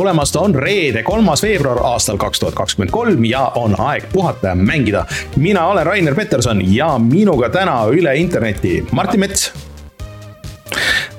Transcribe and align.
tulemast, 0.00 0.36
on 0.36 0.54
reede, 0.54 1.02
kolmas 1.04 1.42
veebruar 1.44 1.82
aastal 1.84 2.16
kaks 2.20 2.40
tuhat 2.40 2.54
kakskümmend 2.56 2.92
kolm 2.94 3.24
ja 3.28 3.42
on 3.60 3.74
aeg 3.76 4.06
puhata 4.12 4.48
ja 4.48 4.54
mängida. 4.56 5.04
mina 5.36 5.66
olen 5.66 5.86
Rainer 5.86 6.14
Peterson 6.14 6.62
ja 6.74 6.94
minuga 6.98 7.50
täna 7.52 7.82
üle 7.92 8.14
interneti 8.16 8.78
Martin 8.92 9.20
Mets 9.20 9.50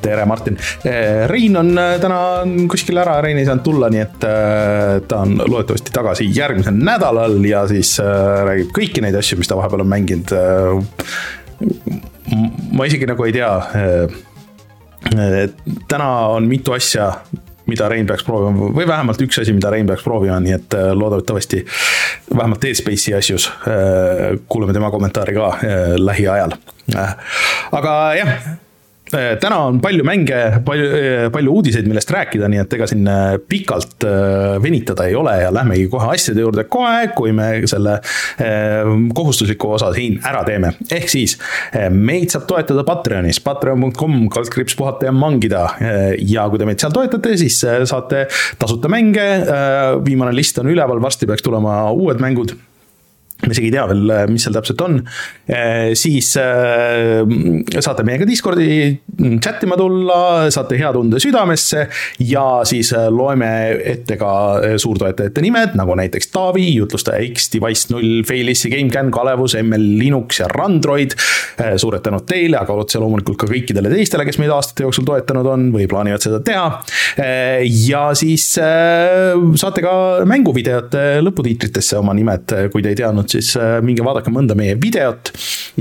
tere, 0.01 0.25
Martin. 0.25 0.57
Eh, 0.85 1.27
Rein 1.29 1.57
on 1.57 1.69
eh, 1.77 1.99
täna 2.01 2.17
kuskil 2.71 2.97
ära, 2.97 3.19
Rein 3.21 3.37
ei 3.37 3.45
saanud 3.45 3.63
tulla, 3.63 3.89
nii 3.93 4.01
et 4.01 4.25
eh, 4.25 4.95
ta 5.05 5.19
on 5.27 5.37
loodetavasti 5.37 5.93
tagasi 5.93 6.25
järgmisel 6.33 6.81
nädalal 6.81 7.37
ja 7.45 7.61
siis 7.69 7.93
räägib 8.01 8.73
kõiki 8.79 9.05
neid 9.05 9.19
asju, 9.19 9.37
mis 9.37 9.51
ta 9.51 9.59
vahepeal 9.59 9.85
on 9.85 9.93
mänginud. 9.93 10.33
ma 12.73 12.89
isegi 12.89 13.05
nagu 13.05 13.29
ei 13.29 13.37
tea. 13.37 13.53
täna 15.87 16.11
on 16.33 16.49
mitu 16.49 16.73
asja, 16.73 17.11
mida 17.71 17.89
Rein 17.91 18.09
peaks 18.09 18.25
proovima 18.27 18.71
või 18.75 18.87
vähemalt 18.87 19.21
üks 19.25 19.41
asi, 19.41 19.55
mida 19.55 19.71
Rein 19.73 19.89
peaks 19.89 20.03
proovima, 20.05 20.39
nii 20.43 20.57
et 20.57 20.77
äh, 20.77 20.91
loodetavasti 20.97 21.63
vähemalt 22.35 22.61
Dead 22.63 22.79
Space'i 22.79 23.15
asjus 23.17 23.47
äh, 23.51 24.25
kuuleme 24.51 24.75
tema 24.77 24.91
kommentaari 24.91 25.37
ka 25.37 25.53
äh, 25.55 25.95
lähiajal. 25.99 26.57
aga 27.71 27.95
jah 28.19 28.35
täna 29.11 29.57
on 29.67 29.79
palju 29.83 30.05
mänge, 30.07 30.39
palju, 30.65 30.87
äh, 30.97 31.25
palju 31.33 31.55
uudiseid, 31.57 31.87
millest 31.89 32.11
rääkida, 32.13 32.47
nii 32.51 32.61
et 32.63 32.75
ega 32.77 32.87
siin 32.89 33.07
äh, 33.09 33.35
pikalt 33.49 34.05
venitada 34.63 35.07
ei 35.09 35.15
ole 35.17 35.35
ja 35.43 35.51
lähmegi 35.53 35.87
kohe 35.91 36.09
asjade 36.13 36.43
juurde 36.43 36.65
kohe, 36.71 37.11
kui 37.15 37.33
me 37.35 37.49
selle 37.69 37.97
kohustusliku 39.15 39.73
osa 39.75 39.91
siin 39.95 40.17
ära 40.27 40.41
teeme. 40.47 40.73
ehk 40.91 41.09
siis 41.11 41.37
meid 41.93 42.33
saab 42.33 42.47
toetada 42.49 42.83
Patreonis, 42.87 43.41
patreon.com, 43.43 44.17
kaldkriips 44.33 44.75
puhata 44.79 45.07
ja 45.09 45.13
mangida. 45.15 45.67
ja 46.17 46.47
kui 46.49 46.61
te 46.61 46.67
meid 46.69 46.81
seal 46.81 46.95
toetate, 46.95 47.35
siis 47.37 47.59
saate 47.61 48.25
tasuta 48.59 48.89
mänge. 48.91 49.27
viimane 50.05 50.35
list 50.35 50.59
on 50.61 50.71
üleval, 50.71 51.01
varsti 51.03 51.29
peaks 51.29 51.45
tulema 51.45 51.83
uued 51.91 52.21
mängud 52.23 52.55
me 53.41 53.55
isegi 53.55 53.69
ei 53.71 53.73
tea 53.73 53.85
veel, 53.89 54.11
mis 54.29 54.43
seal 54.45 54.53
täpselt 54.53 54.81
on, 54.85 54.97
eh, 55.49 55.91
siis 55.97 56.29
eh, 56.39 57.21
saate 57.81 58.05
meiega 58.05 58.27
Discordi 58.29 58.67
chat 59.41 59.63
ima 59.65 59.77
tulla, 59.79 60.19
saate 60.53 60.77
hea 60.79 60.91
tunde 60.93 61.21
südamesse 61.21 61.87
ja 62.27 62.45
siis 62.67 62.91
loeme 63.09 63.49
ette 63.93 64.17
ka 64.21 64.31
suurtoetajate 64.81 65.43
nimed, 65.43 65.75
nagu 65.79 65.95
näiteks 65.97 66.29
Taavi, 66.33 66.67
jutlustaja 66.75 67.23
X, 67.31 67.49
Device 67.55 67.89
null, 67.93 68.21
Failissi, 68.27 68.69
GameCAN, 68.73 69.11
Kalevus, 69.13 69.57
ML 69.59 69.87
Linux 70.01 70.41
ja 70.43 70.49
Randroid. 70.51 71.17
suured 71.81 72.01
tänud 72.01 72.23
teile, 72.25 72.57
aga 72.61 72.73
otse 72.77 72.99
loomulikult 73.01 73.37
ka 73.41 73.47
kõikidele 73.49 73.89
teistele, 73.91 74.25
kes 74.25 74.39
meid 74.41 74.53
aastate 74.53 74.85
jooksul 74.85 75.05
toetanud 75.07 75.47
on 75.49 75.67
või 75.73 75.87
plaanivad 75.89 76.23
seda 76.23 76.39
teha. 76.45 76.67
ja 77.87 78.03
siis 78.17 78.47
saate 78.55 79.83
ka 79.83 79.93
mänguvideote 80.29 81.03
lõputiitritesse 81.25 81.99
oma 81.99 82.15
nimed, 82.17 82.55
kui 82.73 82.83
te 82.83 82.93
ei 82.93 82.99
teadnud 83.01 83.30
siis 83.31 83.53
äh, 83.59 83.77
minge 83.85 84.05
vaadake 84.05 84.33
mõnda 84.33 84.55
meie 84.57 84.77
videot 84.81 85.31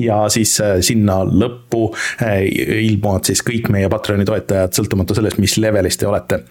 ja 0.00 0.22
siis 0.32 0.56
äh, 0.62 0.78
sinna 0.84 1.20
lõppu 1.24 1.88
äh, 2.22 2.44
ilmuvad 2.90 3.30
siis 3.30 3.42
kõik 3.46 3.70
meie 3.72 3.90
Patreoni 3.92 4.26
toetajad, 4.28 4.74
sõltumata 4.76 5.16
sellest, 5.18 5.40
mis 5.42 5.56
levelis 5.60 5.98
te 6.00 6.08
olete. 6.08 6.42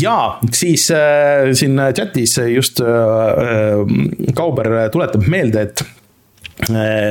ja 0.00 0.16
siis 0.54 0.88
siin 1.58 1.80
chat'is 1.96 2.36
just 2.52 2.80
Kauber 4.36 4.70
tuletab 4.94 5.26
meelde, 5.30 5.66
et 5.66 5.82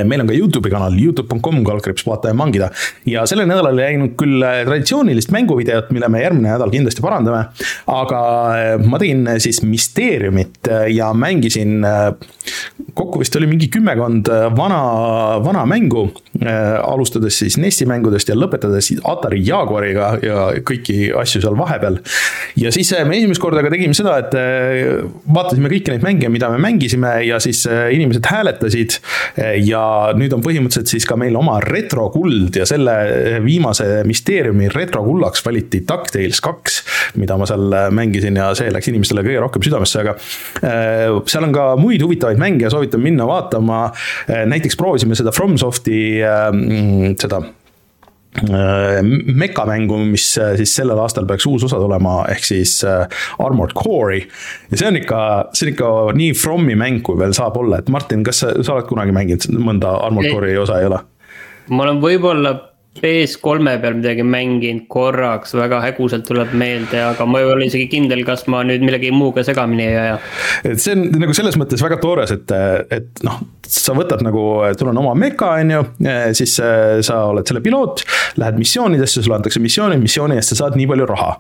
meil 0.08 0.22
on 0.22 0.30
ka 0.30 0.36
Youtube'i 0.36 0.72
kanal, 0.72 0.96
Youtube.com, 0.96 1.62
kaldkriips 1.68 2.06
vaata 2.08 2.32
ja 2.32 2.38
mangida. 2.38 2.70
ja 3.10 3.26
sellel 3.30 3.50
nädalal 3.50 3.80
ei 3.80 3.96
läinud 3.96 4.16
küll 4.20 4.44
äh, 4.46 4.62
traditsioonilist 4.68 5.32
mänguvideot, 5.34 5.92
mille 5.96 6.10
me 6.12 6.22
järgmine 6.24 6.54
nädal 6.54 6.72
kindlasti 6.74 7.04
parandame. 7.04 7.48
aga 7.92 8.22
äh, 8.56 8.86
ma 8.86 9.00
tegin 9.02 9.28
siis 9.44 9.62
Mysteeriumit 9.66 10.68
ja 10.92 11.12
mängisin, 11.14 11.86
kokku 12.98 13.22
vist 13.22 13.36
oli 13.38 13.48
mingi 13.50 13.70
kümmekond 13.72 14.30
vana, 14.58 14.82
vana 15.44 15.66
mängu. 15.70 16.10
alustades 16.82 17.38
siis 17.42 17.58
NES-i 17.62 17.86
mängudest 17.86 18.30
ja 18.30 18.36
lõpetades 18.36 18.88
Atari 19.06 19.42
Jaguariga 19.46 20.08
ja 20.24 20.48
kõiki 20.66 21.12
asju 21.18 21.42
seal 21.44 21.58
vahepeal. 21.58 22.00
ja 22.58 22.72
siis 22.72 22.94
me 23.06 23.18
esimest 23.18 23.42
korda 23.42 23.62
ka 23.62 23.74
tegime 23.74 23.94
seda, 23.98 24.18
et 24.24 24.34
vaatasime 25.28 25.70
kõiki 25.70 25.94
neid 25.94 26.06
mänge, 26.06 26.32
mida 26.34 26.50
me 26.54 26.62
mängisime 26.62 27.14
ja 27.28 27.40
siis 27.44 27.66
inimesed 27.68 28.26
hääletasid 28.32 28.98
ja 29.38 29.84
nüüd 30.18 30.34
on 30.36 30.44
põhimõtteliselt 30.44 30.92
siis 30.92 31.06
ka 31.08 31.18
meil 31.20 31.36
oma 31.40 31.58
retrokuld 31.64 32.58
ja 32.60 32.66
selle 32.70 32.96
viimase 33.46 34.02
Mysteeriumi 34.08 34.70
retrokullaks 34.74 35.46
valiti 35.46 35.84
DuckTales 35.88 36.42
kaks, 36.44 36.82
mida 37.22 37.38
ma 37.40 37.48
seal 37.50 37.78
mängisin 37.96 38.40
ja 38.40 38.52
see 38.58 38.72
läks 38.74 38.92
inimestele 38.92 39.24
kõige 39.26 39.44
rohkem 39.44 39.66
südamesse, 39.66 40.04
aga 40.04 40.18
äh, 40.18 41.22
seal 41.32 41.48
on 41.48 41.56
ka 41.56 41.72
muid 41.80 42.04
huvitavaid 42.04 42.42
mänge 42.42 42.68
ja 42.68 42.74
soovitan 42.74 43.04
minna 43.04 43.28
vaatama. 43.30 43.88
Äh, 44.28 44.46
näiteks 44.50 44.80
proovisime 44.80 45.18
seda 45.18 45.34
FromSofti 45.36 46.02
äh, 46.26 47.16
seda 47.22 47.42
Äh, 47.42 47.61
mekamängu, 48.32 49.98
mis 50.08 50.38
äh, 50.40 50.56
siis 50.56 50.76
sellel 50.76 51.00
aastal 51.04 51.26
peaks 51.28 51.46
uus 51.50 51.66
osa 51.68 51.80
tulema, 51.82 52.22
ehk 52.32 52.46
siis 52.48 52.78
äh, 52.88 53.04
Armored 53.44 53.76
Core'i. 53.76 54.22
ja 54.72 54.80
see 54.80 54.88
on 54.88 55.00
ikka, 55.02 55.20
see 55.54 55.68
on 55.68 55.74
ikka 55.74 55.92
nii 56.16 56.34
From'i 56.40 56.78
mäng, 56.80 57.02
kui 57.04 57.20
veel 57.20 57.36
saab 57.36 57.60
olla, 57.60 57.82
et 57.82 57.92
Martin, 57.92 58.24
kas 58.24 58.40
sa, 58.46 58.54
sa 58.64 58.78
oled 58.78 58.88
kunagi 58.88 59.16
mänginud 59.16 59.60
mõnda 59.60 59.98
Armored 60.06 60.32
Core'i 60.32 60.56
osa, 60.62 60.80
ei 60.80 60.88
ole? 60.88 61.02
ma 61.72 61.86
olen 61.86 62.00
võib-olla 62.04 62.56
PS3 63.00 63.78
peal 63.80 63.94
midagi 63.96 64.24
mänginud 64.28 64.84
korraks, 64.92 65.54
väga 65.56 65.80
häguselt 65.86 66.26
tuleb 66.28 66.52
meelde, 66.60 67.00
aga 67.00 67.24
ma 67.30 67.40
ei 67.40 67.48
ole 67.48 67.70
isegi 67.70 67.88
kindel, 67.94 68.26
kas 68.28 68.44
ma 68.52 68.66
nüüd 68.68 68.84
millegi 68.84 69.14
muuga 69.16 69.46
segamini 69.48 69.86
ei 69.86 69.96
aja. 69.96 70.18
et 70.68 70.82
see 70.84 70.98
on 70.98 71.06
nagu 71.24 71.36
selles 71.38 71.56
mõttes 71.60 71.80
väga 71.84 72.02
toores, 72.04 72.36
et, 72.36 72.52
et 72.92 73.24
noh, 73.24 73.40
sa 73.64 73.96
võtad 73.96 74.26
nagu, 74.28 74.44
sul 74.76 74.92
on 74.92 75.00
oma 75.00 75.16
meka, 75.16 75.54
on 75.64 75.72
ju, 75.78 75.86
siis 76.36 76.58
sa 76.60 77.22
oled 77.32 77.48
selle 77.48 77.64
piloot, 77.64 78.04
lähed 78.44 78.60
missioonidesse, 78.60 79.24
sulle 79.24 79.40
antakse 79.40 79.64
missioonid, 79.64 80.04
missiooni 80.04 80.36
eest 80.36 80.52
sa 80.52 80.66
saad 80.66 80.76
nii 80.76 80.90
palju 80.92 81.08
raha. 81.14 81.36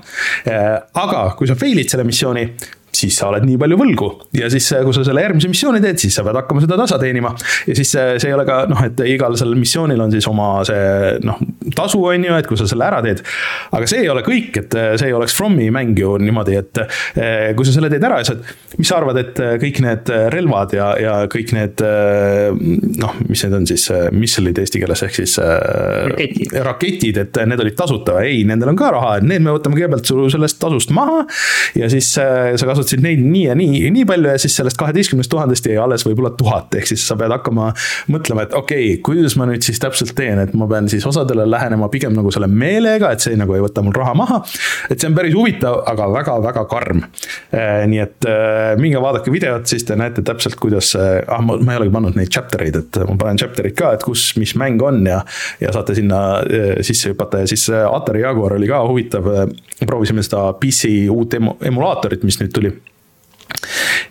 aga 1.04 1.26
kui 1.36 1.52
sa 1.52 1.60
fail'id 1.60 1.92
selle 1.92 2.08
missiooni, 2.08 2.48
siis 2.96 3.16
sa 3.18 3.30
oled 3.32 3.46
nii 3.48 3.58
palju 3.60 3.78
võlgu 3.80 4.10
ja 4.36 4.50
siis, 4.52 4.68
äh, 4.76 4.84
kui 4.86 4.96
sa 4.96 5.04
selle 5.08 5.24
järgmise 5.24 5.50
missiooni 5.52 5.82
teed, 5.84 6.00
siis 6.02 6.16
sa 6.18 6.26
pead 6.26 6.38
hakkama 6.42 6.64
seda 6.64 6.78
tasa 6.80 7.00
teenima. 7.02 7.34
ja 7.68 7.76
siis 7.78 7.94
see, 7.94 8.04
äh, 8.16 8.20
see 8.22 8.32
ei 8.32 8.36
ole 8.36 8.46
ka 8.48 8.62
noh, 8.70 8.82
et 8.86 9.00
igal 9.08 9.36
sellel 9.40 9.60
missioonil 9.60 10.02
on 10.04 10.12
siis 10.14 10.28
oma 10.30 10.50
see 10.68 11.16
noh, 11.26 11.40
tasu 11.76 12.02
on 12.12 12.28
ju, 12.28 12.36
et 12.36 12.50
kui 12.50 12.60
sa 12.60 12.68
selle 12.70 12.88
ära 12.88 13.02
teed. 13.06 13.24
aga 13.72 13.90
see 13.90 14.04
ei 14.04 14.12
ole 14.12 14.24
kõik, 14.26 14.60
et 14.64 14.78
äh, 14.78 14.92
see 15.00 15.12
ei 15.12 15.16
oleks 15.18 15.36
From'i 15.38 15.70
mäng 15.74 15.98
ju 16.00 16.18
niimoodi, 16.22 16.58
et 16.60 16.82
kui 17.56 17.68
sa 17.68 17.74
selle 17.74 17.90
teed 17.92 18.04
ära 18.06 18.20
ja 18.22 18.28
sa, 18.28 18.36
mis 18.78 18.90
sa 18.90 19.00
arvad, 19.00 19.20
et 19.22 19.40
kõik 19.62 19.80
need 19.84 20.12
relvad 20.34 20.76
ja, 20.76 20.92
ja 21.00 21.16
kõik 21.32 21.54
need 21.56 21.82
noh, 21.82 23.16
mis 23.28 23.44
need 23.46 23.56
on 23.56 23.68
siis, 23.70 23.88
missilid 24.16 24.60
eesti 24.62 24.82
keeles 24.82 25.04
ehk 25.08 25.16
siis 25.22 25.38
raketid, 25.40 26.56
raketid, 26.68 27.22
et 27.24 27.42
need 27.48 27.64
olid 27.64 27.78
tasuta, 27.78 28.20
ei, 28.26 28.44
nendel 28.48 28.74
on 28.74 28.80
ka 28.80 28.92
raha, 28.96 29.16
et 29.20 29.28
need 29.28 29.46
me 29.46 29.56
võtame 29.56 29.78
kõigepealt 29.80 30.10
su 30.12 30.28
sellest 30.34 30.60
tasust 30.62 30.94
maha 30.96 31.24
ja 31.80 31.90
siis 31.92 32.12
sa 32.16 32.68
kasutad 32.68 32.81
kasutasid 32.82 33.04
neid 33.06 33.22
nii 33.22 33.46
ja 33.46 33.56
nii, 33.58 33.90
nii 33.94 34.06
palju 34.10 34.32
ja 34.32 34.40
siis 34.42 34.56
sellest 34.58 34.78
kaheteistkümnest 34.80 35.32
tuhandest 35.32 35.68
jäi 35.70 35.78
alles 35.82 36.06
võib-olla 36.08 36.32
tuhat, 36.38 36.74
ehk 36.78 36.90
siis 36.90 37.04
sa 37.08 37.16
pead 37.20 37.34
hakkama 37.34 37.72
mõtlema, 38.12 38.46
et 38.48 38.56
okei 38.58 38.94
okay,, 38.94 39.02
kuidas 39.06 39.38
ma 39.40 39.48
nüüd 39.50 39.66
siis 39.66 39.80
täpselt 39.82 40.16
teen, 40.18 40.40
et 40.42 40.54
ma 40.58 40.68
pean 40.70 40.90
siis 40.92 41.06
osadele 41.08 41.46
lähenema 41.50 41.90
pigem 41.94 42.16
nagu 42.18 42.32
selle 42.34 42.50
meelega, 42.52 43.12
et 43.14 43.24
see 43.24 43.38
nagu 43.40 43.56
ei 43.56 43.64
võta 43.64 43.84
mul 43.86 43.96
raha 43.96 44.16
maha. 44.18 44.42
et 44.90 45.00
see 45.00 45.10
on 45.10 45.18
päris 45.18 45.36
huvitav, 45.38 45.82
aga 45.92 46.08
väga-väga 46.12 46.66
karm. 46.72 47.04
Äh, 47.54 47.84
nii 47.92 48.02
et 48.04 48.30
äh, 48.30 48.74
minge 48.82 49.02
vaadake 49.04 49.34
videot, 49.34 49.68
siis 49.70 49.86
te 49.88 49.98
näete 50.00 50.26
täpselt, 50.26 50.58
kuidas, 50.62 50.94
ah 50.98 51.44
ma, 51.46 51.58
ma 51.62 51.76
ei 51.76 51.82
olegi 51.82 51.96
pannud 51.96 52.18
neid 52.20 52.32
chapter 52.34 52.66
eid, 52.66 52.80
et 52.82 53.02
ma 53.08 53.18
panen 53.20 53.42
chapter'id 53.42 53.78
ka, 53.78 53.94
et 53.98 54.06
kus, 54.06 54.32
mis 54.42 54.56
mäng 54.60 54.82
on 54.86 55.04
ja, 55.08 55.22
ja 55.62 55.74
saate 55.76 55.96
sinna 55.98 56.22
äh, 56.42 56.74
sisse 56.86 57.14
hüpata 57.14 57.44
ja 57.44 57.52
siis 57.52 57.68
Atari 57.72 58.26
Jaguar 58.26 58.58
oli 58.58 58.70
ka 58.70 58.82
huvitav. 58.88 59.30
proovisime 59.82 60.22
seda 60.24 60.52
PC 60.60 61.08
uut 61.10 61.34
emu-, 61.34 61.56
emulaatorit, 61.66 62.24
mis 62.28 62.38
nüüd 62.42 62.52
tuli 62.54 62.71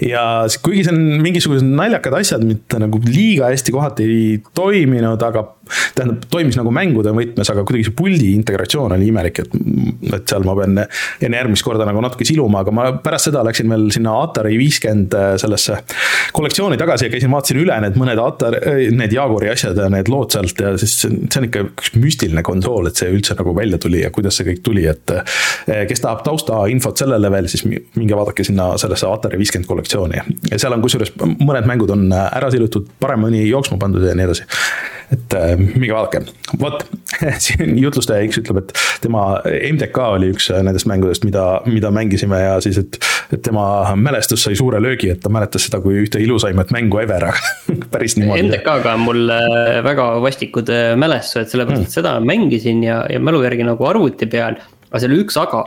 ja 0.07 0.25
kuigi 0.63 0.85
see 0.87 0.95
on 0.95 1.23
mingisugused 1.25 1.67
naljakad 1.67 2.19
asjad, 2.21 2.45
mitte 2.47 2.81
nagu 2.83 3.01
liiga 3.07 3.51
hästi 3.51 3.75
kohati 3.75 4.07
ei 4.07 4.29
toiminud, 4.57 5.23
aga 5.27 5.47
tähendab, 5.95 6.25
toimis 6.33 6.59
nagu 6.59 6.73
mängude 6.75 7.13
võtmes, 7.15 7.51
aga 7.53 7.65
kuidagi 7.67 7.89
see 7.89 7.97
puldi 7.97 8.31
integratsioon 8.39 8.95
oli 8.97 9.09
imelik, 9.11 9.43
et, 9.45 9.55
et 10.11 10.25
seal 10.31 10.47
ma 10.47 10.57
pean 10.59 10.81
enne 10.81 11.41
järgmist 11.41 11.67
korda 11.67 11.87
nagu 11.89 12.03
natuke 12.05 12.27
siluma, 12.29 12.65
aga 12.65 12.75
ma 12.75 12.87
pärast 13.05 13.31
seda 13.31 13.45
läksin 13.47 13.71
veel 13.71 13.89
sinna 13.95 14.17
Atari 14.21 14.57
viiskümmend 14.61 15.15
äh, 15.17 15.33
sellesse 15.41 15.81
kollektsiooni 16.37 16.79
tagasi 16.81 17.07
ja 17.07 17.15
käisin, 17.15 17.33
vaatasin 17.33 17.61
üle 17.63 17.77
need 17.85 17.99
mõned 18.01 18.21
Atari, 18.23 18.61
äh, 18.67 18.81
need 18.97 19.15
Jaguari 19.15 19.53
asjad 19.53 19.79
ja 19.79 19.89
need 19.93 20.11
lood 20.13 20.35
sealt 20.35 20.61
ja 20.61 20.75
siis 20.81 20.97
see 21.05 21.41
on 21.41 21.49
ikka 21.49 21.65
üks 21.69 21.95
müstiline 21.99 22.45
konsool, 22.47 22.91
et 22.91 23.01
see 23.01 23.11
üldse 23.13 23.37
nagu 23.39 23.55
välja 23.57 23.81
tuli 23.83 24.03
ja 24.05 24.13
kuidas 24.15 24.41
see 24.41 24.49
kõik 24.51 24.65
tuli, 24.67 24.87
et 24.91 25.15
äh, 25.15 25.85
kes 25.91 26.05
tahab 26.05 26.25
taustainfot 26.27 27.05
sellele 27.05 27.31
veel, 27.33 27.51
siis 27.51 27.67
minge 27.69 28.19
vaadake 28.19 28.47
sinna 28.47 28.73
sellesse 28.81 29.09
Atari 29.11 29.40
viiskümmend 29.41 29.69
kollektsiooni 29.71 30.21
ja 30.21 30.61
seal 30.61 30.77
on 30.77 30.85
kusjuures 30.85 31.13
mõned 31.19 31.69
mängud 31.69 31.93
on 31.97 32.09
ära 32.13 32.53
silutud, 32.53 32.89
paremini 33.01 33.47
jooksma 33.49 33.81
pandud 33.81 34.07
ja 34.07 34.17
nii 34.17 34.29
edasi 34.29 34.49
et 35.11 35.35
äh, 35.35 35.55
minge 35.59 35.95
vaadake, 35.95 36.23
vot 36.61 36.85
siin 37.45 37.75
jutlustaja 37.81 38.23
X 38.29 38.41
ütleb, 38.43 38.63
et 38.63 38.75
tema 39.03 39.25
MTK 39.45 40.05
oli 40.17 40.31
üks 40.35 40.51
nendest 40.55 40.87
mängudest, 40.91 41.27
mida, 41.27 41.45
mida 41.67 41.91
mängisime 41.95 42.39
ja 42.45 42.59
siis, 42.65 42.79
et. 42.81 43.01
et 43.31 43.43
tema 43.47 43.65
mälestus 43.95 44.43
sai 44.43 44.57
suure 44.59 44.81
löögi, 44.83 45.11
et 45.13 45.21
ta 45.23 45.31
mäletas 45.33 45.69
seda 45.69 45.79
kui 45.83 46.01
ühte 46.03 46.19
ilusaimat 46.23 46.73
mängu 46.75 46.99
ever, 47.03 47.29
aga 47.31 47.43
päris 47.93 48.17
niimoodi. 48.19 48.49
MTK-ga 48.49 48.95
on 48.99 49.05
mul 49.07 49.35
äh, 49.35 49.81
väga 49.87 50.09
vastikud 50.23 50.71
äh, 50.75 50.95
mälestused, 50.99 51.51
sellepärast 51.53 51.85
et 51.85 51.89
mm. 51.89 51.95
seda 51.95 52.17
mängisin 52.23 52.83
ja, 52.87 53.03
ja 53.11 53.23
mälu 53.23 53.43
järgi 53.47 53.67
nagu 53.67 53.87
arvuti 53.87 54.31
peal, 54.31 54.59
aga 54.91 55.03
seal 55.03 55.19
üks 55.19 55.39
aga 55.41 55.67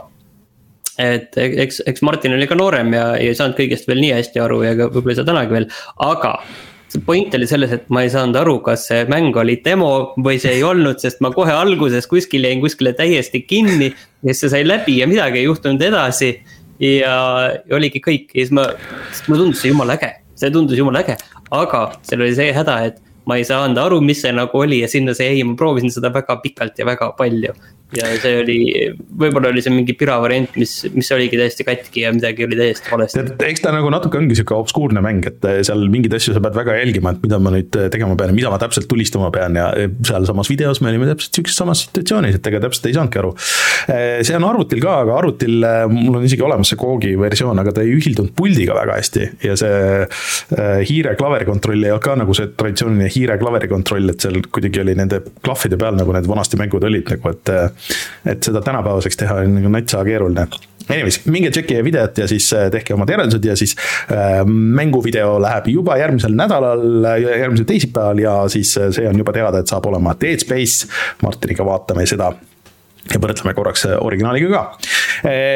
et 1.00 1.34
eks, 1.40 1.80
eks 1.86 2.04
Martin 2.06 2.36
oli 2.36 2.46
ka 2.50 2.58
noorem 2.58 2.92
ja, 2.94 3.08
ja 3.18 3.32
ei 3.32 3.38
saanud 3.38 3.58
kõigest 3.58 3.88
veel 3.90 4.02
nii 4.04 4.14
hästi 4.14 4.42
aru 4.42 4.62
ja 4.66 4.76
võib-olla 4.84 5.14
ei 5.14 5.18
saa 5.18 5.28
tänagi 5.28 5.56
veel, 5.56 5.68
aga 6.06 6.36
see 6.94 7.02
point 7.04 7.34
oli 7.34 7.46
selles, 7.50 7.72
et 7.74 7.88
ma 7.92 8.04
ei 8.04 8.10
saanud 8.12 8.38
aru, 8.38 8.58
kas 8.66 8.86
see 8.90 9.04
mäng 9.10 9.34
oli 9.40 9.56
demo 9.64 9.90
või 10.14 10.38
see 10.42 10.56
ei 10.58 10.66
olnud, 10.66 11.00
sest 11.02 11.22
ma 11.24 11.32
kohe 11.34 11.54
alguses 11.54 12.06
kuskil 12.10 12.46
jäin 12.46 12.62
kuskile 12.62 12.94
täiesti 12.96 13.42
kinni. 13.42 13.90
ja 14.22 14.30
siis 14.30 14.44
see 14.44 14.52
sai 14.58 14.66
läbi 14.66 15.00
ja 15.00 15.08
midagi 15.10 15.42
ei 15.42 15.48
juhtunud 15.48 15.82
edasi. 15.82 16.36
ja, 16.78 17.16
ja 17.66 17.76
oligi 17.76 18.02
kõik 18.02 18.30
ja 18.34 18.44
siis 18.44 18.54
ma, 18.54 18.68
mulle 19.28 19.42
tundus 19.42 19.62
see 19.62 19.72
jumala 19.72 19.98
äge, 19.98 20.12
see 20.38 20.50
tundus 20.54 20.78
jumala 20.78 21.02
äge, 21.02 21.18
aga 21.50 21.82
seal 22.02 22.22
oli 22.22 22.34
see 22.34 22.54
häda, 22.54 22.78
et 22.90 23.02
ma 23.26 23.38
ei 23.40 23.46
saanud 23.48 23.78
aru, 23.80 24.00
mis 24.04 24.20
see 24.22 24.32
nagu 24.34 24.58
oli 24.58 24.82
ja 24.82 24.88
sinna 24.90 25.14
see 25.16 25.30
jäi, 25.30 25.44
ma 25.48 25.56
proovisin 25.58 25.92
seda 25.94 26.12
väga 26.14 26.36
pikalt 26.42 26.78
ja 26.78 26.86
väga 26.86 27.10
palju 27.18 27.54
ja 27.92 28.08
see 28.18 28.38
oli, 28.40 28.58
võib-olla 29.20 29.50
oli 29.52 29.62
see 29.62 29.72
mingi 29.74 29.94
pira 29.98 30.16
variant, 30.22 30.54
mis, 30.58 30.72
mis 30.94 31.10
oligi 31.14 31.38
täiesti 31.38 31.66
katki 31.66 32.04
ja 32.04 32.12
midagi 32.14 32.46
oli 32.46 32.56
täiesti 32.58 32.90
valesti. 32.90 33.24
eks 33.46 33.62
ta 33.64 33.74
nagu 33.74 33.90
natuke 33.92 34.18
ongi 34.18 34.36
sihuke 34.38 34.56
obskuurne 34.56 35.02
mäng, 35.04 35.26
et 35.28 35.44
seal 35.68 35.84
mingeid 35.92 36.16
asju 36.18 36.34
sa 36.34 36.42
pead 36.44 36.56
väga 36.58 36.78
jälgima, 36.80 37.14
et 37.14 37.22
mida 37.24 37.38
ma 37.42 37.52
nüüd 37.54 37.70
tegema 37.92 38.16
pean 38.18 38.32
ja 38.32 38.38
mida 38.38 38.52
ma 38.52 38.58
täpselt 38.62 38.88
tulistama 38.90 39.30
pean 39.34 39.58
ja 39.58 39.68
sealsamas 40.06 40.50
videos 40.50 40.80
me 40.82 40.90
olime 40.90 41.10
täpselt 41.12 41.38
sihukeses 41.38 41.60
samas 41.60 41.84
situatsioonis, 41.86 42.40
et 42.40 42.50
ega 42.50 42.62
täpselt 42.64 42.88
ei 42.90 42.96
saanudki 42.96 43.22
aru. 43.22 43.34
see 43.86 44.38
on 44.38 44.48
arvutil 44.48 44.82
ka, 44.82 44.96
aga 45.04 45.18
arvutil 45.20 45.68
mul 45.92 46.18
on 46.18 46.26
isegi 46.26 46.46
olemas 46.46 46.72
see 46.72 46.80
Koogi 46.80 47.14
versioon, 47.20 47.62
aga 47.62 47.76
ta 47.76 47.84
ei 47.84 47.94
ühildunud 47.94 48.34
puldiga 48.36 48.74
väga 48.80 48.98
hästi 48.98 49.28
ja 49.44 49.58
see 49.60 50.08
hiire 50.88 51.14
klaveri 51.20 51.46
kontroll 51.48 51.84
ei 51.84 51.92
olnud 51.94 52.04
ka 52.04 52.18
nagu 52.18 52.34
see 52.36 52.50
traditsiooniline 52.58 53.12
hiire 53.14 53.38
klaveri 53.40 53.70
kontroll, 53.70 54.10
et 54.10 54.24
seal 54.24 54.42
kuidagi 54.50 54.82
oli 54.82 54.96
nende 54.98 55.22
klahvide 55.44 55.78
peal 55.80 55.96
nagu 56.00 56.16
need 56.16 56.26
vanasti 56.28 56.58
mängud 56.60 56.84
olid 56.88 57.14
nagu, 57.14 57.34
et 57.34 57.52
et 58.26 58.46
seda 58.46 58.62
tänapäevaseks 58.64 59.20
teha 59.20 59.42
on 59.44 59.58
nagu 59.58 59.72
natsa 59.72 60.04
keeruline. 60.06 60.46
Anyways, 60.84 61.22
minge 61.32 61.48
tšekkige 61.50 61.80
videot 61.84 62.18
ja 62.20 62.26
siis 62.28 62.50
äh, 62.52 62.66
tehke 62.72 62.92
omad 62.94 63.08
järeldused 63.08 63.46
ja 63.48 63.54
siis 63.56 63.72
äh, 64.12 64.42
mänguvideo 64.44 65.38
läheb 65.40 65.70
juba 65.72 65.96
järgmisel 65.96 66.34
nädalal, 66.36 66.84
järgmisel 67.22 67.68
teisipäeval 67.70 68.20
ja 68.20 68.34
siis 68.52 68.74
äh, 68.76 68.90
see 68.92 69.08
on 69.08 69.16
juba 69.18 69.32
teada, 69.32 69.62
et 69.62 69.72
saab 69.72 69.88
olema 69.88 70.12
Dead 70.20 70.44
Space. 70.44 70.90
Martiniga 71.24 71.64
vaatame 71.64 72.04
seda 72.10 72.34
ja 73.08 73.20
võrdleme 73.20 73.56
korraks 73.56 73.88
äh, 73.88 73.96
originaaliga 74.00 74.52
ka. 74.52 74.64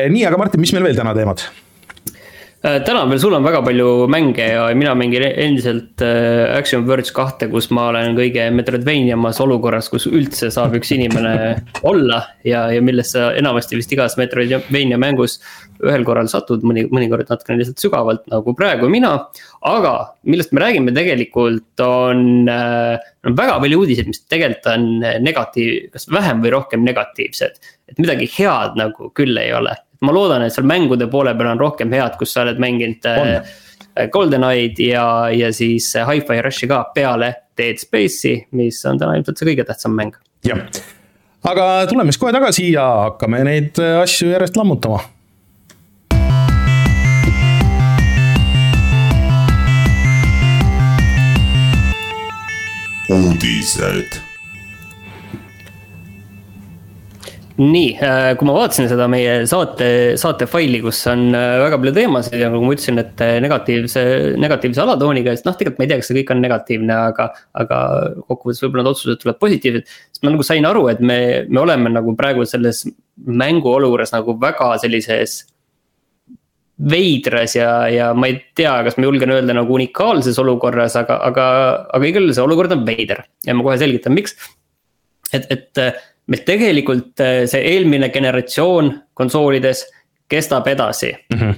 nii, 0.08 0.24
aga 0.24 0.40
Martin, 0.40 0.64
mis 0.64 0.72
meil 0.72 0.88
veel 0.88 0.96
täna 0.96 1.12
teemad? 1.16 1.44
Äh, 2.58 2.80
täna 2.82 3.04
veel, 3.06 3.20
sul 3.22 3.36
on 3.36 3.44
väga 3.46 3.60
palju 3.62 4.08
mänge 4.10 4.42
ja 4.42 4.64
mina 4.74 4.90
mängin 4.98 5.22
endiselt 5.28 6.02
äh, 6.02 6.56
Action 6.56 6.82
Verge 6.88 7.12
kahte, 7.14 7.46
kus 7.52 7.68
ma 7.70 7.84
olen 7.92 8.16
kõige 8.18 8.48
Metroidvaniamas 8.50 9.38
olukorras, 9.44 9.86
kus 9.92 10.08
üldse 10.10 10.50
saab 10.50 10.74
üks 10.74 10.90
inimene 10.96 11.36
olla. 11.90 12.24
ja, 12.42 12.64
ja 12.74 12.82
millest 12.82 13.14
sa 13.14 13.28
enamasti 13.38 13.78
vist 13.78 13.94
igas 13.94 14.18
Metroidvania 14.18 14.98
mängus 14.98 15.38
ühel 15.86 16.02
korral 16.02 16.26
satud, 16.26 16.66
mõni, 16.66 16.88
mõnikord 16.90 17.30
natukene 17.30 17.62
lihtsalt 17.62 17.86
sügavalt 17.86 18.26
nagu 18.34 18.56
praegu 18.58 18.90
mina. 18.90 19.14
aga 19.62 19.94
millest 20.26 20.50
me 20.50 20.66
räägime 20.66 20.98
tegelikult 20.98 21.86
on, 21.86 22.48
äh, 22.50 22.98
on 23.22 23.38
väga 23.38 23.60
palju 23.62 23.84
uudiseid, 23.84 24.10
mis 24.10 24.26
tegelikult 24.26 24.72
on 24.74 24.88
negatiiv, 25.22 25.92
kas 25.94 26.10
vähem 26.10 26.42
või 26.42 26.58
rohkem 26.58 26.82
negatiivsed. 26.82 27.62
et 27.86 28.02
midagi 28.02 28.26
head 28.34 28.74
nagu 28.82 29.14
küll 29.14 29.38
ei 29.38 29.54
ole 29.54 29.78
ma 30.00 30.14
loodan, 30.14 30.44
et 30.46 30.54
seal 30.54 30.66
mängude 30.68 31.08
poole 31.10 31.34
peal 31.38 31.50
on 31.52 31.60
rohkem 31.60 31.92
head, 31.94 32.18
kus 32.20 32.34
sa 32.34 32.44
oled 32.44 32.60
mänginud 32.62 33.08
äh, 33.10 33.42
GoldenEye'd 34.12 34.78
ja, 34.82 35.06
ja 35.34 35.52
siis 35.54 35.90
äh, 35.96 36.06
Hi-Fi 36.08 36.42
Rushi 36.44 36.70
ka 36.70 36.84
peale 36.94 37.34
Dead 37.58 37.80
Space'i, 37.82 38.46
mis 38.58 38.80
on 38.86 39.00
täna 39.00 39.18
ilmselt 39.18 39.40
see 39.40 39.50
kõige 39.50 39.66
tähtsam 39.66 39.96
mäng. 39.98 40.14
jah, 40.46 40.62
aga 41.48 41.68
tuleme 41.90 42.14
siis 42.14 42.22
kohe 42.22 42.34
tagasi 42.34 42.70
ja 42.72 42.86
hakkame 43.08 43.42
neid 43.48 43.82
äh, 43.82 43.98
asju 44.02 44.34
järjest 44.34 44.58
lammutama. 44.60 45.02
Uudised 53.08 54.27
nii, 57.58 57.88
äh, 57.98 58.32
kui 58.38 58.46
ma 58.46 58.54
vaatasin 58.54 58.86
seda 58.90 59.08
meie 59.10 59.40
saate, 59.50 59.88
saate 60.20 60.46
faili, 60.46 60.78
kus 60.82 61.00
on 61.10 61.32
äh, 61.34 61.56
väga 61.58 61.80
palju 61.80 61.92
teemasid 61.96 62.38
ja 62.38 62.50
nagu 62.52 62.62
ma 62.62 62.74
ütlesin, 62.76 63.00
et 63.02 63.22
äh, 63.24 63.38
negatiivse, 63.42 64.02
negatiivse 64.38 64.82
alatooniga, 64.84 65.34
et 65.34 65.46
noh, 65.46 65.56
tegelikult 65.58 65.80
ma 65.80 65.86
ei 65.86 65.90
tea, 65.90 65.98
kas 65.98 66.10
see 66.10 66.18
kõik 66.20 66.32
on 66.34 66.42
negatiivne, 66.44 66.98
aga. 67.10 67.28
aga 67.58 67.78
kokkuvõttes 68.28 68.62
võib-olla 68.62 68.84
need 68.84 68.92
otsused 68.92 69.22
tulevad 69.22 69.40
positiivsed, 69.42 69.90
siis 70.14 70.22
ma 70.22 70.30
nagu 70.30 70.46
sain 70.46 70.66
aru, 70.68 70.84
et 70.92 71.00
me, 71.02 71.18
me 71.50 71.62
oleme 71.64 71.90
nagu 71.90 72.14
praegu 72.18 72.46
selles 72.46 72.84
mänguolukorras 73.26 74.14
nagu 74.14 74.36
väga 74.38 74.68
sellises 74.82 75.40
veidras 76.78 77.56
ja, 77.56 77.72
ja 77.90 78.12
ma 78.14 78.28
ei 78.30 78.36
tea, 78.54 78.76
kas 78.86 78.94
ma 79.00 79.08
julgen 79.08 79.32
öelda 79.34 79.56
nagu 79.56 79.74
unikaalses 79.74 80.38
olukorras, 80.38 80.94
aga, 81.00 81.18
aga, 81.26 81.48
aga 81.90 82.06
igal 82.06 82.22
juhul 82.22 82.36
see 82.36 82.46
olukord 82.46 82.76
on 82.76 82.86
veider 82.86 83.24
ja 83.46 83.56
ma 83.58 83.66
kohe 83.66 83.80
selgitan, 83.82 84.14
miks. 84.14 84.38
et, 85.34 85.50
et 85.50 85.82
meil 86.28 86.44
tegelikult 86.46 87.22
äh, 87.24 87.44
see 87.50 87.62
eelmine 87.72 88.10
generatsioon 88.14 88.92
konsoolides 89.18 89.86
kestab 90.28 90.66
edasi 90.68 91.12
mm. 91.12 91.38
-hmm. 91.38 91.54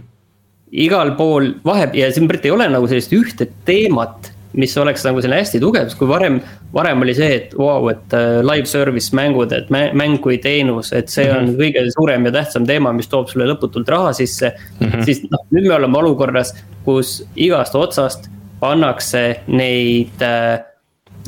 igal 0.71 1.15
pool 1.19 1.55
vahe 1.65 1.91
ja 1.95 2.13
siin 2.13 2.31
ei 2.43 2.51
ole 2.51 2.69
nagu 2.69 2.87
sellist 2.87 3.13
ühte 3.13 3.49
teemat, 3.65 4.31
mis 4.53 4.77
oleks 4.79 5.05
nagu 5.07 5.23
selline 5.23 5.43
hästi 5.43 5.61
tugev, 5.63 5.89
sest 5.89 5.99
kui 5.99 6.09
varem, 6.09 6.41
varem 6.75 7.03
oli 7.03 7.15
see, 7.15 7.35
et 7.37 7.53
vau 7.59 7.83
wow,, 7.83 7.91
et 7.91 8.15
uh, 8.15 8.41
live 8.47 8.67
service 8.67 9.15
mängud, 9.15 9.53
et 9.53 9.71
mäng 9.71 10.19
kui 10.23 10.39
teenus, 10.39 10.93
et 10.93 11.09
see 11.09 11.25
mm 11.25 11.31
-hmm. 11.31 11.39
on 11.39 11.45
mhm. 11.45 11.61
kõige 11.61 11.93
suurem 11.99 12.27
ja 12.27 12.33
tähtsam 12.33 12.67
teema, 12.67 12.93
mis 12.93 13.09
toob 13.09 13.29
sulle 13.29 13.47
lõputult 13.47 13.89
raha 13.89 14.13
sisse 14.13 14.53
mm. 14.81 14.87
-hmm. 14.87 15.05
siis 15.05 15.23
noh, 15.31 15.47
nüüd 15.51 15.69
me 15.69 15.75
oleme 15.75 15.99
olukorras, 15.99 16.55
kus 16.85 17.27
igast 17.37 17.75
otsast 17.75 18.31
pannakse 18.61 19.41
neid 19.47 20.23
uh, 20.23 20.70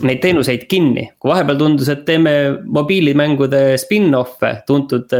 neid 0.01 0.23
teenuseid 0.23 0.65
kinni, 0.71 1.09
kui 1.21 1.33
vahepeal 1.33 1.59
tundus, 1.61 1.91
et 1.93 2.07
teeme 2.09 2.33
mobiilimängude 2.65 3.77
spin-off'e 3.83 4.55
tuntud, 4.69 5.13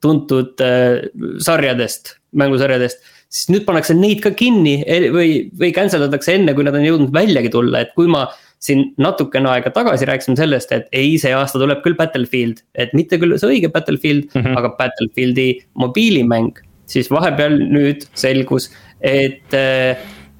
tuntud 0.00 0.60
äh, 0.64 1.00
sarjadest, 1.44 2.16
mängusarjadest. 2.36 3.02
siis 3.30 3.50
nüüd 3.52 3.62
pannakse 3.62 3.94
neid 3.94 4.18
ka 4.24 4.32
kinni 4.34 4.80
e, 4.82 5.04
või, 5.14 5.34
või 5.58 5.70
cancel 5.74 6.02
datakse 6.02 6.34
enne, 6.34 6.54
kui 6.54 6.66
nad 6.66 6.74
on 6.74 6.86
jõudnud 6.86 7.12
väljagi 7.14 7.52
tulla, 7.54 7.84
et 7.84 7.92
kui 7.94 8.10
ma 8.10 8.24
siin 8.60 8.90
natukene 9.00 9.48
aega 9.54 9.70
tagasi 9.72 10.08
rääkisime 10.08 10.36
sellest, 10.36 10.72
et 10.74 10.90
ei, 10.92 11.14
see 11.20 11.32
aasta 11.32 11.60
tuleb 11.60 11.80
küll 11.84 11.96
Battlefield, 11.96 12.60
et 12.74 12.92
mitte 12.96 13.20
küll 13.22 13.38
see 13.40 13.54
õige 13.54 13.70
Battlefield 13.72 14.28
mm, 14.34 14.42
-hmm. 14.42 14.58
aga 14.58 14.74
Battlefieldi 14.78 15.48
mobiilimäng. 15.74 16.58
siis 16.90 17.10
vahepeal 17.10 17.54
nüüd 17.70 18.02
selgus, 18.18 18.70
et, 19.00 19.54
äh, 19.54 19.96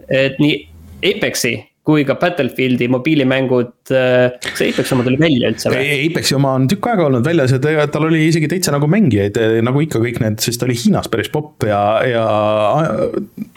et 0.09 0.39
nii 0.43 0.67
Apexi 1.07 1.70
kui 1.91 2.05
ka 2.07 2.17
Battlefieldi 2.21 2.89
mobiilimängud, 2.93 3.73
äh, 3.95 4.35
kas 4.45 4.63
Apex 4.67 4.93
oma 4.95 5.05
tuli 5.07 5.19
välja 5.21 5.51
üldse 5.51 5.73
või? 5.73 5.87
Apexi 6.11 6.37
oma 6.37 6.55
on 6.59 6.67
tükk 6.71 6.91
aega 6.91 7.07
olnud 7.09 7.27
väljas 7.27 7.55
ja 7.55 7.87
tal 7.91 8.07
oli 8.09 8.23
isegi 8.29 8.51
täitsa 8.51 8.75
nagu 8.75 8.89
mängijaid, 8.91 9.39
eh, 9.41 9.57
nagu 9.65 9.83
ikka 9.85 10.03
kõik 10.03 10.21
need, 10.23 10.41
sest 10.45 10.61
ta 10.61 10.69
oli 10.69 10.77
Hiinas 10.79 11.09
päris 11.13 11.31
popp 11.33 11.67
ja, 11.69 11.81
ja 12.07 12.25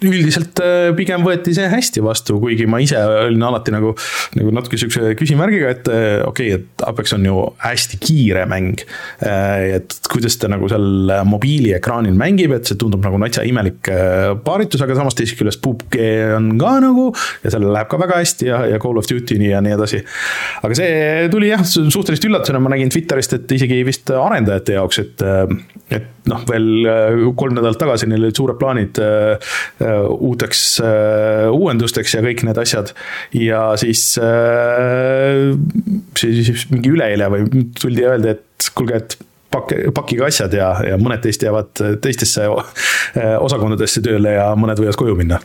üldiselt 0.05 0.61
äh, 0.63 0.91
pigem 0.97 1.25
võeti 1.25 1.55
see 1.57 1.67
hästi 1.71 2.03
vastu, 2.05 2.39
kuigi 2.41 2.67
ma 2.69 2.81
ise 2.83 2.99
olin 3.27 3.47
alati 3.49 3.73
nagu, 3.75 3.93
nagu 4.39 4.55
natuke 4.55 4.79
sihukese 4.79 5.13
küsimärgiga, 5.19 5.73
et 5.75 5.91
äh, 5.91 6.21
okei 6.25 6.53
okay,, 6.53 6.61
et 6.61 6.87
Apex 6.87 7.15
on 7.17 7.27
ju 7.27 7.43
hästi 7.63 7.99
kiire 8.03 8.47
mäng. 8.49 8.81
et 9.23 9.93
kuidas 10.11 10.35
ta 10.39 10.49
nagu 10.51 10.67
seal 10.69 11.11
mobiiliekraanil 11.27 12.15
mängib, 12.17 12.53
et 12.55 12.67
see 12.67 12.77
tundub 12.79 13.03
nagu 13.03 13.17
natsa 13.21 13.43
imelik 13.47 13.87
paaritus, 14.45 14.81
aga 14.83 14.97
samas 14.97 15.15
teisest 15.17 15.39
küljest 15.39 15.61
PUBG 15.63 15.97
on 16.37 16.49
ka 16.61 16.73
nagu 16.83 17.09
ja 17.43 17.53
sellel 17.53 17.73
läheb 17.75 17.89
ka 17.91 17.99
väga 18.01 18.13
väga 18.13 18.22
hästi 18.23 18.49
ja, 18.49 18.63
ja 18.71 18.81
Call 18.81 18.99
of 18.99 19.09
Duty'ni 19.09 19.51
ja 19.51 19.61
nii 19.63 19.75
edasi. 19.75 20.01
aga 20.63 20.79
see 20.79 21.29
tuli 21.33 21.51
jah, 21.51 21.63
suhteliselt 21.67 22.31
üllatusena, 22.31 22.63
ma 22.63 22.73
nägin 22.73 22.91
Twitterist, 22.93 23.37
et 23.37 23.55
isegi 23.59 23.83
vist 23.87 24.11
arendajate 24.17 24.79
jaoks, 24.79 25.03
et. 25.03 25.27
et 25.93 26.11
noh, 26.29 26.43
veel 26.47 26.87
äh, 26.87 27.17
kolm 27.39 27.55
nädalat 27.57 27.79
tagasi 27.81 28.07
neil 28.09 28.23
olid 28.23 28.37
suured 28.37 28.59
plaanid 28.59 28.99
äh, 29.03 29.49
äh, 29.83 30.05
uuteks 30.13 30.63
uuendusteks 31.51 32.15
ja 32.17 32.23
kõik 32.25 32.45
need 32.47 32.59
asjad. 32.61 32.93
ja 33.37 33.65
siis, 33.79 34.05
siis 36.19 36.65
mingi 36.71 36.93
üleeile 36.93 37.29
või 37.33 37.67
tuldi 37.79 38.05
ja 38.05 38.15
öeldi, 38.15 38.35
et 38.37 38.69
kuulge, 38.77 39.01
et 39.03 39.17
pakk, 39.53 39.75
pakkige 39.95 40.27
asjad 40.29 40.55
ja, 40.57 40.73
ja 40.93 40.99
mõned 41.01 41.23
teist 41.23 41.43
jäävad 41.45 41.83
teistesse 42.03 42.47
osakondadesse 42.49 44.03
tööle 44.05 44.37
ja 44.37 44.51
mõned 44.59 44.79
võivad 44.81 44.99
koju 44.99 45.17
minna 45.19 45.41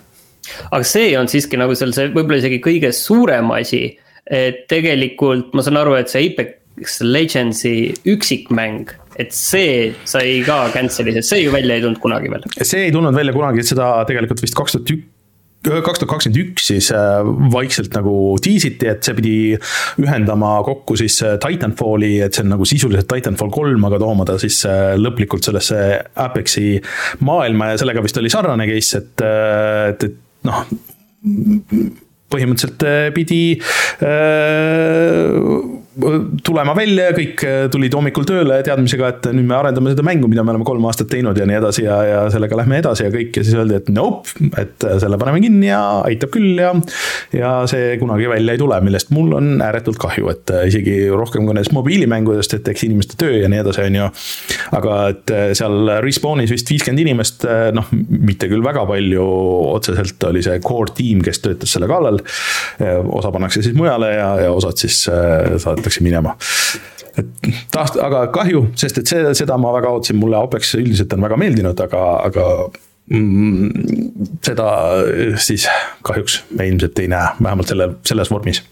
aga 0.71 0.85
see 0.87 1.13
on 1.19 1.31
siiski 1.31 1.61
nagu 1.61 1.77
seal 1.79 1.95
see 1.97 2.13
võib-olla 2.13 2.41
isegi 2.43 2.63
kõige 2.65 2.93
suurem 2.97 3.51
asi. 3.57 3.83
et 4.29 4.65
tegelikult 4.69 5.55
ma 5.57 5.65
saan 5.65 5.81
aru, 5.81 5.97
et 5.97 6.13
see 6.13 6.29
Apex 6.29 7.01
Legendsi 7.03 7.93
üksikmäng 8.07 8.93
et 9.19 9.35
see 9.35 9.93
sai 10.07 10.41
ka 10.47 10.69
cancel'i, 10.75 11.17
sest 11.17 11.33
see 11.33 11.45
ju 11.45 11.53
välja 11.55 11.79
ei 11.79 11.85
tulnud 11.85 12.01
kunagi 12.03 12.31
veel. 12.31 12.45
see 12.63 12.87
ei 12.87 12.95
tulnud 12.95 13.17
välja 13.17 13.35
kunagi, 13.35 13.65
seda 13.67 13.93
tegelikult 14.09 14.45
vist 14.45 14.59
kaks 14.59 14.77
tuhat 14.77 14.93
üks 14.95 15.15
kaks 15.59 15.99
tuhat 15.99 16.13
kakskümmend 16.13 16.39
üks 16.39 16.69
siis 16.71 16.89
äh, 16.95 17.27
vaikselt 17.53 17.91
nagu 17.97 18.13
tiisiti, 18.43 18.87
et 18.87 19.03
see 19.03 19.17
pidi 19.19 19.35
ühendama 19.99 20.53
kokku 20.67 20.95
siis 21.01 21.19
äh, 21.27 21.35
Titanfalli, 21.43 22.13
et 22.23 22.37
see 22.37 22.45
on 22.47 22.55
nagu 22.55 22.69
sisuliselt 22.69 23.09
Titanfall 23.11 23.51
kolm, 23.55 23.89
aga 23.89 23.99
tooma 23.99 24.27
ta 24.29 24.39
siis 24.41 24.61
äh, 24.71 24.95
lõplikult 25.01 25.49
sellesse 25.49 25.81
Apexi 26.23 26.79
maailma 27.27 27.73
ja 27.73 27.83
sellega 27.83 28.05
vist 28.07 28.23
oli 28.23 28.31
sarnane 28.31 28.69
case, 28.71 29.03
et, 29.03 29.27
et, 29.27 30.07
et 30.07 30.17
noh 30.47 30.65
põhimõtteliselt 32.29 32.85
pidi 33.17 33.41
äh, 34.05 35.39
tulema 36.45 36.75
välja 36.77 37.09
ja 37.09 37.15
kõik 37.17 37.43
äh, 37.47 37.57
tulid 37.73 37.95
hommikul 37.97 38.27
tööle 38.29 38.61
teadmisega, 38.67 39.09
et 39.11 39.29
nüüd 39.35 39.49
me 39.49 39.57
arendame 39.59 39.91
seda 39.91 40.05
mängu, 40.07 40.29
mida 40.31 40.45
me 40.47 40.53
oleme 40.55 40.67
kolm 40.67 40.85
aastat 40.87 41.09
teinud 41.11 41.39
ja 41.39 41.47
nii 41.49 41.57
edasi 41.59 41.85
ja, 41.85 41.97
ja 42.07 42.21
sellega 42.31 42.59
lähme 42.61 42.79
edasi 42.79 43.07
ja 43.07 43.13
kõik 43.15 43.39
ja 43.39 43.45
siis 43.47 43.57
öeldi, 43.59 43.79
et 43.81 43.91
nope, 43.95 44.31
et 44.61 44.87
äh, 44.87 44.99
selle 45.03 45.19
paneme 45.19 45.43
kinni 45.43 45.71
ja 45.71 45.81
aitab 46.07 46.31
küll 46.35 46.61
ja. 46.61 46.71
ja 47.35 47.53
see 47.71 47.97
kunagi 47.99 48.29
välja 48.31 48.55
ei 48.55 48.63
tule, 48.63 48.79
millest 48.85 49.11
mul 49.15 49.35
on 49.41 49.57
ääretult 49.65 49.99
kahju, 50.03 50.31
et 50.31 50.55
äh, 50.55 50.69
isegi 50.71 50.95
rohkem 51.11 51.49
kui 51.49 51.57
nendest 51.57 51.75
mobiilimängudest, 51.75 52.55
et 52.61 52.71
eks 52.71 52.87
inimeste 52.87 53.19
töö 53.19 53.43
ja 53.43 53.51
nii 53.51 53.63
edasi, 53.65 53.89
on 53.89 53.99
ju. 53.99 54.09
aga 54.79 55.01
et 55.15 55.35
seal 55.59 55.93
Respawnis 56.05 56.53
vist 56.55 56.71
viiskümmend 56.71 57.03
inimest, 57.03 57.45
noh, 57.75 57.91
mitte 57.91 58.47
küll 58.51 58.63
väga 58.65 58.85
palju, 58.89 59.25
otseselt 59.73 60.29
oli 60.29 60.45
see 60.45 60.61
core 60.63 60.95
tiim, 60.95 61.25
kes 61.27 61.43
töötas 61.43 61.75
selle 61.75 61.89
kallal. 61.91 62.21
osa 63.19 63.33
pannakse 63.35 63.63
siis 63.65 63.77
mujale 63.77 64.13
ja, 64.15 64.29
ja 64.45 64.53
osad 64.55 64.79
siis 64.79 65.05
saadetakse 65.89 66.05
minema 66.05 66.37
et 67.19 67.27
taht-, 67.75 67.99
aga 67.99 68.29
kahju, 68.35 68.69
sest 68.79 69.01
et 69.01 69.11
see, 69.11 69.35
seda 69.41 69.59
ma 69.59 69.73
väga 69.75 69.91
ootasin, 69.91 70.19
mulle 70.21 70.39
Apex 70.39 70.77
üldiselt 70.79 71.13
on 71.17 71.25
väga 71.27 71.39
meeldinud, 71.41 71.81
aga, 71.83 72.03
aga 72.29 72.45
mm, 73.11 74.35
seda 74.47 74.69
siis 75.43 75.67
kahjuks 76.07 76.43
me 76.55 76.69
ilmselt 76.71 76.99
ei 77.03 77.11
näe, 77.11 77.33
vähemalt 77.43 77.73
selle, 77.73 77.93
selles 78.07 78.31
vormis 78.31 78.63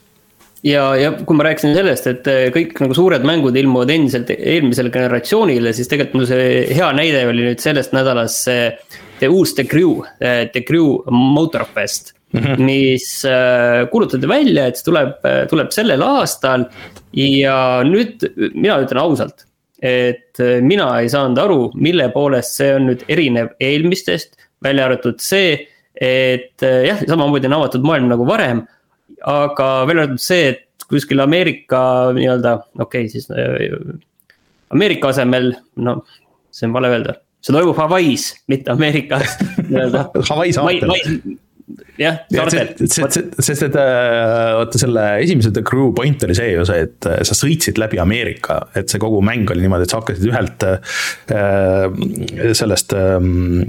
ja, 0.67 0.85
ja 0.99 1.11
kui 1.19 1.39
ma 1.39 1.49
rääkisin 1.49 1.75
sellest, 1.77 2.07
et 2.13 2.31
kõik 2.55 2.79
nagu 2.85 2.95
suured 2.97 3.27
mängud 3.27 3.57
ilmuvad 3.59 3.91
endiselt 3.97 4.31
eelmisele 4.37 4.95
generatsioonile, 4.95 5.75
siis 5.75 5.91
tegelikult 5.91 6.21
mul 6.21 6.31
see 6.31 6.47
hea 6.77 6.93
näide 6.97 7.27
oli 7.31 7.51
nüüd 7.51 7.63
sellest 7.63 7.97
nädalast 7.97 8.47
see. 8.47 8.71
The 9.17 9.31
uus 9.33 9.55
The 9.57 9.65
Crew, 9.65 10.03
The 10.21 10.61
Crew 10.69 10.99
Motorfest 11.09 12.16
mm, 12.33 12.41
-hmm. 12.41 12.63
mis 12.63 13.25
äh, 13.25 13.89
kuulutati 13.91 14.29
välja, 14.29 14.67
et 14.67 14.79
see 14.79 14.85
tuleb, 14.85 15.19
tuleb 15.51 15.71
sellel 15.75 16.03
aastal. 16.03 16.67
ja 17.13 17.83
nüüd 17.87 18.25
mina 18.55 18.81
ütlen 18.83 19.01
ausalt, 19.01 19.47
et 19.83 20.41
äh, 20.41 20.61
mina 20.61 20.89
ei 21.01 21.09
saanud 21.09 21.39
aru, 21.39 21.61
mille 21.75 22.09
poolest 22.13 22.59
see 22.61 22.75
on 22.75 22.91
nüüd 22.91 23.05
erinev 23.09 23.55
eelmistest, 23.61 24.37
välja 24.63 24.85
arvatud 24.85 25.21
see, 25.21 25.67
et 25.95 26.63
äh, 26.63 26.83
jah, 26.91 27.03
samamoodi 27.09 27.49
on 27.49 27.59
avatud 27.61 27.87
maailm 27.87 28.09
nagu 28.13 28.27
varem. 28.29 28.67
aga 29.23 29.87
välja 29.87 30.03
arvatud 30.03 30.21
see, 30.23 30.49
et 30.49 30.89
kuskil 30.89 31.21
Ameerika 31.21 32.13
nii-öelda, 32.15 32.59
okei 32.79 33.07
okay, 33.07 33.09
siis 33.09 33.29
Ameerika 34.71 35.09
asemel, 35.09 35.55
no 35.77 36.03
see 36.51 36.67
on 36.69 36.75
vale 36.75 36.91
öelda 36.91 37.17
see 37.47 37.55
toimub 37.55 37.79
Hawaii's, 37.79 38.31
mitte 38.51 38.73
Ameerikas 38.75 39.37
nii-öelda 39.71 40.09
Hawaii 40.31 40.55
saatel 40.57 40.95
jah, 41.99 42.21
saartel. 42.31 42.69
sest, 43.43 43.65
et 43.67 43.77
äh, 43.81 44.53
vaata 44.55 44.79
selle 44.79 45.05
esimese 45.25 45.51
The 45.55 45.65
Crew 45.67 45.91
point 45.97 46.23
oli 46.23 46.37
see 46.39 46.53
ju 46.53 46.67
see, 46.69 46.85
et 46.87 47.09
äh, 47.11 47.23
sa 47.27 47.35
sõitsid 47.35 47.81
läbi 47.81 47.99
Ameerika, 47.99 48.61
et 48.79 48.93
see 48.93 49.01
kogu 49.03 49.19
mäng 49.27 49.51
oli 49.51 49.65
niimoodi, 49.65 49.87
et 49.89 49.95
sa 49.95 49.99
hakkasid 49.99 50.29
ühelt 50.31 50.67
äh, 50.67 52.55
sellest 52.57 52.95
ähm, 52.95 53.65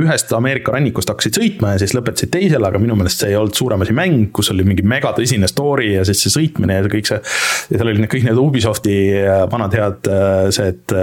ühest 0.00 0.32
Ameerika 0.36 0.72
rannikust 0.72 1.12
hakkasid 1.12 1.36
sõitma 1.36 1.74
ja 1.74 1.82
siis 1.82 1.92
lõpetasid 1.96 2.32
teisele, 2.32 2.64
aga 2.70 2.80
minu 2.80 2.96
meelest 2.98 3.24
see 3.24 3.34
ei 3.34 3.38
olnud 3.38 3.58
suurem 3.58 3.84
asi 3.84 3.96
mäng, 3.96 4.30
kus 4.36 4.52
oli 4.54 4.64
mingi 4.64 4.86
megatõsine 4.86 5.50
story 5.50 5.92
ja 5.98 6.06
siis 6.08 6.24
see 6.24 6.34
sõitmine 6.38 6.80
ja 6.80 6.88
kõik 6.88 7.12
see. 7.12 7.20
ja 7.74 7.76
seal 7.76 7.90
olid 7.90 8.04
need 8.06 8.12
kõik 8.14 8.24
need 8.30 8.40
Ubisofti 8.40 8.96
vanad 9.52 9.76
head 9.76 10.10
see, 10.54 10.72
et 10.72 10.96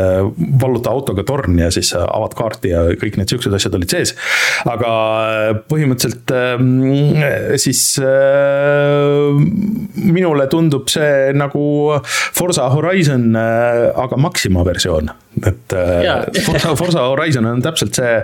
valluta 0.61 0.89
autoga 0.89 1.25
torn 1.27 1.61
ja 1.61 1.69
siis 1.73 1.93
avad 1.97 2.33
kaarti 2.37 2.73
ja 2.73 2.87
kõik 2.97 3.21
need 3.21 3.29
siuksed 3.29 3.53
asjad 3.53 3.77
olid 3.77 3.93
sees. 3.93 4.15
aga 4.65 4.89
põhimõtteliselt 5.69 6.33
ähm, 6.35 7.55
siis 7.59 7.81
äh, 8.01 9.37
minule 10.07 10.47
tundub 10.51 10.89
see 10.91 11.31
nagu 11.37 11.63
Forsa 12.07 12.69
Horizon, 12.73 13.31
äh, 13.35 13.87
aga 13.95 14.19
Maxima 14.21 14.65
versioon 14.67 15.11
et 15.45 15.75
yeah. 15.75 16.23
Äh, 16.25 16.43
Forza, 16.47 16.73
Forza 16.79 17.05
Horizon 17.11 17.45
on 17.49 17.61
täpselt 17.65 17.97
see, 17.97 18.17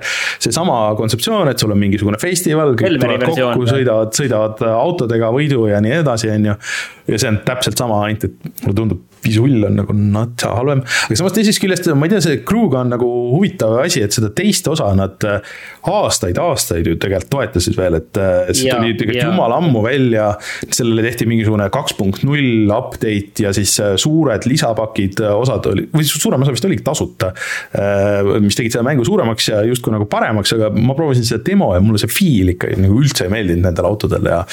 seesama 0.48 0.79
kontseptsioon, 1.00 1.51
et 1.51 1.62
sul 1.62 1.74
on 1.74 1.82
mingisugune 1.82 2.20
festival, 2.22 2.75
kõik 2.79 2.98
tulevad 2.98 3.25
kokku, 3.29 3.67
sõidavad, 3.70 4.13
sõidavad 4.17 4.63
autodega 4.74 5.32
võidu 5.36 5.67
ja 5.70 5.82
nii 5.84 5.98
edasi, 6.01 6.32
on 6.34 6.51
ju. 6.51 6.60
ja 7.13 7.20
see 7.22 7.34
on 7.34 7.41
täpselt 7.46 7.79
sama, 7.79 8.03
ainult 8.08 8.29
et 8.29 8.38
mulle 8.63 8.77
tundub 8.77 9.10
visull 9.24 9.63
on 9.67 9.77
nagu 9.79 9.96
natsa 9.96 10.51
halvem. 10.58 10.82
aga 10.84 11.17
samas 11.20 11.36
teisest 11.36 11.62
küljest, 11.63 11.88
ma 11.96 12.08
ei 12.08 12.13
tea, 12.13 12.22
see 12.25 12.41
crew'ga 12.48 12.82
on 12.84 12.91
nagu 12.91 13.10
huvitav 13.34 13.77
asi, 13.84 14.03
et 14.03 14.15
seda 14.15 14.29
teist 14.36 14.67
osa 14.72 14.89
nad 14.98 15.24
äh, 15.27 15.53
aastaid, 15.89 16.39
aastaid 16.41 16.89
ju 16.89 16.98
tegelikult 17.00 17.32
toetasid 17.34 17.77
veel, 17.79 18.00
et 18.01 18.20
äh, 18.20 18.51
see 18.51 18.67
ja, 18.67 18.79
tuli 18.79 18.98
tegelikult 19.00 19.32
jumala 19.32 19.60
ammu 19.62 19.84
välja. 19.86 20.34
sellele 20.74 21.05
tehti 21.05 21.27
mingisugune 21.29 21.70
kaks 21.74 21.96
punkt 21.98 22.24
null 22.27 22.72
update 22.74 23.46
ja 23.46 23.53
siis 23.55 23.75
suured 24.01 24.48
lisapakid, 24.50 25.22
osad 25.34 25.72
oli, 25.72 25.88
või 25.93 26.08
suurem 26.08 26.43
osa 26.43 26.55
vist 26.55 26.67
oligi 26.67 26.84
tasuta 26.86 27.02
tasuta. 27.03 27.33
Äh, 27.74 28.39
mis 28.43 28.57
tegid 28.57 28.75
seda 28.75 28.86
mängu 28.88 29.05
suuremaks 29.07 29.50
ja 29.51 29.63
justkui 29.67 29.93
nagu 29.93 30.07
paremaks, 30.10 30.55
aga 30.57 30.72
ma 30.74 30.98
proovisin 30.98 31.27
seda 31.27 31.43
demo 31.45 31.74
ja 31.75 31.81
mulle 31.83 32.01
see 32.01 32.12
feel 32.12 32.53
ikka 32.55 32.74
nagu 32.79 33.00
üldse 33.01 33.27
ei 33.27 33.33
meeldinud 33.33 33.67
nendel 33.67 33.89
autodel 33.89 34.29
ja 34.29 34.43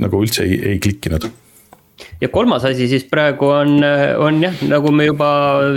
nagu 0.00 0.22
üldse 0.22 0.46
ei, 0.46 0.60
ei 0.72 0.80
klikkinud 0.82 1.28
ja 2.20 2.28
kolmas 2.32 2.64
asi 2.64 2.88
siis 2.88 3.04
praegu 3.10 3.48
on, 3.52 3.76
on 4.22 4.40
jah, 4.40 4.56
nagu 4.70 4.92
me 4.94 5.08
juba 5.08 5.28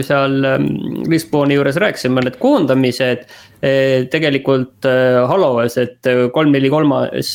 seal 0.05 0.38
ähm, 0.48 0.69
Respawni 1.10 1.58
juures 1.58 1.79
rääkisime, 1.81 2.24
need 2.25 2.39
koondamised. 2.41 3.25
Eh, 3.60 4.05
tegelikult 4.12 4.88
äh, 4.88 5.17
Halos, 5.27 5.75
et 5.81 6.08
kolm, 6.31 6.53
neli, 6.55 6.69
kolmas 6.72 7.34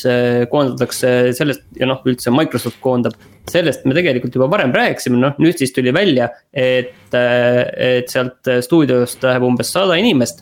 koondatakse 0.49 1.11
sellest 1.37 1.67
ja 1.77 1.85
noh, 1.89 2.01
üldse 2.09 2.33
Microsoft 2.33 2.81
koondab. 2.81 3.13
sellest 3.45 3.83
me 3.85 3.93
tegelikult 3.93 4.33
juba 4.33 4.47
varem 4.49 4.73
rääkisime, 4.73 5.19
noh 5.21 5.37
nüüd 5.37 5.59
siis 5.61 5.69
tuli 5.75 5.93
välja, 5.93 6.31
et, 6.49 7.13
et 7.13 8.09
sealt 8.09 8.49
stuudiost 8.65 9.21
läheb 9.21 9.45
umbes 9.45 9.69
sada 9.75 9.99
inimest. 10.01 10.41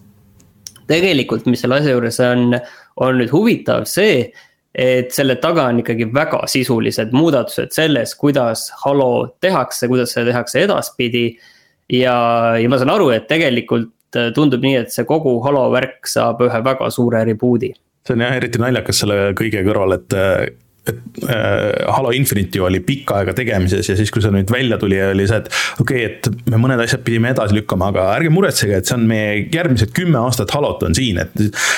tegelikult, 0.87 1.45
mis 1.51 1.59
selle 1.63 1.81
asja 1.81 1.97
juures 1.97 2.21
on, 2.23 2.55
on 3.03 3.19
nüüd 3.19 3.35
huvitav 3.35 3.83
see 3.91 4.29
et 4.73 5.11
selle 5.13 5.35
taga 5.41 5.67
on 5.69 5.81
ikkagi 5.83 6.07
väga 6.13 6.43
sisulised 6.49 7.13
muudatused 7.13 7.73
selles, 7.75 8.15
kuidas 8.17 8.67
Halo 8.83 9.35
tehakse, 9.41 9.87
kuidas 9.91 10.15
seda 10.15 10.31
tehakse 10.31 10.63
edaspidi. 10.65 11.37
ja, 11.93 12.15
ja 12.57 12.69
ma 12.69 12.79
saan 12.81 12.93
aru, 12.93 13.11
et 13.13 13.27
tegelikult 13.29 13.91
tundub 14.33 14.61
nii, 14.61 14.75
et 14.83 14.93
see 14.93 15.05
kogu 15.09 15.39
Halo 15.45 15.67
värk 15.73 16.09
saab 16.09 16.41
ühe 16.45 16.63
väga 16.65 16.89
suure 16.89 17.23
reboot'i. 17.25 17.73
see 18.07 18.15
on 18.17 18.25
jah 18.25 18.35
eriti 18.35 18.61
naljakas 18.61 19.03
selle 19.03 19.17
kõige 19.37 19.61
kõrval, 19.67 19.99
et 19.99 20.17
et 20.87 20.95
äh, 21.29 21.93
Halo 21.95 22.11
Infinite 22.11 22.57
ju 22.57 22.65
oli 22.67 22.81
pikka 22.83 23.21
aega 23.21 23.33
tegemises 23.37 23.87
ja 23.87 23.95
siis, 23.95 24.09
kui 24.11 24.19
see 24.23 24.33
nüüd 24.33 24.49
välja 24.51 24.75
tuli, 24.81 24.97
oli 24.99 25.23
see, 25.29 25.37
et 25.39 25.47
okei 25.79 26.01
okay,, 26.03 26.09
et 26.09 26.49
me 26.51 26.59
mõned 26.59 26.81
asjad 26.83 27.05
pidime 27.07 27.29
edasi 27.31 27.55
lükkama, 27.55 27.87
aga 27.93 28.09
ärge 28.17 28.31
muretsege, 28.33 28.81
et 28.81 28.89
see 28.89 28.97
on 28.97 29.05
meie 29.07 29.45
järgmised 29.53 29.93
kümme 29.95 30.19
aastat 30.19 30.51
Halot 30.51 30.83
on 30.83 30.95
siin, 30.97 31.21
et. 31.23 31.31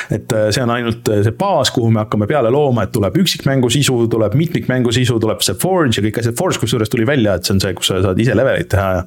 et 0.10 0.34
äh, 0.34 0.48
see 0.56 0.64
on 0.64 0.74
ainult 0.74 1.12
äh, 1.14 1.22
see 1.28 1.36
baas, 1.38 1.70
kuhu 1.76 1.92
me 1.94 2.02
hakkame 2.02 2.26
peale 2.30 2.50
looma, 2.54 2.88
et 2.88 2.94
tuleb 2.96 3.20
üksikmängu 3.22 3.70
sisu, 3.76 4.00
tuleb 4.10 4.34
mitmikmängu 4.40 4.94
sisu, 4.96 5.20
tuleb 5.22 5.46
see 5.46 5.58
Forge 5.62 6.00
ja 6.00 6.06
kõik 6.08 6.18
asjad, 6.24 6.38
Forge 6.42 6.64
kusjuures 6.64 6.90
tuli 6.90 7.06
välja, 7.06 7.38
et 7.38 7.46
see 7.46 7.54
on 7.54 7.62
see, 7.62 7.78
kus 7.78 7.92
sa 7.94 8.02
saad 8.08 8.24
ise 8.26 8.34
leveleid 8.38 8.72
teha 8.74 8.90
ja. 8.98 9.06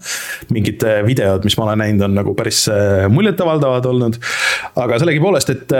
mingid 0.54 0.86
äh, 0.86 1.00
videod, 1.08 1.42
mis 1.48 1.58
ma 1.58 1.66
olen 1.66 1.82
näinud, 1.82 2.06
on 2.06 2.16
nagu 2.20 2.36
päris 2.38 2.68
muljetavaldavad 3.10 3.90
olnud. 3.90 4.22
aga 4.78 5.02
sellegipoolest, 5.02 5.50
et 5.50 5.72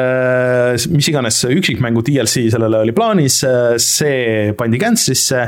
mis 0.90 1.08
iganes 1.10 1.38
üksikmängu 1.46 2.02
DLC 2.06 2.48
sellele 2.50 2.82
oli 2.82 2.94
plaanis, 2.96 3.40
see 3.78 4.07
see 4.08 4.52
pandi 4.58 4.80
cancel'isse 4.80 5.44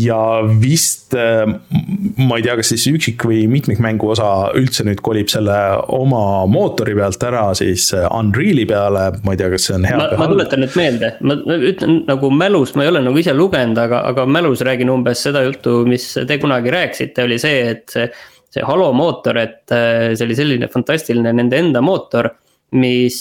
ja 0.00 0.20
vist 0.60 1.16
äh, 1.18 1.44
ma 1.48 2.38
ei 2.38 2.44
tea, 2.44 2.56
kas 2.60 2.72
siis 2.74 2.86
üksik- 2.92 3.26
või 3.28 3.44
mitmikmängu 3.50 4.12
osa 4.14 4.28
üldse 4.58 4.86
nüüd 4.88 5.00
kolib 5.04 5.30
selle 5.32 5.58
oma 5.92 6.44
mootori 6.50 6.96
pealt 6.98 7.22
ära 7.28 7.46
siis 7.58 7.90
Unreal'i 7.92 8.66
peale, 8.68 9.08
ma 9.24 9.34
ei 9.34 9.40
tea, 9.40 9.50
kas 9.52 9.68
see 9.68 9.78
on 9.78 9.88
hea. 9.88 10.00
ma, 10.00 10.10
ma 10.20 10.28
tuletan 10.32 10.64
nüüd 10.64 10.76
meelde, 10.78 11.14
ma 11.24 11.38
ütlen 11.72 12.02
nagu 12.08 12.32
mälus, 12.34 12.76
ma 12.76 12.86
ei 12.86 12.92
ole 12.92 13.04
nagu 13.06 13.22
ise 13.22 13.34
lugenud, 13.36 13.80
aga, 13.80 14.04
aga 14.12 14.26
mälus 14.28 14.64
räägin 14.66 14.92
umbes 14.92 15.24
seda 15.26 15.44
juttu, 15.46 15.82
mis 15.88 16.12
te 16.28 16.38
kunagi 16.42 16.72
rääkisite, 16.74 17.26
oli 17.26 17.40
see, 17.42 17.64
et 17.72 17.88
see 17.92 18.10
see 18.52 18.64
Halo 18.68 18.92
mootor, 18.92 19.38
et 19.40 19.72
äh, 19.72 20.12
see 20.12 20.26
oli 20.26 20.36
selline 20.36 20.68
fantastiline 20.68 21.32
nende 21.32 21.56
enda 21.56 21.80
mootor 21.84 22.28
mis, 22.72 23.16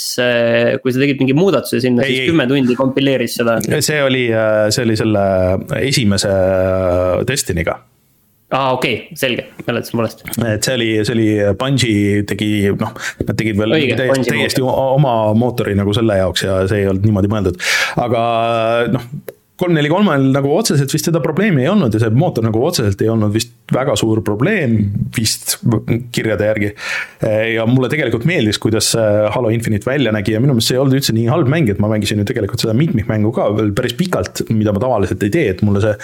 kui 0.81 0.93
sa 0.95 1.01
tegid 1.01 1.19
mingi 1.19 1.35
muudatuse 1.35 1.81
sinna, 1.83 2.05
siis 2.07 2.29
kümme 2.31 2.47
tundi 2.47 2.77
kompileeris 2.79 3.39
seda. 3.41 3.59
see 3.83 4.01
oli, 4.03 4.27
see 4.71 4.85
oli 4.87 4.99
selle 4.99 5.23
esimese 5.81 6.35
Destiny'ga 7.27 7.79
aa 8.51 8.67
ah,, 8.67 8.71
okei 8.75 8.95
okay,, 8.95 9.15
selge, 9.15 9.45
mäletasin 9.67 9.97
valesti. 9.97 10.23
et 10.53 10.63
see 10.63 10.73
oli, 10.75 10.87
see 11.07 11.13
oli, 11.15 11.27
Bungi 11.59 11.93
tegi, 12.27 12.49
noh, 12.75 12.95
nad 13.23 13.37
tegid 13.39 13.59
veel 13.59 13.75
Õige, 13.77 13.95
täiesti, 13.99 14.27
täiesti 14.27 14.65
oma 14.65 15.13
mootori 15.39 15.75
nagu 15.79 15.93
selle 15.95 16.19
jaoks 16.19 16.43
ja 16.43 16.57
see 16.67 16.83
ei 16.83 16.89
olnud 16.91 17.07
niimoodi 17.07 17.31
mõeldud. 17.31 17.61
aga 18.03 18.23
noh, 18.91 19.07
kolm 19.61 19.77
neli 19.77 19.91
kolmel 19.91 20.29
nagu 20.33 20.51
otseselt 20.55 20.91
vist 20.93 21.07
seda 21.09 21.21
probleemi 21.23 21.65
ei 21.65 21.71
olnud 21.71 21.93
ja 21.93 22.01
see 22.03 22.13
mootor 22.17 22.45
nagu 22.45 22.63
otseselt 22.65 23.01
ei 23.03 23.11
olnud 23.13 23.33
vist 23.35 23.53
väga 23.71 23.95
suur 23.99 24.19
probleem, 24.25 24.75
vist 25.15 25.57
kirjade 26.11 26.49
järgi. 26.49 26.73
ja 27.55 27.65
mulle 27.69 27.89
tegelikult 27.91 28.25
meeldis, 28.27 28.59
kuidas 28.61 28.91
Halo 29.35 29.51
Infinite 29.53 29.87
välja 29.87 30.11
nägi 30.11 30.35
ja 30.35 30.41
minu 30.43 30.57
meelest 30.57 30.71
see 30.71 30.77
ei 30.77 30.83
olnud 30.83 30.97
üldse 30.99 31.15
nii 31.15 31.29
halb 31.31 31.51
mäng, 31.51 31.71
et 31.71 31.79
ma 31.83 31.91
mängisin 31.91 32.19
ju 32.19 32.27
tegelikult 32.27 32.63
seda 32.63 32.75
mitmikmängu 32.77 33.31
ka 33.35 33.47
veel 33.55 33.71
päris 33.77 33.95
pikalt, 33.97 34.43
mida 34.51 34.75
ma 34.75 34.83
tavaliselt 34.83 35.23
ei 35.27 35.33
tee, 35.33 35.47
et 35.55 35.63
mulle 35.65 35.83
see 35.83 35.95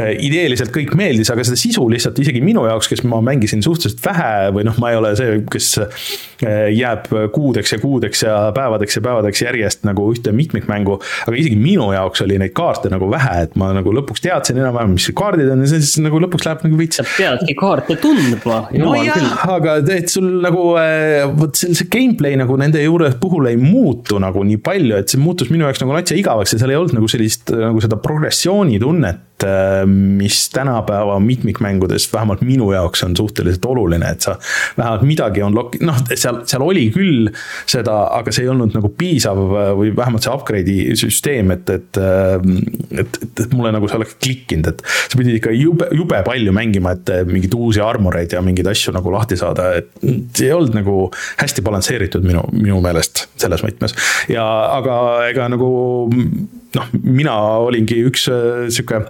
ideeliselt 0.00 0.72
kõik 0.74 0.94
meeldis, 0.98 1.30
aga 1.32 1.44
seda 1.46 1.58
sisu 1.58 1.86
lihtsalt 1.90 2.18
isegi 2.22 2.42
minu 2.44 2.64
jaoks, 2.68 2.88
kes 2.90 3.02
ma 3.08 3.20
mängisin 3.24 3.62
suhteliselt 3.64 4.02
vähe 4.04 4.50
või 4.54 4.64
noh, 4.68 4.76
ma 4.80 4.92
ei 4.92 4.98
ole 5.00 5.12
see, 5.18 5.38
kes 5.50 5.68
äh, 5.82 6.70
jääb 6.74 7.08
kuudeks 7.34 7.74
ja 7.74 7.80
kuudeks 7.82 8.24
ja 8.24 8.36
päevadeks 8.56 8.98
ja 8.98 9.04
päevadeks 9.04 9.44
järjest 9.44 9.86
nagu 9.88 10.06
ühte 10.12 10.32
mitmikmängu. 10.36 10.98
aga 11.26 11.36
isegi 11.36 11.58
minu 11.60 11.90
jaoks 11.94 12.24
oli 12.24 12.38
neid 12.40 12.54
kaarte 12.56 12.92
nagu 12.92 13.10
vähe, 13.12 13.46
et 13.46 13.56
ma 13.60 13.72
nagu 13.76 13.94
lõpuks 14.00 14.24
teadsin 14.24 14.60
enam-vähem, 14.60 14.94
mis 14.96 15.10
kaardid 15.16 15.50
on 15.52 15.64
ja 15.64 15.70
siis 15.74 15.96
nagu 16.02 16.20
lõpuks 16.22 16.46
läheb 16.48 16.66
nagu 16.66 16.80
veits. 16.80 17.00
sa 17.00 17.06
peadki 17.08 17.56
kaarte 17.58 17.98
tundma. 18.02 18.62
nojah, 18.80 19.46
aga 19.56 19.78
et 19.96 20.12
sul 20.12 20.28
nagu 20.44 20.66
äh, 20.80 21.26
vot 21.36 21.58
see, 21.58 21.74
see 21.76 21.90
gameplay 21.92 22.38
nagu 22.40 22.56
nende 22.60 22.82
juures 22.84 23.18
puhul 23.20 23.50
ei 23.50 23.58
muutu 23.60 24.20
nagu 24.22 24.44
nii 24.46 24.60
palju, 24.64 25.00
et 25.00 25.12
see 25.12 25.20
muutus 25.20 25.50
minu 25.52 25.66
jaoks 25.68 25.82
nagu 25.84 25.96
natsa 25.96 26.18
igavaks 26.18 26.54
ja 26.54 26.62
seal 26.62 26.74
ei 26.74 26.80
olnud 26.80 26.96
nagu 27.00 27.10
sellist 27.10 27.52
nagu 27.52 27.82
seda 27.82 27.98
progressiooni 28.00 28.78
tunnet 28.82 29.26
mis 29.86 30.42
tänapäeva 30.54 31.18
mitmikmängudes 31.20 32.08
vähemalt 32.12 32.42
minu 32.46 32.70
jaoks 32.72 33.04
on 33.06 33.16
suhteliselt 33.16 33.64
oluline, 33.64 34.10
et 34.10 34.26
sa 34.26 34.36
vähemalt 34.78 35.06
midagi 35.08 35.42
on 35.42 35.56
lok-, 35.56 35.78
noh, 35.84 35.98
seal, 36.14 36.42
seal 36.50 36.64
oli 36.64 36.88
küll 36.94 37.30
seda, 37.68 37.96
aga 38.18 38.32
see 38.34 38.46
ei 38.46 38.52
olnud 38.52 38.74
nagu 38.76 38.92
piisav 38.96 39.40
või 39.78 39.94
vähemalt 39.96 40.26
see 40.26 40.34
upgrade'i 40.34 40.98
süsteem, 41.00 41.54
et, 41.56 41.70
et 41.70 42.00
et, 42.00 43.18
et, 43.22 43.40
et 43.44 43.54
mulle 43.54 43.72
nagu 43.74 43.88
see 43.88 43.98
oleks 43.98 44.16
klikkinud, 44.20 44.70
et 44.70 44.82
sa 44.84 45.18
pidid 45.18 45.38
ikka 45.38 45.52
jube, 45.54 45.88
jube 45.96 46.20
palju 46.26 46.54
mängima, 46.54 46.94
et 46.96 47.12
mingeid 47.28 47.54
uusi 47.56 47.82
armoreid 47.84 48.34
ja 48.34 48.42
mingeid 48.44 48.70
asju 48.70 48.94
nagu 48.96 49.12
lahti 49.14 49.38
saada, 49.40 49.70
et 49.80 49.90
see 50.02 50.48
ei 50.48 50.54
olnud 50.56 50.76
nagu 50.76 50.96
hästi 51.40 51.64
balansseeritud 51.66 52.26
minu, 52.26 52.44
minu 52.56 52.80
meelest 52.84 53.26
selles 53.40 53.64
võtmes. 53.64 53.96
ja 54.32 54.46
aga 54.78 54.96
ega 55.30 55.48
nagu 55.52 55.70
noh, 56.76 56.86
mina 57.02 57.34
olingi 57.64 57.98
üks 58.06 58.26
äh, 58.30 58.68
sihuke 58.72 59.02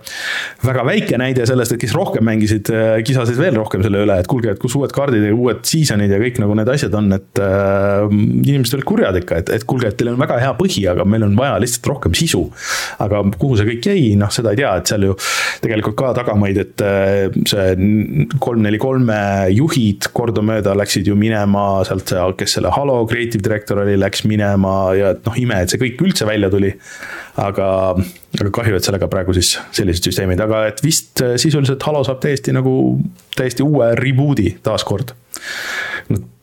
väga 0.64 0.84
väike 0.86 1.18
näide 1.20 1.44
sellest, 1.48 1.74
et 1.74 1.82
kes 1.82 1.94
rohkem 1.96 2.24
mängisid, 2.26 2.70
äh, 2.72 3.00
kisasid 3.06 3.38
veel 3.40 3.58
rohkem 3.58 3.84
selle 3.84 4.04
üle, 4.06 4.16
et 4.20 4.28
kuulge, 4.30 4.54
et 4.54 4.60
kus 4.62 4.76
uued 4.78 4.92
kaardid 4.96 5.26
ja 5.26 5.34
uued 5.36 5.62
season'id 5.68 6.12
ja 6.12 6.20
kõik 6.22 6.40
nagu 6.42 6.56
need 6.58 6.70
asjad 6.72 6.96
on, 6.96 7.10
et 7.16 7.42
äh, 7.44 8.06
inimesed 8.08 8.78
olid 8.78 8.88
kurjad 8.88 9.20
ikka, 9.20 9.42
et, 9.42 9.52
et 9.58 9.66
kuulge, 9.68 9.90
et 9.90 9.98
teil 10.00 10.12
on 10.14 10.20
väga 10.20 10.40
hea 10.42 10.54
põhi, 10.58 10.86
aga 10.92 11.06
meil 11.08 11.26
on 11.28 11.36
vaja 11.38 11.58
lihtsalt 11.62 11.90
rohkem 11.92 12.16
sisu. 12.16 12.46
aga 13.00 13.22
kuhu 13.40 13.58
see 13.58 13.68
kõik 13.68 13.90
jäi, 13.90 14.06
noh, 14.20 14.32
seda 14.32 14.54
ei 14.54 14.60
tea, 14.62 14.72
et 14.80 14.90
seal 14.90 15.06
ju 15.10 15.16
tegelikult 15.64 15.98
ka 16.00 16.14
tagamaid, 16.20 16.60
et 16.64 16.84
äh, 16.86 17.40
see 17.50 17.76
kolm, 18.40 18.64
neli, 18.64 18.80
kolme 18.80 19.20
juhid 19.54 20.10
kordamööda 20.16 20.74
läksid 20.78 21.08
ju 21.10 21.16
minema 21.18 21.84
sealt, 21.88 22.14
kes 22.40 22.56
selle 22.56 22.72
Halo 22.74 23.02
creative 23.10 23.44
director 23.44 23.82
oli, 23.82 23.98
läks 24.00 24.24
minema 24.28 24.74
ja 24.96 25.14
et 25.14 25.26
noh, 25.26 25.36
ime, 25.40 25.60
et 25.60 25.72
see 25.72 25.80
kõik 25.80 26.00
üldse 26.06 26.28
välja 26.28 26.50
tuli 26.52 26.72
aga, 27.38 27.68
aga 28.40 28.52
kahju, 28.56 28.78
et 28.78 28.86
sellega 28.86 29.08
praegu 29.10 29.34
siis 29.36 29.54
sellised 29.76 30.08
süsteemid, 30.08 30.40
aga 30.42 30.66
et 30.70 30.82
vist 30.84 31.22
äh, 31.24 31.36
sisuliselt 31.40 31.82
Halo 31.86 32.02
saab 32.06 32.22
täiesti 32.24 32.54
nagu, 32.56 32.74
täiesti 33.36 33.66
uue 33.66 33.92
reboot'i 33.98 34.56
taaskord. 34.64 35.14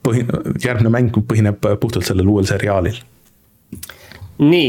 põhi, 0.06 0.24
järgmine 0.64 0.90
mäng 0.92 1.22
põhineb 1.28 1.60
puhtalt 1.80 2.06
sellel 2.08 2.28
uuel 2.30 2.46
seriaalil 2.48 2.96
nii, 4.38 4.68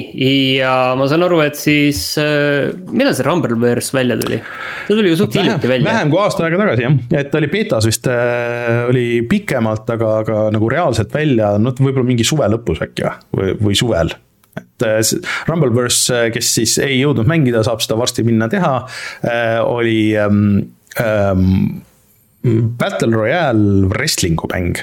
ja 0.58 0.72
ma 0.98 1.06
saan 1.10 1.24
aru, 1.28 1.40
et 1.46 1.58
siis 1.58 2.02
äh,, 2.22 2.72
millal 2.90 3.14
see 3.14 3.26
Rumbleverse 3.28 3.94
välja 3.94 4.18
tuli? 4.20 4.40
see 4.88 4.96
tuli 4.98 5.12
ju 5.12 5.20
suht 5.20 5.38
hiljuti 5.38 5.70
välja. 5.70 5.86
vähem 5.92 6.14
kui 6.14 6.22
aasta 6.24 6.48
aega 6.48 6.62
tagasi 6.64 6.88
jah, 6.88 6.96
et 7.22 7.30
ta 7.30 7.38
oli 7.42 7.52
betas 7.54 7.86
vist 7.90 8.10
äh,, 8.10 8.88
oli 8.90 9.06
pikemalt, 9.30 9.90
aga, 9.94 10.16
aga 10.24 10.40
nagu 10.56 10.72
reaalselt 10.74 11.14
välja, 11.14 11.54
no 11.62 11.76
võib-olla 11.78 12.08
mingi 12.08 12.26
suve 12.28 12.50
lõpus 12.50 12.82
äkki 12.86 13.06
või, 13.38 13.54
või 13.62 13.78
suvel 13.78 14.16
et 14.60 14.86
äh, 14.88 15.02
Rumbleverse, 15.50 16.16
äh, 16.16 16.32
kes 16.36 16.54
siis 16.60 16.78
ei 16.84 17.00
jõudnud 17.02 17.30
mängida, 17.30 17.64
saab 17.66 17.84
seda 17.86 18.00
varsti 18.00 18.26
minna 18.28 18.50
teha, 18.52 18.74
äh, 19.24 19.60
oli 19.64 20.00
ähm, 20.20 20.74
ähm, 21.00 21.82
Battle 22.80 23.12
Royale 23.12 23.90
wrestling'u 23.90 24.48
mäng. 24.54 24.78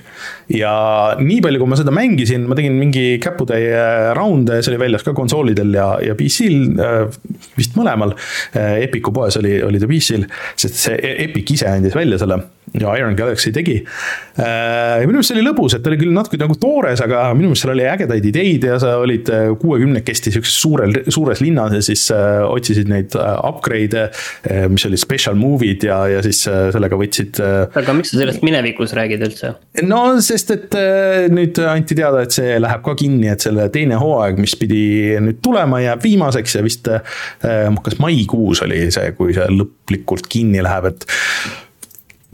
Ja 0.53 0.73
nii 1.19 1.41
palju, 1.45 1.61
kui 1.63 1.71
ma 1.71 1.79
seda 1.79 1.95
mängisin, 1.95 2.47
ma 2.49 2.59
tegin 2.59 2.77
mingi 2.79 3.19
käputäie 3.23 4.13
raunde, 4.17 4.61
see 4.63 4.75
oli 4.75 4.83
väljas 4.87 5.07
ka 5.07 5.15
konsoolidel 5.17 5.75
ja, 5.75 5.89
ja 6.05 6.17
PC-l, 6.19 6.77
vist 7.59 7.79
mõlemal. 7.79 8.15
Epicu 8.55 9.15
poes 9.17 9.39
oli, 9.41 9.59
oli 9.67 9.83
ta 9.83 9.91
PC-l, 9.91 10.29
sest 10.55 10.85
see 10.87 11.01
e-, 11.01 11.17
Epic 11.27 11.57
ise 11.57 11.71
andis 11.71 11.97
välja 11.97 12.21
selle 12.23 12.43
ja 12.75 12.93
Iron 12.99 13.15
Galaxy 13.15 13.53
tegi. 13.55 13.77
ja 14.37 15.07
minu 15.07 15.17
meelest 15.17 15.31
see 15.31 15.39
oli 15.39 15.45
lõbus, 15.47 15.77
et 15.77 15.85
ta 15.85 15.91
oli 15.91 15.99
küll 16.01 16.15
natuke 16.15 16.39
nagu 16.41 16.57
toores, 16.61 17.01
aga 17.05 17.23
minu 17.37 17.51
meelest 17.51 17.65
seal 17.65 17.73
oli 17.75 17.87
ägedaid 17.89 18.27
ideid 18.31 18.67
ja 18.69 18.79
sa 18.83 18.97
olid 19.01 19.31
kuuekümnekesti 19.63 20.35
sihukeses 20.35 20.59
suurel, 20.63 20.99
suures 21.15 21.41
linnas 21.45 21.77
ja 21.79 21.83
siis 21.85 22.05
otsisid 22.13 22.91
neid 22.91 23.15
upgrade'e, 23.17 24.09
mis 24.73 24.87
olid 24.89 25.01
special 25.01 25.39
move'id 25.39 25.87
ja, 25.89 26.03
ja 26.17 26.25
siis 26.27 26.43
sellega 26.47 26.99
võtsid 27.01 27.41
aga 27.41 27.97
miks 27.97 28.13
sa 28.13 28.21
sellest 28.21 28.45
minevikus 28.47 28.95
räägid 28.99 29.25
üldse? 29.29 29.55
no 29.87 30.03
sest, 30.37 30.53
et 30.55 30.79
äh, 30.79 31.27
nüüd 31.33 31.59
anti 31.65 31.97
teada, 31.99 32.23
et 32.27 32.37
see 32.37 32.57
läheb 32.63 32.85
ka 32.87 32.97
kinni, 32.99 33.31
et 33.33 33.45
selle 33.45 33.69
teine 33.75 33.99
hooaeg, 34.01 34.41
mis 34.43 34.57
pidi 34.61 35.17
nüüd 35.23 35.43
tulema, 35.45 35.81
jääb 35.85 36.05
viimaseks 36.05 36.59
ja 36.59 36.65
vist 36.67 36.91
äh, 36.93 37.05
kas 37.83 38.01
maikuus 38.03 38.63
oli 38.67 38.87
see, 38.95 39.13
kui 39.19 39.37
see 39.37 39.47
lõplikult 39.53 40.29
kinni 40.33 40.65
läheb, 40.65 40.93
et 40.93 41.09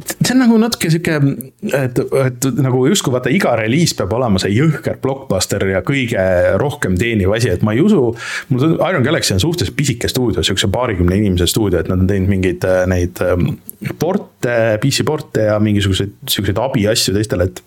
see 0.03 0.33
on 0.35 0.41
nagu 0.43 0.57
natuke 0.61 0.91
sihuke, 0.91 1.17
et, 1.77 1.99
et 2.25 2.47
nagu 2.65 2.83
justkui 2.89 3.13
vaata 3.15 3.31
iga 3.33 3.53
reliis 3.59 3.95
peab 3.97 4.15
olema 4.17 4.41
see 4.43 4.55
jõhker 4.55 4.99
blockbuster 5.03 5.65
ja 5.71 5.83
kõige 5.87 6.23
rohkem 6.61 6.97
teeniv 6.99 7.35
asi, 7.37 7.51
et 7.53 7.65
ma 7.67 7.75
ei 7.77 7.83
usu. 7.85 8.01
mul 8.51 8.63
tundub, 8.63 8.83
Iron 8.89 9.07
Galaxy 9.07 9.35
on 9.37 9.43
suhteliselt 9.43 9.77
pisike 9.79 10.11
stuudio, 10.11 10.43
sihukese 10.43 10.71
paarikümne 10.73 11.19
inimese 11.21 11.47
stuudio, 11.51 11.83
et 11.83 11.91
nad 11.93 12.03
on 12.03 12.11
teinud 12.11 12.33
mingeid 12.33 12.67
äh, 12.69 12.85
neid 12.91 13.21
ähm, 13.25 13.57
porte, 14.01 14.57
PC 14.83 15.07
porte 15.07 15.47
ja 15.51 15.61
mingisuguseid 15.63 16.17
sihukeseid 16.27 16.63
abiasju 16.63 17.15
teistele, 17.19 17.51
et 17.51 17.63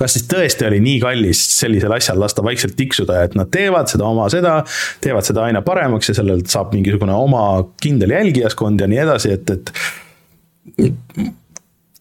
kas 0.00 0.16
siis 0.16 0.28
tõesti 0.30 0.66
oli 0.68 0.80
nii 0.84 1.00
kallis 1.02 1.42
sellisel 1.58 1.92
asjal 1.96 2.20
lasta 2.20 2.44
vaikselt 2.44 2.76
tiksuda, 2.78 3.22
et 3.26 3.36
nad 3.38 3.50
teevad 3.52 3.90
seda 3.92 4.08
oma 4.08 4.28
seda, 4.32 4.60
teevad 5.04 5.26
seda 5.28 5.46
aina 5.48 5.62
paremaks 5.66 6.12
ja 6.12 6.18
sellelt 6.18 6.50
saab 6.52 6.74
mingisugune 6.76 7.14
oma 7.16 7.44
kindel 7.82 8.16
jälgijaskond 8.16 8.82
ja 8.82 8.90
nii 8.90 9.04
edasi, 9.04 9.36
et, 9.36 9.54
et 9.56 9.72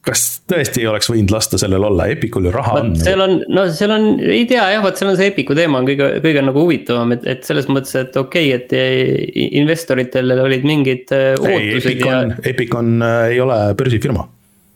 kas 0.06 0.24
tõesti 0.50 0.82
ei 0.82 0.88
oleks 0.90 1.10
võinud 1.12 1.32
lasta 1.34 1.60
sellel 1.62 1.84
olla, 1.86 2.08
Epicul 2.12 2.48
ju 2.48 2.54
raha 2.54 2.80
on. 2.80 2.92
seal 3.00 3.22
on, 3.22 3.38
no 3.54 3.68
seal 3.74 3.94
on, 3.94 4.08
ei 4.26 4.48
tea 4.50 4.64
jah, 4.74 4.82
vot 4.84 4.98
seal 4.98 5.12
on 5.12 5.18
see 5.20 5.30
Epicu 5.32 5.56
teema 5.58 5.82
on 5.82 5.88
kõige, 5.90 6.10
kõige 6.24 6.44
nagu 6.48 6.66
huvitavam, 6.66 7.14
et, 7.16 7.28
et 7.30 7.46
selles 7.48 7.70
mõttes, 7.72 7.94
et 8.00 8.18
okei 8.18 8.52
okay,, 8.56 8.82
et 8.82 9.56
investoritel 9.62 10.34
olid 10.42 10.66
mingid 10.68 11.14
äh, 11.16 11.34
ootused 11.38 11.92
Epic 11.94 12.06
on, 12.08 12.34
ja. 12.34 12.46
Epic 12.54 12.78
on, 12.78 12.96
äh, 13.06 13.24
ei 13.36 13.42
ole 13.44 13.60
börsifirma 13.78 14.26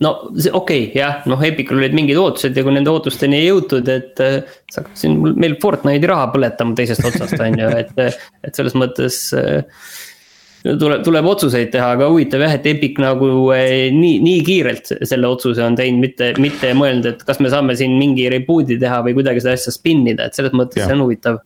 no 0.04 0.12
see 0.36 0.52
okei 0.52 0.88
okay,, 0.88 0.98
jah, 1.00 1.22
noh, 1.30 1.44
Epicul 1.48 1.80
olid 1.80 1.96
mingid 1.96 2.20
ootused 2.20 2.58
ja 2.58 2.64
kui 2.66 2.74
nende 2.76 2.92
ootusteni 2.92 3.40
ei 3.40 3.48
jõutud, 3.48 3.92
et 3.94 4.20
äh,. 4.24 4.58
sa 4.72 4.82
hakkad 4.82 5.00
siin 5.00 5.22
meil 5.40 5.56
Fortnite'i 5.62 6.12
raha 6.12 6.28
põletama 6.34 6.76
teisest 6.76 7.06
otsast, 7.08 7.38
on 7.40 7.62
ju, 7.62 7.72
et, 7.80 8.20
et 8.44 8.60
selles 8.60 8.76
mõttes 8.80 9.22
äh, 9.40 9.64
tuleb, 10.66 11.04
tuleb 11.06 11.30
otsuseid 11.30 11.72
teha, 11.74 11.92
aga 11.96 12.10
huvitav 12.12 12.44
jah, 12.46 12.56
et 12.58 12.68
Epic 12.70 13.00
nagu 13.02 13.30
eh, 13.56 13.92
nii, 13.94 14.20
nii 14.26 14.46
kiirelt 14.46 14.94
selle 15.08 15.30
otsuse 15.30 15.64
on 15.66 15.78
teinud, 15.78 16.02
mitte, 16.04 16.32
mitte 16.42 16.72
mõelnud, 16.78 17.12
et 17.12 17.26
kas 17.28 17.42
me 17.44 17.52
saame 17.54 17.78
siin 17.78 17.96
mingi 18.00 18.28
reboot'i 18.34 18.80
teha 18.82 19.02
või 19.06 19.16
kuidagi 19.18 19.44
seda 19.44 19.56
asja 19.60 19.74
spin 19.76 20.06
ida, 20.12 20.28
et 20.28 20.38
selles 20.38 20.56
mõttes 20.58 20.82
ja. 20.82 20.90
see 20.90 20.98
on 20.98 21.06
huvitav 21.06 21.40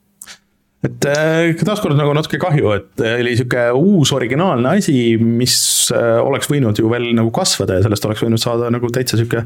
et 0.88 1.06
äh, 1.12 1.50
taaskord 1.60 1.98
nagu 2.00 2.14
natuke 2.16 2.40
kahju, 2.40 2.72
et 2.78 3.04
äh, 3.04 3.18
oli 3.20 3.34
sihuke 3.36 3.66
uus 3.76 4.14
originaalne 4.16 4.78
asi, 4.80 4.96
mis 5.20 5.58
äh, 5.92 6.20
oleks 6.24 6.48
võinud 6.52 6.80
ju 6.80 6.88
veel 6.92 7.10
nagu 7.18 7.34
kasvada 7.36 7.76
ja 7.76 7.84
sellest 7.84 8.06
oleks 8.08 8.24
võinud 8.24 8.40
saada 8.40 8.70
nagu 8.72 8.88
täitsa 8.96 9.20
sihuke 9.20 9.44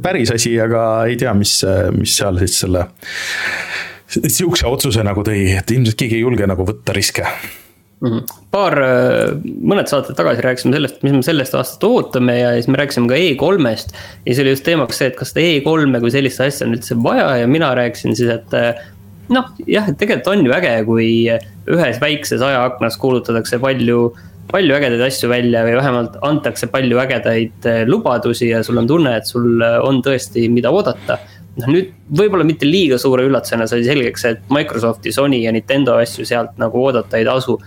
päris 0.00 0.32
asi, 0.32 0.54
aga 0.62 0.84
ei 1.10 1.18
tea, 1.20 1.34
mis, 1.36 1.58
mis 1.96 2.14
seal 2.16 2.40
siis 2.40 2.62
selle. 2.62 2.86
sihukese 4.08 4.70
otsuse 4.70 5.04
nagu 5.04 5.24
tõi, 5.26 5.50
et 5.58 5.74
ilmselt 5.74 5.98
keegi 6.00 6.16
ei 6.16 6.24
julge 6.24 6.48
nagu 6.48 6.64
võtta 6.64 6.94
riske. 6.96 7.26
-hmm. 8.00 8.22
paar, 8.50 8.78
mõned 9.44 9.90
saated 9.90 10.16
tagasi 10.16 10.46
rääkisime 10.46 10.78
sellest, 10.78 11.02
mis 11.04 11.12
me 11.12 11.20
sellest 11.26 11.58
aastast 11.60 11.84
ootame 11.84 12.38
ja 12.38 12.54
siis 12.56 12.70
me 12.72 12.80
rääkisime 12.80 13.12
ka 13.12 13.20
E3-st. 13.20 13.92
ja 13.92 14.32
siis 14.32 14.40
oli 14.46 14.56
just 14.56 14.64
teemaks 14.64 14.96
see, 14.96 15.12
et 15.12 15.20
kas 15.20 15.34
seda 15.34 15.44
E3-e 15.44 16.00
kui 16.00 16.14
sellist 16.16 16.40
asja 16.40 16.64
on 16.66 16.78
üldse 16.78 16.96
vaja 17.04 17.28
ja 17.42 17.52
mina 17.52 17.74
rääkisin 17.76 18.16
siis, 18.16 18.32
et 18.32 18.56
noh, 19.34 19.52
jah, 19.68 19.88
et 19.90 19.98
tegelikult 20.00 20.32
on 20.32 20.44
ju 20.46 20.54
äge, 20.56 20.74
kui 20.88 21.08
ühes 21.70 22.00
väikses 22.02 22.42
ajaaknas 22.44 22.98
kuulutatakse 23.00 23.60
palju, 23.62 24.10
palju 24.50 24.78
ägedaid 24.78 25.04
asju 25.06 25.30
välja 25.30 25.64
või 25.66 25.76
vähemalt 25.78 26.16
antakse 26.26 26.70
palju 26.72 27.02
ägedaid 27.02 27.68
eh, 27.70 27.82
lubadusi 27.88 28.50
ja 28.50 28.64
sul 28.66 28.80
on 28.82 28.88
tunne, 28.90 29.16
et 29.20 29.30
sul 29.30 29.62
on 29.62 30.02
tõesti, 30.06 30.48
mida 30.52 30.72
oodata. 30.74 31.20
noh, 31.60 31.66
nüüd 31.66 31.90
võib-olla 32.16 32.46
mitte 32.46 32.66
liiga 32.68 32.98
suure 32.98 33.26
üllatusena 33.26 33.66
sai 33.68 33.82
selgeks, 33.84 34.24
et 34.28 34.54
Microsofti, 34.54 35.12
Sony 35.12 35.42
ja 35.44 35.52
Nintendo 35.52 35.98
asju 36.00 36.24
sealt 36.28 36.58
nagu 36.62 36.82
oodata 36.86 37.18
ei 37.18 37.26
tasu 37.26 37.58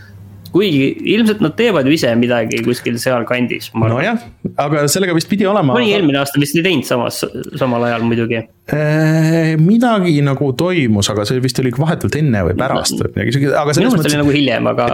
kuigi 0.54 0.90
ilmselt 1.16 1.42
nad 1.42 1.56
teevad 1.58 1.88
ju 1.90 1.96
ise 1.96 2.12
midagi 2.18 2.62
kuskil 2.66 3.00
sealkandis. 3.02 3.72
nojah, 3.74 4.22
aga 4.62 4.86
sellega 4.92 5.16
vist 5.18 5.30
pidi 5.32 5.48
olema. 5.50 5.74
mõni 5.74 5.94
eelmine 5.96 6.22
aasta 6.22 6.42
vist 6.42 6.58
ei 6.60 6.66
teinud 6.66 6.88
samas, 6.88 7.24
samal 7.60 7.88
ajal 7.90 8.06
muidugi. 8.06 8.44
Äh, 8.64 9.58
midagi 9.60 10.22
nagu 10.24 10.54
toimus, 10.56 11.10
aga 11.12 11.26
see 11.28 11.42
vist 11.44 11.58
oli 11.60 11.74
vahetult 11.76 12.16
enne 12.16 12.46
või 12.48 12.54
pärast 12.56 12.96
või 12.96 13.10
midagi 13.12 13.34
siukest, 13.36 13.56
aga 13.60 13.74
selles 13.76 13.92
mõttes. 13.92 14.14
oli 14.14 14.20
nagu 14.22 14.32
hiljem, 14.32 14.70
aga. 14.72 14.86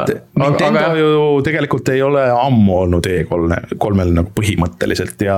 Nintendo 0.41 0.79
aga... 0.82 0.95
ju 0.97 1.19
tegelikult 1.45 1.91
ei 1.93 2.01
ole 2.01 2.23
ammu 2.34 2.79
olnud 2.79 3.05
E3-l, 3.05 3.53
kolmel 3.77 4.15
nagu 4.15 4.34
põhimõtteliselt 4.34 5.21
ja 5.21 5.36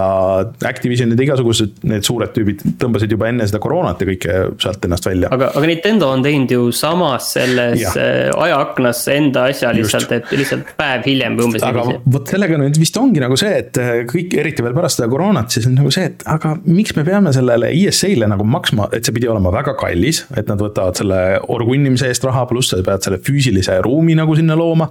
Activisionid 0.69 1.19
ja 1.19 1.27
igasugused 1.27 1.83
need 1.91 2.07
suured 2.07 2.31
tüübid 2.31 2.63
tõmbasid 2.79 3.11
juba 3.11 3.27
enne 3.33 3.49
seda 3.51 3.59
koroonat 3.65 4.05
ja 4.05 4.07
kõike 4.13 4.37
sealt 4.63 4.87
ennast 4.87 5.11
välja. 5.11 5.27
aga, 5.35 5.51
aga 5.51 5.71
Nintendo 5.73 6.13
on 6.15 6.23
teinud 6.23 6.55
ju 6.55 6.71
samas 6.71 7.33
selles 7.35 7.83
ja. 7.83 7.91
Äh, 7.99 8.31
ajaaknas 8.47 9.03
enda 9.11 9.49
asja 9.51 9.73
lihtsalt 9.75 10.07
teeb 10.07 10.31
lihtsalt 10.39 10.71
päev 10.79 11.03
hiljem 11.09 11.35
või 11.35 11.49
umbes. 11.49 11.67
aga 11.67 11.83
vot 12.15 12.31
sellega 12.31 12.63
nüüd 12.63 12.79
vist 12.79 12.95
ongi 13.03 13.19
nagu 13.27 13.35
see, 13.43 13.59
et 13.59 13.83
kõik, 14.15 14.39
eriti 14.39 14.63
veel 14.63 14.79
pärast 14.79 15.01
seda 15.01 15.11
koroonat, 15.11 15.51
siis 15.51 15.67
on 15.67 15.75
nagu 15.83 15.91
see, 15.91 16.07
et 16.13 16.23
aga 16.31 16.55
miks 16.63 16.95
me 16.95 17.03
peame 17.11 17.35
sellele 17.35 17.75
ESA-le 17.75 18.20
nagu 18.29 18.45
maksma, 18.47 18.89
et 18.95 19.05
see 19.05 19.15
pidi 19.15 19.29
olema 19.31 19.51
väga 19.53 19.73
kallis, 19.79 20.23
et 20.37 20.49
nad 20.49 20.61
võtavad 20.61 20.97
selle 20.99 21.19
orgunnimise 21.51 22.09
eest 22.11 22.25
raha, 22.27 22.45
pluss 22.49 22.73
sa 22.73 22.81
pead 22.85 23.05
selle 23.05 23.19
füüsilise 23.23 23.77
ruumi 23.85 24.15
nagu 24.17 24.35
sinna 24.37 24.57
looma. 24.59 24.89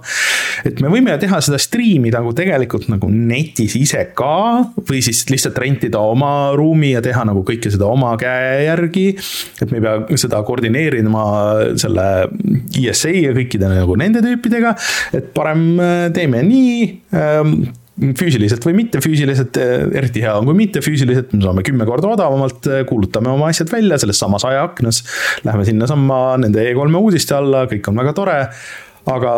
et 0.67 0.81
me 0.83 0.91
võime 0.91 1.15
teha 1.21 1.39
seda 1.43 1.59
striimi 1.61 2.11
nagu 2.13 2.33
tegelikult 2.37 2.89
nagu 2.91 3.09
netis 3.11 3.75
ise 3.79 4.03
ka 4.17 4.71
või 4.87 5.01
siis 5.05 5.23
lihtsalt 5.29 5.57
rentida 5.61 6.01
oma 6.03 6.51
ruumi 6.57 6.93
ja 6.95 7.01
teha 7.03 7.23
nagu 7.27 7.43
kõike 7.47 7.71
seda 7.73 7.87
oma 7.89 8.13
käe 8.21 8.65
järgi. 8.67 9.07
et 9.61 9.71
me 9.71 9.79
ei 9.79 9.85
pea 9.85 10.21
seda 10.21 10.41
koordineerima 10.47 11.25
selle 11.81 12.07
ESA 12.77 13.13
ja 13.15 13.35
kõikide 13.37 13.69
nagu 13.71 13.97
nende 13.99 14.23
tüüpidega 14.25 14.75
et 15.17 15.31
parem 15.35 15.67
teeme 16.15 16.43
nii 16.47 16.75
ähm, 17.15 17.61
füüsiliselt 18.17 18.65
või 18.65 18.75
mittefüüsiliselt, 18.81 19.57
äh, 19.61 19.87
eriti 20.01 20.23
hea 20.25 20.35
on, 20.39 20.47
kui 20.49 20.57
mittefüüsiliselt, 20.57 21.33
me 21.35 21.45
saame 21.45 21.65
kümme 21.67 21.87
korda 21.89 22.13
odavamalt, 22.15 22.67
äh, 22.67 22.85
kuulutame 22.89 23.31
oma 23.33 23.51
asjad 23.53 23.71
välja 23.71 23.99
selles 24.01 24.21
samas 24.21 24.45
ajaaknas. 24.47 25.03
Lähme 25.47 25.65
sinnasamma 25.67 26.21
nende 26.41 26.63
E3-e 26.71 27.03
uudiste 27.03 27.37
alla, 27.37 27.67
kõik 27.71 27.91
on 27.91 28.01
väga 28.01 28.15
tore 28.17 28.39
aga 29.09 29.31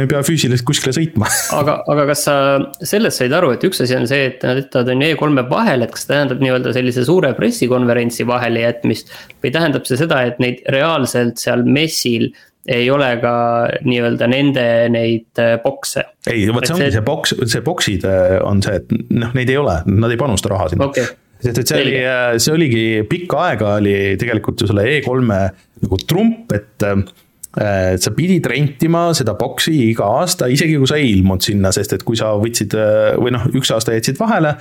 ei 0.00 0.08
pea 0.10 0.24
füüsiliselt 0.26 0.66
kuskile 0.66 0.90
sõitma 0.94 1.28
aga, 1.60 1.76
aga 1.90 2.06
kas 2.08 2.24
sa 2.26 2.34
sellest 2.82 3.20
said 3.20 3.34
aru, 3.36 3.52
et 3.54 3.66
üks 3.66 3.78
asi 3.84 3.94
on 3.94 4.08
see, 4.10 4.24
et 4.32 4.42
nad 4.42 4.58
ütlevad, 4.58 4.90
on 4.90 5.04
E3-e 5.06 5.44
vahel, 5.52 5.86
et 5.86 5.92
kas 5.94 6.08
tähendab 6.10 6.42
nii-öelda 6.42 6.72
sellise 6.74 7.04
suure 7.06 7.30
pressikonverentsi 7.38 8.26
vahele 8.26 8.64
jätmist. 8.64 9.12
või 9.44 9.54
tähendab 9.54 9.86
see 9.86 10.00
seda, 10.00 10.24
et 10.26 10.42
neid 10.42 10.64
reaalselt 10.74 11.38
seal 11.42 11.62
messil 11.62 12.32
ei 12.70 12.86
ole 12.90 13.10
ka 13.22 13.34
nii-öelda 13.84 14.28
nende 14.30 14.64
neid 14.92 15.42
äh, 15.42 15.56
bokse. 15.62 16.06
ei, 16.30 16.46
vot 16.48 16.66
see 16.66 16.76
ongi 16.76 16.92
see 16.94 17.04
boks, 17.04 17.34
see 17.52 17.64
boksid 17.64 18.06
äh, 18.08 18.38
on 18.44 18.62
see, 18.64 18.80
et 18.80 18.94
noh, 19.10 19.34
neid 19.36 19.52
ei 19.52 19.60
ole, 19.60 19.80
nad 19.90 20.14
ei 20.14 20.20
panusta 20.20 20.54
raha 20.54 20.70
sinna. 20.72 20.90
Okay 20.92 21.10
sest 21.44 21.58
et 21.60 21.68
see 21.68 21.82
oli, 21.82 21.96
äh, 22.08 22.38
see 22.40 22.54
oligi 22.54 22.84
pikka 23.10 23.42
aega 23.50 23.74
oli 23.82 23.94
tegelikult 24.20 24.62
ju 24.62 24.70
selle 24.70 24.86
E3-e 24.88 25.42
nagu 25.84 25.98
trump, 26.08 26.54
et 26.56 26.86
sa 27.54 28.10
pidid 28.16 28.46
rentima 28.50 29.06
seda 29.14 29.36
boksi 29.38 29.74
iga 29.90 30.08
aasta, 30.20 30.48
isegi 30.50 30.78
kui 30.80 30.88
sa 30.90 30.98
ei 30.98 31.12
ilmunud 31.14 31.44
sinna, 31.44 31.70
sest 31.74 31.94
et 31.96 32.02
kui 32.06 32.18
sa 32.18 32.32
võtsid 32.40 32.74
või 33.20 33.34
noh, 33.34 33.44
üks 33.54 33.70
aasta 33.74 33.94
jätsid 33.94 34.18
vahele. 34.18 34.54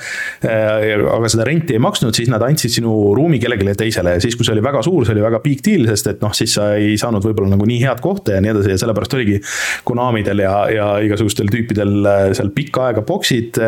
aga 0.44 1.32
seda 1.32 1.48
renti 1.48 1.78
ei 1.78 1.82
maksnud, 1.82 2.14
siis 2.16 2.30
nad 2.30 2.44
andsid 2.46 2.74
sinu 2.74 3.14
ruumi 3.18 3.40
kellelegi 3.42 3.78
teisele 3.80 4.16
ja 4.18 4.24
siis, 4.24 4.38
kui 4.38 4.46
see 4.46 4.54
oli 4.56 4.64
väga 4.66 4.84
suur, 4.86 5.08
see 5.08 5.16
oli 5.16 5.26
väga 5.26 5.42
big 5.44 5.64
deal, 5.66 5.88
sest 5.90 6.12
et 6.12 6.22
noh, 6.24 6.34
siis 6.38 6.54
sa 6.58 6.74
ei 6.78 6.96
saanud 7.00 7.26
võib-olla 7.26 7.56
nagu 7.56 7.68
nii 7.70 7.80
head 7.84 8.04
kohta 8.04 8.38
ja 8.38 8.44
nii 8.44 8.54
edasi 8.54 8.74
ja 8.74 8.80
sellepärast 8.84 9.18
oligi. 9.18 9.40
Konamidel 9.88 10.44
ja, 10.44 10.54
ja 10.72 10.88
igasugustel 11.04 11.50
tüüpidel 11.52 12.08
seal 12.38 12.52
pikka 12.56 12.88
aega 12.90 13.04
boksid, 13.08 13.60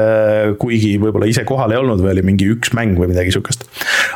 kuigi 0.61 0.95
võib-olla 1.01 1.29
ise 1.29 1.45
kohal 1.47 1.73
ei 1.73 1.81
olnud 1.81 2.03
või 2.03 2.13
oli 2.15 2.25
mingi 2.31 2.49
üks 2.53 2.73
mäng 2.77 2.99
või 2.99 3.09
midagi 3.11 3.33
sihukest. 3.35 3.65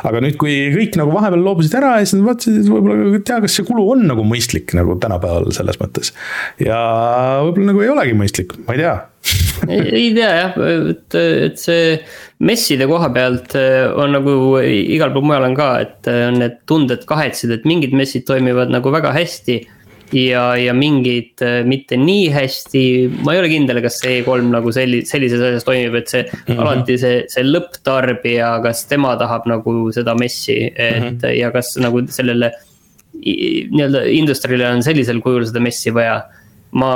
aga 0.06 0.22
nüüd, 0.22 0.38
kui 0.40 0.56
kõik 0.74 0.98
nagu 1.00 1.14
vahepeal 1.14 1.44
loobusid 1.44 1.74
ära 1.80 1.96
ja 1.98 2.06
siis 2.06 2.18
nad 2.18 2.28
vaatasid, 2.30 2.60
et 2.62 2.70
võib-olla 2.70 3.22
tea, 3.26 3.40
kas 3.44 3.58
see 3.58 3.66
kulu 3.68 3.86
on 3.94 4.06
nagu 4.10 4.24
mõistlik 4.26 4.74
nagu 4.78 4.96
tänapäeval 5.02 5.50
selles 5.56 5.80
mõttes. 5.80 6.14
ja 6.62 6.80
võib-olla 7.44 7.72
nagu 7.72 7.86
ei 7.86 7.94
olegi 7.94 8.18
mõistlik, 8.18 8.58
ma 8.66 8.76
ei 8.76 8.84
tea 8.84 8.98
ei, 9.68 9.80
ei 9.80 10.12
tea 10.16 10.30
jah, 10.36 10.54
et, 10.90 11.16
et 11.16 11.60
see 11.60 11.96
messide 12.46 12.86
koha 12.90 13.10
pealt 13.14 13.56
eh, 13.58 13.84
on 13.90 14.14
nagu 14.16 14.32
igal 14.62 15.12
pool 15.14 15.26
mujal 15.28 15.48
on 15.50 15.58
ka, 15.58 15.72
et 15.84 16.08
eh, 16.10 16.22
on 16.30 16.40
need 16.40 16.62
tunded 16.70 17.04
kahetsed, 17.08 17.52
et 17.54 17.68
mingid 17.68 17.94
messid 17.96 18.26
toimivad 18.28 18.72
nagu 18.72 18.92
väga 18.94 19.12
hästi. 19.16 19.60
ja, 20.10 20.56
ja 20.58 20.72
mingid 20.74 21.38
eh, 21.46 21.60
mitte 21.62 21.94
nii 22.00 22.30
hästi, 22.34 22.80
ma 23.22 23.36
ei 23.36 23.42
ole 23.44 23.50
kindel, 23.52 23.78
kas 23.84 24.00
see 24.02 24.16
E3 24.22 24.48
nagu 24.50 24.72
selli-, 24.74 25.04
sellises 25.06 25.44
asjas 25.50 25.68
toimib, 25.68 25.94
et 26.00 26.08
see 26.10 26.24
mm 26.24 26.40
-hmm. 26.48 26.62
alati 26.64 26.96
see, 26.98 27.20
see 27.30 27.44
lõpptarbija, 27.46 28.56
kas 28.64 28.86
tema 28.90 29.14
tahab 29.20 29.46
nagu 29.46 29.76
seda 29.94 30.16
messi, 30.18 30.58
et 30.74 30.98
mm 30.98 31.18
-hmm. 31.20 31.36
ja 31.38 31.52
kas 31.54 31.76
nagu 31.78 32.02
sellele 32.08 32.50
nii-öelda 33.14 34.04
industriale 34.16 34.70
on 34.74 34.84
sellisel 34.86 35.20
kujul 35.24 35.48
seda 35.48 35.62
messi 35.64 35.92
vaja 35.94 36.20
ma, 36.72 36.90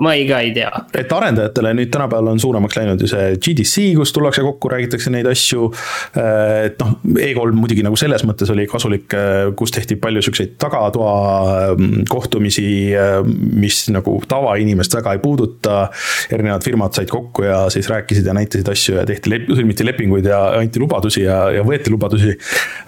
ma 0.00 0.12
ei 0.16 0.24
ka 0.28 0.38
ei 0.44 0.52
tea. 0.56 0.70
et 0.96 1.10
arendajatele 1.12 1.72
nüüd 1.76 1.90
tänapäeval 1.92 2.32
on 2.32 2.40
suuremaks 2.40 2.78
läinud 2.78 3.02
ju 3.02 3.08
see 3.10 3.34
GDC, 3.36 3.90
kus 3.98 4.12
tullakse 4.16 4.44
kokku, 4.46 4.70
räägitakse 4.72 5.12
neid 5.12 5.28
asju. 5.28 5.68
et 6.16 6.80
noh, 6.80 6.94
E3 7.04 7.56
muidugi 7.56 7.84
nagu 7.84 7.98
selles 8.00 8.24
mõttes 8.28 8.50
oli 8.52 8.66
kasulik, 8.70 9.16
kus 9.58 9.74
tehti 9.76 9.98
palju 10.00 10.24
siukseid 10.24 10.56
tagatoa 10.62 11.16
mm, 11.74 12.06
kohtumisi, 12.12 12.66
mis 13.60 13.82
nagu 13.92 14.16
tavainimest 14.28 14.96
väga 15.00 15.16
ei 15.16 15.22
puuduta. 15.24 15.86
erinevad 16.32 16.64
firmad 16.64 16.96
said 16.96 17.12
kokku 17.12 17.44
ja 17.46 17.66
siis 17.72 17.90
rääkisid 17.92 18.26
ja 18.26 18.36
näitasid 18.36 18.72
asju 18.72 18.96
ja 19.00 19.06
tehti, 19.08 19.44
sõlmiti 19.52 19.86
lepinguid 19.86 20.32
ja 20.32 20.40
anti 20.56 20.80
lubadusi 20.80 21.26
ja, 21.26 21.46
ja 21.58 21.66
võeti 21.66 21.92
lubadusi. 21.92 22.32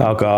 aga 0.08 0.32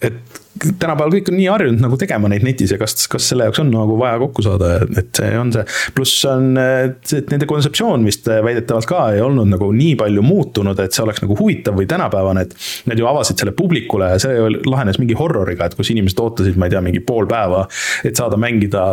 et 0.00 0.44
tänapäeval 0.56 1.12
kõik 1.16 1.30
on 1.32 1.38
nii 1.38 1.48
harjunud 1.50 1.82
nagu 1.84 1.98
tegema 2.00 2.30
neid 2.32 2.44
netis 2.46 2.72
ja 2.74 2.78
kas, 2.80 3.06
kas 3.10 3.30
selle 3.30 3.48
jaoks 3.48 3.60
on 3.62 3.70
nagu 3.72 3.96
vaja 4.00 4.18
kokku 4.22 4.44
saada, 4.46 4.72
et 4.98 5.12
see 5.16 5.32
on 5.38 5.52
see. 5.54 5.64
pluss 5.96 6.24
on, 6.30 6.52
et 6.58 7.14
nende 7.32 7.48
kontseptsioon 7.48 8.06
vist 8.06 8.28
väidetavalt 8.28 8.88
ka 8.88 9.02
ei 9.14 9.22
olnud 9.24 9.50
nagu 9.52 9.70
nii 9.74 9.94
palju 10.00 10.24
muutunud, 10.26 10.78
et 10.82 10.96
see 10.96 11.04
oleks 11.04 11.22
nagu 11.24 11.36
huvitav 11.38 11.76
või 11.78 11.88
tänapäevane, 11.90 12.46
et. 12.46 12.54
Nad 12.86 12.98
ju 13.00 13.06
avasid 13.08 13.40
selle 13.40 13.52
publikule 13.56 14.08
ja 14.12 14.18
see 14.22 14.48
lahenes 14.66 14.98
mingi 15.00 15.16
horroriga, 15.18 15.66
et 15.66 15.74
kus 15.78 15.90
inimesed 15.92 16.20
ootasid, 16.22 16.58
ma 16.60 16.68
ei 16.68 16.74
tea, 16.74 16.82
mingi 16.84 17.00
pool 17.04 17.26
päeva. 17.30 17.66
et 18.06 18.16
saada 18.16 18.38
mängida 18.40 18.84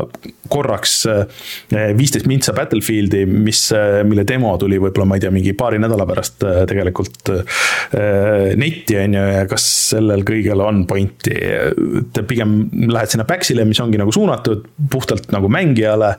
korraks 0.52 0.96
eh, 1.10 1.92
viisteist 1.98 2.28
mintsa 2.30 2.54
Battlefieldi, 2.58 3.24
mis, 3.30 3.66
eh, 3.76 4.02
mille 4.08 4.26
demo 4.28 4.56
tuli 4.62 4.80
võib-olla, 4.82 5.08
ma 5.10 5.20
ei 5.20 5.24
tea, 5.24 5.32
mingi 5.34 5.54
paari 5.58 5.80
nädala 5.82 6.08
pärast 6.10 6.46
eh, 6.48 6.64
tegelikult 6.70 7.34
netti, 7.94 8.96
on 9.00 9.16
ju, 9.16 9.24
ja 9.38 9.44
kas 9.50 9.66
sellel 9.94 10.24
kõigel 10.28 10.62
on 10.64 10.84
pointi 10.90 11.36
et 11.54 12.22
pigem 12.30 12.58
lähed 12.92 13.14
sinna 13.14 13.28
Paxile, 13.30 13.66
mis 13.70 13.82
ongi 13.84 14.00
nagu 14.02 14.14
suunatud 14.16 14.66
puhtalt 14.92 15.32
nagu 15.36 15.52
mängijale. 15.52 16.16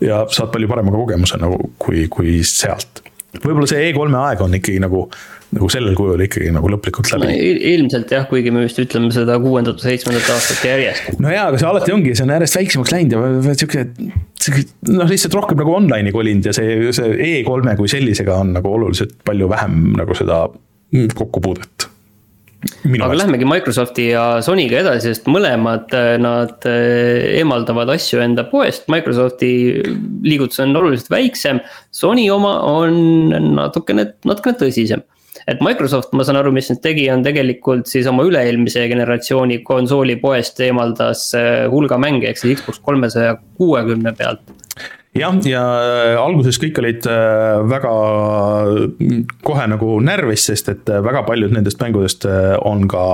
ja 0.00 0.24
saad 0.28 0.52
palju 0.52 0.68
parema 0.68 0.92
kogemuse 0.92 1.38
nagu, 1.40 1.72
kui, 1.78 2.06
kui 2.12 2.40
sealt. 2.46 3.02
võib-olla 3.36 3.68
see 3.68 3.90
E3-e 3.90 4.20
aeg 4.22 4.44
on 4.44 4.54
ikkagi 4.56 4.82
nagu 4.82 5.06
nagu 5.54 5.68
sellel 5.70 5.94
kujul 5.96 6.20
ikkagi 6.24 6.50
nagu 6.54 6.68
lõplikult 6.72 7.10
läbi 7.14 7.28
no,. 7.28 7.48
ilmselt 7.70 8.12
jah, 8.12 8.26
kuigi 8.28 8.52
me 8.54 8.64
vist 8.64 8.78
ütleme 8.82 9.12
seda 9.14 9.38
kuuendat 9.42 9.82
seitsmendat 9.82 10.28
aastat 10.34 10.64
järjest. 10.66 11.10
no 11.22 11.32
jaa, 11.32 11.48
aga 11.52 11.60
see 11.60 11.68
alati 11.70 11.94
ongi, 11.94 12.14
see 12.18 12.26
on 12.26 12.34
järjest 12.34 12.58
väiksemaks 12.58 12.94
läinud 12.94 13.16
ja 13.16 13.54
sihuke, 13.54 13.84
noh, 14.90 15.10
lihtsalt 15.10 15.38
rohkem 15.38 15.62
nagu 15.62 15.76
online'i 15.78 16.14
kolinud 16.14 16.50
ja 16.50 16.54
see, 16.56 16.92
see 16.96 17.12
E3-e 17.30 17.76
kui 17.78 17.90
sellisega 17.92 18.40
on 18.42 18.56
nagu 18.58 18.74
oluliselt 18.78 19.14
palju 19.26 19.50
vähem 19.52 19.92
nagu 20.00 20.18
seda 20.18 20.44
kokkupuudet 21.14 21.90
aga 22.66 23.08
vastu. 23.08 23.18
lähmegi 23.22 23.48
Microsofti 23.48 24.06
ja 24.10 24.24
Sonyga 24.44 24.80
edasi, 24.82 25.12
sest 25.12 25.28
mõlemad 25.30 25.92
äh, 25.96 26.14
nad 26.22 26.66
äh, 26.68 27.40
eemaldavad 27.40 27.90
asju 27.96 28.22
enda 28.24 28.46
poest, 28.50 28.88
Microsofti 28.92 29.50
liigutus 30.26 30.62
on 30.64 30.76
oluliselt 30.76 31.10
väiksem. 31.12 31.60
Sony 31.94 32.28
oma 32.32 32.58
on 32.68 33.30
natukene, 33.56 34.10
natukene 34.26 34.58
tõsisem 34.62 35.04
et 35.46 35.60
Microsoft, 35.62 36.10
ma 36.16 36.24
saan 36.26 36.40
aru, 36.40 36.50
mis 36.54 36.68
nüüd 36.72 36.80
tegi, 36.82 37.06
on 37.12 37.22
tegelikult 37.22 37.86
siis 37.90 38.08
oma 38.10 38.24
üle-eelmise 38.26 38.82
generatsiooni 38.90 39.60
konsooli 39.66 40.16
poest 40.22 40.58
eemaldas 40.64 41.28
äh, 41.38 41.66
hulga 41.70 42.00
mänge, 42.02 42.26
ehk 42.30 42.40
siis 42.40 42.58
Xbox 42.60 42.82
kolmesaja 42.86 43.36
kuuekümne 43.58 44.14
pealt 44.18 44.42
jah, 45.18 45.36
ja 45.48 45.62
alguses 46.20 46.58
kõik 46.62 46.80
olid 46.82 47.08
väga 47.70 47.92
kohe 49.46 49.66
nagu 49.70 49.96
närvis, 50.04 50.46
sest 50.50 50.70
et 50.72 50.92
väga 51.06 51.24
paljud 51.26 51.54
nendest 51.56 51.80
mängudest 51.82 52.26
on 52.62 52.86
ka 52.90 53.04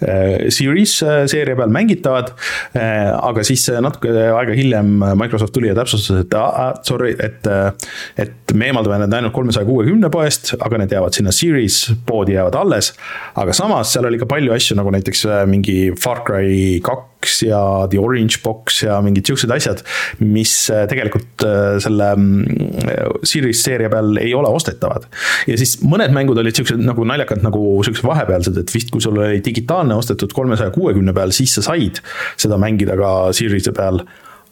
Series 0.00 0.96
seeria 1.30 1.56
peal 1.58 1.72
mängitavad. 1.74 2.32
aga 2.74 3.44
siis 3.46 3.66
natuke 3.82 4.12
aega 4.30 4.56
hiljem 4.56 4.98
Microsoft 5.18 5.54
tuli 5.56 5.70
ja 5.70 5.76
täpsustas, 5.78 6.24
et 6.24 6.34
ah, 6.38 6.72
sorry, 6.86 7.14
et, 7.18 7.46
et 8.20 8.54
me 8.54 8.70
eemaldame 8.70 9.04
need 9.04 9.16
ainult 9.18 9.34
kolmesaja 9.36 9.68
kuuekümne 9.68 10.10
poest, 10.12 10.54
aga 10.60 10.82
need 10.82 10.94
jäävad 10.94 11.16
sinna 11.16 11.34
Series 11.34 11.82
poodi 12.06 12.36
jäävad 12.36 12.58
alles. 12.60 12.92
aga 13.40 13.54
samas 13.56 13.92
seal 13.94 14.08
oli 14.08 14.20
ka 14.20 14.28
palju 14.30 14.54
asju 14.54 14.78
nagu 14.78 14.92
näiteks 14.94 15.26
mingi 15.50 15.78
Far 16.00 16.24
Cry 16.26 16.80
kaks 16.84 17.10
ja 17.44 17.60
The 17.90 18.00
Orange 18.00 18.40
Box 18.44 18.82
ja 18.84 18.98
mingid 19.04 19.28
siuksed 19.28 19.50
asjad, 19.54 19.82
mis 20.22 20.54
äh, 20.72 20.86
tegelikult 20.90 21.44
äh, 21.46 21.76
selle 21.82 22.10
mm, 22.16 23.20
Series 23.26 23.62
seeria 23.66 23.90
peal 23.92 24.16
ei 24.22 24.32
ole 24.36 24.50
ostetavad. 24.54 25.06
ja 25.50 25.58
siis 25.60 25.78
mõned 25.84 26.14
mängud 26.16 26.40
olid 26.40 26.56
siuksed 26.56 26.80
nagu 26.84 27.04
naljakad 27.08 27.44
nagu 27.44 27.80
siuksed 27.86 28.06
vahepealsed, 28.06 28.58
et 28.60 28.74
vist 28.74 28.92
kui 28.94 29.04
sul 29.04 29.18
oli 29.20 29.42
digitaalne 29.44 29.96
ostetud 29.98 30.34
kolmesaja 30.36 30.74
kuuekümne 30.74 31.14
peal, 31.16 31.34
siis 31.36 31.54
sa 31.58 31.66
said 31.70 32.02
seda 32.40 32.58
mängida 32.60 32.98
ka 33.00 33.14
Series'i 33.36 33.74
peal 33.76 34.04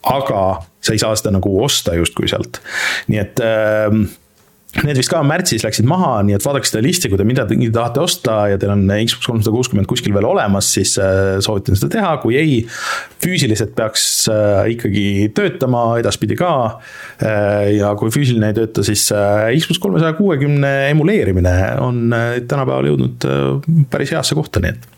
aga 0.09 0.43
sa 0.81 0.95
ei 0.95 1.01
saa 1.01 1.17
seda 1.19 1.33
nagu 1.35 1.53
osta 1.65 1.97
justkui 1.99 2.31
sealt, 2.31 2.61
nii 3.11 3.21
et 3.23 3.43
äh, 3.45 3.91
Need 4.69 4.99
vist 5.01 5.09
ka 5.09 5.23
märtsis 5.25 5.63
läksid 5.65 5.87
maha, 5.89 6.19
nii 6.29 6.35
et 6.37 6.45
vaadake 6.45 6.69
seda 6.69 6.83
listi, 6.85 7.09
kui 7.09 7.17
te 7.17 7.25
midagi 7.25 7.71
tahate 7.73 8.03
osta 8.05 8.35
ja 8.51 8.59
teil 8.61 8.75
on 8.75 8.83
Xbox 9.01 9.25
kolmsada 9.25 9.55
kuuskümmend 9.55 9.89
kuskil 9.89 10.13
veel 10.13 10.29
olemas, 10.29 10.69
siis 10.77 10.93
äh, 11.01 11.39
soovitan 11.45 11.79
seda 11.79 11.89
teha, 11.95 12.11
kui 12.21 12.37
ei, 12.37 12.59
füüsiliselt 13.25 13.73
peaks 13.79 14.05
äh, 14.29 14.69
ikkagi 14.75 15.07
töötama 15.37 15.87
edaspidi 16.03 16.37
ka. 16.37 16.53
Äh, 17.17 17.79
ja 17.79 17.95
kui 17.97 18.13
füüsiline 18.13 18.53
ei 18.53 18.59
tööta, 18.61 18.85
siis 18.85 19.09
Xbox 19.09 19.81
kolmesaja 19.81 20.13
kuuekümne 20.21 20.75
emuleerimine 20.91 21.57
on 21.81 22.05
tänapäeval 22.13 22.93
jõudnud 22.93 23.29
päris 23.89 24.13
heasse 24.13 24.37
kohta, 24.37 24.61
nii 24.61 24.77
et 24.77 24.89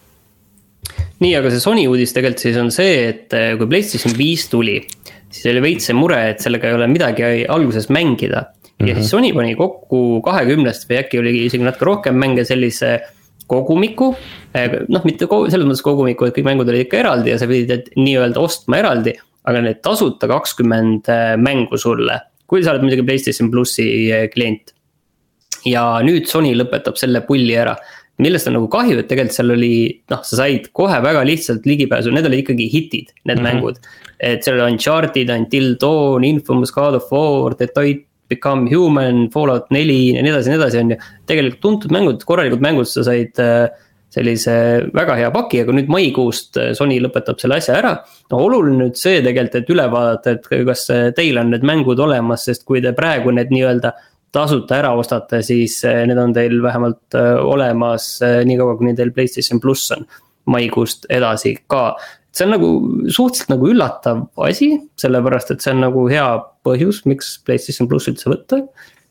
nii, 1.23 1.35
aga 1.39 1.51
see 1.53 1.63
Sony 1.63 1.87
uudis 1.87 2.11
tegelikult 2.17 2.43
siis 2.43 2.59
on 2.59 2.75
see, 2.75 3.05
et 3.13 3.43
kui 3.61 3.71
PlayStation 3.71 4.19
viis 4.19 4.51
tuli, 4.51 4.81
siis 5.31 5.47
oli 5.53 5.63
veits 5.63 5.87
see 5.87 5.95
mure, 5.95 6.25
et 6.33 6.43
sellega 6.43 6.67
ei 6.67 6.81
ole 6.81 6.91
midagi 6.91 7.37
alguses 7.47 7.87
mängida 7.95 8.49
ja 8.81 8.95
siis 8.95 9.07
mhm. 9.07 9.11
Sony 9.11 9.33
pani 9.37 9.55
kokku 9.59 10.21
kahekümnest 10.25 10.89
või 10.89 11.01
äkki 11.03 11.21
oli 11.21 11.35
isegi 11.47 11.67
natuke 11.67 11.89
rohkem 11.89 12.17
mänge 12.21 12.45
sellise 12.49 12.99
kogumiku. 13.51 14.13
Eh, 14.55 14.81
noh, 14.89 15.05
mitte 15.07 15.27
selles 15.27 15.67
mõttes 15.67 15.85
kogumiku, 15.85 16.29
et 16.29 16.37
kõik 16.37 16.47
mängud 16.47 16.71
olid 16.71 16.87
ikka 16.87 17.01
eraldi 17.03 17.33
ja 17.33 17.39
sa 17.41 17.49
pidid 17.51 17.93
nii-öelda 17.99 18.41
ostma 18.41 18.81
eraldi. 18.83 19.17
aga 19.41 19.63
need 19.65 19.79
tasuta 19.81 20.29
kakskümmend 20.29 21.09
eh, 21.09 21.37
mängu 21.41 21.79
sulle, 21.81 22.19
kui 22.47 22.61
sa 22.63 22.75
oled 22.75 22.85
muidugi 22.85 23.07
PlayStation 23.09 23.49
plussi 23.51 23.87
eh, 24.13 24.27
klient. 24.33 24.75
ja 25.65 26.01
nüüd 26.05 26.29
Sony 26.29 26.53
lõpetab 26.57 26.97
selle 27.01 27.23
pulli 27.25 27.57
ära 27.57 27.75
millest 28.21 28.51
on 28.51 28.59
nagu 28.59 28.69
kahju, 28.69 28.99
et 29.01 29.09
tegelikult 29.09 29.37
seal 29.37 29.55
oli, 29.55 29.73
noh, 30.13 30.21
sa 30.29 30.43
said 30.43 30.69
kohe 30.77 30.99
väga 31.01 31.23
lihtsalt 31.25 31.65
ligipääsu, 31.65 32.13
need 32.13 32.29
olid 32.29 32.43
ikkagi 32.45 32.67
hitid, 32.69 33.15
need 33.25 33.39
mm 33.39 33.47
-hmm. 33.47 33.49
mängud. 33.49 33.77
et 34.21 34.45
seal 34.45 34.61
oli 34.61 34.73
Uncharted, 34.73 35.31
Until 35.31 35.77
Dawn, 35.81 36.25
Infamous, 36.25 36.71
God 36.71 36.95
of 36.95 37.09
War, 37.13 37.55
Detroit 37.59 38.05
Become 38.31 38.71
Human, 38.71 39.29
Fallout 39.35 39.71
neli 39.75 40.15
ja 40.15 40.25
nii 40.25 40.33
edasi 40.33 40.51
ja 40.51 40.55
nii 40.55 40.63
edasi, 40.63 40.83
on 40.83 40.93
ju. 40.95 40.99
tegelikult 41.29 41.63
tuntud 41.65 41.95
mängud, 41.95 42.27
korralikud 42.29 42.63
mängud, 42.65 42.89
sa 42.89 43.05
said 43.07 43.41
äh, 43.43 43.67
sellise 44.11 44.55
väga 44.97 45.17
hea 45.19 45.33
paki, 45.35 45.65
aga 45.65 45.75
nüüd 45.77 45.91
maikuust 45.93 46.61
äh, 46.61 46.71
Sony 46.79 47.01
lõpetab 47.03 47.43
selle 47.43 47.59
asja 47.61 47.77
ära. 47.79 47.97
no 48.31 48.45
oluline 48.47 48.85
nüüd 48.85 49.01
see 49.01 49.19
tegelikult, 49.25 49.59
et 49.61 49.75
üle 49.75 49.89
vaadata, 49.93 50.37
et 50.37 50.49
kas 50.71 50.87
äh, 50.95 51.11
teil 51.17 51.43
on 51.43 51.53
need 51.55 51.67
mängud 51.67 52.01
olemas, 52.07 52.47
sest 52.49 52.67
kui 52.69 52.83
te 52.85 52.95
praegu 52.97 53.35
need 53.35 53.53
nii-öelda 53.55 53.95
tasuta 54.31 54.79
ära 54.79 54.95
ostate, 54.95 55.41
siis 55.43 55.81
need 55.83 56.19
on 56.23 56.31
teil 56.31 56.61
vähemalt 56.63 57.17
olemas 57.43 58.21
niikaua, 58.47 58.77
kuni 58.79 58.95
teil 58.95 59.11
Playstation 59.11 59.59
pluss 59.59 59.91
on 59.97 60.07
maikuust 60.51 61.09
edasi 61.11 61.57
ka 61.67 61.97
see 62.37 62.47
on 62.47 62.55
nagu 62.55 62.71
suhteliselt 63.11 63.53
nagu 63.53 63.69
üllatav 63.73 64.25
asi, 64.47 64.73
sellepärast 65.01 65.55
et 65.55 65.65
see 65.65 65.75
on 65.75 65.85
nagu 65.87 66.07
hea 66.11 66.27
põhjus, 66.67 67.05
miks 67.11 67.39
PlayStation 67.47 67.91
pluss 67.91 68.11
üldse 68.11 68.31
võtta 68.31 68.63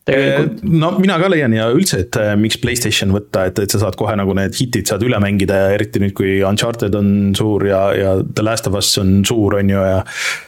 tegelikult. 0.10 0.64
no 0.64 0.92
mina 1.00 1.18
ka 1.22 1.30
leian 1.32 1.54
ja 1.56 1.68
üldse, 1.74 2.04
et 2.06 2.18
äh, 2.20 2.34
miks 2.40 2.60
Playstation 2.62 3.14
võtta, 3.14 3.46
et, 3.50 3.60
et 3.64 3.74
sa 3.74 3.82
saad 3.84 3.98
kohe 4.00 4.16
nagu 4.20 4.34
need 4.38 4.56
hitid 4.58 4.90
saad 4.90 5.04
üle 5.06 5.20
mängida 5.22 5.58
ja 5.64 5.72
eriti 5.76 6.02
nüüd, 6.04 6.16
kui 6.18 6.40
Uncharted 6.46 6.96
on 6.98 7.12
suur 7.38 7.66
ja, 7.70 7.82
ja 7.98 8.16
The 8.24 8.46
Last 8.46 8.70
of 8.70 8.78
Us 8.80 8.92
on 9.02 9.20
suur, 9.28 9.60
on 9.60 9.72
ju, 9.74 9.84
ja. 9.92 10.00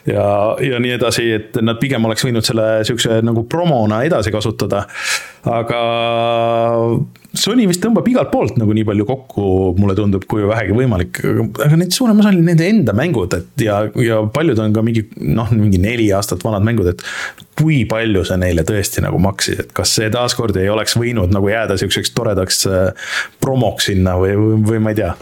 ja, 0.09 0.27
ja 0.71 0.81
nii 0.83 0.95
edasi, 0.97 1.27
et 1.37 1.61
nad 1.63 1.79
pigem 1.81 2.05
oleks 2.09 2.25
võinud 2.27 2.47
selle 2.47 2.67
sihukese 2.87 3.21
nagu 3.25 3.45
promona 3.51 4.03
edasi 4.07 4.33
kasutada. 4.33 4.85
Aga 5.49 5.81
Sony 7.31 7.63
vist 7.69 7.79
tõmbab 7.79 8.07
igalt 8.11 8.31
poolt 8.33 8.57
nagu 8.59 8.73
nii 8.75 8.83
palju 8.89 9.05
kokku, 9.07 9.43
mulle 9.79 9.95
tundub, 9.95 10.25
kui 10.29 10.43
vähegi 10.49 10.75
võimalik, 10.75 11.21
aga 11.63 11.77
need 11.79 11.95
suurem 11.95 12.19
osa 12.19 12.33
oli 12.33 12.43
nende 12.43 12.67
enda 12.67 12.95
mängud, 12.97 13.37
et 13.37 13.63
ja, 13.63 13.79
ja 14.03 14.19
paljud 14.35 14.59
on 14.59 14.75
ka 14.75 14.83
mingi 14.83 15.05
noh, 15.23 15.53
mingi 15.55 15.79
neli 15.81 16.09
aastat 16.15 16.43
vanad 16.43 16.65
mängud, 16.67 16.91
et 16.91 17.05
kui 17.61 17.85
palju 17.89 18.25
see 18.27 18.39
neile 18.41 18.65
tõesti 18.67 19.03
nagu 19.05 19.21
maksis, 19.23 19.63
et 19.63 19.71
kas 19.77 19.95
see 19.95 20.11
taaskord 20.11 20.59
ei 20.59 20.67
oleks 20.73 20.97
võinud 20.99 21.31
nagu 21.31 21.47
jääda 21.51 21.79
sihukeseks 21.79 22.11
toredaks 22.17 22.65
äh, 22.67 23.15
promoks 23.43 23.87
sinna 23.91 24.17
või, 24.19 24.35
või, 24.35 24.59
või 24.67 24.83
ma 24.83 24.93
ei 24.93 24.99
tea 24.99 25.15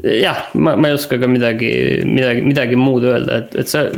jah, 0.00 0.46
ma, 0.54 0.74
ma 0.76 0.88
ei 0.88 0.96
oska 0.96 1.18
ka 1.20 1.28
midagi, 1.28 1.70
midagi, 2.08 2.42
midagi 2.46 2.78
muud 2.80 3.04
öelda, 3.06 3.42
et, 3.42 3.56
et 3.60 3.68
see 3.68 3.90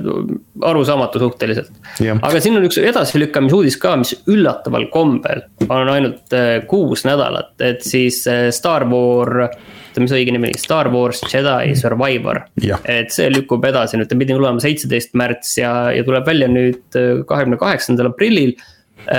arusaamatu 0.66 1.22
suhteliselt. 1.22 1.70
aga 2.02 2.42
siin 2.42 2.59
on 2.59 2.66
üks 2.66 2.80
edasilükkamise 2.83 3.59
uudis 3.59 3.78
ka, 3.80 3.94
mis 4.00 4.14
üllataval 4.30 4.88
kombel 4.92 5.44
on 5.68 5.92
ainult 5.92 6.35
äh, 6.35 6.59
kuus 6.70 7.07
nädalat, 7.07 7.54
et 7.62 7.87
siis 7.87 8.24
äh, 8.30 8.48
Star 8.54 8.88
War 8.90 9.46
oota, 9.94 10.02
mis 10.02 10.14
õige 10.16 10.35
nimi 10.35 10.50
oli, 10.50 10.59
Star 10.59 10.90
Wars 10.90 11.22
Jedi 11.30 11.76
Survivor. 11.78 12.42
et 12.90 13.14
see 13.14 13.30
lükkub 13.30 13.64
edasi, 13.64 13.98
nüüd 14.00 14.11
ta 14.11 14.18
pidi 14.18 14.35
tulema 14.35 14.62
seitseteist 14.62 15.14
märts 15.14 15.54
ja, 15.61 15.72
ja 15.94 16.02
tuleb 16.07 16.26
välja 16.26 16.50
nüüd 16.50 16.98
äh, 16.98 17.22
kahekümne 17.28 17.61
kaheksandal 17.61 18.11
aprillil. 18.11 18.57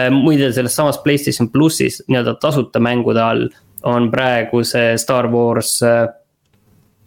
Muide, 0.10 0.48
selles 0.56 0.74
samas 0.74 0.98
Playstation 1.04 1.52
plussis 1.54 2.00
nii-öelda 2.08 2.32
tasuta 2.42 2.80
mängude 2.82 3.22
all 3.22 3.44
on 3.86 4.08
praegu 4.10 4.64
see 4.66 4.96
Star 4.98 5.28
Wars 5.30 5.76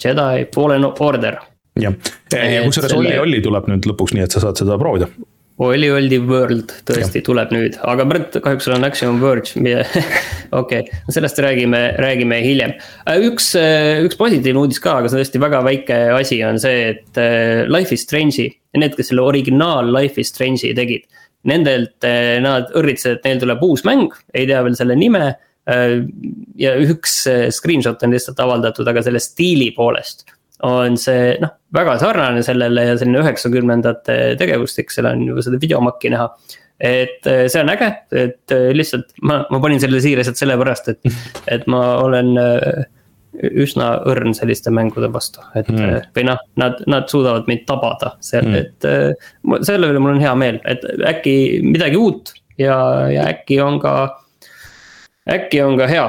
Jedi 0.02 0.46
Fallen 0.54 0.87
Order. 0.88 1.40
jah, 1.78 1.94
ja 2.32 2.62
kusjuures 2.66 2.94
Olli 2.98 3.18
Olli 3.18 3.42
tuleb 3.44 3.68
nüüd 3.70 3.90
lõpuks, 3.90 4.16
nii 4.16 4.26
et 4.26 4.34
sa 4.34 4.44
saad 4.44 4.61
seda 4.61 4.78
proovida 4.80 5.11
Oli 5.58 5.88
Oldi 5.90 6.20
World 6.22 6.70
tõesti 6.87 7.18
ja. 7.18 7.24
tuleb 7.26 7.50
nüüd, 7.50 7.76
aga 7.82 8.04
praegu 8.06 8.42
kahjuks 8.44 8.68
on 8.70 8.87
Action 8.87 9.16
Verge, 9.18 9.72
okei 10.61 10.84
sellest 11.11 11.40
räägime, 11.42 11.80
räägime 11.98 12.38
hiljem. 12.44 12.76
Äh, 13.11 13.24
üks, 13.26 13.50
äh, 13.58 13.98
üks 14.06 14.18
positiivne 14.20 14.62
uudis 14.62 14.78
ka, 14.82 15.00
aga 15.00 15.11
see 15.11 15.18
on 15.18 15.24
tõesti 15.24 15.42
väga 15.42 15.62
väike 15.66 15.98
asi, 16.14 16.38
on 16.46 16.62
see, 16.62 16.92
et 16.92 17.18
äh, 17.18 17.64
Life 17.66 17.96
is 17.96 18.06
Strange'i, 18.06 18.52
need, 18.78 18.94
kes 18.94 19.11
selle 19.11 19.26
originaal 19.26 19.90
Life 19.90 20.22
is 20.22 20.30
Strange'i 20.30 20.70
tegid. 20.78 21.08
Nendelt 21.48 22.04
nad 22.42 22.72
õrritsesid, 22.76 23.20
et 23.20 23.26
neil 23.26 23.38
tuleb 23.40 23.61
uus 23.62 23.84
mäng, 23.87 24.11
ei 24.37 24.44
tea 24.50 24.58
veel 24.66 24.74
selle 24.76 24.96
nime. 24.98 25.30
Ja 25.68 26.74
üks 26.81 27.20
screenshot 27.52 28.02
on 28.07 28.14
lihtsalt 28.14 28.38
avaldatud, 28.40 28.88
aga 28.88 29.02
selle 29.04 29.20
stiili 29.20 29.68
poolest 29.76 30.24
on 30.66 30.96
see 30.98 31.35
noh, 31.42 31.52
väga 31.74 31.98
sarnane 32.02 32.42
sellele 32.46 32.87
ja 32.88 32.96
selline 32.98 33.20
üheksakümnendate 33.22 34.16
tegevustik, 34.40 34.90
seal 34.90 35.11
on 35.11 35.22
ju 35.28 35.44
seda 35.44 35.61
videomakki 35.62 36.11
näha. 36.14 36.28
et 36.78 37.26
eh, 37.26 37.44
see 37.50 37.62
on 37.62 37.72
äge, 37.74 37.88
et 38.14 38.54
lihtsalt 38.74 39.12
ma, 39.26 39.42
ma 39.50 39.61
panin 39.62 39.81
selle 39.83 40.00
siia 40.02 40.18
lihtsalt 40.18 40.40
sellepärast, 40.40 40.92
et, 40.94 41.18
et 41.54 41.66
ma 41.70 41.83
olen 42.02 42.33
üsna 43.38 43.90
õrn 44.09 44.35
selliste 44.35 44.70
mängude 44.74 45.11
vastu, 45.14 45.42
et 45.59 45.68
mm. 45.70 46.11
või 46.16 46.26
noh, 46.26 46.40
nad, 46.59 46.81
nad 46.90 47.07
suudavad 47.11 47.46
mind 47.50 47.66
tabada 47.68 48.14
seal 48.24 48.48
mm., 48.48 48.57
et 48.59 49.66
selle 49.68 49.90
üle 49.92 50.02
mul 50.02 50.16
on 50.16 50.22
hea 50.22 50.35
meel, 50.38 50.62
et 50.66 50.83
äkki 51.07 51.35
midagi 51.66 52.00
uut 52.00 52.33
ja, 52.59 52.78
ja 53.12 53.28
äkki 53.31 53.61
on 53.62 53.78
ka, 53.83 53.94
äkki 55.29 55.62
on 55.64 55.79
ka 55.81 55.91
hea 55.91 56.09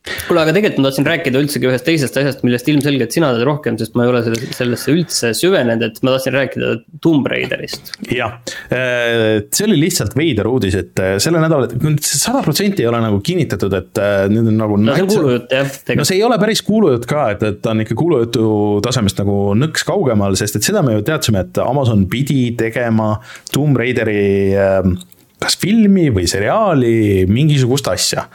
kuule, 0.00 0.40
aga 0.40 0.52
tegelikult 0.54 0.80
ma 0.80 0.88
tahtsin 0.88 1.06
rääkida 1.06 1.40
üldsegi 1.42 1.68
ühest 1.68 1.84
teisest 1.84 2.14
asjast, 2.16 2.44
millest 2.46 2.68
ilmselgelt 2.72 3.12
sina 3.12 3.30
tead 3.34 3.44
rohkem, 3.44 3.76
sest 3.80 3.96
ma 3.98 4.06
ei 4.06 4.12
ole 4.12 4.22
sellesse, 4.24 4.54
sellesse 4.56 4.94
üldse 4.94 5.32
süvenenud, 5.36 5.84
et 5.84 6.00
ma 6.06 6.14
tahtsin 6.14 6.36
rääkida 6.38 6.70
Tomb 7.04 7.28
Raiderist. 7.28 7.92
jah, 8.08 8.38
äh, 8.72 9.42
see 9.52 9.66
oli 9.68 9.76
lihtsalt 9.82 10.16
veider 10.16 10.48
uudis, 10.48 10.78
et 10.80 11.02
äh, 11.04 11.18
selle 11.22 11.42
nädala, 11.44 11.68
sada 12.00 12.40
protsenti 12.46 12.84
ei 12.84 12.88
ole 12.90 13.02
nagu 13.04 13.20
kinnitatud, 13.24 13.76
et 13.76 14.00
äh, 14.00 14.24
nüüd 14.32 14.48
on 14.48 14.58
nagu. 14.62 14.80
no 14.80 14.96
see 14.96 15.04
on 15.04 15.12
kuulujutt 15.12 15.54
jah. 15.58 15.76
no 16.00 16.08
see 16.08 16.18
ei 16.18 16.24
ole 16.30 16.40
päris 16.40 16.64
kuulujutt 16.64 17.06
ka, 17.10 17.28
et, 17.36 17.44
et 17.50 17.60
ta 17.60 17.74
on 17.74 17.84
ikka 17.84 17.98
kuulujutu 18.00 18.48
tasemest 18.86 19.20
nagu 19.20 19.38
nõks 19.58 19.84
kaugemal, 19.88 20.38
sest 20.40 20.56
et 20.58 20.70
seda 20.70 20.84
me 20.86 20.96
ju 20.96 21.04
teadsime, 21.12 21.44
et 21.44 21.60
Amazon 21.66 22.08
pidi 22.10 22.42
tegema 22.58 23.18
Tomb 23.52 23.76
Raideri 23.76 24.20
kas 25.40 25.58
filmi 25.60 26.10
või 26.14 26.28
seriaali, 26.30 27.26
mingisugust 27.30 27.90
asja 27.92 28.28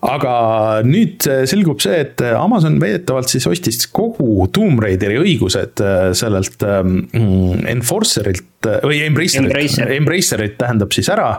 aga 0.00 0.34
nüüd 0.80 1.26
selgub 1.44 1.82
see, 1.84 1.98
et 2.06 2.22
Amazon 2.32 2.78
väidetavalt 2.80 3.28
siis 3.28 3.44
ostis 3.50 3.84
kogu 3.92 4.46
Tomb 4.48 4.80
Raideri 4.80 5.18
õigused 5.20 5.82
sellelt 6.16 6.64
mm, 6.64 7.66
Enforcerilt 7.68 8.70
või 8.80 9.02
Embracerilt 9.04 9.52
Embracer., 9.52 9.92
Embracerit 9.98 10.56
tähendab 10.60 10.96
siis 10.96 11.08
ära 11.12 11.34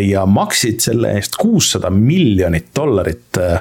ja 0.00 0.26
maksid 0.28 0.84
selle 0.84 1.14
eest 1.16 1.40
kuussada 1.40 1.88
miljonit 1.92 2.68
dollarit 2.76 3.40
Äh, 3.40 3.60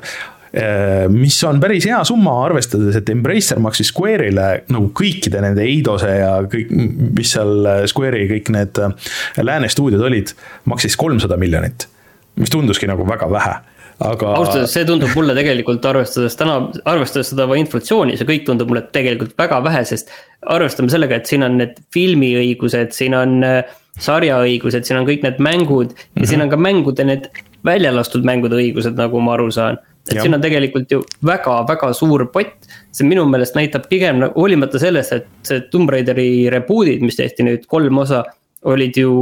mis 1.10 1.40
on 1.50 1.58
päris 1.62 1.88
hea 1.90 1.98
summa, 2.06 2.36
arvestades, 2.46 3.00
et 3.00 3.10
Embracer 3.10 3.58
maksis 3.64 3.90
Square'ile 3.90 4.48
nagu 4.70 4.92
kõikide 4.94 5.42
nende 5.42 5.64
Eidose 5.66 6.12
ja 6.20 6.36
kõik, 6.46 6.70
mis 7.18 7.34
seal 7.34 7.66
Square'i 7.90 8.28
kõik 8.30 8.52
need 8.54 8.82
äh, 8.84 8.94
lääne 9.42 9.72
stuudiod 9.74 10.04
olid, 10.06 10.36
maksis 10.70 10.98
kolmsada 11.00 11.40
miljonit. 11.42 11.88
mis 12.36 12.50
tunduski 12.50 12.88
nagu 12.90 13.06
väga 13.06 13.30
vähe 13.30 13.54
aga. 14.00 14.34
ausalt 14.34 14.56
öeldes 14.56 14.74
see 14.74 14.86
tundub 14.88 15.12
mulle 15.18 15.36
tegelikult 15.38 15.86
arvestades 15.86 16.36
täna, 16.38 16.58
arvestades 16.90 17.30
seda 17.34 17.46
inflatsiooni, 17.60 18.18
see 18.18 18.30
kõik 18.30 18.46
tundub 18.48 18.72
mulle 18.72 18.84
tegelikult 18.96 19.36
väga 19.40 19.62
vähe, 19.66 19.84
sest. 19.90 20.12
arvestame 20.42 20.92
sellega, 20.92 21.18
et 21.18 21.30
siin 21.30 21.46
on 21.46 21.58
need 21.62 21.78
filmiõigused, 21.96 22.94
siin 22.96 23.16
on 23.18 23.40
äh, 23.48 23.64
sarjaõigused, 24.02 24.86
siin 24.88 25.02
on 25.02 25.08
kõik 25.10 25.26
need 25.26 25.42
mängud 25.44 25.94
ja 25.94 25.98
mm 25.98 26.22
-hmm. 26.22 26.30
siin 26.30 26.46
on 26.46 26.50
ka 26.50 26.58
mängude 26.58 27.06
need 27.06 27.30
välja 27.66 27.94
lastud 27.96 28.26
mängude 28.26 28.58
õigused, 28.60 28.98
nagu 28.98 29.20
ma 29.22 29.38
aru 29.38 29.52
saan 29.52 29.78
et 30.10 30.18
ja. 30.18 30.22
siin 30.22 30.36
on 30.36 30.42
tegelikult 30.44 30.92
ju 30.92 31.02
väga-väga 31.26 31.94
suur 31.96 32.26
pott. 32.34 32.68
see 32.94 33.08
minu 33.08 33.26
meelest 33.26 33.56
näitab 33.58 33.88
pigem 33.90 34.20
nagu 34.22 34.40
hoolimata 34.40 34.80
sellest, 34.80 35.14
et 35.14 35.28
see 35.48 35.64
Tomb 35.72 35.90
Raideri 35.90 36.50
reboot'id, 36.54 37.02
mis 37.02 37.18
tehti 37.18 37.46
nüüd 37.48 37.66
kolm 37.68 37.98
osa, 38.04 38.24
olid 38.70 38.98
ju 38.98 39.14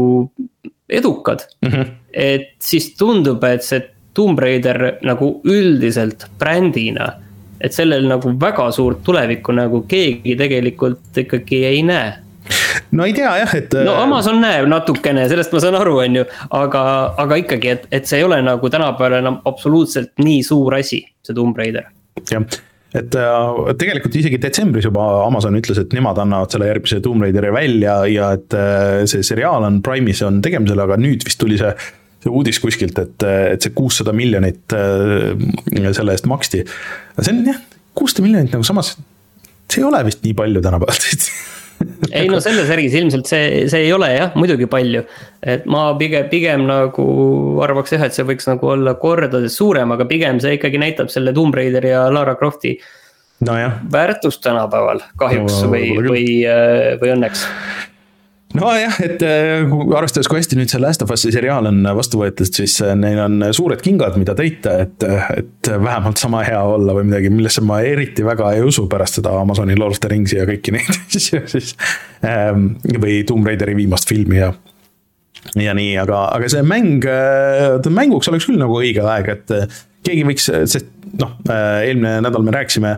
edukad 0.90 1.46
mm. 1.62 1.70
-hmm. 1.72 1.92
et 2.14 2.56
siis 2.60 2.94
tundub, 2.98 3.44
et 3.44 3.64
see 3.64 3.82
Tomb 4.14 4.40
Raider 4.40 4.98
nagu 5.02 5.42
üldiselt 5.44 6.26
brändina. 6.40 7.14
et 7.62 7.74
sellel 7.74 8.08
nagu 8.08 8.32
väga 8.40 8.72
suurt 8.72 9.04
tulevikku 9.04 9.52
nagu 9.54 9.84
keegi 9.88 10.36
tegelikult 10.36 11.18
ikkagi 11.18 11.66
ei 11.66 11.84
näe 11.84 12.14
no 12.98 13.08
ei 13.08 13.14
tea 13.18 13.36
jah, 13.44 13.56
et. 13.58 13.78
no 13.86 13.96
Amazon 14.02 14.42
näeb 14.44 14.68
natukene, 14.72 15.28
sellest 15.32 15.54
ma 15.56 15.64
saan 15.64 15.78
aru, 15.80 16.00
on 16.06 16.20
ju, 16.22 16.26
aga, 16.58 16.84
aga 17.26 17.40
ikkagi, 17.44 17.78
et, 17.78 17.88
et 17.92 18.10
see 18.10 18.22
ei 18.22 18.28
ole 18.28 18.42
nagu 18.46 18.74
tänapäeval 18.74 19.22
enam 19.22 19.40
absoluutselt 19.50 20.14
nii 20.24 20.44
suur 20.48 20.80
asi, 20.80 21.04
see 21.26 21.38
Tomb 21.38 21.58
Raider. 21.58 21.90
jah 22.32 22.46
et 22.92 23.16
äh, 23.16 23.60
tegelikult 23.80 24.16
isegi 24.20 24.40
detsembris 24.42 24.84
juba 24.90 25.06
Amazon 25.24 25.56
ütles, 25.56 25.80
et 25.80 25.94
nemad 25.96 26.18
annavad 26.20 26.52
selle 26.52 26.68
järgmise 26.68 27.00
Tomb 27.04 27.24
Raideri 27.24 27.54
välja 27.56 28.02
ja 28.12 28.34
et 28.36 28.56
äh, 28.58 29.06
see 29.08 29.24
seriaal 29.24 29.64
on 29.64 29.80
Prime'is 29.86 30.20
on 30.28 30.42
tegemisel, 30.44 30.82
aga 30.84 30.98
nüüd 31.00 31.24
vist 31.28 31.40
tuli 31.42 31.60
see 31.62 31.72
see 32.22 32.30
uudis 32.30 32.60
kuskilt, 32.62 33.00
et, 33.02 33.24
et 33.26 33.64
see 33.66 33.74
kuussada 33.74 34.14
miljonit 34.14 34.76
äh, 34.78 35.32
selle 35.96 36.14
eest 36.14 36.28
maksti. 36.30 36.66
see 37.18 37.32
on 37.34 37.42
jah, 37.48 37.64
kuussada 37.98 38.26
miljonit 38.28 38.54
nagu 38.54 38.68
samas, 38.68 38.94
see 39.72 39.82
ei 39.82 39.88
ole 39.88 40.04
vist 40.06 40.22
nii 40.26 40.36
palju 40.38 40.62
tänapäeval 40.62 41.02
ei 42.14 42.30
no 42.32 42.40
selles 42.44 42.70
äris 42.74 42.96
ilmselt 43.00 43.30
see, 43.30 43.66
see 43.72 43.86
ei 43.88 43.94
ole 43.96 44.12
jah, 44.14 44.34
muidugi 44.40 44.68
palju. 44.72 45.04
et 45.42 45.68
ma 45.70 45.90
pigem, 46.00 46.28
pigem 46.32 46.66
nagu 46.70 47.06
arvaks 47.66 47.96
jah, 47.96 48.08
et 48.08 48.18
see 48.18 48.28
võiks 48.28 48.50
nagu 48.50 48.74
olla 48.76 48.96
kordades 49.02 49.58
suurem, 49.58 49.94
aga 49.96 50.08
pigem 50.10 50.42
see 50.44 50.58
ikkagi 50.58 50.82
näitab 50.82 51.14
selle 51.14 51.34
Tomb 51.36 51.56
Raideri 51.56 51.94
ja 51.94 52.08
Lara 52.14 52.36
Crofti 52.40 52.76
no. 53.48 53.56
väärtust 53.92 54.44
tänapäeval 54.44 55.04
kahjuks 55.20 55.62
no, 55.64 55.72
või, 55.74 55.94
või, 55.98 56.26
või 57.02 57.16
õnneks 57.16 57.48
nojah, 58.58 58.98
et 59.04 59.24
äh, 59.26 59.74
arvestades, 59.96 60.28
kui 60.30 60.40
hästi 60.40 60.58
nüüd 60.60 60.72
see 60.72 60.82
Last 60.82 61.04
of 61.06 61.12
Us'i 61.14 61.32
seriaal 61.34 61.70
on 61.70 61.82
vastu 61.98 62.22
võetud, 62.22 62.50
siis 62.56 62.78
äh, 62.84 62.94
neil 63.00 63.20
on 63.24 63.38
suured 63.56 63.82
kingad, 63.84 64.18
mida 64.20 64.36
täita, 64.38 64.78
et, 64.86 65.06
et 65.38 65.72
vähemalt 65.72 66.22
sama 66.22 66.44
hea 66.48 66.60
olla 66.74 66.96
või 66.98 67.08
midagi, 67.10 67.32
millesse 67.34 67.64
ma 67.66 67.82
eriti 67.86 68.26
väga 68.28 68.54
ei 68.58 68.66
usu 68.68 68.88
pärast 68.92 69.20
seda 69.20 69.34
Amazoni 69.40 69.78
Lord 69.80 69.98
of 69.98 70.02
the 70.04 70.12
Ringsi 70.12 70.40
ja 70.40 70.48
kõiki 70.50 70.76
neid 70.76 70.92
asju 71.18 71.44
siis. 71.52 71.76
Ähm, 72.26 72.74
või 73.02 73.22
Tomb 73.28 73.48
Raideri 73.48 73.78
viimast 73.78 74.10
filmi 74.10 74.42
ja, 74.42 74.52
ja 75.60 75.78
nii, 75.78 75.94
aga, 76.02 76.26
aga 76.36 76.52
see 76.52 76.66
mäng, 76.66 77.08
äh, 77.08 77.78
mänguks 77.92 78.32
oleks 78.32 78.50
küll 78.50 78.62
nagu 78.62 78.82
õige 78.82 79.06
aeg, 79.06 79.32
et 79.38 79.56
keegi 80.06 80.26
võiks, 80.28 80.50
sest 80.50 80.90
noh, 81.22 81.38
eelmine 81.52 82.20
nädal 82.26 82.46
me 82.46 82.54
rääkisime 82.56 82.98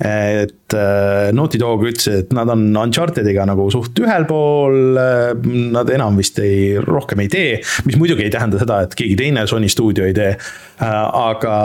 et 0.00 0.74
äh, 0.74 1.30
Naughty 1.32 1.58
Dog 1.58 1.84
ütles, 1.86 2.08
et 2.10 2.32
nad 2.34 2.50
on 2.50 2.66
Unchartediga 2.74 3.44
nagu 3.46 3.68
suht 3.70 3.98
ühel 4.02 4.26
pool, 4.26 4.98
äh, 4.98 5.30
nad 5.70 5.90
enam 5.94 6.18
vist 6.18 6.40
ei, 6.42 6.74
rohkem 6.82 7.22
ei 7.22 7.30
tee, 7.30 7.60
mis 7.86 7.98
muidugi 8.00 8.26
ei 8.26 8.32
tähenda 8.34 8.58
seda, 8.58 8.80
et 8.84 8.96
keegi 8.98 9.14
teine 9.20 9.46
Sony 9.50 9.70
stuudio 9.70 10.08
ei 10.08 10.16
tee. 10.16 10.32
Äh, 10.34 11.00
aga, 11.14 11.56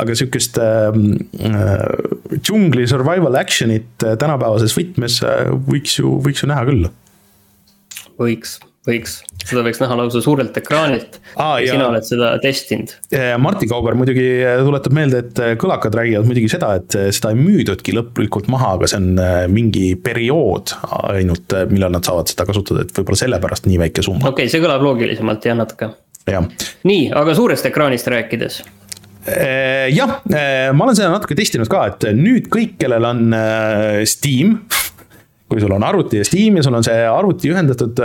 aga 0.00 0.16
sihukest 0.16 0.56
džungli 2.40 2.88
survival 2.88 3.36
action'it 3.36 4.00
tänapäevases 4.00 4.72
võtmes 4.78 5.20
võiks 5.68 5.98
ju, 6.00 6.16
võiks 6.24 6.44
ju 6.44 6.48
näha 6.48 6.64
küll. 6.70 6.88
võiks 8.16 8.56
võiks, 8.84 9.18
seda 9.44 9.62
võiks 9.64 9.80
näha 9.80 9.96
lausa 9.96 10.20
suurelt 10.24 10.56
ekraanilt 10.60 11.18
ah,. 11.40 11.56
sina 11.64 11.88
oled 11.88 12.04
seda 12.04 12.34
testinud. 12.42 12.92
Martti 13.40 13.68
Kauber 13.70 13.96
muidugi 13.98 14.26
tuletab 14.66 14.96
meelde, 14.96 15.22
et 15.24 15.42
kõlakad 15.60 15.96
räägivad 15.96 16.28
muidugi 16.28 16.50
seda, 16.52 16.74
et 16.80 16.96
seda 17.14 17.32
ei 17.32 17.40
müüdudki 17.40 17.94
lõplikult 17.96 18.50
maha, 18.52 18.74
aga 18.78 18.90
see 18.90 19.00
on 19.00 19.20
äh, 19.20 19.34
mingi 19.52 19.94
periood 20.00 20.74
ainult, 21.14 21.56
äh, 21.56 21.66
millal 21.70 21.94
nad 21.94 22.06
saavad 22.06 22.30
seda 22.30 22.46
kasutada, 22.48 22.84
et 22.84 22.94
võib-olla 22.96 23.20
sellepärast 23.20 23.68
nii 23.70 23.80
väike 23.86 24.04
summa. 24.04 24.28
okei 24.28 24.44
okay,, 24.44 24.52
see 24.52 24.62
kõlab 24.64 24.84
loogilisemalt 24.84 25.48
jah, 25.48 25.58
natuke. 25.58 25.90
nii, 26.88 27.08
aga 27.16 27.36
suurest 27.36 27.68
ekraanist 27.70 28.08
rääkides 28.12 28.60
äh, 28.64 29.88
jah, 29.94 30.20
ma 30.74 30.86
olen 30.86 30.98
seda 30.98 31.12
natuke 31.14 31.36
testinud 31.38 31.70
ka, 31.72 31.86
et 31.92 32.08
nüüd 32.18 32.48
kõik, 32.52 32.76
kellel 32.80 33.08
on 33.08 33.26
Steam, 34.08 34.58
kui 35.48 35.60
sul 35.62 35.74
on 35.76 35.84
arvuti 35.86 36.20
ja 36.20 36.28
Steam 36.28 36.60
ja 36.60 36.66
sul 36.66 36.76
on 36.76 36.86
see 36.86 37.02
arvuti 37.08 37.52
ühendatud 37.52 38.00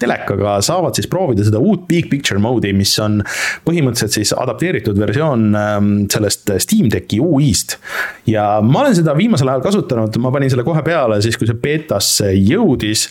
telekaga 0.00 0.56
saavad 0.64 0.96
siis 0.96 1.08
proovida 1.10 1.44
seda 1.46 1.60
uut 1.62 1.86
big 1.88 2.08
picture 2.10 2.40
mode'i, 2.42 2.72
mis 2.76 2.92
on 3.02 3.20
põhimõtteliselt 3.66 4.16
siis 4.16 4.32
adapteeritud 4.36 4.98
versioon 5.00 5.46
ähm, 5.58 5.90
sellest 6.12 6.52
Steam 6.64 6.90
Decki 6.92 7.20
UI-st. 7.22 7.76
ja 8.30 8.46
ma 8.64 8.84
olen 8.84 8.96
seda 8.96 9.14
viimasel 9.18 9.52
ajal 9.52 9.64
kasutanud, 9.64 10.16
ma 10.22 10.32
panin 10.34 10.52
selle 10.52 10.64
kohe 10.66 10.82
peale 10.86 11.20
siis, 11.24 11.38
kui 11.40 11.48
see 11.48 11.58
beetasse 11.60 12.32
jõudis. 12.34 13.08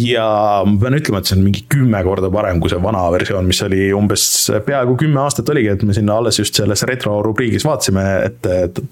ja 0.00 0.26
ma 0.66 0.78
pean 0.82 0.98
ütlema, 1.00 1.22
et 1.22 1.30
see 1.30 1.38
on 1.38 1.44
mingi 1.46 1.66
kümme 1.72 2.02
korda 2.06 2.30
parem 2.32 2.60
kui 2.62 2.72
see 2.72 2.82
vana 2.82 3.04
versioon, 3.14 3.48
mis 3.48 3.62
oli 3.66 3.90
umbes 3.96 4.26
peaaegu 4.66 4.96
kümme 5.00 5.22
aastat 5.24 5.52
oligi, 5.54 5.72
et 5.72 5.86
me 5.86 5.96
sinna 5.96 6.18
alles 6.20 6.40
just 6.42 6.58
selles 6.58 6.84
retro 6.88 7.18
rubriigis 7.24 7.66
vaatasime, 7.66 8.04
et, 8.26 8.50
et, 8.66 8.82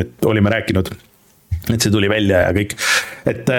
et 0.00 0.28
olime 0.30 0.52
rääkinud 0.52 0.92
et 1.70 1.82
see 1.82 1.92
tuli 1.92 2.08
välja 2.10 2.46
ja 2.46 2.52
kõik, 2.56 2.74
et 3.28 3.50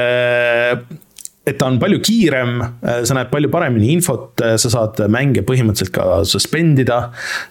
et 1.42 1.58
ta 1.58 1.66
on 1.66 1.80
palju 1.82 1.98
kiirem, 2.06 2.60
äh, 2.62 3.00
sa 3.08 3.16
näed 3.18 3.32
palju 3.32 3.50
paremini 3.50 3.90
infot, 3.96 4.38
äh, 4.46 4.54
sa 4.62 4.70
saad 4.70 5.00
mänge 5.10 5.42
põhimõtteliselt 5.46 5.94
ka 5.96 6.06
suspend 6.28 6.80
ida. 6.84 7.00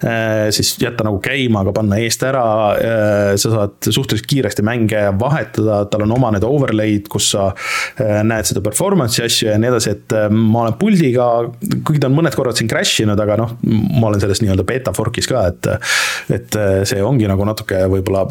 Äh, 0.06 0.50
siis 0.54 0.76
jätta 0.78 1.02
nagu 1.06 1.18
käima, 1.22 1.64
aga 1.64 1.74
panna 1.74 1.98
eest 1.98 2.22
ära. 2.26 2.40
sa 3.40 3.50
saad 3.50 3.74
suhteliselt 3.82 4.26
kiiresti 4.28 4.62
mänge 4.66 5.00
vahetada, 5.18 5.84
tal 5.90 6.04
on 6.04 6.12
oma 6.14 6.30
need 6.34 6.44
overlay'd, 6.46 7.08
kus 7.10 7.30
sa 7.34 7.50
näed 7.98 8.48
seda 8.48 8.62
performance'i 8.64 9.24
asju 9.26 9.48
ja 9.50 9.56
nii 9.60 9.70
edasi, 9.70 9.94
et 9.94 10.14
ma 10.30 10.64
olen 10.64 10.76
puldiga, 10.80 11.26
kuigi 11.86 12.00
ta 12.02 12.08
on 12.10 12.16
mõned 12.16 12.34
korrad 12.36 12.58
siin 12.58 12.70
crash 12.70 13.02
inud, 13.04 13.20
aga 13.20 13.36
noh, 13.40 13.56
ma 13.62 14.08
olen 14.10 14.22
selles 14.22 14.42
nii-öelda 14.42 14.66
beta 14.68 14.94
fork'is 14.96 15.28
ka, 15.30 15.44
et. 15.50 15.70
et 16.30 16.58
see 16.88 17.02
ongi 17.04 17.28
nagu 17.28 17.44
natuke 17.46 17.82
võib-olla 17.90 18.24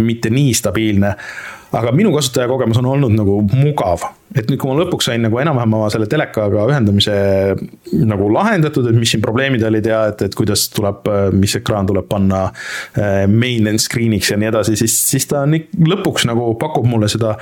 mitte 0.00 0.30
nii 0.32 0.54
stabiilne 0.56 1.14
aga 1.76 1.92
minu 1.94 2.12
kasutajakogemus 2.14 2.80
on 2.82 2.88
olnud 2.94 3.14
nagu 3.14 3.40
mugav, 3.52 4.04
et 4.30 4.46
nüüd, 4.46 4.60
kui 4.62 4.70
ma 4.70 4.76
lõpuks 4.78 5.08
sain 5.08 5.24
nagu 5.24 5.38
enam-vähem 5.42 5.72
oma 5.74 5.88
selle 5.90 6.06
telekaga 6.10 6.62
ühendamise 6.70 7.14
nagu 8.06 8.28
lahendatud, 8.30 8.86
et 8.86 8.98
mis 8.98 9.10
siin 9.10 9.22
probleemid 9.24 9.64
olid 9.66 9.88
ja 9.90 10.04
et, 10.12 10.22
et 10.28 10.36
kuidas 10.38 10.68
tuleb, 10.74 11.08
mis 11.34 11.56
ekraan 11.58 11.88
tuleb 11.88 12.06
panna 12.10 12.44
eh, 12.94 13.24
main 13.30 13.66
end 13.70 13.82
screen'iks 13.82 14.30
ja 14.30 14.38
nii 14.40 14.50
edasi, 14.52 14.76
siis, 14.78 14.94
siis 15.10 15.26
ta 15.30 15.42
on 15.46 15.56
lõpuks 15.90 16.28
nagu 16.30 16.52
pakub 16.60 16.86
mulle 16.86 17.08
seda 17.10 17.32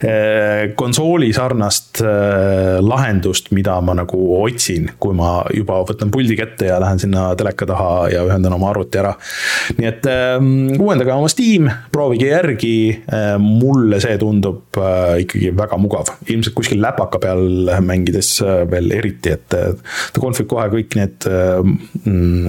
eh, 0.00 0.70
konsooli 0.78 1.28
sarnast 1.36 2.00
eh, 2.04 2.78
lahendust, 2.84 3.52
mida 3.56 3.76
ma 3.84 3.98
nagu 4.00 4.22
otsin, 4.38 4.88
kui 5.00 5.16
ma 5.18 5.42
juba 5.54 5.82
võtan 5.88 6.12
puldi 6.14 6.38
kätte 6.38 6.70
ja 6.70 6.80
lähen 6.80 7.02
sinna 7.02 7.28
teleka 7.38 7.68
taha 7.68 7.92
ja 8.14 8.24
ühendan 8.24 8.56
oma 8.56 8.72
arvuti 8.72 9.02
ära. 9.02 9.12
nii 9.76 9.90
et 9.90 10.08
uuendage 10.78 11.12
oma 11.12 11.28
Steam, 11.28 11.68
proovige 11.92 12.30
järgi, 12.30 12.74
mulle 13.42 14.00
see 14.00 14.16
tundub 14.20 14.78
ikkagi 15.20 15.52
väga 15.58 15.76
mugav 15.80 16.14
ilmselt 16.38 16.56
kuskil 16.56 16.80
läpaka 16.82 17.20
peal 17.22 17.70
mängides 17.84 18.30
äh, 18.44 18.62
veel 18.70 18.90
eriti, 18.96 19.34
et 19.36 19.56
äh, 19.56 19.74
ta 20.14 20.22
konfib 20.22 20.48
kohe 20.50 20.68
kõik 20.72 20.96
need 20.98 21.28
mm, 21.28 22.46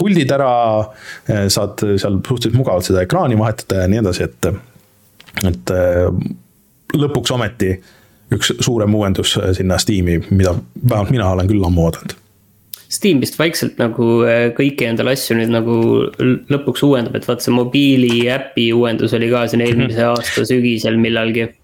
puldid 0.00 0.30
ära, 0.34 0.54
saad 1.26 1.82
seal 1.82 2.18
suhteliselt 2.24 2.58
mugavalt 2.58 2.86
seda 2.88 3.04
ekraani 3.04 3.38
vahetada 3.38 3.82
ja 3.82 3.90
nii 3.90 4.00
edasi, 4.02 4.28
et, 4.28 4.40
et 5.50 5.74
lõpuks 6.94 7.34
ometi 7.34 7.70
üks 8.34 8.54
suurem 8.64 8.94
uuendus 8.96 9.36
sinna 9.56 9.78
Steam'i, 9.78 10.18
mida 10.30 10.54
vähemalt 10.82 11.12
mina 11.14 11.30
olen 11.34 11.50
küll 11.50 11.64
ammu 11.66 11.88
oodanud 11.88 12.16
Steam 12.94 13.20
vist 13.22 13.38
vaikselt 13.40 13.78
nagu 13.80 14.06
äh, 14.28 14.46
kõiki 14.56 14.86
endale 14.86 15.14
asju 15.16 15.38
nüüd 15.38 15.52
nagu 15.54 15.76
lõpuks 16.52 16.84
uuendab, 16.86 17.16
et 17.18 17.26
vaata 17.28 17.46
see 17.46 17.54
mobiili 17.54 18.12
äpi 18.30 18.68
uuendus 18.76 19.16
oli 19.16 19.30
ka 19.32 19.46
siin 19.50 19.64
eelmise 19.64 20.00
mhm. 20.00 20.12
aasta 20.12 20.46
sügisel 20.48 21.00
millalgi 21.00 21.48
Äh, 21.48 21.63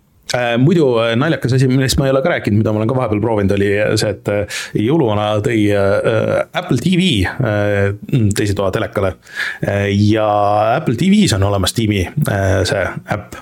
muidu 0.63 0.87
äh, 1.03 1.15
naljakas 1.19 1.57
asi, 1.57 1.69
millest 1.71 1.99
ma 1.99 2.07
ei 2.07 2.15
ole 2.15 2.23
ka 2.25 2.33
rääkinud, 2.35 2.61
mida 2.61 2.73
ma 2.73 2.83
olen 2.83 2.91
ka 2.91 2.97
vahepeal 2.99 3.23
proovinud, 3.23 3.55
oli 3.57 3.71
see, 4.01 4.13
et 4.15 4.31
äh, 4.33 4.61
jõuluvana 4.79 5.29
tõi 5.45 5.63
Apple 6.61 6.79
TV 6.83 7.11
teise 8.37 8.57
toa 8.59 8.71
telekale. 8.75 9.15
ja 9.95 10.27
Apple 10.77 10.97
TV-s 10.99 11.35
on 11.37 11.47
olemas 11.49 11.75
tiimi 11.77 12.03
see 12.69 12.83
äpp 13.15 13.39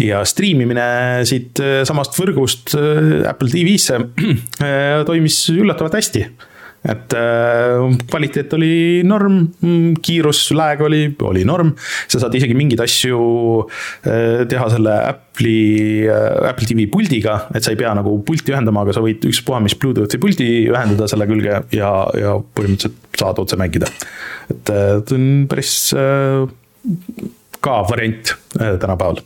ja 0.00 0.22
striimimine 0.28 0.86
siit 1.28 1.60
samast 1.88 2.16
võrgust 2.18 2.76
Apple 2.76 3.50
TV-sse 3.52 4.00
toimis 5.10 5.40
üllatavalt 5.54 5.98
hästi 5.98 6.26
et 6.86 7.14
äh, 7.18 7.84
kvaliteet 8.06 8.54
oli 8.56 9.02
norm, 9.06 9.38
mm, 9.60 9.98
kiirus, 10.04 10.42
lag 10.56 10.82
oli, 10.86 11.02
oli 11.26 11.44
norm. 11.48 11.72
sa 12.06 12.20
saad 12.22 12.34
isegi 12.38 12.56
mingeid 12.58 12.82
asju 12.84 13.20
äh, 14.06 14.44
teha 14.50 14.68
selle 14.72 14.96
Apple'i 15.10 16.06
äh,, 16.06 16.48
Apple 16.50 16.68
TV 16.68 16.86
puldiga, 16.92 17.38
et 17.54 17.66
sa 17.66 17.74
ei 17.74 17.80
pea 17.80 17.94
nagu 17.96 18.16
pulti 18.26 18.54
ühendama, 18.54 18.84
aga 18.86 18.96
sa 18.96 19.04
võid 19.04 19.26
ükspuha 19.30 19.60
mis 19.64 19.76
Bluetoothi 19.78 20.20
puldi 20.22 20.50
ühendada 20.70 21.08
selle 21.10 21.28
külge 21.30 21.62
ja, 21.76 21.92
ja 22.16 22.36
põhimõtteliselt 22.38 23.16
saad 23.16 23.40
otse 23.42 23.58
mängida. 23.60 23.90
et 24.52 24.70
see 24.70 25.16
on 25.16 25.46
päris 25.50 25.72
ka 27.66 27.80
variant 27.88 28.36
tänapäeval 28.54 29.24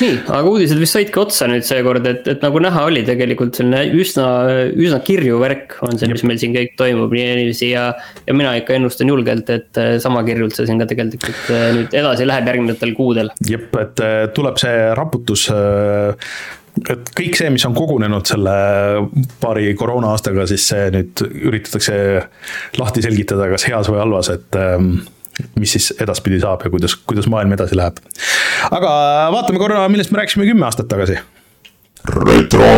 nii, 0.00 0.16
aga 0.26 0.50
uudised 0.50 0.80
vist 0.80 0.96
saidki 0.96 1.20
otsa 1.22 1.48
nüüd 1.50 1.66
seekord, 1.66 2.06
et, 2.10 2.26
et 2.30 2.42
nagu 2.44 2.62
näha 2.62 2.84
oli 2.88 3.04
tegelikult 3.06 3.58
selline 3.58 3.84
üsna, 4.00 4.26
üsna 4.72 5.00
kirju 5.04 5.38
värk 5.42 5.78
on 5.86 6.00
see, 6.00 6.10
mis 6.10 6.24
meil 6.26 6.40
siin 6.40 6.56
kõik 6.56 6.74
toimub 6.80 7.14
nii 7.14 7.28
niiviisi 7.40 7.70
ja. 7.72 7.86
ja 8.26 8.36
mina 8.36 8.56
ikka 8.60 8.76
ennustan 8.78 9.12
julgelt, 9.12 9.50
et 9.54 9.80
äh, 9.80 9.94
sama 10.02 10.24
kirjult 10.26 10.56
see 10.56 10.68
siin 10.68 10.82
ka 10.82 10.88
tegelikult 10.90 11.54
äh, 11.54 11.70
nüüd 11.78 11.96
edasi 12.02 12.28
läheb 12.28 12.50
järgnevatel 12.50 12.94
kuudel. 12.98 13.32
jep, 13.46 13.70
et 13.80 14.04
äh, 14.04 14.18
tuleb 14.34 14.60
see 14.62 14.76
raputus 14.98 15.48
et 16.90 17.10
kõik 17.14 17.38
see, 17.38 17.50
mis 17.54 17.64
on 17.68 17.74
kogunenud 17.76 18.26
selle 18.26 18.54
paari 19.42 19.74
koroona 19.78 20.10
aastaga, 20.14 20.46
siis 20.50 20.66
see 20.72 20.88
nüüd 20.94 21.22
üritatakse 21.22 21.96
lahti 22.80 23.04
selgitada, 23.04 23.46
kas 23.52 23.68
heas 23.70 23.90
või 23.92 24.00
halvas, 24.02 24.32
et 24.34 24.58
ähm, 24.58 24.96
mis 25.58 25.76
siis 25.76 25.92
edaspidi 26.00 26.40
saab 26.42 26.64
ja 26.64 26.70
kuidas, 26.70 26.96
kuidas 26.96 27.26
maailm 27.30 27.52
edasi 27.56 27.76
läheb. 27.78 27.98
aga 28.70 28.92
vaatame 29.34 29.62
korra, 29.62 29.88
millest 29.88 30.12
me 30.14 30.22
rääkisime 30.22 30.46
kümme 30.50 30.66
aastat 30.68 30.88
tagasi. 30.88 31.18
retro. 32.14 32.70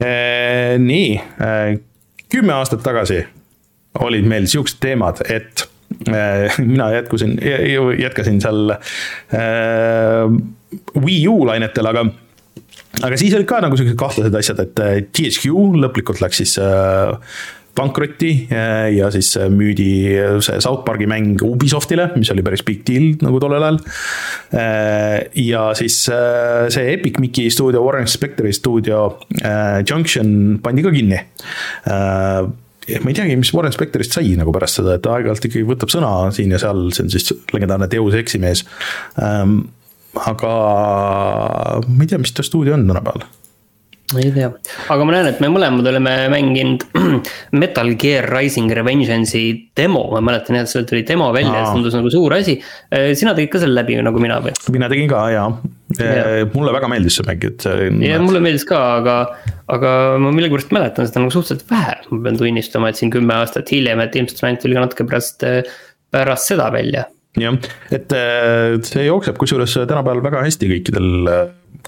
Eh, 0.00 0.76
nii, 0.78 1.14
eh, 1.16 1.78
kümme 2.28 2.52
aastat 2.52 2.82
tagasi 2.84 3.22
olid 4.04 4.26
meil 4.28 4.44
siuksed 4.50 4.76
teemad, 4.82 5.22
et 5.32 5.64
eh, 6.12 6.58
mina 6.72 6.90
jätkusin, 6.92 7.38
jätkasin 8.02 8.40
seal 8.44 8.74
Wii 11.00 11.22
U 11.32 11.46
lainetel, 11.48 11.88
aga 11.88 12.04
aga 13.06 13.16
siis 13.16 13.32
olid 13.38 13.48
ka 13.48 13.62
nagu 13.64 13.78
siuksed 13.78 13.96
kahtlased 13.96 14.36
asjad, 14.36 14.60
et 14.66 15.12
THQ 15.16 15.56
lõplikult 15.80 16.20
läks 16.20 16.42
siis 16.44 16.58
pankrotti 17.76 18.30
ja 18.96 19.10
siis 19.14 19.32
müüdi 19.52 19.88
see 20.44 20.60
South 20.64 20.84
Park'i 20.86 21.08
mäng 21.10 21.42
Ubisoftile, 21.44 22.08
mis 22.16 22.30
oli 22.32 22.44
päris 22.46 22.64
big 22.66 22.82
deal 22.88 23.12
nagu 23.24 23.40
tollel 23.42 23.66
ajal. 23.68 23.80
ja 25.46 25.64
siis 25.78 26.02
see 26.06 26.92
Epic 26.96 27.20
Mickey 27.22 27.50
stuudio, 27.52 27.84
Warren 27.86 28.08
Spectori 28.10 28.54
stuudio 28.56 29.08
Junction 29.88 30.60
pandi 30.62 30.86
ka 30.86 30.94
kinni 30.94 31.20
ma 32.86 33.10
ei 33.10 33.16
teagi, 33.18 33.36
mis 33.38 33.50
Warren 33.54 33.74
Spectorist 33.74 34.14
sai 34.14 34.36
nagu 34.38 34.52
pärast 34.54 34.78
seda, 34.80 34.96
et 34.96 35.06
aeg-ajalt 35.10 35.48
ikkagi 35.48 35.66
võtab 35.66 35.90
sõna 35.92 36.10
siin 36.34 36.54
ja 36.54 36.60
seal, 36.62 36.86
see 36.94 37.06
on 37.06 37.10
siis 37.12 37.32
legendaarne 37.54 37.88
Deus 37.90 38.14
Exi 38.18 38.38
mees. 38.42 38.62
aga 40.26 40.52
ma 41.86 42.04
ei 42.04 42.08
tea, 42.12 42.20
mis 42.22 42.34
ta 42.36 42.46
stuudio 42.46 42.76
on 42.76 42.86
tänapäeval 42.86 43.26
ei 44.14 44.28
tea, 44.30 44.48
aga 44.92 45.06
ma 45.06 45.14
näen, 45.16 45.28
et 45.32 45.40
me 45.42 45.48
mõlemad 45.50 45.86
oleme 45.90 46.12
mänginud 46.30 46.84
Metal 47.60 47.88
Gear 47.98 48.28
Rising 48.30 48.70
Revengeance'i 48.78 49.48
demo, 49.76 50.04
ma 50.12 50.20
mäletan 50.22 50.60
jah, 50.60 50.66
et 50.66 50.70
sealt 50.70 50.86
tuli 50.90 51.02
demo 51.08 51.32
välja, 51.34 51.64
see 51.64 51.74
tundus 51.74 51.96
nagu 51.98 52.12
suur 52.14 52.36
asi. 52.36 52.54
Äh, 52.94 53.10
sina 53.18 53.34
tegid 53.34 53.50
ka 53.56 53.62
selle 53.64 53.80
läbi 53.80 53.98
nagu 54.06 54.22
mina 54.22 54.38
või? 54.44 54.54
mina 54.76 54.90
tegin 54.92 55.10
ka 55.10 55.24
jaa 55.34 55.34
ja., 55.34 55.48
äh, 55.98 56.44
mulle 56.54 56.76
väga 56.76 56.92
meeldis 56.92 57.18
see 57.18 57.26
mäng, 57.26 57.48
et. 57.50 57.66
ja 58.06 58.22
mulle 58.22 58.44
meeldis 58.46 58.68
ka, 58.68 58.80
aga, 59.00 59.18
aga 59.74 59.90
ma 60.22 60.30
millegipärast 60.38 60.70
mäletan 60.76 61.10
seda 61.10 61.24
nagu 61.24 61.34
suhteliselt 61.34 61.66
vähe, 61.74 61.98
ma 62.12 62.22
pean 62.28 62.38
tunnistama, 62.38 62.94
et 62.94 63.02
siin 63.02 63.10
kümme 63.14 63.40
aastat 63.40 63.74
hiljem, 63.74 64.06
et 64.06 64.22
ilmselt 64.22 64.38
see 64.38 64.46
mäng 64.46 64.62
tuli 64.62 64.78
ka 64.78 64.86
natuke 64.86 65.10
pärast, 65.10 65.42
pärast 66.14 66.54
seda 66.54 66.70
välja 66.74 67.08
jah, 67.42 67.58
et 67.90 68.18
see 68.86 69.10
jookseb 69.10 69.38
kusjuures 69.40 69.80
tänapäeval 69.82 70.22
väga 70.30 70.46
hästi 70.46 70.70
kõikidel 70.76 71.24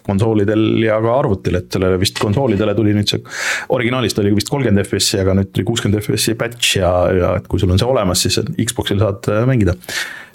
konsoolidel 0.09 0.65
ja 0.83 0.99
ka 1.05 1.15
arvutil, 1.21 1.59
et 1.61 1.69
sellele 1.75 1.99
vist 2.01 2.19
konsoolidele 2.23 2.75
tuli 2.79 2.95
nüüd 2.97 3.11
see, 3.11 3.21
originaalist 3.75 4.21
oli 4.23 4.33
vist 4.37 4.51
kolmkümmend 4.53 4.85
FPS-i, 4.85 5.21
aga 5.23 5.37
nüüd 5.39 5.53
tuli 5.53 5.67
kuuskümmend 5.69 6.01
FPS-i 6.01 6.37
patch 6.39 6.79
ja, 6.81 6.93
ja 7.15 7.35
et 7.41 7.49
kui 7.51 7.61
sul 7.61 7.73
on 7.75 7.81
see 7.81 7.89
olemas, 7.89 8.25
siis 8.25 8.41
Xbox'il 8.59 9.03
saad 9.03 9.29
äh, 9.33 9.45
mängida. 9.49 9.77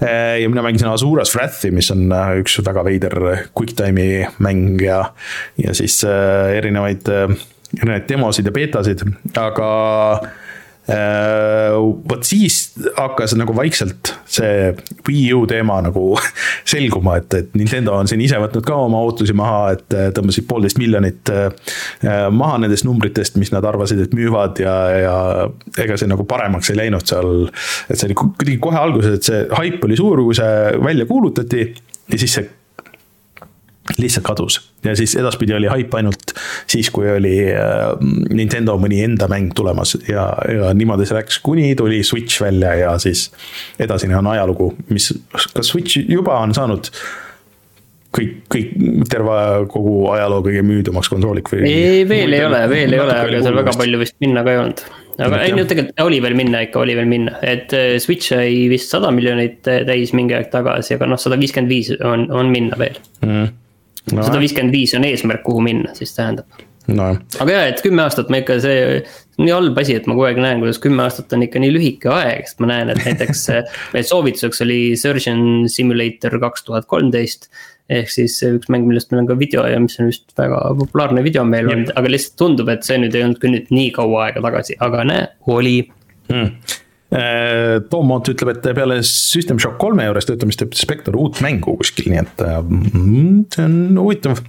Äh, 0.01 0.41
ja 0.43 0.51
mina 0.51 0.65
mängisin 0.65 0.91
Azuras 0.91 1.33
Wrathi, 1.35 1.73
mis 1.75 1.91
on 1.93 2.05
äh, 2.11 2.35
üks 2.43 2.59
väga 2.65 2.85
veider 2.85 3.17
QuickTime'i 3.55 4.23
mäng 4.43 4.81
ja, 4.83 5.01
ja 5.61 5.75
siis 5.77 6.01
erinevaid, 6.03 7.09
erinevaid 7.79 8.07
demosid 8.09 8.49
ja 8.49 8.55
beetasid, 8.55 9.05
aga 9.39 9.69
vot 10.89 12.25
siis 12.27 12.73
hakkas 12.97 13.37
nagu 13.39 13.53
vaikselt 13.55 14.09
see 14.27 14.73
Wii 15.07 15.29
U 15.37 15.45
teema 15.47 15.77
nagu 15.85 16.17
selguma, 16.73 17.17
et, 17.21 17.33
et 17.39 17.53
Nintendo 17.55 17.95
on 17.95 18.09
siin 18.09 18.21
ise 18.23 18.39
võtnud 18.41 18.65
ka 18.67 18.75
oma 18.87 18.99
ootusi 19.05 19.35
maha, 19.37 19.61
et 19.77 19.95
tõmbasid 20.17 20.47
poolteist 20.49 20.81
miljonit 20.81 21.31
äh, 21.31 21.47
maha 22.31 22.59
nendest 22.65 22.87
numbritest, 22.87 23.39
mis 23.39 23.53
nad 23.55 23.65
arvasid, 23.67 24.01
et 24.03 24.17
müüvad 24.17 24.59
ja, 24.63 24.75
ja 24.99 25.15
ega 25.85 25.97
see 25.99 26.11
nagu 26.11 26.27
paremaks 26.27 26.73
ei 26.73 26.81
läinud 26.81 27.07
seal. 27.07 27.47
et 27.87 27.95
see 27.95 28.09
oli 28.09 28.19
kuidagi 28.19 28.59
kohe 28.63 28.79
alguses, 28.79 29.19
et 29.19 29.31
see 29.31 29.45
haip 29.55 29.87
oli 29.87 29.99
suur, 29.99 30.25
kui 30.27 30.35
see 30.37 30.75
välja 30.83 31.07
kuulutati 31.09 31.63
ja 31.63 32.19
siis 32.19 32.39
see 32.39 32.49
lihtsalt 33.97 34.25
kadus. 34.25 34.59
Ja 34.85 34.95
siis 34.95 35.15
edaspidi 35.19 35.53
oli 35.53 35.67
haip 35.71 35.93
ainult 35.95 36.33
siis, 36.67 36.89
kui 36.93 37.09
oli 37.11 37.35
äh, 37.51 37.89
Nintendo 38.31 38.77
mõni 38.79 39.01
enda 39.03 39.27
mäng 39.31 39.51
tulemas 39.55 39.95
ja, 40.07 40.29
ja 40.49 40.71
niimoodi 40.75 41.07
see 41.07 41.17
läks, 41.17 41.39
kuni 41.43 41.73
tuli 41.79 42.01
Switch 42.03 42.41
välja 42.43 42.73
ja 42.79 42.95
siis 43.01 43.29
edasine 43.79 44.17
on 44.19 44.31
ajalugu, 44.33 44.71
mis, 44.93 45.11
kas 45.33 45.73
Switch 45.73 45.99
juba 46.07 46.39
on 46.39 46.55
saanud 46.55 46.89
kõik, 48.13 48.35
kõik, 48.51 48.73
terve 49.11 49.37
kogu 49.73 49.95
ajaloo 50.13 50.43
kõige 50.45 50.65
müüdumaks 50.65 51.11
konsooliks 51.11 51.55
või? 51.55 51.63
ei, 51.67 52.03
veel 52.07 52.35
ei 52.35 52.43
ole, 52.47 52.65
veel 52.71 52.95
ei 52.95 53.01
ole, 53.03 53.15
aga 53.19 53.39
seal 53.39 53.63
väga 53.63 53.79
palju 53.79 54.03
vist 54.03 54.19
minna 54.23 54.45
ka 54.45 54.53
ei 54.53 54.61
olnud. 54.61 54.83
aga 55.27 55.41
ei, 55.43 55.55
no 55.57 55.65
tegelikult 55.69 56.05
oli 56.05 56.21
veel 56.23 56.37
minna 56.39 56.61
ikka, 56.67 56.83
oli 56.85 56.95
veel 56.99 57.09
minna, 57.09 57.35
et 57.41 57.75
äh, 57.75 57.97
Switch 58.03 58.31
sai 58.31 58.69
vist 58.71 58.93
sada 58.93 59.11
miljonit 59.15 59.67
äh, 59.71 59.83
täis 59.89 60.15
mingi 60.15 60.37
aeg 60.37 60.53
tagasi, 60.53 60.95
aga 60.95 61.09
noh, 61.09 61.19
sada 61.19 61.39
viiskümmend 61.41 61.73
viis 61.73 61.91
on, 61.99 62.29
on 62.31 62.53
minna 62.53 62.79
veel. 62.79 63.01
Mm 63.25 63.51
sada 64.11 64.39
viiskümmend 64.41 64.75
viis 64.75 64.93
on 64.97 65.07
eesmärk, 65.07 65.43
kuhu 65.45 65.63
minna, 65.63 65.93
siis 65.97 66.15
tähendab. 66.17 66.63
No.. 66.91 67.13
aga 67.39 67.53
jaa, 67.53 67.67
et 67.71 67.79
kümme 67.79 68.03
aastat 68.03 68.31
ma 68.33 68.41
ikka 68.41 68.57
see, 68.59 69.03
nii 69.39 69.51
halb 69.55 69.77
asi, 69.79 69.95
et 69.95 70.07
ma 70.09 70.17
kogu 70.17 70.25
aeg 70.27 70.39
näen, 70.43 70.59
kuidas 70.59 70.81
kümme 70.83 71.05
aastat 71.05 71.31
on 71.35 71.45
ikka 71.45 71.61
nii 71.63 71.71
lühike 71.71 72.09
aeg, 72.11 72.49
sest 72.49 72.59
ma 72.59 72.73
näen, 72.73 72.91
et 72.91 72.99
näiteks 73.05 73.45
meie 73.93 74.07
soovituseks 74.07 74.63
oli 74.65 74.79
Surgeon 74.99 75.69
Simulator 75.71 76.35
kaks 76.43 76.67
tuhat 76.67 76.89
kolmteist. 76.91 77.47
ehk 77.93 78.11
siis 78.11 78.35
üks 78.47 78.69
mäng, 78.71 78.87
millest 78.87 79.11
meil 79.11 79.23
on 79.23 79.31
ka 79.31 79.39
video 79.39 79.63
ja 79.67 79.79
mis 79.79 79.95
on 79.99 80.11
vist 80.11 80.35
väga 80.39 80.59
populaarne 80.79 81.23
video 81.23 81.43
meil 81.47 81.71
olnud, 81.71 81.95
aga 81.99 82.11
lihtsalt 82.11 82.37
tundub, 82.39 82.71
et 82.71 82.83
see 82.87 82.99
nüüd 82.99 83.15
ei 83.15 83.25
olnud 83.25 83.39
küll 83.39 83.55
nüüd 83.55 83.71
nii 83.75 83.89
kaua 83.95 84.27
aega 84.27 84.43
tagasi, 84.43 84.75
aga 84.83 85.03
näe, 85.07 85.25
oli. 85.55 85.77
Äh, 86.31 86.51
Tom 87.91 88.07
Mont 88.09 88.29
ütleb, 88.31 88.55
et 88.55 88.69
peale 88.73 88.99
System 89.05 89.59
Shock 89.61 89.77
kolme 89.81 90.07
juures 90.07 90.25
töötamist 90.25 90.63
teeb 90.63 90.77
Spectre 90.77 91.13
uut 91.19 91.41
mängu 91.45 91.75
kuskil, 91.77 92.09
nii 92.09 92.21
et 92.23 92.45
mm, 92.63 93.43
see 93.53 93.65
on 93.67 93.99
huvitav. 94.01 94.41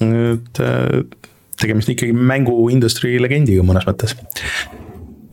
et 0.00 0.62
äh, 0.64 1.02
tegemist 1.60 1.92
ikkagi 1.92 2.14
mänguindustry 2.16 3.18
legendiga 3.20 3.66
mõnes 3.66 3.84
mõttes 3.84 4.14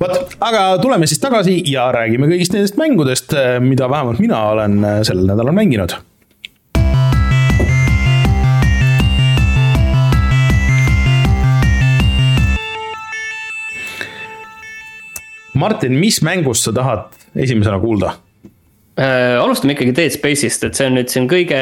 vot, 0.01 0.35
aga 0.43 0.65
tuleme 0.83 1.07
siis 1.07 1.23
tagasi 1.23 1.61
ja 1.71 1.87
räägime 1.95 2.27
kõigist 2.27 2.53
nendest 2.53 2.75
mängudest, 2.81 3.37
mida 3.63 3.87
vähemalt 3.87 4.19
mina 4.19 4.43
olen 4.51 4.81
sellel 5.07 5.31
nädalal 5.31 5.55
mänginud 5.55 5.95
Martin, 15.57 15.97
mis 15.97 16.21
mängust 16.21 16.67
sa 16.67 16.73
tahad 16.75 17.17
esimesena 17.35 17.79
kuulda? 17.81 18.13
äh,. 18.99 19.37
alustame 19.41 19.73
ikkagi 19.73 19.95
Dead 19.95 20.13
Space'ist, 20.13 20.63
et 20.67 20.77
see 20.77 20.87
on 20.89 20.97
nüüd 20.97 21.11
siin 21.13 21.27
kõige, 21.29 21.57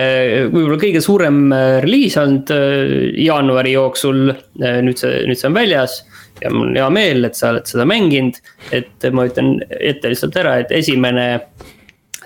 võib-olla 0.52 0.78
kõige 0.80 1.02
suurem 1.04 1.40
äh, 1.56 1.78
reliis 1.84 2.16
olnud 2.20 2.52
äh, 2.56 2.94
jaanuari 3.26 3.76
jooksul 3.76 4.22
nüüd 4.60 5.00
see, 5.00 5.24
nüüd 5.28 5.40
see 5.40 5.50
on 5.50 5.58
väljas 5.58 5.98
ja 6.44 6.52
mul 6.52 6.70
on 6.70 6.80
hea 6.80 6.88
meel, 6.96 7.28
et 7.28 7.40
sa 7.40 7.54
oled 7.54 7.68
seda 7.68 7.88
mänginud. 7.88 8.40
et 8.76 9.08
ma 9.16 9.28
ütlen 9.28 9.58
ette 9.80 10.12
lihtsalt 10.12 10.40
ära, 10.40 10.58
et 10.64 10.72
esimene 10.76 11.28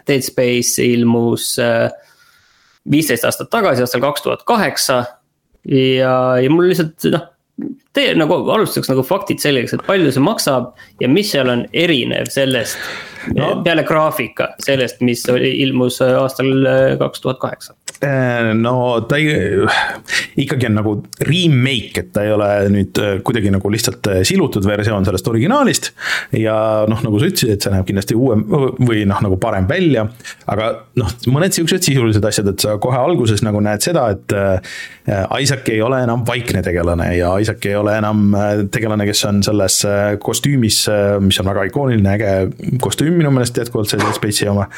Dead 0.09 0.25
Space 0.25 0.81
ilmus 0.81 1.51
viisteist 2.89 3.25
aastat 3.29 3.51
tagasi, 3.53 3.85
aastal 3.85 4.01
kaks 4.01 4.25
tuhat 4.25 4.45
kaheksa. 4.49 5.03
ja, 5.69 6.15
ja 6.41 6.49
mul 6.53 6.71
lihtsalt 6.71 7.09
noh 7.13 7.29
tee 7.93 8.13
nagu 8.17 8.39
alustuseks 8.53 8.91
nagu 8.91 9.03
faktid 9.05 9.41
selgeks, 9.43 9.75
et 9.75 9.85
palju 9.87 10.11
see 10.15 10.23
maksab 10.23 10.71
ja 11.01 11.09
mis 11.11 11.31
seal 11.33 11.51
on 11.51 11.65
erinev 11.73 12.29
sellest 12.33 12.77
no. 13.35 13.51
peale 13.65 13.83
graafika, 13.87 14.53
sellest, 14.65 15.01
mis 15.05 15.25
oli, 15.31 15.51
ilmus 15.65 16.01
aastal 16.05 16.51
äh, 16.69 16.97
kaks 17.01 17.25
tuhat 17.25 17.41
kaheksa 17.41 17.75
no 18.55 19.01
ta 19.09 19.17
ei, 19.19 19.65
ikkagi 20.39 20.69
on 20.69 20.77
nagu 20.79 20.93
remake, 21.27 22.03
et 22.03 22.11
ta 22.15 22.23
ei 22.23 22.31
ole 22.31 22.47
nüüd 22.71 22.99
äh, 23.03 23.17
kuidagi 23.25 23.51
nagu 23.51 23.71
lihtsalt 23.71 24.07
äh, 24.07 24.21
silutud 24.27 24.63
versioon 24.67 25.03
sellest 25.07 25.27
originaalist. 25.27 25.91
ja 26.39 26.55
noh, 26.87 27.01
nagu 27.03 27.19
sa 27.19 27.27
ütlesid, 27.27 27.51
et 27.55 27.65
see 27.65 27.73
näeb 27.73 27.87
kindlasti 27.89 28.15
uuem 28.15 28.45
või 28.47 29.03
noh, 29.09 29.19
nagu 29.25 29.39
parem 29.41 29.67
välja. 29.67 30.05
aga 30.47 30.69
noh, 30.99 31.11
mõned 31.27 31.55
siuksed 31.55 31.83
sisulised 31.89 32.23
asjad, 32.25 32.53
et 32.53 32.63
sa 32.63 32.77
kohe 32.81 32.99
alguses 32.99 33.43
nagu 33.43 33.59
näed 33.63 33.83
seda, 33.83 34.07
et 34.15 34.37
Isaac 35.41 35.67
ei 35.73 35.81
ole 35.81 35.99
enam 36.05 36.23
vaikne 36.27 36.61
tegelane 36.63 37.09
ja 37.17 37.33
Isaac 37.41 37.65
ei 37.65 37.75
ole 37.75 37.95
enam 37.97 38.35
tegelane, 38.71 39.07
kes 39.09 39.23
on 39.25 39.41
selles 39.43 39.79
kostüümis, 40.21 40.83
mis 41.25 41.39
on 41.41 41.49
väga 41.49 41.65
ikooniline, 41.71 42.15
äge 42.15 42.77
kostüüm 42.83 43.17
minu 43.19 43.31
meelest 43.33 43.57
jätkuvalt 43.57 43.91
see 43.91 44.13
Space'i 44.15 44.49
oma. 44.51 44.69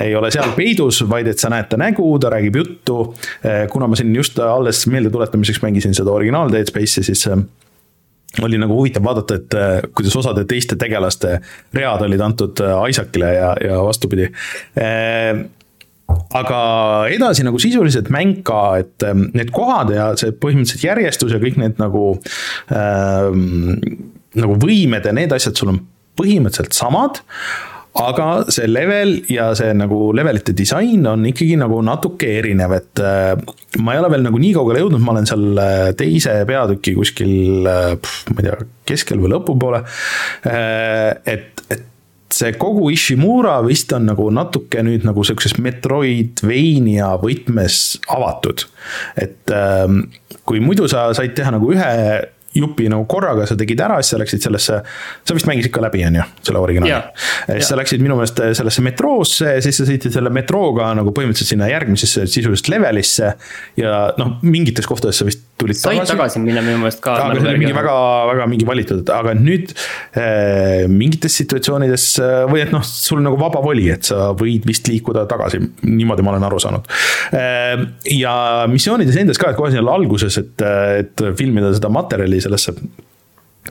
ei 0.00 0.14
ole 0.16 0.30
seal 0.32 0.54
peidus, 0.56 1.02
vaid 1.10 1.28
et 1.32 1.42
sa 1.42 1.50
näed 1.52 1.68
ta 1.68 1.80
nägu, 1.80 2.06
ta 2.22 2.30
räägib 2.32 2.61
juttu. 2.61 2.61
Eh, 3.42 3.64
kuna 3.70 3.88
ma 3.90 3.98
siin 3.98 4.14
just 4.16 4.38
alles 4.42 4.84
meeldetuletamiseks 4.90 5.62
mängisin 5.64 5.96
seda 5.96 6.12
originaal 6.14 6.52
Dead 6.52 6.68
Space'i, 6.70 7.04
siis 7.06 7.24
eh, 7.30 7.40
oli 8.42 8.60
nagu 8.60 8.76
huvitav 8.78 9.04
vaadata, 9.06 9.38
et 9.40 9.56
eh, 9.58 9.72
kuidas 9.94 10.16
osade 10.22 10.44
teiste 10.48 10.78
tegelaste 10.80 11.38
read 11.76 12.06
olid 12.06 12.22
antud 12.24 12.62
Isaacile 12.90 13.34
ja, 13.36 13.50
ja 13.62 13.80
vastupidi. 13.84 14.30
Aga 16.36 16.58
edasi 17.08 17.44
nagu 17.46 17.60
sisuliselt 17.62 18.10
mäng 18.12 18.42
ka, 18.44 18.62
et 18.82 19.04
need 19.32 19.52
kohad 19.54 19.94
ja 19.94 20.10
see 20.20 20.34
põhimõtteliselt 20.36 20.84
järjestus 20.84 21.32
ja 21.32 21.40
kõik 21.40 21.56
need 21.60 21.80
nagu 21.80 22.10
äh,, 22.68 23.30
nagu 24.42 24.58
võimed 24.60 25.08
ja 25.08 25.14
need 25.16 25.32
asjad 25.32 25.56
sul 25.56 25.72
on 25.72 25.80
põhimõtteliselt 26.20 26.76
samad 26.76 27.22
aga 28.00 28.26
see 28.52 28.68
level 28.70 29.18
ja 29.28 29.50
see 29.56 29.72
nagu 29.76 30.10
levelite 30.16 30.54
disain 30.56 31.04
on 31.08 31.26
ikkagi 31.28 31.58
nagu 31.60 31.82
natuke 31.84 32.30
erinev, 32.38 32.72
et 32.78 33.02
äh, 33.04 33.36
ma 33.84 33.94
ei 33.94 34.00
ole 34.00 34.10
veel 34.14 34.26
nagu 34.26 34.40
nii 34.40 34.52
kaugele 34.56 34.82
jõudnud, 34.84 35.04
ma 35.04 35.12
olen 35.14 35.28
seal 35.28 35.46
äh, 35.60 35.86
teise 35.98 36.38
peatüki 36.48 36.96
kuskil, 36.96 37.34
äh, 37.68 38.12
ma 38.32 38.40
ei 38.40 38.48
tea, 38.48 38.58
keskel 38.88 39.20
või 39.22 39.34
lõpupoole. 39.34 39.82
et, 41.28 41.64
et 41.70 41.88
see 42.32 42.54
kogu 42.56 42.88
Ishimura 42.94 43.58
vist 43.66 43.92
on 43.92 44.08
nagu 44.08 44.30
natuke 44.32 44.80
nüüd 44.84 45.04
nagu 45.04 45.24
sihukeses 45.28 45.58
Metroidvania 45.60 47.12
võtmes 47.20 47.98
avatud. 48.08 48.64
et 49.20 49.52
kui 50.48 50.62
muidu 50.64 50.88
sa 50.90 51.10
said 51.14 51.36
teha 51.36 51.52
nagu 51.54 51.68
ühe 51.76 51.90
jupi 52.54 52.88
nagu 52.92 53.06
korraga 53.10 53.46
sa 53.48 53.56
tegid 53.58 53.80
ära, 53.80 53.98
siis 54.02 54.14
sa 54.14 54.20
läksid 54.20 54.46
sellesse, 54.46 54.80
sa 55.28 55.36
vist 55.36 55.48
mängisid 55.48 55.72
ka 55.74 55.84
läbi, 55.84 56.04
on 56.08 56.18
ju, 56.20 56.26
selle 56.48 56.62
originaali. 56.62 56.98
siis 57.52 57.70
sa 57.70 57.78
läksid 57.78 58.04
minu 58.04 58.18
meelest 58.18 58.42
sellesse 58.58 58.84
metroosse 58.84 59.56
ja 59.56 59.62
siis 59.64 59.80
sa 59.80 59.88
sõitsid 59.88 60.16
selle 60.18 60.32
metrooga 60.34 60.90
nagu 60.98 61.14
põhimõtteliselt 61.16 61.54
sinna 61.54 61.70
järgmisesse 61.72 62.26
sisuliselt 62.26 62.72
levelisse. 62.72 63.32
ja 63.80 64.02
noh, 64.18 64.36
mingites 64.42 64.88
kohtades 64.88 65.22
sa 65.22 65.28
vist 65.28 65.46
tulid 65.62 65.78
Said 65.78 65.96
tagasi. 65.96 66.14
tagasi 66.14 66.42
minna 66.44 66.64
minu 66.64 66.80
meelest 66.82 67.02
ka. 67.04 67.14
aga 67.26 67.40
see 67.40 67.52
oli 67.52 67.62
mingi 67.62 67.76
väga, 67.76 67.94
väga 68.32 68.48
mingi 68.50 68.68
valitud, 68.68 69.12
aga 69.14 69.34
nüüd 69.38 69.72
äh, 69.72 70.88
mingites 70.90 71.38
situatsioonides 71.42 72.08
äh, 72.22 72.34
või 72.50 72.64
et 72.66 72.74
noh, 72.74 72.84
sul 72.86 73.22
nagu 73.24 73.38
vaba 73.40 73.62
voli, 73.64 73.88
et 73.94 74.08
sa 74.08 74.32
võid 74.38 74.66
vist 74.68 74.90
liikuda 74.90 75.24
tagasi, 75.30 75.62
niimoodi 75.88 76.26
ma 76.26 76.34
olen 76.34 76.48
aru 76.50 76.60
saanud 76.62 76.90
äh,. 77.38 77.86
ja 78.18 78.34
missioonides 78.70 79.18
endas 79.22 79.40
ka, 79.40 79.52
et 79.52 79.60
kohe 79.60 79.72
seal 79.74 79.88
alguses, 79.92 80.38
et, 80.42 80.66
et 81.02 81.26
filmida 81.38 81.72
seda 81.76 81.90
materjali 81.92 82.42
sellesse 82.42 82.76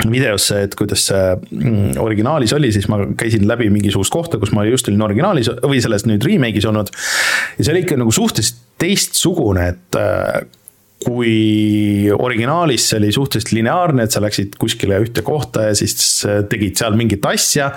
videosse, 0.10 0.62
et 0.66 0.76
kuidas 0.80 1.04
see 1.10 1.24
mm, 1.36 1.98
originaalis 2.02 2.54
oli, 2.56 2.72
siis 2.74 2.88
ma 2.92 3.02
käisin 3.18 3.44
läbi 3.48 3.68
mingisugust 3.74 4.14
kohta, 4.14 4.40
kus 4.42 4.54
ma 4.56 4.64
just 4.66 4.88
olin 4.90 5.04
originaalis 5.10 5.52
või 5.66 5.82
selles 5.84 6.08
nüüd 6.08 6.24
remake'is 6.26 6.68
olnud. 6.70 6.90
ja 7.58 7.66
see 7.66 7.74
oli 7.76 7.84
ikka 7.86 8.00
nagu 8.00 8.16
suhteliselt 8.16 8.64
teistsugune, 8.82 9.68
et 9.76 10.00
kui 11.02 12.10
originaalis 12.14 12.90
see 12.92 13.00
oli 13.02 13.12
suhteliselt 13.16 13.56
lineaarne, 13.58 14.06
et 14.06 14.14
sa 14.14 14.22
läksid 14.24 14.56
kuskile 14.62 15.00
ühte 15.02 15.24
kohta 15.26 15.70
ja 15.70 15.76
siis 15.78 15.96
tegid 16.52 16.78
seal 16.80 16.98
mingit 17.00 17.26
asja, 17.26 17.72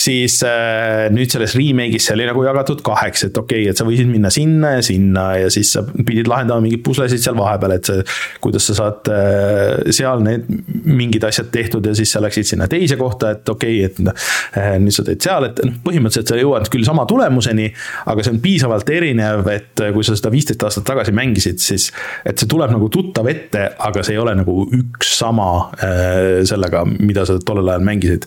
siis 0.00 0.40
äh, 0.46 1.06
nüüd 1.14 1.32
selles 1.32 1.54
remake'is 1.58 2.08
see 2.08 2.16
oli 2.16 2.26
nagu 2.28 2.44
jagatud 2.46 2.82
kaheks, 2.84 3.28
et 3.28 3.38
okei 3.38 3.64
okay,, 3.64 3.72
et 3.72 3.80
sa 3.80 3.86
võisid 3.86 4.10
minna 4.10 4.30
sinna 4.34 4.74
ja 4.76 4.84
sinna 4.84 5.26
ja 5.38 5.50
siis 5.52 5.72
sa 5.76 5.84
pidid 5.84 6.28
lahendama 6.30 6.64
mingeid 6.64 6.82
puslesid 6.86 7.22
seal 7.22 7.36
vahepeal, 7.38 7.76
et 7.76 7.90
see, 7.90 8.04
kuidas 8.44 8.68
sa 8.70 8.78
saad 8.80 9.10
äh, 9.12 9.92
seal 9.94 10.24
need 10.24 10.48
mingid 10.84 11.24
asjad 11.28 11.50
tehtud 11.54 11.86
ja 11.88 11.94
siis 11.96 12.14
sa 12.14 12.22
läksid 12.24 12.50
sinna 12.54 12.68
teise 12.70 12.98
kohta, 13.00 13.34
et 13.36 13.54
okei 13.54 13.84
okay,, 13.84 13.90
et 13.90 14.58
äh, 14.58 14.74
nüüd 14.82 14.96
sa 14.96 15.06
teed 15.06 15.22
seal, 15.24 15.48
et 15.50 15.62
noh, 15.64 15.78
põhimõtteliselt 15.86 16.34
sa 16.34 16.40
jõuad 16.40 16.70
küll 16.72 16.86
sama 16.86 17.06
tulemuseni, 17.10 17.70
aga 18.10 18.24
see 18.24 18.34
on 18.34 18.42
piisavalt 18.44 18.90
erinev, 18.94 19.46
et 19.52 19.84
kui 19.94 20.06
sa 20.06 20.16
seda 20.18 20.32
viisteist 20.34 20.66
aastat 20.66 20.86
tagasi 20.88 21.14
mängisid, 21.16 21.62
siis 21.62 21.90
et 22.26 22.40
see 22.40 22.50
tuleb 22.50 22.63
tuleb 22.64 22.78
nagu 22.78 22.88
tuttav 22.92 23.28
ette, 23.28 23.64
aga 23.84 24.02
see 24.04 24.14
ei 24.16 24.20
ole 24.20 24.34
nagu 24.38 24.64
üks 24.72 25.14
sama 25.18 25.46
äh, 25.84 26.42
sellega, 26.48 26.84
mida 26.86 27.24
sa 27.28 27.36
tollel 27.44 27.68
ajal 27.72 27.84
mängisid. 27.86 28.26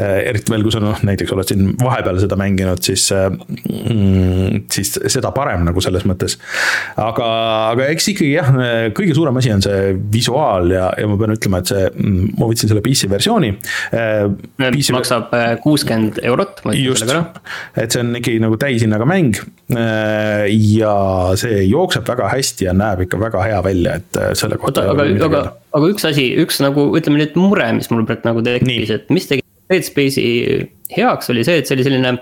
Äh, 0.00 0.26
eriti 0.32 0.52
veel, 0.52 0.64
kui 0.66 0.74
sa 0.74 0.82
noh, 0.82 0.98
näiteks 1.06 1.34
oled 1.34 1.50
siin 1.50 1.72
vahepeal 1.80 2.18
seda 2.22 2.38
mänginud, 2.40 2.82
siis, 2.86 3.06
äh, 3.14 3.28
mm, 3.30 4.66
siis 4.72 4.96
seda 5.12 5.32
parem 5.36 5.66
nagu 5.66 5.82
selles 5.84 6.06
mõttes. 6.08 6.38
aga, 7.00 7.28
aga 7.72 7.88
eks 7.92 8.10
ikkagi 8.12 8.32
jah, 8.32 8.50
kõige 8.96 9.14
suurem 9.16 9.38
asi 9.38 9.52
on 9.54 9.62
see 9.64 9.94
visuaal 10.12 10.70
ja, 10.74 10.88
ja 10.98 11.08
ma 11.10 11.18
pean 11.20 11.36
ütlema, 11.36 11.62
et 11.62 11.72
see, 11.72 11.86
mm, 11.92 12.34
ma 12.40 12.50
võtsin 12.50 12.72
selle 12.72 12.82
PC 12.84 13.10
versiooni. 13.12 13.52
PC 13.92 14.94
maksab 14.96 15.34
kuuskümmend 15.62 16.20
eurot. 16.26 16.64
just, 16.76 17.06
et 17.76 17.92
see 17.92 18.02
on 18.02 18.14
ikkagi 18.18 18.42
nagu 18.42 18.58
täishinnaga 18.60 19.06
mäng 19.08 19.38
ja 19.66 20.94
see 21.38 21.64
jookseb 21.66 22.06
väga 22.08 22.30
hästi 22.32 22.68
ja 22.68 22.74
näeb 22.76 23.04
ikka 23.06 23.20
väga 23.20 23.44
hea 23.46 23.62
välja 23.64 23.75
välja, 23.76 23.96
et 24.00 24.16
äh, 24.16 24.32
selle 24.34 24.58
kohta. 24.60 24.84
aga, 24.90 25.06
aga, 25.26 25.42
aga 25.76 25.90
üks 25.92 26.06
asi, 26.08 26.28
üks 26.42 26.60
nagu 26.64 26.88
ütleme 26.96 27.20
nüüd 27.20 27.36
mure, 27.38 27.68
mis 27.76 27.90
mul 27.92 28.06
praegu 28.08 28.26
nagu 28.28 28.44
tekkis, 28.46 28.92
et 28.94 29.12
mis 29.12 29.28
tegi 29.28 29.44
Dead 29.70 29.86
Space'i 29.86 30.66
heaks, 30.94 31.30
oli 31.32 31.44
see, 31.46 31.60
et 31.60 31.68
see 31.68 31.76
oli 31.76 31.86
selline. 31.86 32.16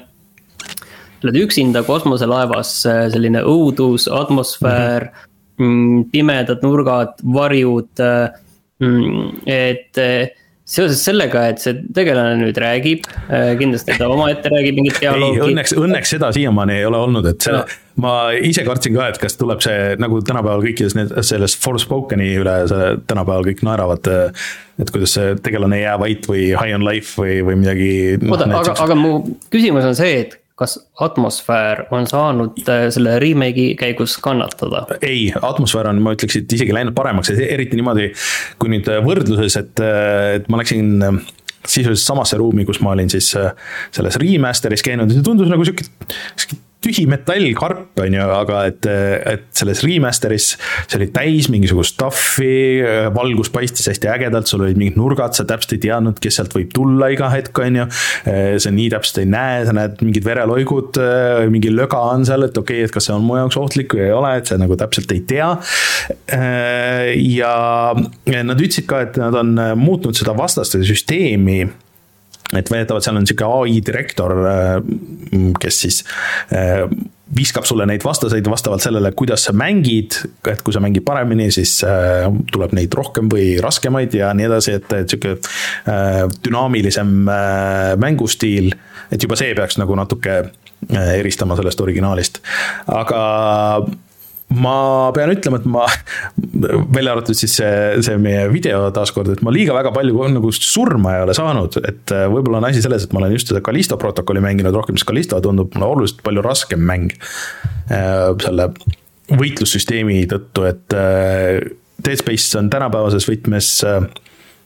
oled 1.25 1.37
üksinda 1.41 1.81
kosmoselaevas, 1.87 2.73
äh, 2.91 3.05
selline 3.13 3.41
õudus, 3.49 4.09
atmosfäär 4.13 5.09
mhm. 5.09 5.29
mm, 5.59 5.69
-hmm. 5.75 6.09
pimedad 6.13 6.63
nurgad, 6.63 7.21
varjud 7.25 8.01
äh, 8.01 8.31
mm,, 8.81 9.31
et 9.47 10.03
seoses 10.65 11.01
sellega, 11.05 11.43
et 11.53 11.61
see 11.61 11.77
tegelane 11.95 12.39
nüüd 12.41 12.57
räägib, 12.61 13.09
kindlasti 13.61 13.99
ta 14.01 14.09
omaette 14.09 14.49
räägib 14.53 14.79
mingit 14.79 15.01
dialoogi. 15.03 15.43
õnneks, 15.45 15.75
õnneks 15.77 16.15
seda 16.17 16.31
siiamaani 16.33 16.79
ei 16.79 16.87
ole 16.89 17.01
olnud, 17.05 17.27
et 17.29 17.45
see 17.45 17.53
no., 17.53 17.65
ma 18.01 18.15
ise 18.35 18.65
kartsin 18.67 18.97
ka, 18.97 19.11
et 19.12 19.21
kas 19.23 19.37
tuleb 19.39 19.61
see 19.62 19.93
nagu 20.01 20.23
tänapäeval 20.25 20.65
kõikides 20.65 20.97
need, 20.99 21.12
selles 21.27 21.55
Forspoken'i 21.61 22.31
üle 22.41 22.57
tänapäeval 23.07 23.45
kõik 23.51 23.61
naeravad. 23.67 24.09
et 24.81 24.91
kuidas 24.91 25.12
see 25.19 25.37
tegelane 25.45 25.79
ei 25.79 25.85
jää 25.85 25.99
vait 26.01 26.25
või 26.27 26.47
High 26.57 26.79
on 26.79 26.89
life 26.89 27.21
või, 27.21 27.37
või 27.47 27.61
midagi. 27.61 27.93
oota, 28.25 28.49
aga, 28.49 28.79
aga 28.89 28.97
mu 28.99 29.12
küsimus 29.53 29.85
on 29.87 30.01
see, 30.01 30.25
et 30.25 30.41
kas 30.59 30.77
atmosfäär 31.03 31.85
on 31.95 32.07
saanud 32.07 32.61
äh, 32.71 32.87
selle 32.95 33.17
remake'i 33.23 33.75
käigus 33.79 34.17
kannatada? 34.23 34.85
ei, 35.01 35.33
atmosfäär 35.43 35.91
on, 35.91 36.03
ma 36.05 36.15
ütleks, 36.15 36.39
et 36.41 36.59
isegi 36.59 36.75
läinud 36.77 36.95
paremaks, 36.97 37.33
eriti 37.35 37.79
niimoodi, 37.81 38.11
kui 38.63 38.71
nüüd 38.75 38.91
võrdluses, 39.07 39.59
et, 39.61 39.83
et 40.39 40.53
ma 40.53 40.63
läksin 40.63 40.95
sisuliselt 41.65 42.05
samasse 42.05 42.39
ruumi, 42.39 42.67
kus 42.69 42.83
ma 42.85 42.93
olin 42.93 43.11
siis 43.11 43.33
selles 43.35 44.21
remaster'is 44.21 44.85
käinud 44.85 45.11
ja 45.11 45.19
see 45.19 45.27
tundus 45.27 45.51
nagu 45.51 45.65
sihuke, 45.67 45.87
sihuke 46.37 46.61
tühi 46.85 47.07
metallkarp, 47.11 47.95
on 48.03 48.16
ju, 48.16 48.24
aga 48.37 48.61
et, 48.70 48.89
et 49.30 49.47
selles 49.57 49.82
remaster'is 49.85 50.51
see 50.55 50.99
oli 50.99 51.09
täis 51.14 51.49
mingisugust 51.53 51.97
stuff'i, 51.97 52.82
valgus 53.14 53.51
paistis 53.55 53.89
hästi 53.91 54.11
ägedalt, 54.12 54.51
sul 54.51 54.64
olid 54.66 54.80
mingid 54.80 54.99
nurgad, 55.01 55.37
sa 55.37 55.47
täpselt 55.49 55.76
ei 55.76 55.85
teadnud, 55.87 56.18
kes 56.22 56.41
sealt 56.41 56.57
võib 56.57 56.72
tulla 56.74 57.11
iga 57.14 57.30
hetk, 57.32 57.59
on 57.64 57.80
ju. 57.80 57.87
sa 58.62 58.72
nii 58.74 58.89
täpselt 58.93 59.22
ei 59.22 59.30
näe, 59.30 59.62
sa 59.68 59.76
näed 59.76 60.03
mingid 60.05 60.26
vereloigud, 60.26 61.01
mingi 61.53 61.72
löga 61.74 62.01
on 62.14 62.26
seal, 62.28 62.49
et 62.49 62.59
okei 62.61 62.82
okay,, 62.82 62.89
et 62.89 62.95
kas 62.95 63.09
see 63.09 63.16
on 63.16 63.24
mu 63.26 63.39
jaoks 63.39 63.59
ohtlik 63.61 63.97
või 63.97 64.07
ei 64.09 64.14
ole, 64.16 64.35
et 64.41 64.51
sa 64.51 64.59
nagu 64.61 64.78
täpselt 64.80 65.12
ei 65.14 65.24
tea. 65.28 65.51
ja 67.24 67.55
nad 67.95 68.61
ütlesid 68.61 68.89
ka, 68.91 69.05
et 69.09 69.18
nad 69.20 69.37
on 69.41 69.57
muutnud 69.80 70.16
seda 70.18 70.37
vastaste 70.37 70.82
süsteemi 70.85 71.64
et 72.53 72.71
väidetavalt 72.71 73.07
seal 73.07 73.19
on 73.19 73.27
sihuke 73.27 73.49
ai 73.49 73.81
direktor, 73.85 74.35
kes 75.61 75.81
siis 75.87 76.01
viskab 77.35 77.65
sulle 77.67 77.87
neid 77.89 78.05
vastaseid 78.05 78.47
vastavalt 78.51 78.85
sellele, 78.85 79.11
kuidas 79.17 79.47
sa 79.49 79.55
mängid, 79.57 80.19
et 80.51 80.61
kui 80.63 80.75
sa 80.75 80.83
mängid 80.85 81.03
paremini, 81.07 81.49
siis 81.55 81.79
tuleb 82.53 82.77
neid 82.77 82.95
rohkem 82.95 83.31
või 83.33 83.55
raskemaid 83.65 84.15
ja 84.15 84.31
nii 84.37 84.49
edasi, 84.51 84.77
et, 84.79 84.93
et 84.93 85.11
sihuke 85.11 85.39
dünaamilisem 86.45 87.15
mängustiil, 88.05 88.71
et 89.11 89.25
juba 89.25 89.41
see 89.41 89.57
peaks 89.57 89.81
nagu 89.81 89.97
natuke 89.99 90.43
eristama 90.93 91.57
sellest 91.57 91.81
originaalist, 91.81 92.43
aga 92.93 93.23
ma 94.55 95.11
pean 95.17 95.33
ütlema, 95.33 95.61
et 95.61 95.69
ma, 95.71 95.85
välja 96.95 97.15
arvatud 97.15 97.39
siis 97.39 97.57
see, 97.59 97.75
see 98.05 98.17
meie 98.21 98.47
video 98.53 98.87
taaskord, 98.95 99.33
et 99.35 99.45
ma 99.45 99.53
liiga 99.55 99.77
väga 99.77 99.93
palju 99.95 100.29
nagu 100.35 100.53
surma 100.55 101.17
ei 101.17 101.25
ole 101.27 101.37
saanud, 101.37 101.79
et 101.83 102.15
äh, 102.15 102.27
võib-olla 102.33 102.61
on 102.63 102.69
asi 102.71 102.83
selles, 102.85 103.07
et 103.07 103.15
ma 103.15 103.23
olen 103.23 103.35
just 103.37 103.53
seda 103.53 103.63
Callisto 103.65 103.99
protokolli 104.01 104.43
mänginud 104.45 104.77
rohkem, 104.77 104.99
sest 104.99 105.09
Callisto 105.11 105.41
tundub 105.45 105.75
mulle 105.77 105.91
oluliselt 105.97 106.23
palju 106.27 106.45
raskem 106.45 106.85
mäng. 106.85 107.15
Äh, 107.93 108.31
selle 108.45 108.71
võitlussüsteemi 109.33 110.23
tõttu, 110.31 110.69
et 110.69 110.99
äh, 110.99 111.59
Dead 112.05 112.21
Space 112.21 112.59
on 112.61 112.69
tänapäevases 112.73 113.27
võtmes 113.31 113.71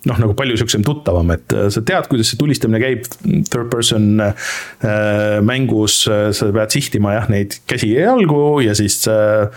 noh, 0.08 0.18
nagu 0.22 0.34
palju 0.38 0.56
sihukesem 0.58 0.84
tuttavam, 0.86 1.30
et 1.34 1.54
äh, 1.54 1.68
sa 1.72 1.82
tead, 1.84 2.08
kuidas 2.10 2.30
see 2.32 2.40
tulistamine 2.40 2.80
käib 2.82 3.06
third 3.50 3.68
person 3.72 4.22
äh, 4.24 5.38
mängus, 5.44 6.00
äh, 6.10 6.28
sa 6.36 6.50
pead 6.54 6.74
sihtima 6.74 7.14
jah, 7.16 7.28
neid 7.32 7.58
käsi 7.68 7.92
ja 7.94 8.08
jalgu 8.08 8.60
ja 8.64 8.76
siis 8.78 9.00
äh, 9.10 9.48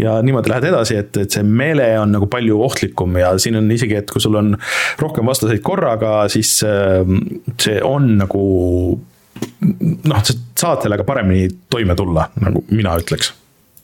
ja 0.00 0.18
niimoodi 0.24 0.52
lähed 0.52 0.70
edasi, 0.72 0.98
et, 1.00 1.20
et 1.24 1.36
see 1.36 1.46
meele 1.46 1.86
on 2.00 2.14
nagu 2.16 2.28
palju 2.30 2.60
ohtlikum 2.66 3.18
ja 3.20 3.34
siin 3.40 3.60
on 3.60 3.70
isegi, 3.74 3.98
et 4.00 4.10
kui 4.10 4.22
sul 4.22 4.38
on 4.40 4.54
rohkem 5.00 5.30
vastaseid 5.30 5.62
korraga, 5.66 6.24
siis 6.32 6.56
äh, 6.66 7.04
see 7.60 7.78
on 7.86 8.16
nagu 8.20 8.44
noh, 8.90 10.24
sa 10.24 10.34
saad 10.58 10.84
sellega 10.84 11.06
paremini 11.08 11.48
toime 11.70 11.96
tulla, 11.98 12.28
nagu 12.42 12.64
mina 12.72 12.96
ütleks. 13.00 13.34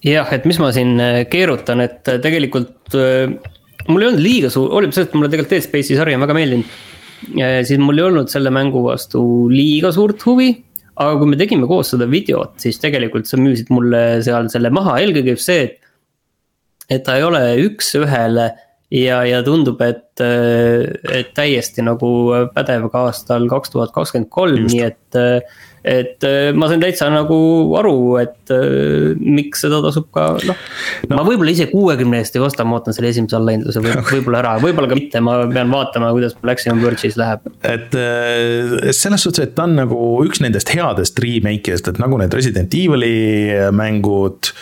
Jah, 0.07 0.29
et 0.35 0.45
mis 0.47 0.59
ma 0.63 0.71
siin 0.75 0.97
äh, 1.03 1.23
keerutan, 1.31 1.83
et 1.87 2.03
tegelikult 2.23 2.95
mul 3.89 4.03
ei 4.05 4.11
olnud 4.11 4.23
liiga 4.23 4.51
suur, 4.53 4.71
hoolimata 4.75 4.99
sellest, 4.99 5.13
et 5.13 5.19
mulle 5.19 5.33
tegelikult 5.33 5.55
Dead 5.55 5.67
Space'i 5.67 5.99
sari 5.99 6.17
on 6.17 6.25
väga 6.27 6.37
meeldinud. 6.37 6.77
siis 7.67 7.81
mul 7.83 7.99
ei 8.01 8.07
olnud 8.07 8.31
selle 8.33 8.53
mängu 8.55 8.83
vastu 8.85 9.23
liiga 9.53 9.93
suurt 9.95 10.23
huvi. 10.29 10.51
aga 10.97 11.19
kui 11.21 11.29
me 11.29 11.37
tegime 11.37 11.67
koos 11.69 11.91
seda 11.93 12.07
videot, 12.09 12.55
siis 12.63 12.79
tegelikult 12.81 13.29
sa 13.29 13.37
müüsid 13.41 13.69
mulle 13.75 14.23
seal 14.25 14.49
selle 14.53 14.71
maha, 14.73 14.97
eelkõige 15.03 15.35
just 15.35 15.51
see, 15.51 15.67
et. 15.67 15.91
et 16.89 17.05
ta 17.05 17.19
ei 17.19 17.27
ole 17.27 17.43
üks-ühele 17.67 18.47
ja, 18.95 19.21
ja 19.27 19.43
tundub, 19.45 19.81
et, 19.85 20.23
et 20.23 21.33
täiesti 21.37 21.85
nagu 21.85 22.11
pädev 22.55 22.89
ka 22.93 23.07
aastal 23.11 23.49
kaks 23.51 23.75
tuhat 23.75 23.93
kakskümmend 23.95 24.31
kolm, 24.33 24.69
nii 24.71 24.85
et 24.87 25.21
et 25.87 26.27
äh, 26.27 26.51
ma 26.57 26.69
sain 26.71 26.83
täitsa 26.83 27.09
nagu 27.13 27.39
aru, 27.79 27.97
et 28.19 28.53
äh, 28.55 29.15
miks 29.21 29.63
seda 29.65 29.79
tasub 29.85 30.09
ka 30.15 30.29
noh 30.49 30.57
no.. 30.57 31.15
ma 31.15 31.25
võib-olla 31.27 31.55
ise 31.55 31.69
kuuekümne 31.71 32.21
eest 32.23 32.37
ei 32.37 32.43
osta, 32.43 32.67
ma 32.67 32.81
ootan 32.81 32.97
selle 32.97 33.13
esimese 33.15 33.39
allahindluse 33.39 33.83
võib, 33.85 34.03
võib-olla 34.17 34.43
ära, 34.43 34.57
võib-olla 34.63 34.91
ka 34.91 34.99
mitte, 34.99 35.23
ma 35.25 35.39
pean 35.53 35.71
vaatama, 35.73 36.11
kuidas 36.17 36.35
mul 36.41 36.55
Axiom 36.57 36.83
Verge'is 36.83 37.19
läheb. 37.21 37.47
et 37.63 37.95
äh, 38.01 38.91
selles 38.97 39.27
suhtes, 39.27 39.47
et 39.47 39.55
ta 39.59 39.69
on 39.69 39.79
nagu 39.79 40.01
üks 40.27 40.43
nendest 40.43 40.75
headest 40.75 41.23
remake 41.23 41.71
idest, 41.71 41.93
et 41.93 42.03
nagu 42.03 42.19
need 42.21 42.35
Resident 42.35 42.75
Evil'i 42.75 43.15
mängud 43.77 44.53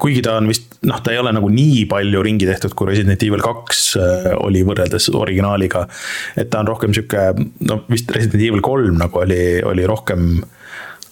kuigi 0.00 0.22
ta 0.24 0.38
on 0.40 0.48
vist, 0.50 0.78
noh, 0.88 1.00
ta 1.04 1.12
ei 1.12 1.20
ole 1.20 1.32
nagu 1.36 1.50
nii 1.52 1.84
palju 1.90 2.22
ringi 2.24 2.48
tehtud, 2.48 2.72
kui 2.78 2.90
Resident 2.90 3.22
Evil 3.26 3.44
kaks 3.44 3.82
oli 4.40 4.62
võrreldes 4.66 5.10
originaaliga. 5.12 5.86
et 6.36 6.50
ta 6.50 6.62
on 6.62 6.70
rohkem 6.72 6.96
sihuke, 6.96 7.28
no 7.68 7.82
vist 7.92 8.10
Resident 8.14 8.42
Evil 8.42 8.64
kolm 8.64 8.96
nagu 9.00 9.24
oli, 9.24 9.40
oli 9.66 9.88
rohkem 9.88 10.38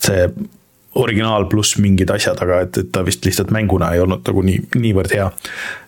see 0.05 0.29
originaal 0.95 1.49
pluss 1.51 1.79
mingid 1.83 2.11
asjad, 2.15 2.39
aga 2.45 2.61
et, 2.67 2.79
et 2.79 2.91
ta 2.95 3.03
vist 3.07 3.25
lihtsalt 3.27 3.51
mänguna 3.55 3.91
ei 3.95 4.03
olnud 4.05 4.23
nagu 4.29 4.45
nii, 4.47 4.61
niivõrd 4.79 5.15
hea. 5.15 5.29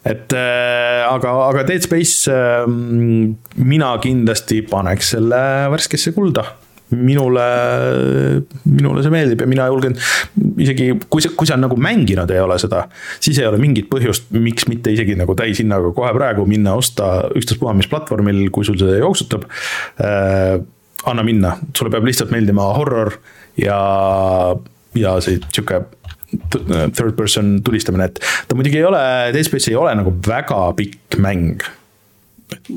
et 0.07 0.35
äh, 0.37 1.03
aga, 1.07 1.35
aga 1.47 1.67
Dead 1.69 1.85
Space 1.87 2.33
äh, 2.33 2.67
mina 3.57 3.93
kindlasti 4.03 4.63
paneks 4.67 5.15
selle 5.15 5.43
värskesse 5.73 6.15
kulda 6.17 6.49
minule, 6.95 7.47
minule 8.65 9.03
see 9.03 9.13
meeldib 9.13 9.43
ja 9.43 9.49
mina 9.51 9.67
julgen 9.71 9.97
isegi, 10.63 10.93
kui 11.11 11.25
sa, 11.25 11.33
kui 11.35 11.49
sa 11.49 11.59
nagu 11.59 11.79
mänginud 11.81 12.31
ei 12.31 12.43
ole 12.43 12.59
seda, 12.63 12.85
siis 13.23 13.41
ei 13.41 13.49
ole 13.49 13.59
mingit 13.63 13.89
põhjust, 13.91 14.31
miks 14.37 14.69
mitte 14.71 14.95
isegi 14.95 15.17
nagu 15.19 15.35
täishinnaga 15.39 15.91
kohe 15.97 16.13
praegu 16.17 16.47
minna 16.49 16.77
osta 16.79 17.27
ükstaspuha 17.35 17.75
mis 17.79 17.91
platvormil, 17.91 18.45
kui 18.55 18.67
sul 18.69 18.79
see 18.81 19.01
jooksutab 19.01 19.49
äh,. 20.03 20.57
anna 21.07 21.23
minna, 21.27 21.57
sulle 21.77 21.91
peab 21.93 22.07
lihtsalt 22.07 22.33
meeldima 22.35 22.71
horror 22.79 23.13
ja, 23.61 23.79
ja 24.99 25.19
see 25.23 25.41
sihuke 25.51 25.85
third 26.47 27.15
person 27.19 27.57
tulistamine, 27.65 28.11
et 28.11 28.23
ta 28.49 28.59
muidugi 28.59 28.81
ei 28.81 28.87
ole, 28.87 29.03
Dead 29.35 29.47
Space 29.47 29.71
ei 29.71 29.79
ole 29.79 29.95
nagu 29.99 30.15
väga 30.27 30.71
pikk 30.79 31.19
mäng 31.23 31.67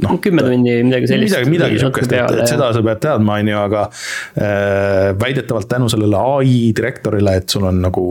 noh, 0.04 0.16
kümme 0.24 0.44
tundi, 0.46 0.76
midagi 0.86 1.12
sellist. 1.12 1.36
midagi, 1.36 1.52
midagi 1.54 1.82
sihukest, 1.84 2.16
et, 2.16 2.40
et 2.42 2.52
seda 2.52 2.72
sa 2.76 2.84
pead 2.86 3.04
teadma, 3.04 3.38
on 3.42 3.52
ju, 3.52 3.60
aga 3.60 3.84
äh, 3.90 5.12
väidetavalt 5.20 5.70
tänu 5.72 5.92
sellele 5.92 6.24
ai 6.38 6.58
direktorile, 6.78 7.36
et 7.42 7.56
sul 7.56 7.68
on 7.70 7.84
nagu 7.86 8.06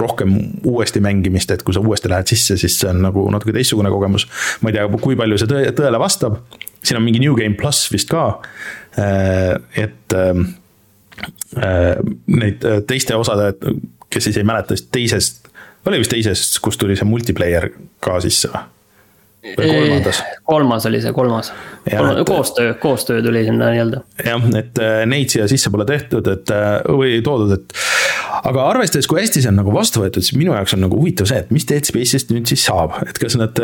rohkem 0.00 0.34
uuesti 0.62 1.02
mängimist, 1.04 1.54
et 1.54 1.62
kui 1.66 1.76
sa 1.76 1.84
uuesti 1.84 2.12
lähed 2.12 2.34
sisse, 2.34 2.58
siis 2.60 2.80
see 2.80 2.90
on 2.90 3.04
nagu 3.06 3.28
natuke 3.34 3.54
teistsugune 3.56 3.92
kogemus. 3.94 4.26
ma 4.62 4.72
ei 4.72 4.78
tea, 4.78 4.88
kui 5.00 5.18
palju 5.18 5.40
see 5.40 5.50
tõe, 5.50 5.70
tõele 5.78 6.02
vastab, 6.02 6.42
siin 6.84 7.00
on 7.00 7.06
mingi 7.06 7.22
New 7.22 7.38
Game 7.38 7.58
pluss 7.58 7.88
vist 7.94 8.10
ka 8.12 8.26
äh,, 8.98 9.54
et 9.86 10.18
äh, 10.18 10.44
Äh, 11.56 11.96
neid 12.26 12.64
äh, 12.64 12.80
teiste 12.86 13.16
osade, 13.16 13.52
kes 14.10 14.26
siis 14.26 14.36
ei 14.40 14.46
mäleta, 14.46 14.74
siis 14.74 14.88
teisest, 14.92 15.50
oli 15.86 16.00
vist 16.02 16.10
teisest, 16.10 16.58
kus 16.64 16.78
tuli 16.80 16.96
see 16.98 17.06
multiplayer 17.06 17.68
ka 18.02 18.18
sisse 18.24 18.50
või? 18.50 18.64
Või 19.44 19.68
kolmandas? 19.70 20.20
kolmas 20.48 20.86
oli 20.90 21.00
see, 21.04 21.12
kolmas. 21.16 21.52
koostöö, 22.26 22.74
koostöö 22.82 23.22
tuli 23.22 23.44
sinna 23.44 23.70
nii-öelda. 23.74 24.02
jah, 24.26 24.46
et 24.58 24.80
äh, 24.82 25.00
neid 25.10 25.32
siia 25.32 25.48
sisse 25.50 25.72
pole 25.74 25.86
tehtud, 25.88 26.28
et 26.32 26.52
või 26.88 27.18
toodud, 27.24 27.54
et 27.56 27.76
aga 28.44 28.68
arvestades, 28.72 29.08
kui 29.10 29.20
hästi 29.20 29.44
see 29.44 29.52
on 29.52 29.60
nagu 29.62 29.74
vastu 29.74 30.04
võetud, 30.04 30.24
siis 30.24 30.38
minu 30.38 30.54
jaoks 30.56 30.76
on 30.76 30.84
nagu 30.86 31.00
huvitav 31.00 31.28
see, 31.30 31.42
et 31.44 31.52
mis 31.54 31.66
Dead 31.68 31.88
Space'ist 31.88 32.32
nüüd 32.34 32.48
siis 32.50 32.64
saab, 32.68 32.96
et 33.06 33.20
kas 33.20 33.38
nad, 33.40 33.60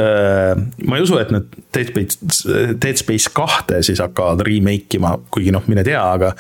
ma 0.85 0.99
ei 0.99 1.07
usu, 1.07 1.19
et 1.21 1.33
nad 1.35 1.49
Dead 1.75 1.93
Space, 1.93 2.51
Dead 2.75 3.01
Space 3.01 3.33
kahte 3.37 3.83
siis 3.87 4.03
hakkavad 4.03 4.45
remake 4.47 5.01
ima, 5.01 5.17
kuigi 5.33 5.55
noh, 5.55 5.65
mine 5.71 5.87
tea, 5.87 6.03
aga 6.03 6.35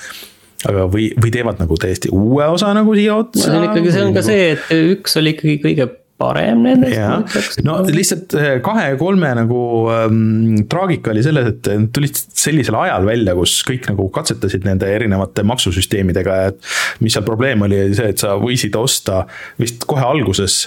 aga 0.68 0.84
või, 0.92 1.08
või 1.16 1.32
teevad 1.32 1.60
nagu 1.62 1.76
täiesti 1.80 2.10
uue 2.12 2.44
osa 2.52 2.74
nagu 2.76 2.94
siia 2.96 3.16
otsa. 3.16 3.46
see 3.46 3.56
on 3.56 3.66
ikkagi, 3.70 3.92
see 3.94 4.04
on 4.04 4.16
ka 4.16 4.24
see, 4.24 4.50
et 4.56 4.72
üks 4.76 5.16
oli 5.20 5.34
ikkagi 5.36 5.56
kõige 5.62 5.86
parem 6.20 6.64
nendest. 6.66 7.60
no 7.66 7.78
lihtsalt 7.88 8.34
eh, 8.38 8.50
kahe 8.64 8.90
ja 8.92 8.98
kolme 9.00 9.30
nagu 9.40 9.60
ähm, 9.94 10.64
traagika 10.70 11.14
oli 11.14 11.24
selles, 11.24 11.52
et 11.54 11.70
tulid 11.94 12.18
sellisel 12.18 12.76
ajal 12.82 13.08
välja, 13.08 13.36
kus 13.38 13.60
kõik 13.68 13.88
nagu 13.90 14.08
katsetasid 14.14 14.66
nende 14.68 14.88
erinevate 14.90 15.44
maksusüsteemidega 15.48 16.40
ja 16.42 16.50
et 16.52 16.74
mis 17.04 17.16
seal 17.16 17.26
probleem 17.26 17.64
oli, 17.66 17.80
oli 17.86 17.96
see, 17.98 18.12
et 18.14 18.22
sa 18.22 18.36
võisid 18.40 18.76
osta 18.80 19.24
vist 19.60 19.86
kohe 19.90 20.04
alguses. 20.06 20.60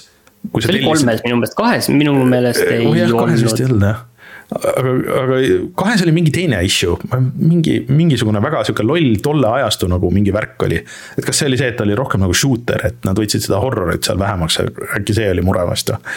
see 0.59 0.73
oli 0.73 0.83
kolmes 0.85 1.21
minu 1.25 1.37
meelest, 1.39 1.59
kahes 1.59 1.91
minu 1.93 2.17
meelest 2.23 2.65
ei 2.65 2.87
oh, 2.87 2.97
jah, 2.97 3.11
olnud. 3.11 3.21
kahes 3.27 3.45
vist 3.47 3.61
ei 3.63 3.69
olnud 3.69 3.87
jah 3.91 4.09
aga, 4.53 4.93
aga 5.23 5.39
kahes 5.79 6.03
oli 6.05 6.13
mingi 6.15 6.33
teine 6.33 6.59
issue, 6.65 6.97
mingi, 7.39 7.79
mingisugune 7.89 8.41
väga 8.43 8.63
sihuke 8.67 8.85
loll 8.85 9.17
tolle 9.23 9.49
ajastu 9.59 9.89
nagu 9.91 10.11
mingi 10.13 10.33
värk 10.35 10.65
oli. 10.67 10.79
et 11.17 11.25
kas 11.25 11.41
see 11.41 11.49
oli 11.49 11.59
see, 11.59 11.71
et 11.73 11.77
ta 11.79 11.85
oli 11.87 11.97
rohkem 11.97 12.23
nagu 12.23 12.35
shooter, 12.37 12.85
et 12.89 12.99
nad 13.07 13.19
võtsid 13.19 13.45
seda 13.45 13.59
horrorit 13.63 14.05
seal 14.07 14.19
vähemaks, 14.21 14.59
äkki 14.99 15.17
see 15.17 15.29
oli 15.33 15.45
mure 15.45 15.65
vast 15.69 15.93
või? 15.93 16.15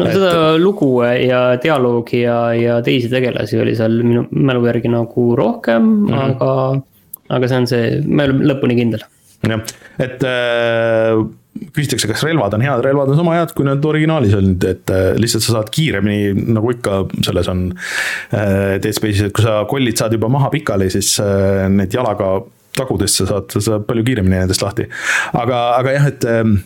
no 0.00 0.06
et... 0.08 0.16
seda 0.16 0.34
lugu 0.60 0.90
ja 1.04 1.42
dialoogi 1.62 2.22
ja, 2.24 2.38
ja 2.56 2.80
teisi 2.86 3.10
tegelasi 3.12 3.60
oli 3.62 3.76
seal 3.78 4.00
minu 4.02 4.26
mälu 4.30 4.66
järgi 4.68 4.92
nagu 4.92 5.28
rohkem 5.38 5.82
mm, 5.82 6.06
-hmm. 6.12 6.28
aga, 6.30 7.32
aga 7.38 7.50
see 7.50 7.62
on 7.62 7.70
see, 7.72 7.90
ma 8.06 8.26
ei 8.26 8.32
ole 8.32 8.52
lõpuni 8.52 8.78
kindel. 8.78 9.04
jah, 9.46 9.66
et 10.02 10.24
äh, 10.26 11.26
küsitakse, 11.74 12.08
kas 12.10 12.24
relvad 12.26 12.54
on 12.56 12.64
head, 12.64 12.82
relvad 12.84 13.12
on 13.12 13.18
sama 13.18 13.36
head, 13.38 13.52
kui 13.56 13.66
need 13.66 13.84
originaalis 13.86 14.36
olid, 14.38 14.66
et 14.68 14.92
äh, 14.92 15.08
lihtsalt 15.20 15.44
sa 15.44 15.56
saad 15.58 15.70
kiiremini, 15.74 16.34
nagu 16.56 16.72
ikka 16.74 17.00
selles 17.26 17.50
on 17.52 17.66
äh, 17.70 18.76
Dead 18.82 18.96
Space'is, 18.96 19.28
et 19.28 19.36
kui 19.36 19.44
sa 19.44 19.60
kollid 19.70 19.98
saad 19.98 20.16
juba 20.16 20.30
maha 20.32 20.50
pikali, 20.52 20.88
siis 20.92 21.14
äh, 21.22 21.66
need 21.72 21.94
jalaga 21.94 22.38
tagudesse 22.76 23.28
saad, 23.28 23.48
sa 23.52 23.62
saad 23.70 23.88
palju 23.88 24.04
kiiremini 24.06 24.38
nendest 24.38 24.64
lahti. 24.64 24.88
aga, 25.32 25.62
aga 25.80 25.96
jah, 25.96 26.12
et 26.12 26.28
ähm, 26.30 26.60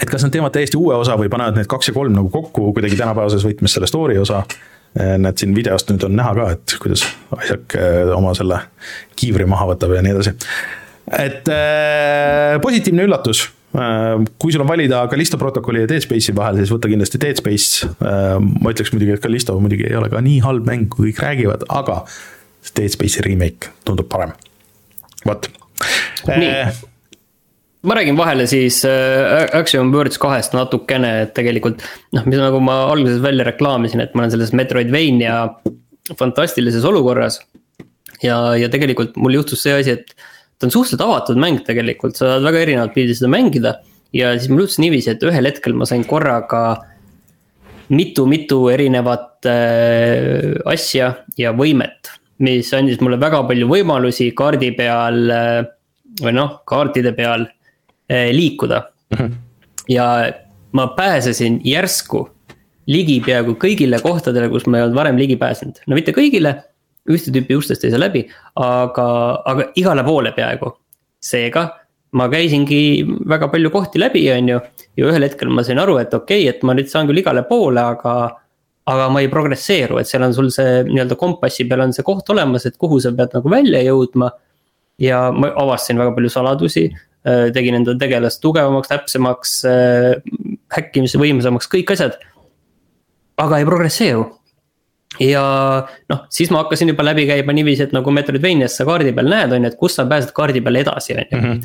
et 0.00 0.10
kas 0.10 0.22
nad 0.26 0.34
teevad 0.34 0.54
täiesti 0.54 0.78
uue 0.78 0.94
osa 0.98 1.16
või 1.18 1.30
panevad 1.30 1.58
need 1.58 1.70
kaks 1.70 1.90
ja 1.90 1.96
kolm 1.96 2.14
nagu 2.14 2.30
kokku 2.32 2.70
kuidagi 2.74 2.98
tänapäevases 2.98 3.46
võtmes 3.46 3.74
selle 3.74 3.90
story 3.90 4.18
osa. 4.18 4.44
näed 4.92 5.40
siin 5.40 5.54
videost 5.56 5.88
nüüd 5.88 6.02
on 6.04 6.12
näha 6.18 6.34
ka, 6.36 6.50
et 6.52 6.74
kuidas 6.82 7.06
Isaac 7.38 7.74
oma 8.12 8.34
selle 8.36 8.58
kiivri 9.16 9.46
maha 9.48 9.70
võtab 9.72 9.94
ja 9.96 10.02
nii 10.04 10.12
edasi. 10.12 10.34
et 11.18 11.48
äh, 11.48 12.60
positiivne 12.62 13.08
üllatus 13.08 13.46
Äh, 13.46 13.61
kui 13.72 14.52
sul 14.52 14.60
on 14.60 14.68
valida 14.68 15.00
Callisto 15.08 15.38
protokolli 15.40 15.84
ja 15.84 15.88
Dead 15.88 16.04
Space'i 16.04 16.34
vahel, 16.36 16.60
siis 16.60 16.72
võta 16.74 16.90
kindlasti 16.92 17.20
Dead 17.22 17.40
Space. 17.40 17.88
Äh, 18.04 18.36
ma 18.36 18.72
ütleks 18.74 18.92
muidugi, 18.92 19.16
et 19.16 19.24
Callisto 19.24 19.56
muidugi 19.60 19.88
ei 19.88 19.96
ole 19.96 20.10
ka 20.12 20.20
nii 20.24 20.42
halb 20.44 20.68
mäng, 20.68 20.90
kui 20.92 21.10
kõik 21.10 21.22
räägivad, 21.24 21.66
aga 21.72 22.02
Dead 22.76 22.92
Space'i 22.92 23.24
remake 23.24 23.72
tundub 23.88 24.10
parem. 24.12 24.34
vot. 25.24 25.48
nii 26.28 26.56
ma 27.82 27.94
räägin 27.98 28.16
vahele 28.16 28.46
siis 28.46 28.84
äh, 28.86 29.48
Axiom 29.58 29.92
Words 29.94 30.18
kahest 30.22 30.54
natukene, 30.54 31.12
et 31.24 31.32
tegelikult 31.34 31.82
noh, 32.14 32.26
mis 32.26 32.38
nagu 32.38 32.60
ma 32.62 32.84
alguses 32.92 33.22
välja 33.22 33.46
reklaamisin, 33.48 34.04
et 34.04 34.14
ma 34.14 34.24
olen 34.24 34.34
selles 34.34 34.52
Metroidvania 34.54 35.38
fantastilises 36.18 36.84
olukorras. 36.84 37.40
ja, 38.22 38.54
ja 38.58 38.68
tegelikult 38.70 39.16
mul 39.16 39.40
juhtus 39.40 39.64
see 39.64 39.74
asi, 39.80 39.96
et 39.98 40.14
ta 40.62 40.68
on 40.68 40.74
suhteliselt 40.74 41.04
avatud 41.04 41.40
mäng 41.42 41.60
tegelikult, 41.66 42.16
sa 42.16 42.34
saad 42.34 42.46
väga 42.46 42.64
erinevat 42.66 42.94
pidi 42.94 43.18
seda 43.18 43.30
mängida. 43.32 43.76
ja 44.14 44.32
siis 44.38 44.48
mul 44.52 44.64
juhtus 44.64 44.80
niiviisi, 44.82 45.10
et 45.14 45.22
ühel 45.26 45.48
hetkel 45.48 45.74
ma 45.76 45.88
sain 45.88 46.04
korraga 46.08 46.62
mitu-mitu 47.92 48.66
erinevat 48.72 49.48
äh, 49.50 50.52
asja 50.64 51.14
ja 51.38 51.52
võimet. 51.52 52.14
mis 52.42 52.72
andis 52.74 53.00
mulle 53.00 53.20
väga 53.20 53.42
palju 53.46 53.68
võimalusi 53.70 54.32
kaardi 54.34 54.72
peal 54.78 55.26
äh, 55.30 55.58
või 56.22 56.32
noh, 56.36 56.62
kaartide 56.68 57.12
peal 57.16 57.50
Eh, 58.12 58.34
liikuda 58.34 58.82
mm. 59.10 59.18
-hmm. 59.18 59.32
ja 59.88 60.32
ma 60.72 60.86
pääsesin 60.86 61.60
järsku 61.64 62.28
ligi 62.86 63.20
peaaegu 63.20 63.54
kõigile 63.54 64.00
kohtadele, 64.02 64.48
kus 64.50 64.66
ma 64.66 64.78
ei 64.78 64.84
olnud 64.84 64.96
varem 64.98 65.16
ligi 65.16 65.36
pääsenud, 65.36 65.78
no 65.86 65.94
mitte 65.94 66.12
kõigile. 66.12 66.56
Ühte 67.10 67.32
tüüpi 67.34 67.56
ustest 67.58 67.84
ei 67.84 67.92
saa 67.92 68.00
läbi, 68.02 68.24
aga, 68.54 69.06
aga 69.48 69.70
igale 69.76 70.04
poole 70.06 70.32
peaaegu. 70.36 70.76
seega 71.22 71.68
ma 72.18 72.26
käisingi 72.28 73.04
väga 73.28 73.48
palju 73.48 73.70
kohti 73.70 74.00
läbi, 74.02 74.24
on 74.32 74.48
ju. 74.48 74.60
ja 74.96 75.10
ühel 75.10 75.26
hetkel 75.26 75.50
ma 75.50 75.62
sain 75.62 75.78
aru, 75.78 75.96
et 75.98 76.14
okei 76.14 76.46
okay,, 76.46 76.56
et 76.56 76.62
ma 76.62 76.74
nüüd 76.74 76.90
saan 76.90 77.10
küll 77.10 77.22
igale 77.22 77.42
poole, 77.48 77.80
aga. 77.80 78.38
aga 78.86 79.08
ma 79.14 79.20
ei 79.22 79.28
progresseeru, 79.30 80.00
et 80.00 80.10
seal 80.10 80.24
on 80.26 80.34
sul 80.34 80.50
see 80.50 80.82
nii-öelda 80.88 81.14
kompassi 81.16 81.68
peal 81.70 81.84
on 81.84 81.92
see 81.94 82.02
koht 82.02 82.28
olemas, 82.34 82.66
et 82.66 82.76
kuhu 82.76 82.98
sa 83.00 83.12
pead 83.14 83.34
nagu 83.38 83.50
välja 83.50 83.82
jõudma. 83.86 84.32
ja 84.98 85.30
ma 85.32 85.54
avastasin 85.56 85.98
väga 85.98 86.14
palju 86.14 86.30
saladusi 86.30 86.90
Äh, 87.22 87.52
tegin 87.54 87.76
enda 87.78 87.92
tegelast 87.94 88.40
tugevamaks, 88.42 88.88
täpsemaks, 88.90 89.50
äh, 89.70 90.16
häkkimise 90.74 91.20
võimsamaks, 91.22 91.68
kõik 91.70 91.92
asjad. 91.94 92.18
aga 93.38 93.58
ei 93.58 93.64
progresseeru. 93.64 94.24
Ja 95.20 95.44
noh, 96.08 96.24
siis 96.32 96.50
ma 96.52 96.62
hakkasin 96.62 96.92
juba 96.92 97.04
läbi 97.04 97.26
käima 97.28 97.54
niiviisi, 97.56 97.86
et 97.88 97.94
nagu 97.96 98.14
Metroidvanias 98.14 98.76
sa 98.78 98.86
kaardi 98.88 99.12
peal 99.16 99.30
näed, 99.32 99.52
on 99.52 99.66
ju, 99.66 99.72
et 99.72 99.78
kus 99.80 99.96
sa 99.98 100.06
pääsed 100.08 100.32
kaardi 100.36 100.62
peal 100.64 100.80
edasi, 100.82 101.16
on 101.16 101.24
ju. 101.24 101.38
Mhm. 101.38 101.64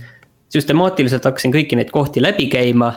süstemaatiliselt 0.54 1.26
hakkasin 1.28 1.52
kõiki 1.52 1.76
neid 1.76 1.90
kohti 1.92 2.24
läbi 2.24 2.48
käima. 2.52 2.94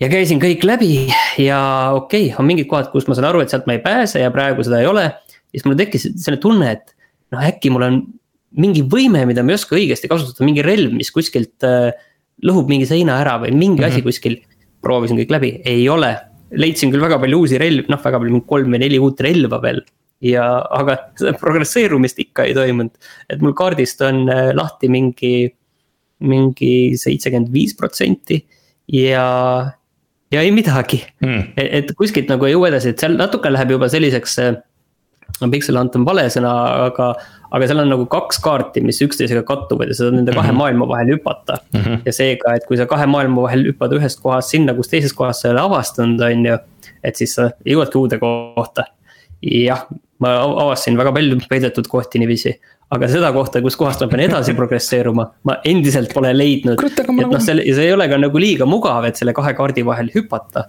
ja 0.00 0.08
käisin 0.08 0.40
kõik 0.40 0.64
läbi 0.64 1.08
ja 1.38 1.90
okei 1.94 2.28
okay,, 2.28 2.36
on 2.38 2.46
mingid 2.46 2.68
kohad, 2.68 2.90
kus 2.92 3.08
ma 3.08 3.14
saan 3.14 3.30
aru, 3.30 3.40
et 3.40 3.50
sealt 3.50 3.66
ma 3.66 3.72
ei 3.72 3.82
pääse 3.82 4.20
ja 4.20 4.30
praegu 4.30 4.62
seda 4.62 4.80
ei 4.80 4.86
ole. 4.86 5.10
siis 5.50 5.64
mul 5.64 5.74
tekkis 5.74 6.08
selline 6.16 6.40
tunne, 6.40 6.70
et 6.70 6.94
noh, 7.32 7.40
äkki 7.40 7.70
mul 7.70 7.82
on 7.82 8.02
mingi 8.56 8.82
võime, 8.82 9.24
mida 9.26 9.42
ma 9.42 9.52
ei 9.52 9.58
oska 9.58 9.76
õigesti 9.76 10.08
kasutada, 10.08 10.44
mingi 10.46 10.62
relv, 10.64 10.92
mis 10.92 11.10
kuskilt 11.10 11.64
äh, 11.66 11.90
lõhub 12.44 12.68
mingi 12.70 12.86
seina 12.88 13.18
ära 13.22 13.38
või 13.42 13.52
mingi 13.54 13.80
mm 13.80 13.84
-hmm. 13.84 13.92
asi 13.92 14.02
kuskil. 14.02 14.42
proovisin 14.86 15.18
kõik 15.18 15.30
läbi, 15.32 15.48
ei 15.64 15.88
ole, 15.88 16.12
leidsin 16.54 16.92
küll 16.92 17.02
väga 17.02 17.18
palju 17.22 17.42
uusi 17.42 17.60
relvi, 17.60 17.86
noh, 17.90 18.02
väga 18.02 18.20
palju, 18.22 18.42
kolm 18.48 18.74
või 18.74 18.82
neli 18.84 19.00
uut 19.02 19.22
relva 19.24 19.60
veel. 19.62 19.82
ja, 20.24 20.44
aga 20.72 20.96
progresseerumist 21.36 22.18
ikka 22.22 22.46
ei 22.48 22.54
toimunud, 22.56 22.94
et 23.28 23.42
mul 23.44 23.52
kaardist 23.56 24.00
on 24.06 24.22
äh, 24.32 24.48
lahti 24.56 24.88
mingi, 24.88 25.50
mingi 26.24 26.70
seitsekümmend 26.96 27.52
viis 27.52 27.74
protsenti 27.76 28.38
ja 28.88 29.26
ja 30.32 30.42
ei 30.42 30.54
midagi 30.54 31.02
mm., 31.20 31.42
et, 31.60 31.92
kuskilt 31.98 32.32
nagu 32.32 32.48
ei 32.48 32.54
jõua 32.54 32.70
edasi, 32.72 32.94
et 32.94 33.02
seal 33.04 33.18
natuke 33.20 33.52
läheb 33.52 33.76
juba 33.76 33.90
selliseks 33.92 34.38
äh, 34.42 34.56
Pixel 35.52 35.76
Hunt 35.76 35.96
on 35.98 36.06
vale 36.06 36.26
sõna, 36.32 36.52
aga, 36.86 37.10
aga 37.56 37.68
seal 37.70 37.80
on 37.82 37.90
nagu 37.92 38.06
kaks 38.12 38.40
kaarti, 38.44 38.82
mis 38.84 39.00
üksteisega 39.04 39.42
kattuvad 39.48 39.90
ja 39.90 39.96
sa 39.96 40.06
saad 40.06 40.18
nende 40.18 40.34
kahe 40.34 40.50
mm 40.50 40.52
-hmm. 40.52 40.60
maailma 40.62 40.88
vahel 40.92 41.12
hüpata 41.14 41.58
mm. 41.72 41.80
-hmm. 41.80 42.00
ja 42.06 42.12
seega, 42.12 42.54
et 42.56 42.66
kui 42.68 42.76
sa 42.80 42.86
kahe 42.90 43.06
maailma 43.12 43.46
vahel 43.48 43.66
hüppad 43.70 43.96
ühest 43.98 44.22
kohast 44.22 44.54
sinna, 44.54 44.74
kus 44.74 44.92
teises 44.92 45.14
kohas 45.16 45.40
sa 45.40 45.48
ei 45.48 45.54
ole 45.54 45.62
avastanud, 45.64 46.20
on 46.20 46.46
ju. 46.50 46.58
et 47.04 47.16
siis 47.16 47.34
sa 47.38 47.50
jõuadki 47.72 47.98
uude 48.02 48.18
kohta. 48.18 48.84
jah, 49.42 49.86
ma 50.18 50.32
avastasin 50.42 50.96
väga 50.96 51.12
palju 51.12 51.38
peidetud 51.48 51.88
kohti 51.88 52.18
niiviisi. 52.18 52.54
aga 52.90 53.08
seda 53.08 53.32
kohta, 53.32 53.60
kus 53.62 53.76
kohast 53.76 54.00
ma 54.00 54.08
pean 54.08 54.20
edasi 54.28 54.54
progresseeruma, 54.60 55.30
ma 55.44 55.56
endiselt 55.64 56.14
pole 56.14 56.36
leidnud. 56.36 56.84
et 56.84 57.08
noh, 57.08 57.16
nagu- 57.22 57.40
see, 57.40 57.74
see 57.74 57.88
ei 57.88 57.96
ole 57.96 58.08
ka 58.08 58.18
nagu 58.18 58.38
liiga 58.38 58.68
mugav, 58.68 59.08
et 59.08 59.16
selle 59.16 59.32
kahe 59.32 59.54
kaardi 59.54 59.84
vahel 59.84 60.12
hüpata. 60.14 60.68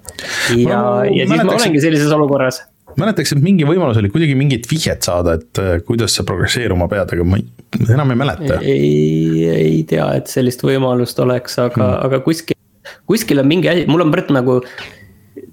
ja, 0.56 0.82
ja 1.20 1.28
siis 1.28 1.44
ma 1.44 1.60
olengi 1.60 1.82
sellises 1.82 2.12
olukorras 2.12 2.64
mäletaks, 3.02 3.34
et 3.36 3.42
mingi 3.44 3.66
võimalus 3.68 4.00
oli 4.02 4.12
kuidagi 4.14 4.36
mingit 4.38 4.68
vihjet 4.70 5.06
saada, 5.06 5.38
et 5.40 5.62
äh, 5.62 5.78
kuidas 5.88 6.16
sa 6.18 6.26
progresseeruma 6.28 6.90
pead, 6.92 7.14
aga 7.16 7.26
ma 7.28 7.40
ei, 7.40 7.48
enam 7.88 8.14
ei 8.14 8.22
mäleta. 8.24 8.60
ei, 8.62 9.48
ei 9.54 9.82
tea, 9.90 10.08
et 10.20 10.32
sellist 10.32 10.64
võimalust 10.66 11.20
oleks, 11.24 11.60
aga 11.62 11.82
hmm., 11.82 12.06
aga 12.08 12.22
kuskil, 12.26 12.58
kuskil 13.10 13.44
on 13.44 13.50
mingi 13.50 13.72
asi, 13.72 13.86
mul 13.90 14.06
on 14.06 14.14
praegu 14.14 14.36
nagu 14.36 14.62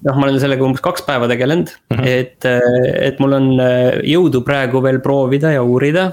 noh, 0.05 0.15
ma 0.15 0.27
olen 0.27 0.39
sellega 0.41 0.65
umbes 0.65 0.83
kaks 0.85 1.05
päeva 1.07 1.29
tegelenud 1.31 1.71
mm, 1.71 1.97
-hmm. 1.97 2.07
et, 2.07 2.45
äh, 2.49 3.09
et 3.09 3.21
mul 3.23 3.37
on 3.37 3.51
äh, 3.61 3.99
jõudu 4.05 4.41
praegu 4.45 4.81
veel 4.83 5.01
proovida 5.03 5.53
ja 5.55 5.63
uurida. 5.63 6.11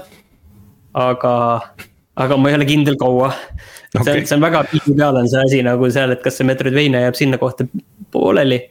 aga, 0.93 1.33
aga 2.21 2.37
ma 2.37 2.49
ei 2.49 2.55
ole 2.59 2.65
kindel 2.69 2.97
kaua 3.01 3.31
okay.. 3.33 4.03
see 4.03 4.13
on, 4.13 4.25
see 4.29 4.35
on 4.37 4.45
väga 4.45 4.63
tihtipeale 4.69 5.23
on 5.23 5.29
see 5.29 5.41
asi 5.41 5.63
nagu 5.65 5.89
seal, 5.89 6.13
et 6.13 6.21
kas 6.21 6.37
see 6.37 6.45
Metroidvania 6.45 7.07
jääb 7.07 7.17
sinna 7.17 7.41
kohta 7.41 7.65
pooleli 8.13 8.61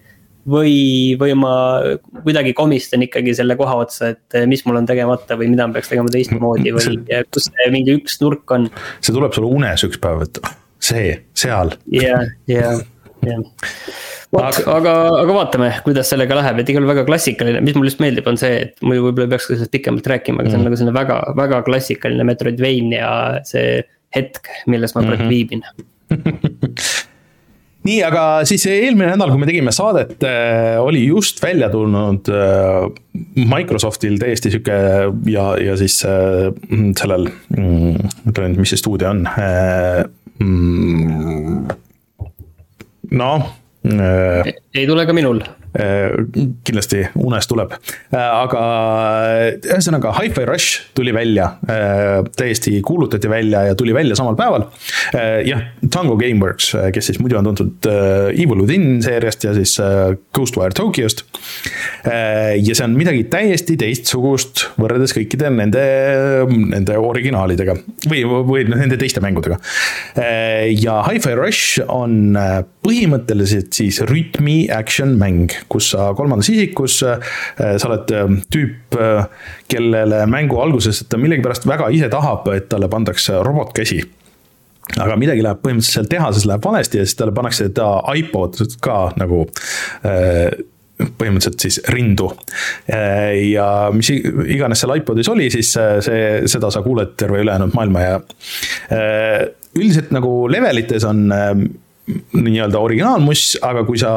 või, 0.48 1.14
või 1.20 1.34
ma 1.38 1.54
kuidagi 2.22 2.54
komistan 2.56 3.04
ikkagi 3.06 3.34
selle 3.38 3.56
koha 3.58 3.76
otsa, 3.84 4.12
et 4.14 4.38
eh, 4.38 4.46
mis 4.50 4.64
mul 4.66 4.80
on 4.80 4.88
tegemata 4.88 5.38
või 5.38 5.50
mida 5.52 5.68
ma 5.68 5.76
peaks 5.76 5.92
tegema 5.92 6.12
teistmoodi 6.12 6.74
või 6.74 6.86
see, 6.86 7.20
kus 7.34 7.48
see 7.50 7.68
mingi 7.74 7.96
üks 7.98 8.18
nurk 8.22 8.54
on. 8.54 8.68
see 9.00 9.14
tuleb 9.14 9.36
sulle 9.36 9.52
unes 9.60 9.86
üks 9.86 10.00
päev, 10.02 10.24
et 10.26 10.42
see, 10.82 11.14
seal. 11.38 11.74
jah, 11.94 12.26
jah, 12.50 12.82
jah. 13.26 13.44
vot, 14.34 14.60
aga, 14.74 14.96
aga 15.22 15.38
vaatame, 15.38 15.70
kuidas 15.86 16.10
sellega 16.12 16.40
läheb, 16.40 16.62
et 16.62 16.74
igal 16.74 16.90
väga 16.90 17.06
klassikaline, 17.08 17.62
mis 17.64 17.78
mulle 17.78 17.92
just 17.92 18.02
meeldib, 18.02 18.26
on 18.30 18.40
see, 18.40 18.66
et 18.66 18.84
muidu 18.84 19.06
võib-olla 19.06 19.30
ei 19.30 19.34
peaks 19.36 19.48
ka 19.48 19.56
sellest 19.56 19.74
pikemalt 19.76 20.12
rääkima, 20.14 20.42
aga 20.42 20.50
see 20.50 20.58
on 20.58 20.64
mm. 20.64 20.70
nagu 20.70 20.82
selline 20.82 20.98
väga, 20.98 21.22
väga 21.38 21.62
klassikaline 21.68 22.26
Metroidvania 22.26 23.14
see 23.48 23.80
hetk, 24.12 24.50
milles 24.68 24.92
ma 24.96 25.06
praegu 25.06 25.22
mm 25.22 25.28
-hmm. 25.28 25.32
viibin 25.32 25.62
nii, 27.86 27.98
aga 28.06 28.24
siis 28.48 28.64
eelmine 28.70 29.10
nädal, 29.12 29.32
kui 29.32 29.42
me 29.42 29.48
tegime 29.48 29.72
saadet, 29.74 30.16
äh, 30.26 30.78
oli 30.82 31.04
just 31.08 31.42
välja 31.42 31.68
tulnud 31.72 32.30
äh, 32.30 32.86
Microsoftil 33.36 34.18
täiesti 34.22 34.52
sihuke 34.52 34.76
ja, 35.30 35.46
ja 35.62 35.76
siis 35.80 35.98
äh, 36.06 36.50
sellel, 36.98 37.28
mm, 37.56 38.12
ütle 38.30 38.50
nüüd, 38.50 38.62
mis 38.62 38.74
see 38.74 38.82
stuudio 38.82 39.10
on. 39.12 39.26
Mm, 40.42 41.66
noh. 43.18 43.50
ei 43.82 44.86
tule 44.86 45.04
ka 45.08 45.14
minul 45.16 45.42
kindlasti 45.72 47.06
unes 47.16 47.46
tuleb, 47.48 47.72
äh, 48.12 48.20
aga 48.20 48.62
ühesõnaga 49.56 50.12
Hi-Fi 50.18 50.44
Rush 50.48 50.92
tuli 50.96 51.14
välja, 51.16 51.46
äh, 51.64 52.20
täiesti 52.36 52.74
kuulutati 52.84 53.30
välja 53.30 53.64
ja 53.70 53.76
tuli 53.78 53.94
välja 53.96 54.16
samal 54.18 54.36
päeval. 54.36 54.68
jah, 55.44 55.62
Tango 55.90 56.16
Gameworks, 56.16 56.72
kes 56.92 57.06
siis 57.10 57.18
muidu 57.20 57.36
on 57.38 57.44
tuntud 57.44 57.86
Evil 58.32 58.62
Within 58.62 59.02
seeriast 59.02 59.44
ja 59.44 59.54
siis 59.54 59.74
Ghostwire 60.34 60.72
Tokyost. 60.76 61.24
ja 62.04 62.74
see 62.74 62.84
on 62.84 62.96
midagi 62.96 63.24
täiesti 63.32 63.76
teistsugust 63.80 64.66
võrreldes 64.80 65.14
kõikide 65.16 65.50
nende, 65.52 65.82
nende 66.48 66.98
originaalidega 66.98 67.76
või, 68.08 68.22
või 68.24 68.64
nende 68.68 68.98
teiste 69.00 69.20
mängudega. 69.24 69.58
ja 70.16 71.00
Hi-Fi 71.08 71.36
Rush 71.38 71.82
on 71.88 72.36
põhimõtteliselt 72.84 73.72
siis 73.76 74.00
rütmi 74.08 74.66
action 74.72 75.16
mäng 75.20 75.52
kus 75.68 75.90
sa 75.92 76.10
kolmandas 76.16 76.50
isikus, 76.52 77.00
äh, 77.06 77.76
sa 77.76 77.90
oled 77.90 78.10
äh, 78.14 78.34
tüüp, 78.52 78.96
äh, 78.98 79.28
kellele 79.70 80.24
mängu 80.30 80.60
alguses 80.62 81.04
ta 81.08 81.20
millegipärast 81.20 81.66
väga 81.68 81.90
ise 81.94 82.10
tahab, 82.12 82.48
et 82.54 82.68
talle 82.72 82.90
pandakse 82.92 83.40
robotkäsi 83.44 84.02
aga 84.98 85.14
midagi 85.16 85.44
läheb 85.44 85.62
põhimõtteliselt 85.62 86.10
tehases 86.10 86.44
läheb 86.48 86.64
valesti 86.64 87.00
ja 87.00 87.06
siis 87.06 87.16
talle 87.16 87.34
pannakse 87.36 87.68
ta 87.74 87.94
iPod 88.18 88.58
ka 88.82 88.98
nagu 89.16 89.44
põhimõtteliselt 90.02 91.62
siis 91.62 91.78
rindu. 91.90 92.28
ja 93.46 93.66
mis 93.94 94.10
iganes 94.12 94.82
seal 94.82 94.92
iPodis 94.98 95.30
oli, 95.32 95.48
siis 95.54 95.70
see, 95.72 96.26
seda 96.50 96.70
sa 96.74 96.82
kuuled 96.84 97.14
terve 97.18 97.40
ülejäänud 97.42 97.72
maailma 97.74 98.04
ja 98.04 98.18
üldiselt 99.78 100.12
nagu 100.14 100.34
levelites 100.52 101.06
on 101.08 101.24
nii-öelda 102.10 102.80
originaalmuss, 102.82 103.56
aga 103.62 103.84
kui 103.86 104.00
sa 104.00 104.10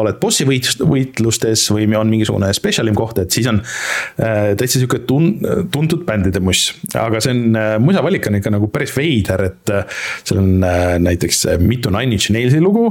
oled 0.00 0.16
bossi 0.22 0.46
võit-, 0.48 0.80
võitlustes 0.82 1.62
või 1.70 1.86
on 1.94 2.10
mingisugune 2.10 2.48
special'im 2.56 2.96
koht, 2.98 3.20
et 3.22 3.30
siis 3.34 3.46
on 3.50 3.60
äh, 3.62 4.56
täitsa 4.58 4.80
sihuke 4.80 5.02
tun-, 5.06 5.38
tuntud 5.70 6.02
bändide 6.08 6.42
muss. 6.42 6.72
aga 6.98 7.22
see 7.22 7.36
on 7.36 7.58
äh,, 7.60 7.76
musavalik 7.82 8.26
on 8.26 8.40
ikka 8.40 8.54
nagu 8.56 8.70
päris 8.74 8.94
veider, 8.96 9.44
et 9.46 9.74
äh, 9.74 10.00
seal 10.24 10.42
on 10.42 10.50
näiteks 11.06 11.46
mitu 11.62 11.92
Nine 11.94 12.18
Inch 12.18 12.32
Nailsi 12.34 12.60
lugu 12.62 12.88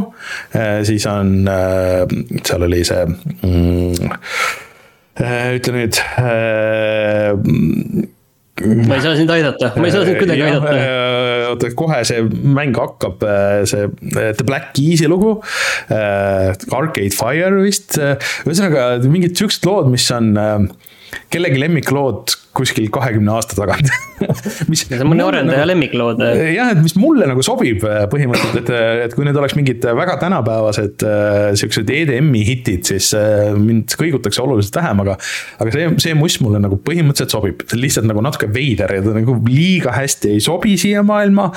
siis 0.88 1.06
on 1.10 1.48
seal 1.48 2.64
oli 2.66 2.84
see 2.88 3.04
mm, 3.08 4.14
ütle 5.60 5.76
nüüd 5.76 6.00
ma 8.60 8.98
ei 8.98 9.04
saa 9.04 9.16
sind 9.18 9.32
aidata, 9.34 9.72
ma 9.78 9.88
ei 9.88 9.94
saa 9.94 10.06
sind 10.08 10.20
kuidagi 10.20 10.44
aidata. 10.48 10.74
oota, 11.54 11.72
kohe 11.80 12.02
see 12.08 12.26
mäng 12.58 12.76
hakkab, 12.78 13.24
see 13.70 13.88
The 14.12 14.46
Black 14.46 14.74
Keys'i 14.78 15.10
lugu. 15.12 15.38
Arcade 15.90 17.16
Fire 17.16 17.64
vist, 17.64 17.98
ühesõnaga 18.00 18.92
mingid 19.08 19.38
siuksed 19.40 19.66
lood, 19.70 19.90
mis 19.94 20.08
on 20.16 20.34
kellegi 21.34 21.62
lemmiklood 21.64 22.36
kuskil 22.58 22.90
kahekümne 22.94 23.36
aasta 23.36 23.58
tagant 23.60 23.90
mis. 24.72 24.84
see 24.88 24.98
on 25.00 25.12
mõne 25.12 25.26
arendaja 25.28 25.62
nagu, 25.62 25.70
lemmiklood. 25.70 26.24
jah, 26.50 26.72
et 26.74 26.82
mis 26.82 26.96
mulle 27.00 27.28
nagu 27.30 27.44
sobib 27.46 27.84
äh, 27.88 28.02
põhimõtteliselt, 28.12 28.64
et, 28.64 28.72
äh, 28.74 29.04
et 29.06 29.16
kui 29.16 29.28
need 29.28 29.38
oleks 29.40 29.56
mingid 29.58 29.86
väga 30.00 30.18
tänapäevased 30.24 31.06
äh, 31.06 31.38
siuksed 31.60 31.90
EDM-i 31.94 32.44
hitid, 32.48 32.88
siis 32.90 33.12
mind 33.60 33.94
kõigutakse 34.00 34.42
oluliselt 34.44 34.80
vähem, 34.82 35.04
aga. 35.06 35.16
aga 35.62 35.76
see, 35.76 35.88
see 36.08 36.18
muss 36.18 36.40
mulle 36.44 36.62
nagu 36.64 36.80
põhimõtteliselt 36.84 37.38
sobib, 37.38 37.64
see 37.68 37.78
on 37.78 37.84
lihtsalt 37.86 38.10
nagu 38.10 38.24
natuke 38.26 38.50
veider 38.54 38.98
ja 38.98 39.06
ta 39.06 39.16
nagu 39.16 39.38
liiga 39.48 39.94
hästi 39.96 40.36
ei 40.36 40.44
sobi 40.44 40.76
siia 40.82 41.06
maailma. 41.06 41.52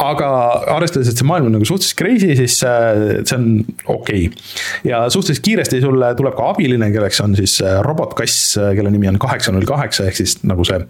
aga 0.00 0.28
arvestades, 0.76 1.10
et 1.10 1.20
see 1.20 1.28
maailm 1.28 1.50
on 1.50 1.58
nagu 1.58 1.66
suhteliselt 1.68 1.98
crazy, 1.98 2.32
siis 2.38 2.54
see 2.62 3.36
on 3.36 3.48
okei 3.84 4.30
okay.. 4.30 4.46
ja 4.88 5.02
suhteliselt 5.12 5.44
kiiresti 5.44 5.82
sulle 5.82 6.14
tuleb 6.16 6.38
ka 6.38 6.52
abiline, 6.54 6.88
kelleks 6.94 7.20
on 7.24 7.36
siis 7.36 7.58
robotkass, 7.84 8.54
kelle 8.78 8.92
nimi 8.94 9.10
on 9.10 9.20
kaheksa 9.20 9.52
null 9.52 9.68
kaheksa 9.68 10.08
ehk 10.08 10.20
siis 10.22 10.29
nagu 10.46 10.66
see. 10.66 10.80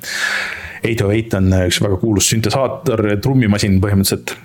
Eight 0.80 1.03
oh 1.05 1.11
eight 1.12 1.34
on 1.36 1.51
üks 1.66 1.82
väga 1.84 1.99
kuulus 2.01 2.30
süntesaator, 2.32 3.03
trummimasin 3.20 3.80
põhimõtteliselt 3.82 4.36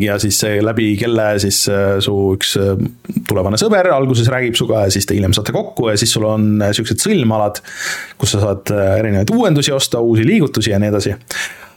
ja 0.00 0.16
siis 0.18 0.40
läbi 0.64 0.96
kelle 0.96 1.26
siis 1.42 1.60
äh, 1.68 1.98
su 2.00 2.14
üks 2.32 2.54
äh, 2.56 2.80
tulevane 3.28 3.58
sõber 3.60 3.90
alguses 3.92 4.30
räägib 4.32 4.56
sinuga 4.56 4.86
ja 4.86 4.94
siis 4.94 5.06
te 5.06 5.16
hiljem 5.16 5.34
saate 5.36 5.52
kokku 5.52 5.90
ja 5.90 5.98
siis 6.00 6.14
sul 6.16 6.24
on 6.28 6.62
äh, 6.64 6.72
siuksed 6.76 7.02
sõlmalad, 7.04 7.60
kus 8.18 8.32
sa 8.34 8.40
saad 8.42 8.72
erinevaid 8.72 9.30
uuendusi 9.34 9.74
osta, 9.76 10.00
uusi 10.00 10.24
liigutusi 10.26 10.72
ja 10.72 10.80
nii 10.80 10.92
edasi. 10.94 11.14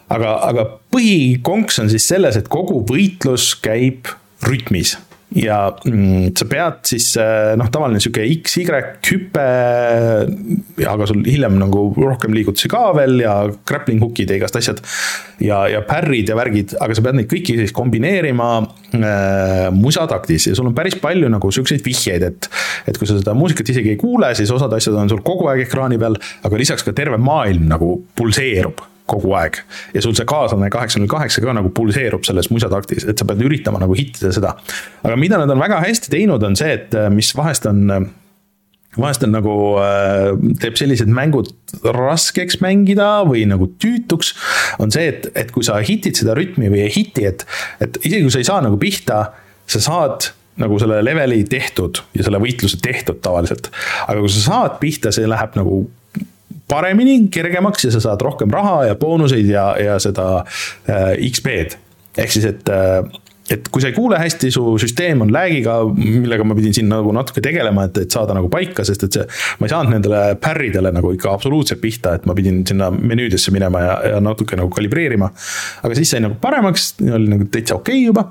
aga, 0.10 0.38
aga 0.48 0.68
põhikonks 0.96 1.82
on 1.84 1.92
siis 1.92 2.08
selles, 2.08 2.40
et 2.40 2.48
kogu 2.52 2.86
võitlus 2.88 3.52
käib 3.60 4.08
rütmis 4.48 4.96
ja 5.36 5.58
mm, 5.88 6.34
sa 6.36 6.48
pead 6.50 6.82
siis 6.90 7.06
äh, 7.20 7.54
noh, 7.60 7.70
tavaline 7.72 8.02
sihuke 8.04 8.24
X-Y 8.42 8.66
hüpe. 9.08 9.46
aga 10.92 11.08
sul 11.08 11.24
hiljem 11.24 11.56
nagu 11.60 11.86
rohkem 11.96 12.36
liigutusi 12.36 12.72
ka 12.72 12.90
veel 12.98 13.22
ja 13.24 13.36
grappling 13.68 14.04
hook'id 14.04 14.34
ja 14.34 14.40
igast 14.42 14.60
asjad. 14.60 14.82
ja, 15.40 15.64
ja 15.72 15.82
parry'd 15.88 16.30
ja 16.30 16.38
värgid, 16.38 16.76
aga 16.84 16.98
sa 16.98 17.06
pead 17.06 17.20
neid 17.22 17.32
kõiki 17.32 17.56
siis 17.62 17.76
kombineerima 17.76 18.52
äh, 18.60 19.72
musataktis 19.76 20.52
ja 20.52 20.58
sul 20.58 20.68
on 20.72 20.78
päris 20.78 21.00
palju 21.00 21.32
nagu 21.32 21.52
siukseid 21.52 21.86
vihjeid, 21.86 22.28
et. 22.28 22.52
et 22.92 23.00
kui 23.00 23.08
sa 23.08 23.20
seda 23.20 23.36
muusikat 23.38 23.72
isegi 23.72 23.96
ei 23.96 24.02
kuule, 24.02 24.34
siis 24.36 24.52
osad 24.52 24.74
asjad 24.76 25.00
on 25.00 25.12
sul 25.12 25.24
kogu 25.26 25.48
aeg 25.52 25.64
ekraani 25.68 26.00
peal, 26.02 26.20
aga 26.44 26.60
lisaks 26.60 26.84
ka 26.84 26.96
terve 26.98 27.22
maailm 27.22 27.70
nagu 27.72 27.96
pulseerub 28.20 28.91
kogu 29.12 29.36
aeg. 29.38 29.60
ja 29.96 30.04
sul 30.04 30.16
see 30.18 30.28
kaaslane 30.30 30.72
kaheksa 30.74 31.02
null 31.02 31.12
kaheksa 31.12 31.44
ka 31.44 31.56
nagu 31.58 31.74
pulseerub 31.76 32.26
selles 32.28 32.52
musataktis, 32.54 33.08
et 33.08 33.20
sa 33.20 33.28
pead 33.28 33.44
üritama 33.46 33.82
nagu 33.84 33.98
hittida 33.98 34.34
seda. 34.36 34.56
aga 35.04 35.20
mida 35.20 35.42
nad 35.42 35.52
on 35.52 35.62
väga 35.62 35.82
hästi 35.84 36.14
teinud, 36.16 36.44
on 36.48 36.58
see, 36.60 36.80
et 36.80 36.98
mis 37.14 37.36
vahest 37.38 37.68
on 37.70 38.10
vahest 39.00 39.24
on 39.24 39.32
nagu, 39.32 39.54
teeb 40.60 40.76
sellised 40.80 41.12
mängud 41.12 41.52
raskeks 41.96 42.60
mängida 42.64 43.22
või 43.28 43.46
nagu 43.48 43.70
tüütuks. 43.80 44.34
on 44.84 44.92
see, 44.92 45.08
et, 45.14 45.30
et 45.36 45.54
kui 45.56 45.64
sa 45.64 45.80
hitid 45.86 46.20
seda 46.20 46.36
rütmi 46.38 46.72
või 46.72 46.84
ei 46.86 46.92
hiti, 46.92 47.26
et, 47.30 47.46
et 47.84 48.02
isegi 48.04 48.26
kui 48.26 48.34
sa 48.34 48.44
ei 48.44 48.50
saa 48.50 48.60
nagu 48.66 48.80
pihta, 48.82 49.24
sa 49.72 49.84
saad 49.84 50.32
nagu 50.60 50.78
selle 50.82 51.00
leveli 51.04 51.46
tehtud 51.48 52.02
ja 52.18 52.26
selle 52.28 52.42
võitluse 52.44 52.82
tehtud 52.84 53.22
tavaliselt. 53.24 53.72
aga 54.08 54.20
kui 54.20 54.34
sa 54.34 54.44
saad 54.44 54.78
pihta, 54.84 55.14
see 55.16 55.30
läheb 55.30 55.56
nagu 55.60 55.86
paremini, 56.72 57.18
kergemaks 57.34 57.86
ja 57.88 57.94
sa 57.96 58.04
saad 58.08 58.24
rohkem 58.24 58.52
raha 58.54 58.86
ja 58.92 58.96
boonuseid 59.00 59.50
ja, 59.52 59.72
ja 59.80 60.00
seda 60.00 60.28
äh, 60.42 61.12
XP-d. 61.32 61.78
ehk 62.22 62.32
siis, 62.32 62.48
et 62.54 62.72
äh, 62.72 63.04
et 63.52 63.68
kui 63.72 63.84
sa 63.84 63.90
ei 63.92 63.96
kuule 63.96 64.20
hästi, 64.22 64.52
su 64.54 64.64
süsteem 64.82 65.24
on 65.26 65.32
lag'iga, 65.34 65.78
millega 65.98 66.46
ma 66.48 66.56
pidin 66.58 66.76
siin 66.76 66.90
nagu 66.92 67.12
natuke 67.16 67.44
tegelema, 67.44 67.88
et, 67.90 68.02
et 68.06 68.14
saada 68.14 68.36
nagu 68.38 68.50
paika, 68.52 68.86
sest 68.88 69.06
et 69.08 69.18
see. 69.18 69.26
ma 69.60 69.68
ei 69.68 69.74
saanud 69.74 69.96
nendele 69.96 70.22
parry'dele 70.42 70.94
nagu 70.96 71.14
ikka 71.16 71.34
absoluutselt 71.34 71.82
pihta, 71.84 72.16
et 72.18 72.28
ma 72.30 72.36
pidin 72.38 72.62
sinna 72.68 72.92
menüüdesse 72.94 73.54
minema 73.56 73.84
ja, 73.84 73.96
ja 74.16 74.22
natuke 74.24 74.60
nagu 74.60 74.72
kalibreerima. 74.74 75.32
aga 75.84 75.98
siis 75.98 76.14
sai 76.14 76.24
nagu 76.24 76.38
paremaks, 76.42 76.94
oli 77.02 77.32
nagu 77.34 77.50
täitsa 77.52 77.78
okei 77.80 78.02
okay 78.02 78.08
juba. 78.08 78.28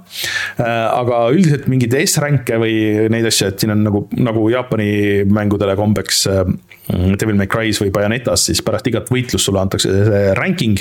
Äh, 0.60 0.70
aga 0.70 1.22
üldiselt 1.34 1.68
mingeid 1.70 1.96
S-rank'e 2.00 2.60
või 2.60 2.76
neid 3.12 3.28
asju, 3.28 3.50
et 3.50 3.62
siin 3.62 3.74
on 3.74 3.84
nagu, 3.86 4.06
nagu 4.18 4.46
Jaapani 4.52 4.90
mängudele 5.30 5.76
kombeks. 5.78 6.24
Äh, 6.30 6.44
Devil 6.90 7.36
May 7.38 7.46
Cry's 7.46 7.78
või 7.78 7.92
Bayonetas, 7.94 8.48
siis 8.48 8.64
pärast 8.66 8.88
igat 8.90 9.12
võitlust 9.12 9.46
sulle 9.46 9.60
antakse 9.62 9.92
see 9.92 10.32
ranking 10.38 10.80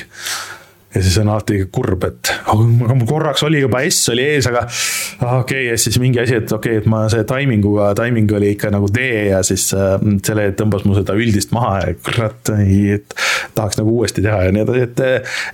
ja 0.96 1.02
siis 1.06 1.18
on 1.22 1.30
alati 1.30 1.60
kurb, 1.72 2.04
et 2.08 2.32
aga 2.50 2.94
mul 2.98 3.06
korraks 3.10 3.44
oli 3.46 3.62
juba 3.62 3.84
S 3.86 4.10
oli 4.10 4.24
ees, 4.26 4.48
aga 4.50 4.64
okei 4.66 5.38
okay,, 5.38 5.66
ja 5.68 5.76
siis 5.78 6.00
mingi 6.02 6.22
asi, 6.22 6.40
et 6.40 6.52
okei 6.52 6.80
okay,, 6.80 6.82
et 6.82 6.88
ma 6.90 7.04
see 7.14 7.26
taiminguga, 7.30 7.92
taiming 7.98 8.32
oli 8.34 8.54
ikka 8.56 8.72
nagu 8.74 8.90
D 8.94 9.06
ja 9.30 9.44
siis 9.46 9.68
äh, 9.78 10.02
selle 10.26 10.48
tõmbas 10.58 10.88
mu 10.90 10.96
seda 10.98 11.14
üldist 11.20 11.54
maha 11.54 11.76
ja 11.84 11.94
kurat, 12.08 12.52
et 12.96 13.14
tahaks 13.58 13.78
nagu 13.78 13.94
uuesti 14.00 14.24
teha 14.26 14.40
ja 14.48 14.56
nii 14.56 14.64
edasi, 14.66 14.88
et, 14.88 15.04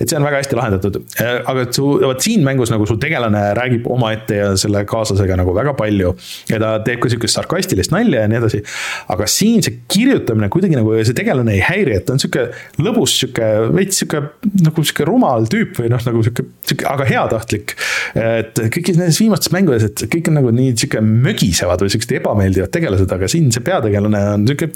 et 0.05 0.07
see 0.07 0.19
on 0.19 0.27
väga 0.27 0.39
hästi 0.39 0.59
lahendatud. 0.59 1.01
aga 1.35 1.65
et 1.65 1.75
su, 1.75 1.89
vot 2.05 2.23
siin 2.23 2.45
mängus 2.47 2.71
nagu 2.71 2.87
su 2.87 2.95
tegelane 3.01 3.43
räägib 3.59 3.89
omaette 3.91 4.39
ja 4.39 4.47
selle 4.59 4.85
kaaslasega 4.87 5.35
nagu 5.41 5.55
väga 5.57 5.75
palju 5.75 6.13
ja 6.51 6.61
ta 6.63 6.71
teeb 6.85 7.03
ka 7.03 7.11
sihukest 7.11 7.41
sarkastilist 7.41 7.91
nalja 7.91 8.23
ja 8.23 8.31
nii 8.31 8.39
edasi. 8.39 8.63
aga 9.11 9.27
siin 9.27 9.65
see 9.65 9.81
kirjutamine 9.91 10.47
kuidagi 10.53 10.79
nagu 10.79 10.95
see 11.03 11.17
tegelane 11.17 11.57
ei 11.57 11.63
häiri, 11.65 11.99
et 11.99 12.07
ta 12.07 12.15
on 12.15 12.23
sihuke 12.23 12.47
lõbus, 12.79 13.19
sihuke 13.19 13.51
veits 13.75 13.99
sihuke 13.99 14.23
nagu 14.63 14.87
sihuke 14.87 15.11
rumal 15.11 15.24
rumal 15.25 15.47
tüüp 15.49 15.79
või 15.79 15.91
noh, 15.91 16.01
nagu 16.05 16.23
sihuke, 16.25 16.45
sihuke, 16.65 16.87
aga 16.89 17.07
heatahtlik. 17.09 17.75
et 18.15 18.59
kõigis 18.73 18.99
nendes 18.99 19.19
viimastes 19.19 19.51
mängudes, 19.53 19.87
et 19.89 20.05
kõik 20.11 20.29
on 20.29 20.39
nagu 20.39 20.51
nii 20.55 20.75
sihuke 20.75 21.01
mögisevad 21.05 21.81
või 21.83 21.93
siuksed 21.93 22.15
ebameeldivad 22.19 22.73
tegelased, 22.73 23.11
aga 23.11 23.29
siin 23.31 23.51
see 23.53 23.65
peategelane 23.65 24.21
on 24.35 24.45
sihuke 24.49 24.71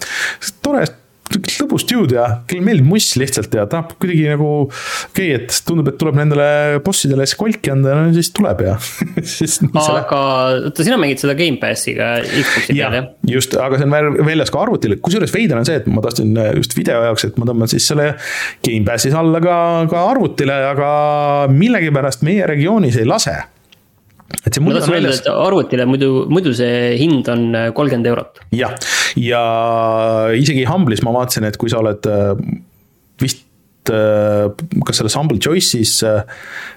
tore 0.64 0.84
lõbus 1.30 1.84
dude 1.88 2.16
ja 2.16 2.26
kellele 2.48 2.66
meeldib 2.66 2.88
muss 2.90 3.10
lihtsalt 3.20 3.54
ja 3.54 3.66
tahab 3.70 3.94
kuidagi 4.00 4.26
nagu. 4.32 4.50
okei 5.10 5.34
okay,, 5.34 5.36
et 5.38 5.60
tundub, 5.66 5.90
et 5.92 5.98
tuleb 6.00 6.18
nendele 6.18 6.80
bossidele 6.84 7.26
skolki 7.30 7.72
anda, 7.72 7.94
no 7.98 8.14
siis 8.16 8.32
tuleb 8.36 8.64
ja 8.66 8.76
aga 10.00 10.22
oota, 10.70 10.86
sina 10.86 10.98
mängid 11.00 11.22
seda 11.22 11.36
Gamepassiga 11.38 12.10
Xbox'i 12.24 12.74
peal 12.74 12.98
jah? 12.98 13.08
just, 13.30 13.54
aga 13.60 13.80
see 13.80 13.88
on 13.88 14.18
väljas 14.26 14.52
ka 14.54 14.64
arvutil, 14.64 14.96
kusjuures 15.04 15.34
veider 15.34 15.60
on 15.60 15.68
see, 15.68 15.78
et 15.80 15.88
ma 15.90 16.02
tahtsin 16.04 16.34
just 16.58 16.76
video 16.78 17.04
jaoks, 17.06 17.28
et 17.30 17.40
ma 17.40 17.48
tõmban 17.48 17.70
siis 17.70 17.86
selle 17.92 18.12
Gamepassis 18.66 19.16
alla 19.16 19.42
ka, 19.44 19.56
ka 19.92 20.04
arvutile, 20.10 20.58
aga 20.72 20.90
millegipärast 21.54 22.26
meie 22.26 22.48
regioonis 22.50 23.00
ei 23.00 23.08
lase 23.08 23.38
et 24.46 24.54
see 24.54 24.62
muidu 24.64 24.80
on 24.80 24.94
väljas. 24.94 25.20
arvutile 25.30 25.86
muidu, 25.88 26.10
muidu 26.32 26.54
see 26.56 26.96
hind 27.00 27.28
on 27.32 27.50
äh, 27.56 27.68
kolmkümmend 27.76 28.08
eurot. 28.10 28.42
jah, 28.54 28.74
ja 29.18 29.44
isegi 30.36 30.64
Humble'is 30.68 31.04
ma 31.06 31.14
vaatasin, 31.16 31.48
et 31.50 31.58
kui 31.60 31.72
sa 31.72 31.80
oled 31.82 32.08
äh, 32.08 32.32
vist 33.20 33.92
äh, 33.92 34.48
kas 34.86 35.00
selles 35.00 35.16
Humble 35.18 35.40
Choice'is, 35.42 35.98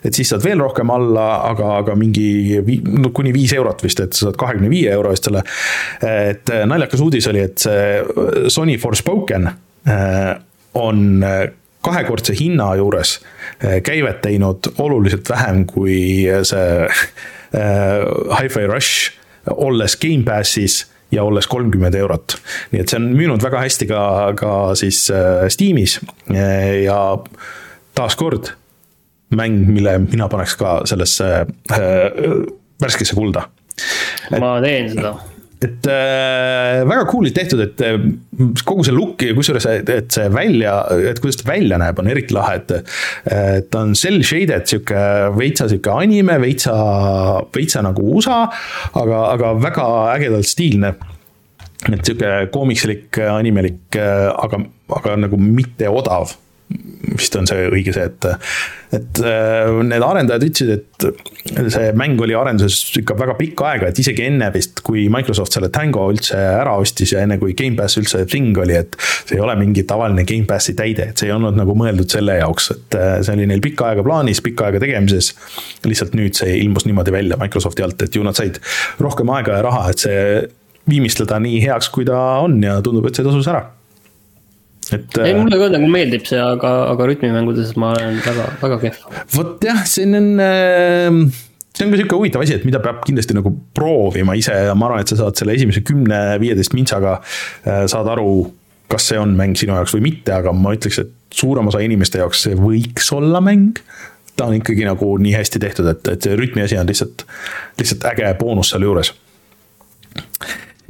et 0.04 0.18
siis 0.18 0.34
saad 0.34 0.43
veel 0.45 0.62
rohkem 0.64 0.91
alla, 0.93 1.28
aga, 1.51 1.78
aga 1.84 1.97
mingi 1.99 2.60
no 2.89 3.14
kuni 3.16 3.34
viis 3.36 3.56
eurot 3.56 3.86
vist, 3.86 4.04
et 4.04 4.18
sa 4.18 4.30
saad 4.30 4.39
kahekümne 4.41 4.72
viie 4.74 4.91
euro 4.93 5.14
eest 5.14 5.30
selle. 5.30 5.45
et 6.04 6.54
naljakas 6.70 7.04
uudis 7.06 7.30
oli, 7.32 7.43
et 7.47 7.64
see 7.64 8.47
Sony 8.51 8.80
Forspoken 8.82 9.51
on 10.80 11.01
kahekordse 11.84 12.34
hinna 12.39 12.70
juures 12.80 13.18
käivet 13.84 14.22
teinud 14.24 14.72
oluliselt 14.80 15.28
vähem 15.30 15.66
kui 15.68 16.24
see 16.47 16.88
Hi-Fi 17.54 18.66
Rush, 18.66 19.12
olles 19.51 19.97
Gamepassis 20.01 20.80
ja 21.14 21.24
olles 21.24 21.47
kolmkümmend 21.47 21.95
eurot. 21.95 22.38
nii 22.72 22.82
et 22.82 22.89
see 22.89 22.97
on 22.97 23.12
müünud 23.14 23.43
väga 23.43 23.62
hästi 23.62 23.88
ka, 23.89 24.04
ka 24.39 24.54
siis 24.80 25.06
äh, 25.14 25.45
Steamis 25.54 25.99
ja 26.84 26.99
taaskord 27.95 28.54
mäng, 29.34 29.68
mille 29.70 29.97
mina 30.06 30.30
paneks 30.30 30.56
ka 30.58 30.80
sellesse 30.89 31.30
äh, 31.43 32.08
värskesse 32.82 33.16
kulda. 33.18 33.47
ma 34.39 34.56
teen 34.66 34.89
seda 34.93 35.16
et 35.64 35.88
äh, 35.88 36.82
väga 36.88 37.05
cool'ilt 37.09 37.36
tehtud, 37.38 37.61
et 37.64 37.82
äh, 37.86 37.97
kogu 38.68 38.86
see 38.86 38.95
look 38.95 39.24
ja 39.24 39.36
kusjuures, 39.38 39.68
et 39.70 40.14
see 40.14 40.28
välja, 40.34 40.76
et 41.11 41.22
kuidas 41.24 41.39
ta 41.39 41.47
välja 41.49 41.80
näeb, 41.82 42.01
on 42.01 42.11
eriti 42.11 42.36
lahe, 42.36 42.59
et. 42.61 42.76
et 43.32 43.70
ta 43.72 43.84
on 43.86 43.95
cell 43.97 44.24
shaded 44.26 44.68
sihuke 44.70 44.99
veitsa 45.38 45.70
sihuke 45.72 45.93
anime, 45.93 46.38
veitsa, 46.43 46.76
veitsa 47.55 47.84
nagu 47.86 48.05
USA, 48.18 48.43
aga, 48.99 49.26
aga 49.34 49.53
väga 49.64 49.89
ägedalt 50.18 50.49
stiilne. 50.49 50.93
et 51.91 52.05
sihuke 52.05 52.32
koomikslik, 52.53 53.20
animelik, 53.28 53.97
aga, 53.97 54.64
aga 54.99 55.20
nagu 55.26 55.39
mitte 55.41 55.89
odav 55.89 56.36
vist 57.18 57.36
on 57.38 57.48
see 57.48 57.68
õige 57.70 57.94
see, 57.96 58.06
et, 58.08 58.28
et 58.96 59.20
äh, 59.28 59.70
need 59.86 60.04
arendajad 60.06 60.46
ütlesid, 60.48 60.72
et 60.74 61.72
see 61.74 61.92
mäng 62.00 62.22
oli 62.24 62.36
arenduses 62.38 62.96
ikka 63.02 63.16
väga 63.20 63.36
pikka 63.40 63.68
aega, 63.72 63.90
et 63.92 64.00
isegi 64.02 64.26
enne 64.28 64.50
vist, 64.54 64.82
kui 64.86 65.06
Microsoft 65.14 65.56
selle 65.58 65.70
Tango 65.74 66.06
üldse 66.14 66.38
ära 66.38 66.76
ostis 66.82 67.14
ja 67.16 67.24
enne 67.26 67.38
kui 67.42 67.56
Gamepass 67.58 68.00
üldse 68.02 68.24
thing 68.30 68.58
oli, 68.64 68.78
et 68.80 68.98
see 69.02 69.38
ei 69.38 69.44
ole 69.44 69.56
mingi 69.60 69.86
tavaline 69.90 70.26
Gamepassi 70.30 70.76
täide, 70.80 71.12
et 71.12 71.22
see 71.22 71.30
ei 71.30 71.36
olnud 71.36 71.60
nagu 71.60 71.76
mõeldud 71.80 72.10
selle 72.14 72.40
jaoks, 72.40 72.72
et 72.78 73.00
äh, 73.00 73.14
see 73.26 73.38
oli 73.38 73.48
neil 73.52 73.64
pikka 73.64 73.92
aega 73.92 74.06
plaanis, 74.06 74.42
pikka 74.46 74.70
aega 74.70 74.82
tegemises. 74.84 75.34
lihtsalt 75.86 76.18
nüüd 76.18 76.38
see 76.38 76.58
ilmus 76.64 76.88
niimoodi 76.88 77.14
välja 77.14 77.38
Microsofti 77.42 77.86
alt, 77.86 78.02
et 78.06 78.16
ju 78.16 78.26
nad 78.26 78.38
said 78.40 78.60
rohkem 79.04 79.30
aega 79.36 79.60
ja 79.60 79.68
raha, 79.68 79.86
et 79.92 80.08
see 80.08 80.20
viimistleda 80.90 81.38
nii 81.40 81.62
heaks, 81.64 81.90
kui 81.94 82.06
ta 82.08 82.20
on 82.44 82.60
ja 82.64 82.80
tundub, 82.84 83.08
et 83.08 83.16
see 83.16 83.26
tasus 83.26 83.48
ära 83.52 83.64
et. 84.92 85.18
ei, 85.24 85.34
mulle 85.38 85.60
ka 85.62 85.72
nagu 85.74 85.90
meeldib 85.92 86.28
see, 86.28 86.42
aga, 86.42 86.74
aga 86.92 87.08
rütmimängudes 87.10 87.74
ma 87.80 87.94
olen 87.96 88.20
väga, 88.26 88.50
väga 88.62 88.80
kehv. 88.84 89.02
vot 89.36 89.66
jah, 89.66 89.84
siin 89.90 90.18
on 90.20 90.30
äh, 90.44 91.20
see 91.74 91.86
on 91.86 91.94
ka 91.94 92.00
sihuke 92.00 92.18
huvitav 92.20 92.44
asi, 92.46 92.58
et 92.58 92.66
mida 92.68 92.82
peab 92.84 93.02
kindlasti 93.08 93.38
nagu 93.38 93.52
proovima 93.76 94.36
ise 94.38 94.56
ja 94.68 94.76
ma 94.78 94.90
arvan, 94.90 95.04
et 95.04 95.14
sa 95.14 95.20
saad 95.24 95.40
selle 95.40 95.56
esimese 95.58 95.84
kümne-viieteist 95.88 96.76
mintsaga 96.78 97.18
äh,. 97.20 97.86
saad 97.92 98.10
aru, 98.14 98.46
kas 98.92 99.10
see 99.10 99.20
on 99.20 99.34
mäng 99.38 99.58
sinu 99.60 99.76
jaoks 99.78 99.96
või 99.98 100.08
mitte, 100.12 100.36
aga 100.36 100.54
ma 100.56 100.76
ütleks, 100.76 101.02
et 101.02 101.14
suurem 101.34 101.70
osa 101.72 101.82
inimeste 101.84 102.22
jaoks 102.22 102.46
see 102.46 102.58
võiks 102.60 103.10
olla 103.16 103.42
mäng. 103.44 103.82
ta 104.38 104.48
on 104.50 104.58
ikkagi 104.58 104.86
nagu 104.86 105.12
nii 105.22 105.36
hästi 105.38 105.62
tehtud, 105.62 105.90
et, 105.92 106.08
et 106.10 106.26
see 106.26 106.38
rütmi 106.38 106.64
asi 106.66 106.78
on 106.78 106.90
lihtsalt, 106.90 107.26
lihtsalt 107.78 108.06
äge 108.14 108.34
boonus 108.40 108.74
seal 108.74 108.86
juures. 108.86 109.14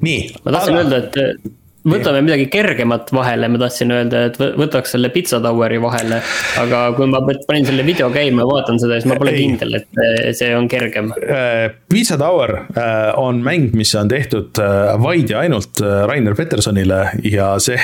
nii. 0.03 0.31
ma 0.43 0.57
tahtsin 0.57 0.79
aga... 0.79 0.83
öelda, 0.83 1.03
et 1.03 1.62
võtame 1.87 2.21
midagi 2.23 2.47
kergemat 2.51 3.11
vahele, 3.15 3.49
ma 3.51 3.59
tahtsin 3.61 3.91
öelda, 3.93 4.23
et 4.29 4.37
võtaks 4.39 4.93
selle 4.95 5.09
Pizza 5.13 5.39
Toweri 5.43 5.79
vahele. 5.83 6.21
aga 6.61 6.83
kui 6.97 7.09
ma 7.11 7.19
panin 7.23 7.67
selle 7.67 7.85
video 7.85 8.09
käima 8.13 8.43
ja 8.43 8.49
vaatan 8.49 8.79
seda, 8.81 8.99
siis 8.99 9.09
ma 9.11 9.17
pole 9.19 9.33
Ei. 9.35 9.41
kindel, 9.43 9.79
et 9.81 10.01
eh, 10.05 10.29
see 10.37 10.53
on 10.55 10.69
kergem. 10.71 11.11
Eh, 11.19 11.65
Pizza 11.91 12.17
Tower 12.19 12.55
eh, 12.63 13.09
on 13.19 13.43
mäng, 13.45 13.75
mis 13.77 13.93
on 13.99 14.11
tehtud 14.11 14.61
vaid 15.03 15.33
ja 15.33 15.43
ainult 15.43 15.81
Rainer 15.81 16.35
Petersonile 16.37 17.01
ja 17.27 17.53
see, 17.63 17.79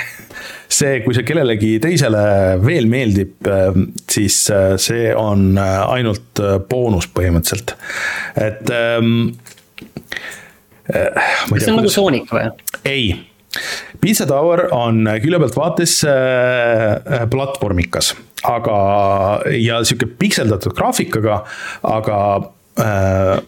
see, 0.72 1.00
kui 1.04 1.18
see 1.18 1.28
kellelegi 1.28 1.76
teisele 1.84 2.24
veel 2.64 2.88
meeldib, 2.92 3.50
siis 4.10 4.42
see 4.80 5.10
on 5.16 5.52
ainult 5.60 6.44
boonus 6.70 7.10
põhimõtteliselt, 7.16 7.76
et 8.40 8.72
ähm,. 8.76 9.34
kas 10.90 11.66
see 11.66 11.74
on 11.74 11.82
nagu 11.84 11.92
Sonic 11.94 12.32
või? 12.34 12.48
ei 12.88 13.12
Pizza 14.00 14.28
Tower 14.30 14.68
on 14.76 15.08
külje 15.24 15.40
pealt 15.42 15.56
vaates 15.58 16.00
äh, 16.08 17.24
platvormikas, 17.32 18.14
aga, 18.48 18.80
ja 19.58 19.80
sihuke 19.84 20.12
pikseldatud 20.20 20.76
graafikaga, 20.78 21.42
aga 21.90 22.20
äh, 22.80 23.40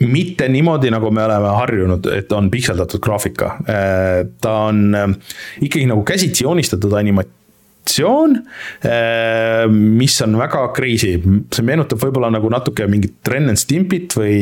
mitte 0.00 0.48
niimoodi, 0.48 0.90
nagu 0.92 1.10
me 1.12 1.24
oleme 1.24 1.52
harjunud, 1.58 2.08
et 2.14 2.32
on 2.32 2.48
pikseldatud 2.52 3.02
graafika. 3.04 3.52
Äh, 3.68 4.22
ta 4.40 4.54
on 4.70 4.94
äh, 4.96 5.12
ikkagi 5.60 5.86
nagu 5.90 6.04
käsitsi 6.08 6.44
joonistatud 6.46 6.94
animatsioon, 6.96 8.38
äh, 8.86 9.66
mis 9.70 10.16
on 10.24 10.38
väga 10.40 10.66
crazy, 10.76 11.14
see 11.52 11.66
meenutab 11.66 12.00
võib-olla 12.00 12.32
nagu 12.32 12.52
natuke 12.52 12.88
mingit 12.88 13.28
Ren 13.28 13.52
and 13.52 13.60
Stimpit 13.60 14.16
või, 14.16 14.40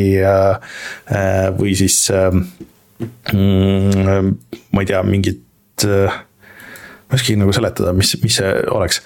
või 1.58 1.74
siis 1.78 2.04
ma 2.98 4.82
ei 4.82 4.88
tea, 4.88 5.02
mingit 5.06 5.44
Äh, 5.84 6.10
ma 7.08 7.16
ei 7.16 7.22
oskagi 7.22 7.38
nagu 7.40 7.52
seletada, 7.56 7.94
mis, 7.96 8.10
mis 8.20 8.36
see 8.36 8.48
oleks. 8.68 8.98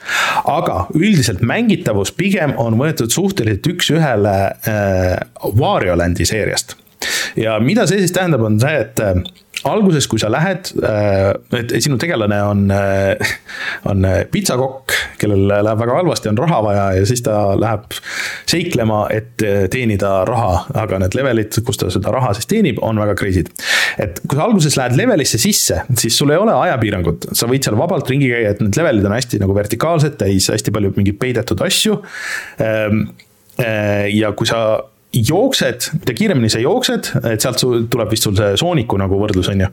aga 0.50 0.88
üldiselt 0.98 1.38
mängitavus 1.46 2.10
pigem 2.18 2.56
on 2.58 2.74
võetud 2.80 3.12
suhteliselt 3.14 3.68
üks-ühele 3.70 4.32
äh, 4.66 5.20
Wario 5.54 5.94
Landi 5.94 6.26
seeriast. 6.26 6.74
ja 7.38 7.60
mida 7.62 7.86
see 7.86 8.00
siis 8.02 8.14
tähendab, 8.16 8.42
on 8.48 8.58
see, 8.62 8.74
et 8.74 8.98
äh, 9.04 9.22
alguses, 9.68 10.06
kui 10.10 10.20
sa 10.20 10.30
lähed, 10.32 10.72
äh, 10.82 11.30
et 11.58 11.74
sinu 11.84 11.98
tegelane 12.00 12.38
on, 12.44 12.64
äh, 12.74 13.34
on 13.90 14.06
pitsakokk, 14.32 14.94
kellel 15.20 15.46
läheb 15.50 15.80
väga 15.82 15.98
halvasti, 16.00 16.30
on 16.32 16.40
raha 16.40 16.60
vaja 16.64 16.86
ja 16.98 17.06
siis 17.08 17.22
ta 17.26 17.36
läheb 17.58 17.96
seiklema, 18.50 19.04
et 19.14 19.42
teenida 19.72 20.22
raha, 20.28 20.66
aga 20.82 21.00
need 21.02 21.16
levelid, 21.18 21.60
kus 21.66 21.80
ta 21.80 21.90
seda 21.92 22.12
raha 22.14 22.32
siis 22.36 22.48
teenib, 22.50 22.80
on 22.82 23.00
väga 23.02 23.16
crazy'd. 23.18 23.52
et 24.02 24.20
kui 24.26 24.38
sa 24.38 24.46
alguses 24.46 24.76
lähed 24.78 24.96
levelisse 24.98 25.38
sisse, 25.40 25.82
siis 25.98 26.16
sul 26.18 26.32
ei 26.32 26.40
ole 26.40 26.54
ajapiirangut, 26.56 27.30
sa 27.36 27.48
võid 27.50 27.66
seal 27.66 27.78
vabalt 27.78 28.08
ringi 28.10 28.30
käia, 28.32 28.54
et 28.54 28.62
need 28.64 28.78
levelid 28.78 29.08
on 29.08 29.16
hästi 29.16 29.40
nagu 29.42 29.56
vertikaalsed, 29.56 30.16
täis 30.20 30.48
hästi 30.52 30.74
palju 30.74 30.94
mingeid 30.96 31.18
peidetud 31.20 31.62
asju. 31.66 31.98
Ehm, 32.62 33.04
äh, 33.60 34.08
ja 34.12 34.32
kui 34.36 34.48
sa 34.48 34.62
jooksed, 35.12 35.90
mida 36.00 36.14
kiiremini 36.16 36.50
sa 36.52 36.60
jooksed, 36.62 37.10
et 37.28 37.44
sealt 37.44 37.60
tuleb 37.92 38.10
vist 38.12 38.26
sul 38.26 38.36
see 38.38 38.56
sooniku 38.60 38.98
nagu 39.00 39.18
võrdlus, 39.20 39.50
on 39.52 39.64
ju. 39.66 39.68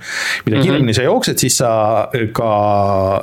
mida 0.45 0.61
kiiremini 0.61 0.83
mm 0.83 0.89
-hmm. 0.89 0.95
sa 0.99 1.07
jooksed, 1.07 1.37
siis 1.37 1.57
sa 1.57 1.71
ka, 2.33 2.51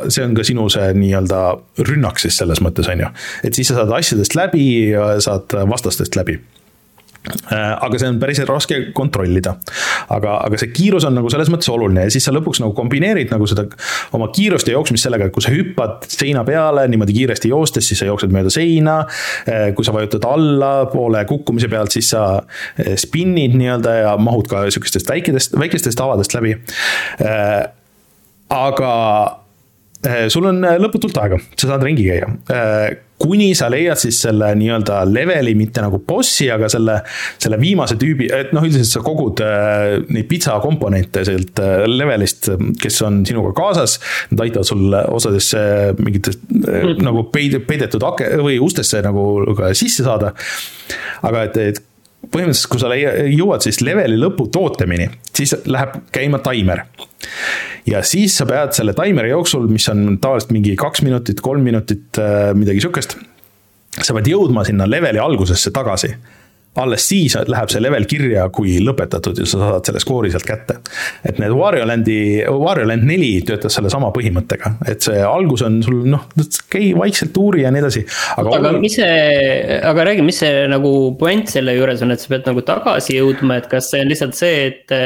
see 0.08 0.24
on 0.24 0.34
ka 0.34 0.44
sinu 0.44 0.68
see 0.72 0.92
nii-öelda 0.94 1.40
rünnak 1.88 2.18
siis 2.18 2.36
selles 2.36 2.60
mõttes, 2.60 2.88
on 2.92 3.00
ju. 3.00 3.08
et 3.44 3.54
siis 3.54 3.68
sa 3.68 3.74
saad 3.74 3.92
asjadest 3.98 4.34
läbi 4.34 4.90
ja 4.90 5.20
saad 5.20 5.52
vastastest 5.68 6.16
läbi 6.16 6.40
aga 7.50 7.98
see 8.00 8.10
on 8.10 8.18
päris 8.22 8.40
raske 8.48 8.80
kontrollida. 8.96 9.56
aga, 10.12 10.36
aga 10.46 10.58
see 10.60 10.72
kiirus 10.74 11.06
on 11.08 11.16
nagu 11.18 11.30
selles 11.32 11.50
mõttes 11.52 11.70
oluline 11.72 12.06
ja 12.06 12.12
siis 12.12 12.26
sa 12.26 12.34
lõpuks 12.34 12.60
nagu 12.62 12.74
kombineerid 12.76 13.32
nagu 13.34 13.48
seda 13.50 13.66
oma 14.16 14.28
kiirust 14.34 14.68
ja 14.68 14.76
jooksmist 14.76 15.06
sellega, 15.06 15.28
et 15.28 15.34
kui 15.34 15.44
sa 15.44 15.54
hüppad 15.54 16.06
seina 16.10 16.44
peale 16.46 16.86
niimoodi 16.90 17.16
kiiresti 17.16 17.50
joostes, 17.52 17.88
siis 17.88 18.02
sa 18.02 18.10
jooksed 18.10 18.34
mööda 18.34 18.52
seina. 18.52 18.98
Äh, 19.46 19.70
kui 19.76 19.86
sa 19.86 19.94
vajutad 19.96 20.26
allapoole 20.28 21.24
kukkumise 21.28 21.70
pealt, 21.72 21.94
siis 21.96 22.12
sa 22.14 22.26
äh, 22.38 22.94
spinnid 23.00 23.56
nii-öelda 23.58 23.96
ja 24.00 24.14
mahud 24.20 24.48
ka 24.50 24.66
sihukestest 24.70 25.10
väikestest, 25.10 25.58
väikestest 25.58 26.00
avadest 26.02 26.36
läbi. 26.36 26.56
aga 28.56 28.92
sul 30.32 30.50
on 30.50 30.62
lõputult 30.82 31.16
aega, 31.22 31.40
sa 31.56 31.72
saad 31.72 31.84
ringi 31.86 32.06
käia 32.08 32.30
kuni 33.18 33.54
sa 33.56 33.68
leiad 33.72 33.98
siis 34.00 34.18
selle 34.26 34.50
nii-öelda 34.58 35.00
leveli, 35.08 35.54
mitte 35.56 35.80
nagu 35.84 35.98
bossi, 36.04 36.50
aga 36.52 36.68
selle, 36.72 36.98
selle 37.40 37.58
viimase 37.60 37.96
tüübi, 38.00 38.28
et 38.32 38.52
noh, 38.56 38.64
üldiselt 38.66 38.90
sa 38.90 39.02
kogud 39.04 39.40
äh, 39.44 39.96
neid 40.12 40.28
pitsa 40.28 40.58
komponente 40.64 41.24
sealt 41.28 41.62
äh, 41.62 41.86
levelist, 41.88 42.50
kes 42.82 43.00
on 43.06 43.22
sinuga 43.28 43.54
kaasas. 43.56 43.98
Nad 44.32 44.44
aitavad 44.46 44.68
sul 44.68 44.92
osadesse 44.92 45.60
mingitest 46.00 46.44
mm. 46.52 47.00
nagu 47.06 47.26
peid-, 47.32 47.58
peidetud 47.68 48.04
ake- 48.12 48.34
või 48.42 48.60
ustesse 48.62 49.00
nagu 49.04 49.26
ka 49.56 49.72
sisse 49.76 50.04
saada. 50.06 50.34
aga 51.26 51.46
et, 51.48 51.56
et 51.72 51.84
põhimõtteliselt, 52.26 52.70
kui 52.72 52.82
sa 52.82 52.92
jõuad 53.30 53.64
siis 53.64 53.80
leveli 53.86 54.18
lõpu 54.20 54.48
tootemini, 54.52 55.08
siis 55.36 55.54
läheb 55.64 56.00
käima 56.12 56.42
taimer. 56.44 56.84
Ja 57.86 58.02
siis 58.06 58.36
sa 58.38 58.46
pead 58.48 58.74
selle 58.76 58.94
taimeri 58.96 59.30
jooksul, 59.30 59.68
mis 59.70 59.86
on 59.92 60.18
tavaliselt 60.22 60.52
mingi 60.56 60.74
kaks 60.78 61.04
minutit, 61.06 61.42
kolm 61.44 61.64
minutit, 61.66 62.08
äh, 62.18 62.50
midagi 62.58 62.82
sihukest. 62.84 63.18
sa 63.96 64.12
pead 64.12 64.28
jõudma 64.28 64.64
sinna 64.66 64.84
leveli 64.88 65.20
algusesse 65.22 65.70
tagasi 65.72 66.10
alles 66.80 67.08
siis 67.08 67.36
läheb 67.48 67.70
see 67.72 67.82
level 67.82 68.06
kirja 68.08 68.46
kui 68.54 68.76
lõpetatud 68.84 69.38
ja 69.40 69.46
sa 69.48 69.60
saad 69.62 69.88
selle 69.88 70.02
skoori 70.02 70.32
sealt 70.32 70.46
kätte. 70.48 70.78
et 71.26 71.38
need 71.42 71.54
Wario 71.56 71.86
Landi, 71.88 72.18
Wario 72.46 72.86
Land 72.88 73.06
neli 73.08 73.32
töötas 73.46 73.76
sellesama 73.78 74.12
põhimõttega, 74.14 74.76
et 74.88 75.04
see 75.06 75.22
algus 75.24 75.64
on 75.66 75.80
sul 75.84 76.02
noh, 76.10 76.26
käi 76.72 76.92
vaikselt 76.98 77.36
uuri 77.40 77.64
ja 77.64 77.72
nii 77.74 77.84
edasi. 77.84 78.04
aga, 78.36 78.56
aga 78.58 78.74
mis 78.80 78.98
see, 78.98 79.78
aga 79.92 80.08
räägi, 80.10 80.26
mis 80.26 80.42
see 80.44 80.66
nagu 80.70 80.92
puänt 81.20 81.52
selle 81.52 81.76
juures 81.76 82.04
on, 82.04 82.14
et 82.14 82.22
sa 82.22 82.32
pead 82.34 82.50
nagu 82.50 82.64
tagasi 82.66 83.18
jõudma, 83.18 83.60
et 83.60 83.70
kas 83.72 83.90
see 83.92 84.04
on 84.04 84.12
lihtsalt 84.12 84.38
see, 84.38 84.68
et 84.70 84.96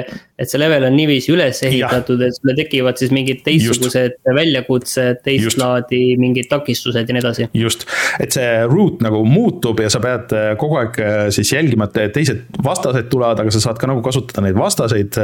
et 0.41 0.49
see 0.49 0.61
level 0.61 0.87
on 0.89 0.95
niiviisi 0.97 1.35
üles 1.35 1.59
ehitatud, 1.69 2.23
et 2.25 2.37
sulle 2.37 2.55
tekivad 2.57 2.97
siis 3.01 3.11
mingid 3.13 3.43
teistsugused 3.45 4.17
väljakutsed, 4.25 5.21
teist 5.27 5.59
laadi 5.61 6.17
mingid 6.21 6.49
takistused 6.49 7.05
ja 7.05 7.17
nii 7.17 7.23
edasi. 7.23 7.49
just, 7.61 7.85
et 8.23 8.33
see 8.33 8.49
route 8.71 9.05
nagu 9.05 9.21
muutub 9.29 9.83
ja 9.85 9.91
sa 9.93 10.01
pead 10.03 10.33
kogu 10.61 10.81
aeg 10.81 11.01
siis 11.37 11.53
jälgima, 11.61 11.91
et 11.91 12.17
teised 12.17 12.47
vastased 12.65 13.13
tulevad, 13.13 13.45
aga 13.45 13.53
sa 13.55 13.63
saad 13.69 13.79
ka 13.81 13.91
nagu 13.91 14.03
kasutada 14.05 14.45
neid 14.47 14.59
vastaseid 14.59 15.21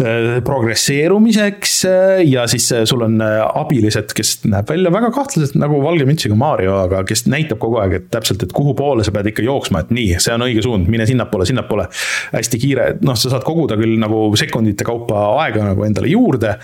Äh, 0.00 0.40
progresseerumiseks 0.40 1.84
äh, 1.84 2.22
ja 2.24 2.46
siis 2.48 2.72
äh, 2.72 2.86
sul 2.88 3.02
on 3.04 3.20
abilised, 3.20 4.14
kes 4.16 4.38
näeb 4.48 4.70
välja 4.72 4.88
väga 4.88 5.10
kahtlaselt 5.12 5.58
nagu 5.60 5.82
valge 5.84 6.06
mütsiga 6.08 6.32
Mario, 6.38 6.78
aga 6.86 7.02
kes 7.04 7.26
näitab 7.28 7.60
kogu 7.60 7.76
aeg, 7.82 7.98
et 7.98 8.06
täpselt, 8.14 8.40
et 8.40 8.54
kuhu 8.56 8.72
poole 8.78 9.04
sa 9.04 9.12
pead 9.12 9.28
ikka 9.28 9.44
jooksma, 9.44 9.82
et 9.84 9.92
nii, 9.92 10.16
see 10.16 10.32
on 10.32 10.46
õige 10.46 10.64
suund, 10.64 10.88
mine 10.88 11.04
sinnapoole, 11.06 11.44
sinnapoole. 11.44 11.90
hästi 12.32 12.62
kiire, 12.62 12.86
noh, 13.04 13.18
sa 13.20 13.34
saad 13.34 13.44
koguda 13.44 13.76
küll 13.76 14.00
nagu 14.00 14.24
sekundite 14.40 14.88
kaupa 14.88 15.26
aega 15.44 15.68
nagu 15.68 15.84
endale 15.84 16.08
juurde. 16.08 16.56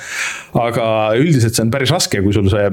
aga 0.57 0.89
üldiselt 1.20 1.53
see 1.53 1.66
on 1.66 1.74
päris 1.76 1.93
raske, 1.93 2.24
kui 2.24 2.32
sul 2.32 2.49
see 2.49 2.72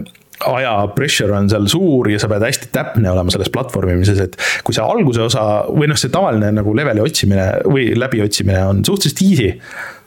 aja 0.52 0.76
pressure 0.96 1.34
on 1.36 1.50
seal 1.52 1.68
suur 1.72 2.10
ja 2.12 2.22
sa 2.22 2.30
pead 2.32 2.46
hästi 2.46 2.72
täpne 2.76 3.12
olema 3.12 3.34
selles 3.34 3.52
platvormimises, 3.54 4.22
et 4.28 4.38
kui 4.66 4.76
see 4.76 4.86
alguse 4.86 5.26
osa 5.26 5.44
või 5.70 5.90
noh, 5.92 6.00
see 6.00 6.14
tavaline 6.14 6.52
nagu 6.56 6.76
leveli 6.78 7.04
otsimine 7.04 7.50
või 7.68 7.92
läbiotsimine 7.98 8.64
on 8.70 8.86
suhteliselt 8.88 9.26
easy 9.26 9.52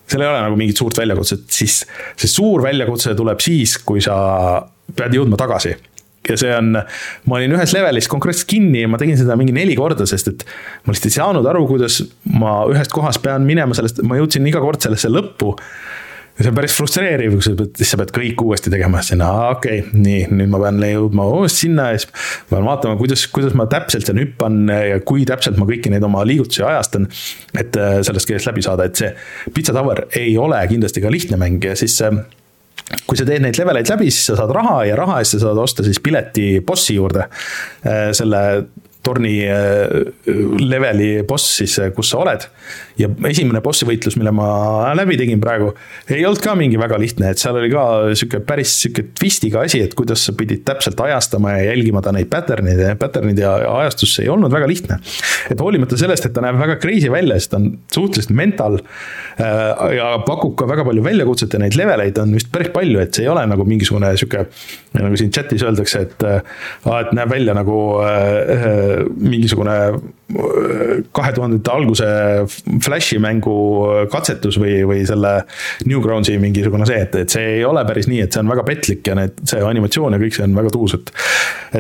seal 0.09 0.24
ei 0.24 0.30
ole 0.30 0.41
nagu 0.41 0.57
mingit 0.57 0.80
suurt 0.80 0.99
väljakutset, 0.99 1.45
siis 1.53 1.82
see 2.16 2.30
suur 2.30 2.64
väljakutse 2.64 3.14
tuleb 3.18 3.43
siis, 3.45 3.76
kui 3.84 4.01
sa 4.05 4.16
pead 4.97 5.16
jõudma 5.18 5.39
tagasi. 5.41 5.74
Ja 6.28 6.36
see 6.36 6.51
on, 6.53 6.74
ma 6.76 7.39
olin 7.39 7.55
ühes 7.57 7.72
levelis 7.72 8.09
konkreetselt 8.11 8.51
kinni 8.51 8.82
ja 8.82 8.89
ma 8.91 8.99
tegin 9.01 9.16
seda 9.16 9.36
mingi 9.39 9.55
neli 9.57 9.76
korda, 9.78 10.05
sest 10.09 10.28
et 10.32 10.43
ma 10.84 10.93
lihtsalt 10.93 11.09
ei 11.09 11.14
saanud 11.14 11.47
aru, 11.49 11.62
kuidas 11.70 12.03
ma 12.34 12.61
ühest 12.68 12.93
kohast 12.93 13.22
pean 13.24 13.47
minema 13.49 13.76
sellest, 13.76 14.03
ma 14.05 14.18
jõudsin 14.18 14.49
iga 14.51 14.61
kord 14.64 14.84
sellesse 14.84 15.09
lõppu 15.12 15.55
ja 16.39 16.45
see 16.45 16.53
on 16.53 16.57
päris 16.57 16.74
frustreeriv, 16.78 17.34
kui 17.34 17.45
sa 17.45 17.53
pead, 17.59 17.72
siis 17.80 17.93
sa 17.93 17.99
pead 17.99 18.12
kõik 18.14 18.43
uuesti 18.45 18.70
tegema, 18.70 19.03
sinna, 19.05 19.28
okei 19.57 19.82
okay,, 19.82 19.99
nii, 19.99 20.20
nüüd 20.39 20.53
ma 20.53 20.61
pean 20.62 20.78
jõudma 20.86 21.26
uuesti 21.34 21.66
sinna 21.66 21.91
ja 21.91 21.99
siis. 21.99 22.12
ma 22.49 22.57
pean 22.57 22.68
vaatama, 22.68 22.99
kuidas, 23.01 23.26
kuidas 23.34 23.57
ma 23.59 23.66
täpselt 23.70 24.07
seal 24.07 24.20
hüppan 24.22 24.70
ja 24.70 25.01
kui 25.07 25.26
täpselt 25.28 25.59
ma 25.59 25.66
kõiki 25.68 25.93
neid 25.93 26.07
oma 26.07 26.22
liigutusi 26.28 26.62
ajastan. 26.66 27.09
et 27.59 27.78
äh, 27.78 27.99
sellest 28.07 28.30
kõigest 28.30 28.51
läbi 28.53 28.64
saada, 28.64 28.86
et 28.86 29.03
see 29.03 29.12
Pizza 29.55 29.74
Tower 29.76 30.07
ei 30.18 30.36
ole 30.39 30.62
kindlasti 30.70 31.03
ka 31.03 31.12
lihtne 31.12 31.41
mäng 31.41 31.64
ja 31.64 31.74
siis 31.78 31.99
äh, 32.07 32.22
kui 33.09 33.18
sa 33.18 33.26
teed 33.26 33.43
neid 33.43 33.59
leveleid 33.59 33.91
läbi, 33.91 34.12
siis 34.12 34.30
sa 34.30 34.39
saad 34.39 34.55
raha 34.55 34.82
ja 34.89 34.99
raha 34.99 35.18
eest 35.22 35.36
sa 35.36 35.49
saad 35.49 35.59
osta 35.61 35.86
siis 35.86 35.99
pileti 36.01 36.61
bossi 36.64 36.97
juurde. 37.01 37.26
Äh, 37.82 38.11
selle 38.16 38.45
torni 39.09 39.37
leveli 40.69 41.11
boss 41.29 41.59
siis, 41.63 41.79
kus 41.97 42.13
sa 42.13 42.23
oled 42.23 42.49
ja 42.99 43.09
esimene 43.31 43.61
bossi 43.65 43.87
võitlus, 43.89 44.17
mille 44.19 44.33
ma 44.35 44.49
läbi 44.99 45.17
tegin 45.21 45.41
praegu, 45.43 45.71
ei 46.11 46.25
olnud 46.27 46.43
ka 46.43 46.55
mingi 46.59 46.79
väga 46.81 46.99
lihtne, 47.01 47.33
et 47.33 47.41
seal 47.41 47.57
oli 47.59 47.71
ka 47.71 47.85
sihuke 48.19 48.41
päris 48.47 48.75
sihuke 48.83 49.05
twistiga 49.19 49.63
asi, 49.67 49.81
et 49.87 49.95
kuidas 49.99 50.25
sa 50.27 50.35
pidid 50.37 50.65
täpselt 50.67 50.99
ajastama 51.05 51.55
ja 51.57 51.69
jälgima 51.71 52.03
ta 52.05 52.13
neid 52.15 52.31
pattern'id 52.33 52.83
pattern'id 52.99 53.39
ja 53.43 53.55
ajastus 53.79 54.17
ei 54.23 54.31
olnud 54.33 54.53
väga 54.53 54.69
lihtne. 54.71 54.99
et 55.51 55.61
hoolimata 55.63 55.99
sellest, 56.01 56.27
et 56.27 56.35
ta 56.35 56.43
näeb 56.45 56.59
väga 56.59 56.79
crazy 56.83 57.11
välja, 57.13 57.39
sest 57.39 57.53
ta 57.55 57.61
on 57.61 57.71
suhteliselt 57.95 58.35
mental 58.37 58.81
äh, 58.81 59.95
ja 59.99 60.11
pakub 60.27 60.57
ka 60.59 60.69
väga 60.71 60.87
palju 60.89 61.05
väljakutset 61.07 61.55
ja 61.55 61.63
neid 61.63 61.79
leveleid 61.79 62.19
on 62.23 62.35
vist 62.35 62.51
päris 62.53 62.73
palju, 62.75 62.99
et 63.03 63.15
see 63.15 63.27
ei 63.27 63.33
ole 63.33 63.47
nagu 63.49 63.67
mingisugune 63.69 64.11
sihuke, 64.19 64.49
nagu 64.99 65.21
siin 65.21 65.33
chat'is 65.35 65.63
öeldakse, 65.67 66.03
et 66.09 66.27
äh, 66.27 66.43
et 66.99 67.15
näeb 67.15 67.31
välja 67.31 67.55
nagu 67.55 67.79
äh, 68.03 68.97
mingisugune 69.16 69.76
kahe 71.16 71.32
tuhandete 71.32 71.72
alguse 71.72 72.09
Flashi 72.84 73.16
mängu 73.22 73.55
katsetus 74.12 74.59
või, 74.61 74.82
või 74.88 75.07
selle 75.09 75.34
Newgroundsi 75.88 76.36
mingisugune 76.42 76.88
see, 76.88 77.01
et, 77.07 77.16
et 77.22 77.32
see 77.32 77.55
ei 77.59 77.64
ole 77.64 77.84
päris 77.88 78.11
nii, 78.11 78.20
et 78.26 78.34
see 78.34 78.44
on 78.44 78.53
väga 78.53 78.66
petlik 78.68 79.09
ja 79.09 79.16
need, 79.18 79.40
see 79.49 79.64
animatsioon 79.64 80.16
ja 80.16 80.22
kõik 80.22 80.36
see 80.36 80.46
on 80.46 80.57
väga 80.59 80.74
tuus, 80.74 80.99
et. 80.99 81.12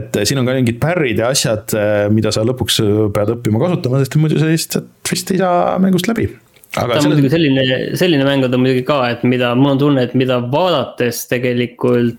et 0.00 0.20
siin 0.28 0.40
on 0.40 0.48
ka 0.48 0.56
mingid 0.56 0.80
parry'd 0.82 1.20
ja 1.20 1.30
asjad, 1.34 1.76
mida 2.14 2.32
sa 2.34 2.44
lõpuks 2.46 2.80
pead 3.14 3.36
õppima 3.36 3.60
kasutama, 3.62 4.02
sest 4.02 4.18
muidu 4.20 4.40
sa 4.40 4.50
lihtsalt 4.50 4.94
vist 5.08 5.32
ei 5.32 5.40
saa 5.40 5.76
mängust 5.82 6.08
läbi 6.10 6.28
aga 6.76 6.98
ta 6.98 7.00
on 7.00 7.12
muidugi 7.12 7.30
selline, 7.32 7.62
selline 7.98 8.26
mäng 8.26 8.44
on 8.44 8.52
ta 8.52 8.60
muidugi 8.60 8.84
ka, 8.86 8.98
et 9.14 9.22
mida, 9.28 9.54
mul 9.58 9.72
on 9.72 9.80
tunne, 9.80 10.04
et 10.04 10.14
mida 10.18 10.38
vaadates 10.52 11.22
tegelikult. 11.30 12.18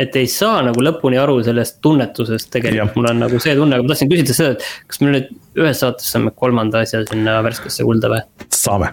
et 0.00 0.16
ei 0.20 0.30
saa 0.30 0.64
nagu 0.66 0.82
lõpuni 0.82 1.20
aru 1.20 1.38
sellest 1.46 1.78
tunnetusest 1.84 2.50
tegelikult, 2.56 2.98
mul 2.98 3.12
on 3.12 3.22
nagu 3.26 3.42
see 3.42 3.54
tunne, 3.58 3.78
aga 3.78 3.86
ma 3.86 3.94
tahtsin 3.94 4.10
küsida 4.10 4.36
seda, 4.36 4.56
et 4.56 4.66
kas 4.90 5.02
me 5.02 5.14
nüüd 5.14 5.30
ühes 5.60 5.80
saates 5.82 6.10
saame 6.12 6.30
kolmanda 6.38 6.82
asja 6.84 7.02
sinna 7.08 7.40
värskesse 7.46 7.86
kulda 7.86 8.10
või? 8.12 8.20
saame. 8.54 8.90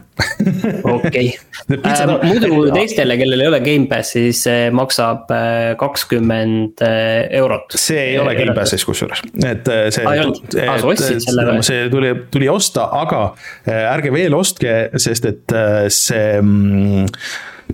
okei, 0.88 1.32
muidu 1.70 2.52
teistele, 2.74 3.18
kellel 3.20 3.44
ei 3.44 3.50
ole 3.50 3.60
Gamepassi, 3.66 4.28
siis 4.28 4.44
see 4.48 4.70
maksab 4.76 5.32
äh, 5.34 5.74
kakskümmend 5.80 6.82
äh, 6.86 7.28
eurot. 7.42 7.76
see 7.78 8.12
ei 8.14 8.20
ole 8.22 8.36
Gamepassis 8.38 8.86
kusjuures, 8.88 9.22
et 9.46 9.70
see. 9.94 10.06
aa, 10.06 10.78
sa 10.82 10.94
ostsid 10.94 11.22
selle 11.26 11.48
või? 11.50 11.66
see 11.68 11.88
tuli, 11.94 12.14
tuli 12.34 12.50
osta, 12.52 12.88
aga 13.02 13.24
ärge 13.92 14.12
veel 14.14 14.36
ostke, 14.38 14.80
sest 15.00 15.30
et 15.30 15.60
see 15.94 16.42
mm, 16.42 17.14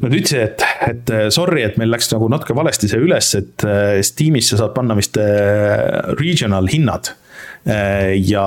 Nad 0.01 0.09
ütlesid, 0.17 0.39
et, 0.41 0.63
et 0.89 1.11
sorry, 1.31 1.61
et 1.61 1.75
meil 1.77 1.91
läks 1.93 2.07
nagu 2.09 2.25
natuke 2.31 2.55
valesti 2.57 2.87
see 2.89 2.97
üles, 3.05 3.27
et 3.37 3.65
Steamis 4.03 4.47
sa 4.49 4.57
saad 4.57 4.73
panna 4.73 4.95
vist 4.97 5.19
regional 6.17 6.65
hinnad. 6.71 7.11
Äh, 7.13 7.22
ja 7.63 8.45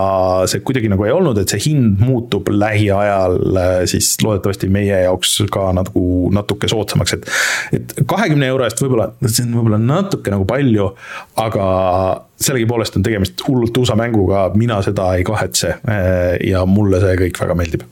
see 0.50 0.60
kuidagi 0.66 0.90
nagu 0.92 1.06
ei 1.06 1.12
olnud, 1.14 1.38
et 1.40 1.52
see 1.52 1.62
hind 1.70 2.02
muutub 2.04 2.50
lähiajal 2.52 3.38
äh, 3.56 3.78
siis 3.88 4.10
loodetavasti 4.20 4.68
meie 4.72 4.98
jaoks 5.06 5.38
ka 5.52 5.70
nagu 5.76 6.04
natuke 6.36 6.68
soodsamaks, 6.68 7.16
et. 7.16 7.30
et 7.78 7.96
kahekümne 8.08 8.48
euro 8.52 8.66
eest 8.66 8.82
võib-olla, 8.82 9.08
see 9.24 9.46
on 9.46 9.56
võib-olla 9.56 9.80
natuke 9.80 10.34
nagu 10.34 10.44
palju, 10.48 10.90
aga 11.40 11.66
sellegipoolest 12.36 13.00
on 13.00 13.06
tegemist 13.06 13.40
hullult 13.48 13.80
USA 13.80 13.96
mänguga, 13.96 14.50
mina 14.54 14.82
seda 14.84 15.08
ei 15.16 15.24
kahetse. 15.24 15.78
Äh, 15.88 16.36
ja 16.44 16.66
mulle 16.68 17.00
see 17.00 17.16
kõik 17.24 17.40
väga 17.46 17.56
meeldib 17.56 17.86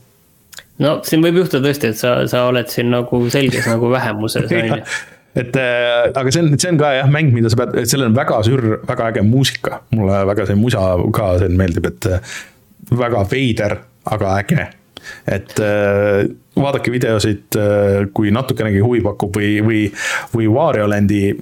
no 0.83 0.97
siin 1.07 1.23
võib 1.23 1.41
juhtuda 1.41 1.69
tõesti, 1.69 1.91
et 1.93 1.99
sa, 1.99 2.15
sa 2.29 2.45
oled 2.49 2.69
siin 2.71 2.89
nagu 2.93 3.21
selges 3.31 3.67
nagu 3.71 3.89
vähemuses 3.93 4.51
on 4.51 4.71
ju 4.73 4.79
et 5.35 5.57
äh, 5.59 6.11
aga 6.15 6.31
see 6.31 6.43
on, 6.43 6.55
see 6.55 6.71
on 6.71 6.79
ka 6.79 6.93
jah, 6.95 7.11
mäng, 7.11 7.33
mida 7.35 7.51
sa 7.51 7.59
pead, 7.59 7.75
sellel 7.89 8.11
on 8.11 8.15
väga 8.17 8.39
sür, 8.47 8.63
väga 8.87 9.11
äge 9.11 9.25
muusika. 9.27 9.81
mulle 9.95 10.23
väga 10.31 10.47
see 10.47 10.59
musa 10.59 10.87
ka 11.15 11.35
see 11.41 11.51
meeldib, 11.59 11.89
et 11.91 12.09
äh, 12.09 12.33
väga 12.95 13.25
veider, 13.31 13.77
aga 14.15 14.37
äge. 14.39 14.67
et 15.29 15.59
äh, 15.61 16.23
vaadake 16.55 16.93
videosid, 16.93 17.57
kui 18.15 18.29
natukenegi 18.31 18.79
huvi 18.79 19.01
pakub 19.03 19.35
või, 19.35 19.57
või, 19.59 19.81
või 20.31 20.45
Wario 20.47 20.85
Landi 20.87 21.33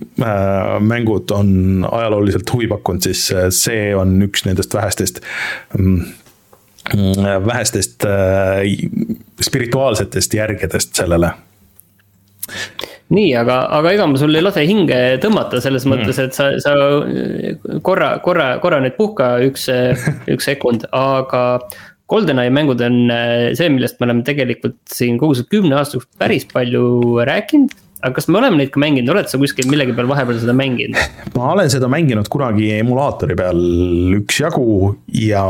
mängud 0.82 1.30
on 1.38 1.86
ajalooliselt 1.86 2.50
huvi 2.50 2.66
pakkunud, 2.72 3.06
siis 3.06 3.28
see 3.54 3.92
on 3.94 4.16
üks 4.26 4.48
nendest 4.48 4.74
vähestest 4.74 5.22
mm, 5.78 6.02
vähestest 7.46 8.08
spirituaalsetest 9.46 10.34
järgedest 10.42 10.98
sellele 10.98 11.30
nii, 13.14 13.32
aga, 13.40 13.60
aga 13.78 13.94
ega 13.96 14.10
ma 14.10 14.20
sul 14.20 14.36
ei 14.36 14.44
lase 14.44 14.66
hinge 14.68 15.00
tõmmata 15.24 15.62
selles 15.64 15.86
mm. 15.86 15.94
mõttes, 15.94 16.20
et 16.24 16.38
sa, 16.38 16.52
sa 16.64 16.76
korra, 17.86 18.16
korra, 18.26 18.54
korra 18.64 18.82
nüüd 18.84 18.98
puhka 19.00 19.36
üks, 19.48 19.70
üks 20.34 20.52
sekund, 20.52 20.88
aga. 20.92 21.64
GoldenEye 22.14 22.52
mängud 22.54 22.82
on 22.84 23.08
see, 23.58 23.70
millest 23.72 23.96
me 23.98 24.06
oleme 24.06 24.26
tegelikult 24.28 24.76
siin 24.92 25.16
kogu 25.18 25.38
see 25.40 25.48
kümne 25.50 25.78
aasta 25.80 25.96
jooksul 25.98 26.20
päris 26.20 26.44
palju 26.52 26.84
rääkinud 27.26 27.72
aga 28.04 28.12
kas 28.18 28.28
me 28.28 28.38
oleme 28.42 28.60
neid 28.60 28.74
ka 28.74 28.82
mänginud, 28.84 29.14
oled 29.14 29.30
sa 29.32 29.40
kuskil 29.40 29.70
millegi 29.72 29.96
peal 29.96 30.10
vahepeal 30.12 30.42
seda 30.42 30.56
mänginud? 30.58 31.00
ma 31.38 31.54
olen 31.54 31.72
seda 31.72 31.88
mänginud 31.92 32.28
kunagi 32.32 32.74
emulaatori 32.82 33.38
peal 33.40 33.64
üksjagu 34.20 34.92
ja 35.24 35.46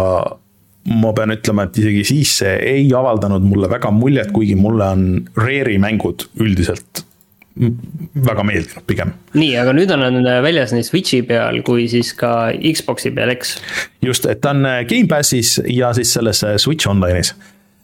ma 0.93 1.13
pean 1.15 1.33
ütlema, 1.33 1.65
et 1.67 1.79
isegi 1.79 2.03
siis 2.07 2.35
see 2.41 2.53
ei 2.73 2.85
avaldanud 2.95 3.45
mulle 3.47 3.69
väga 3.71 3.91
muljet, 3.95 4.31
kuigi 4.35 4.55
mulle 4.59 4.91
on 4.95 5.07
Rare'i 5.39 5.79
mängud 5.81 6.27
üldiselt 6.43 7.05
väga 7.53 8.43
meeldinud 8.47 8.85
pigem. 8.89 9.13
nii, 9.37 9.51
aga 9.61 9.73
nüüd 9.77 9.91
on 9.93 10.01
nad 10.01 10.29
väljas 10.45 10.73
nii 10.73 10.85
Switch'i 10.87 11.21
peal 11.27 11.61
kui 11.65 11.85
siis 11.91 12.13
ka 12.17 12.49
Xbox'i 12.57 13.13
peal, 13.13 13.33
eks? 13.35 13.57
just, 14.01 14.25
et 14.29 14.41
ta 14.41 14.55
on 14.55 14.65
äh, 14.65 14.79
Gamepassis 14.89 15.59
ja 15.69 15.93
siis 15.93 16.15
selles 16.17 16.43
äh, 16.47 16.57
Switch 16.57 16.89
Online'is. 16.89 17.35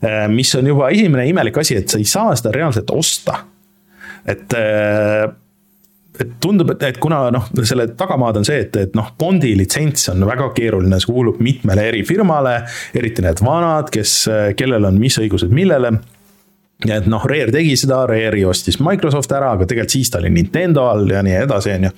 Äh, 0.02 0.26
mis 0.32 0.56
on 0.58 0.68
juba 0.68 0.90
esimene 0.90 1.28
imelik 1.30 1.62
asi, 1.62 1.78
et 1.78 1.92
sa 1.92 2.02
ei 2.02 2.08
saa 2.10 2.34
seda 2.40 2.56
reaalselt 2.56 2.90
osta. 2.96 3.44
et 4.26 4.54
et 6.20 6.32
tundub, 6.44 6.74
et, 6.74 6.82
et 6.84 6.98
kuna 7.00 7.30
noh, 7.32 7.46
selle 7.64 7.86
tagamaad 7.96 8.42
on 8.42 8.46
see, 8.46 8.58
et, 8.66 8.76
et 8.76 8.96
noh, 8.98 9.14
Bondi 9.18 9.54
litsents 9.56 10.10
on 10.12 10.26
väga 10.28 10.50
keeruline, 10.58 10.98
see 11.00 11.08
kuulub 11.08 11.38
mitmele 11.40 11.86
eri 11.88 12.02
firmale, 12.04 12.58
eriti 12.98 13.24
need 13.24 13.40
vanad, 13.46 13.88
kes, 13.94 14.16
kellel 14.60 14.90
on 14.90 15.00
mis 15.00 15.16
õigused 15.22 15.54
millele 15.56 15.94
ja 16.88 17.00
et 17.00 17.10
noh, 17.12 17.26
Rare 17.28 17.52
tegi 17.54 17.76
seda, 17.80 18.04
Rare'i 18.10 18.46
ostis 18.48 18.80
Microsoft 18.84 19.32
ära, 19.36 19.54
aga 19.56 19.68
tegelikult 19.68 19.98
siis 19.98 20.12
ta 20.12 20.22
oli 20.22 20.32
Nintendo 20.36 20.88
all 20.92 21.10
ja 21.12 21.24
nii 21.26 21.36
edasi, 21.42 21.76
on 21.76 21.90
ju. 21.90 21.94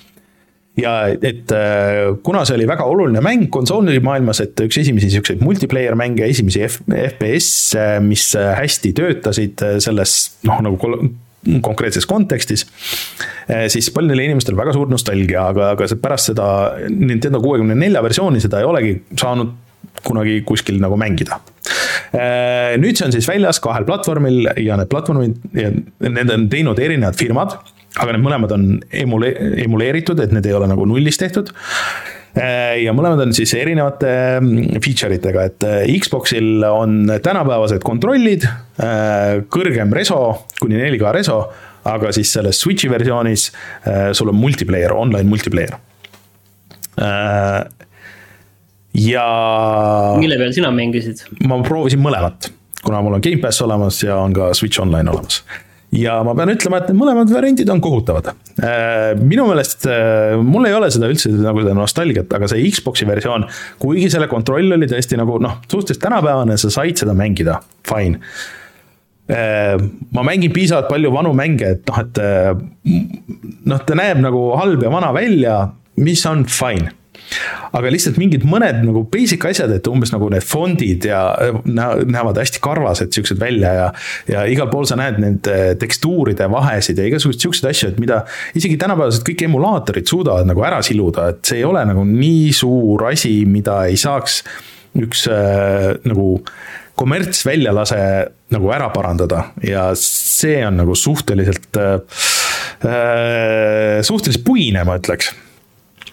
ja 0.82 0.94
et 1.12 1.52
äh, 1.54 2.12
kuna 2.24 2.44
see 2.48 2.58
oli 2.58 2.68
väga 2.70 2.86
oluline 2.90 3.22
mäng 3.24 3.48
konsooli 3.54 4.00
maailmas, 4.02 4.42
et 4.44 4.64
üks 4.64 4.80
esimesi 4.82 5.12
siukseid 5.14 5.42
multiplayer 5.44 5.96
mänge, 5.98 6.26
esimesi 6.26 6.64
FPS-e, 6.66 8.00
mis 8.04 8.32
hästi 8.34 8.94
töötasid 8.98 9.66
selles 9.84 10.16
noh, 10.48 10.64
nagu 10.66 10.94
konkreetses 11.62 12.06
kontekstis, 12.06 12.62
siis 13.72 13.88
paljudel 13.90 14.20
inimestel 14.22 14.54
väga 14.54 14.74
suur 14.76 14.90
nostalgia, 14.90 15.48
aga, 15.50 15.72
aga 15.74 15.88
pärast 15.98 16.30
seda 16.30 16.46
Nintendo 16.86 17.40
kuuekümne 17.42 17.74
nelja 17.74 18.02
versiooni 18.04 18.42
seda 18.42 18.60
ei 18.62 18.68
olegi 18.68 18.92
saanud 19.18 19.50
kunagi 20.02 20.40
kuskil 20.46 20.80
nagu 20.82 20.98
mängida. 21.00 21.40
Äh, 22.12 22.74
nüüd 22.82 22.98
see 22.98 23.06
on 23.06 23.14
siis 23.14 23.28
väljas 23.28 23.60
kahel 23.62 23.86
platvormil 23.88 24.50
ja 24.60 24.76
need 24.76 24.90
platvormid, 24.92 25.38
need 25.54 26.32
on 26.34 26.48
teinud 26.52 26.80
erinevad 26.82 27.16
firmad, 27.16 27.54
aga 27.96 28.14
need 28.14 28.24
mõlemad 28.24 28.52
on 28.56 28.66
emule-, 29.02 29.32
emuleeritud, 29.64 30.20
et 30.20 30.34
need 30.34 30.48
ei 30.48 30.56
ole 30.56 30.68
nagu 30.68 30.84
nullist 30.88 31.22
tehtud 31.22 31.52
äh, 31.54 32.82
ja 32.82 32.92
mõlemad 32.96 33.22
on 33.24 33.34
siis 33.36 33.54
erinevate 33.56 34.12
mm, 34.40 34.80
feature 34.84 35.16
itega, 35.16 35.46
et 35.48 35.68
äh, 35.68 35.84
Xbox'il 36.02 36.66
on 36.68 37.14
tänapäevased 37.22 37.84
kontrollid, 37.86 38.48
kõrgem 39.52 39.92
reso, 39.94 40.18
kuni 40.58 40.80
4K 40.80 41.14
reso, 41.14 41.38
aga 41.88 42.10
siis 42.14 42.32
selles 42.34 42.60
Switch'i 42.62 42.88
versioonis 42.90 43.48
sul 44.16 44.30
on 44.32 44.38
multiplayer, 44.38 44.94
online 44.96 45.28
multiplayer 45.28 45.76
ja. 48.94 49.26
mille 50.20 50.38
peal 50.40 50.54
sina 50.54 50.70
mängisid? 50.74 51.24
ma 51.48 51.58
proovisin 51.64 52.02
mõlemat, 52.02 52.50
kuna 52.82 53.02
mul 53.04 53.18
on 53.18 53.24
Gamepass 53.24 53.62
olemas 53.64 54.00
ja 54.04 54.18
on 54.20 54.34
ka 54.36 54.52
Switch 54.56 54.80
Online 54.82 55.10
olemas. 55.12 55.42
ja 55.96 56.18
ma 56.26 56.34
pean 56.36 56.52
ütlema, 56.52 56.80
et 56.82 56.90
need 56.90 57.00
mõlemad 57.00 57.32
variandid 57.32 57.72
on 57.72 57.82
kohutavad. 57.84 58.32
minu 59.20 59.48
meelest, 59.48 59.88
mul 60.44 60.68
ei 60.68 60.76
ole 60.76 60.90
seda 60.94 61.10
üldse 61.12 61.32
nagu 61.34 61.64
seda 61.64 61.76
nostalgiat, 61.76 62.32
aga 62.32 62.48
see 62.52 62.64
Xbox'i 62.70 63.08
versioon, 63.08 63.46
kuigi 63.82 64.10
selle 64.12 64.28
kontroll 64.30 64.78
oli 64.78 64.88
tõesti 64.90 65.20
nagu 65.20 65.38
noh, 65.42 65.60
suhteliselt 65.68 66.02
tänapäevane, 66.04 66.58
sa 66.60 66.72
said 66.72 67.04
seda 67.04 67.16
mängida, 67.16 67.60
fine 67.88 68.20
ma 69.32 70.24
mängin 70.26 70.52
piisavalt 70.52 70.90
palju 70.90 71.12
vanu 71.14 71.30
mänge, 71.32 71.68
et 71.78 71.88
noh, 71.88 72.00
et 72.02 72.18
noh, 73.70 73.84
ta 73.86 73.94
näeb 73.96 74.18
nagu 74.20 74.50
halb 74.58 74.82
ja 74.84 74.90
vana 74.92 75.12
välja, 75.14 75.54
mis 76.02 76.24
on 76.28 76.42
fine 76.50 76.90
aga 77.72 77.92
lihtsalt 77.92 78.18
mingid 78.20 78.44
mõned 78.48 78.82
nagu 78.86 79.04
basic 79.12 79.44
asjad, 79.48 79.72
et 79.74 79.88
umbes 79.90 80.12
nagu 80.14 80.28
need 80.32 80.44
fondid 80.46 81.06
ja 81.08 81.22
näevad 81.64 82.40
hästi 82.40 82.62
karvased 82.64 83.14
siuksed 83.14 83.40
välja 83.40 83.72
ja. 83.76 83.88
ja 84.30 84.44
igal 84.50 84.70
pool 84.72 84.86
sa 84.88 84.98
näed 85.00 85.20
nende 85.22 85.56
tekstuuride 85.80 86.48
vahesid 86.52 87.00
ja 87.00 87.08
igasuguseid 87.08 87.46
siukseid 87.46 87.70
asju, 87.70 87.92
et 87.92 88.02
mida 88.02 88.22
isegi 88.58 88.78
tänapäevased 88.80 89.24
kõik 89.26 89.46
emulaatorid 89.48 90.08
suudavad 90.08 90.48
nagu 90.48 90.64
ära 90.66 90.82
siluda, 90.84 91.30
et 91.32 91.42
see 91.48 91.62
ei 91.62 91.66
ole 91.68 91.84
nagu 91.88 92.04
nii 92.08 92.52
suur 92.56 93.08
asi, 93.10 93.42
mida 93.48 93.82
ei 93.90 93.98
saaks 94.00 94.42
üks 95.02 95.26
äh, 95.32 95.92
nagu 96.04 96.26
kommertsväljalase 97.00 98.00
nagu 98.52 98.72
ära 98.74 98.90
parandada 98.92 99.46
ja 99.64 99.88
see 99.98 100.60
on 100.66 100.76
nagu 100.82 100.94
suhteliselt 100.98 101.80
äh,, 101.80 101.94
äh 102.84 104.02
suhteliselt 104.04 104.44
puine, 104.44 104.84
ma 104.84 104.98
ütleks 105.00 105.32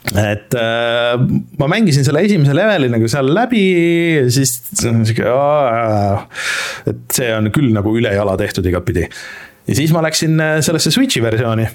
et 0.08 0.56
äh, 0.56 1.20
ma 1.60 1.68
mängisin 1.70 2.06
selle 2.08 2.24
esimese 2.26 2.56
leveli 2.56 2.90
nagu 2.92 3.10
seal 3.12 3.30
läbi 3.36 3.62
ja 4.16 4.26
siis 4.32 4.56
sihuke, 4.80 5.28
et 6.90 7.06
see 7.20 7.30
on 7.36 7.52
küll 7.54 7.74
nagu 7.76 7.94
ülejala 8.00 8.38
tehtud 8.40 8.66
igatpidi. 8.72 9.06
ja 9.68 9.78
siis 9.78 9.94
ma 9.94 10.04
läksin 10.06 10.40
äh, 10.40 10.58
sellesse 10.66 10.94
Switch'i 10.96 11.22
versiooni. 11.22 11.68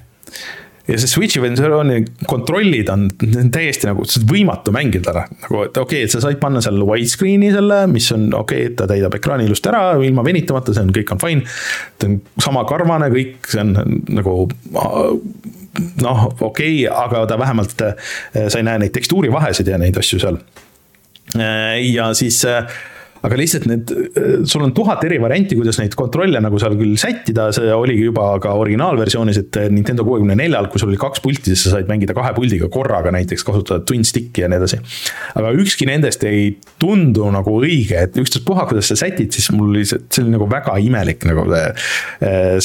ja 0.89 0.99
see 0.99 1.11
Switch'i 1.13 1.43
versiooni 1.45 2.01
kontrollid 2.27 2.89
on 2.95 3.07
täiesti 3.53 3.91
nagu 3.91 4.09
võimatu 4.33 4.73
mängida, 4.75 5.27
nagu 5.45 5.61
et 5.69 5.77
okei 5.77 6.01
okay,, 6.01 6.09
et 6.09 6.17
sa 6.17 6.25
said 6.25 6.41
panna 6.41 6.65
seal 6.65 6.81
widescreen'i 6.81 7.53
selle, 7.55 7.85
mis 7.93 8.09
on 8.17 8.31
okei 8.33 8.65
okay,, 8.65 8.73
et 8.73 8.79
ta 8.81 8.89
täidab 8.89 9.21
ekraani 9.21 9.47
ilusti 9.51 9.71
ära 9.71 9.85
ilma 10.01 10.25
venitamata, 10.27 10.73
see 10.73 10.89
on, 10.89 10.97
kõik 10.97 11.13
on 11.13 11.23
fine. 11.23 11.45
ta 12.01 12.09
on 12.09 12.19
sama 12.49 12.65
karvane 12.73 13.13
kõik, 13.13 13.53
see 13.53 13.63
on 13.63 13.77
nagu 14.17 14.49
noh, 16.03 16.27
okei 16.41 16.87
okay,, 16.87 17.05
aga 17.05 17.25
ta 17.31 17.39
vähemalt, 17.41 17.85
äh, 17.85 18.49
sa 18.49 18.61
ei 18.61 18.67
näe 18.67 18.85
neid 18.85 18.95
tekstuurivahesid 18.97 19.71
ja 19.71 19.79
neid 19.81 19.99
asju 20.01 20.21
seal. 20.23 20.41
Äh, 21.35 21.81
ja 21.91 22.13
siis 22.17 22.43
äh, 22.49 22.67
aga 23.25 23.39
lihtsalt 23.41 23.65
need, 23.69 23.93
sul 24.49 24.65
on 24.67 24.75
tuhat 24.77 25.05
eri 25.07 25.17
varianti, 25.23 25.57
kuidas 25.57 25.79
neid 25.81 25.95
kontrolle 25.97 26.41
nagu 26.45 26.59
seal 26.61 26.77
küll 26.77 26.97
sättida, 27.01 27.47
see 27.57 27.71
oligi 27.73 28.05
juba 28.11 28.27
ka 28.43 28.53
originaalversioonis, 28.61 29.41
et 29.41 29.59
Nintendo 29.73 30.05
kuuekümne 30.05 30.37
neljal, 30.39 30.69
kui 30.73 30.83
sul 30.83 30.93
oli 30.93 31.01
kaks 31.01 31.25
pulti, 31.25 31.53
siis 31.53 31.65
sa 31.65 31.79
said 31.79 31.89
mängida 31.89 32.17
kahe 32.17 32.35
puldiga 32.37 32.69
korraga 32.73 33.15
näiteks, 33.15 33.47
kasutada 33.49 33.81
twin 33.89 34.05
stick'i 34.05 34.45
ja 34.45 34.51
nii 34.53 34.61
edasi. 34.61 34.81
aga 35.41 35.55
ükski 35.57 35.89
nendest 35.89 36.27
ei 36.29 36.59
tundu 36.83 37.31
nagu 37.33 37.57
õige, 37.63 38.05
et 38.11 38.21
ükstaspuha, 38.21 38.69
kuidas 38.69 38.93
sa 38.93 38.99
sätid, 39.07 39.33
siis 39.33 39.49
mul 39.57 39.81
see, 39.83 40.05
see 40.13 40.27
oli 40.27 40.37
nagu 40.37 40.51
väga 40.51 40.77
imelik 40.85 41.25
nagu 41.31 41.49
see, 41.49 41.67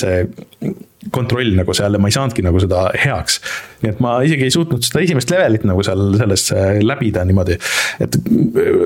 see 0.03 0.75
kontroll 1.15 1.53
nagu 1.55 1.73
seal 1.75 1.95
ja 1.95 1.99
ma 2.01 2.09
ei 2.09 2.15
saanudki 2.15 2.43
nagu 2.43 2.59
seda 2.59 2.89
heaks. 2.99 3.39
nii 3.83 3.91
et 3.93 4.01
ma 4.03 4.17
isegi 4.27 4.43
ei 4.49 4.51
suutnud 4.51 4.83
seda 4.83 5.03
esimest 5.05 5.31
levelit 5.31 5.63
nagu 5.67 5.83
seal 5.85 6.17
selles 6.19 6.43
äh, 6.51 6.81
läbida 6.83 7.23
niimoodi. 7.27 7.55
et 8.03 8.17
äh, 8.19 8.81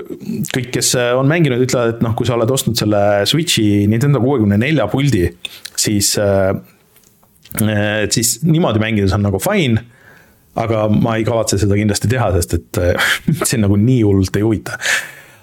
kõik, 0.54 0.70
kes 0.76 0.94
äh, 1.00 1.10
on 1.18 1.30
mänginud, 1.30 1.64
ütlevad, 1.66 1.96
et 1.96 2.06
noh, 2.06 2.14
kui 2.18 2.30
sa 2.30 2.38
oled 2.38 2.54
ostnud 2.54 2.78
selle 2.78 3.02
Switch'i 3.30 3.88
Nintendo 3.90 4.22
kuuekümne 4.24 4.60
nelja 4.62 4.88
puldi, 4.92 5.26
siis. 5.76 6.14
et 7.54 8.16
siis 8.16 8.38
niimoodi 8.46 8.82
mängides 8.82 9.14
on 9.14 9.26
nagu 9.26 9.42
fine 9.42 9.82
aga 10.58 10.86
ma 10.90 11.18
ei 11.18 11.26
kavatse 11.26 11.58
seda 11.62 11.78
kindlasti 11.78 12.10
teha, 12.10 12.30
sest 12.38 12.56
et 12.60 12.82
see 13.50 13.62
nagu 13.62 13.78
nii 13.78 14.02
hullult 14.06 14.38
ei 14.38 14.46
huvita 14.46 14.78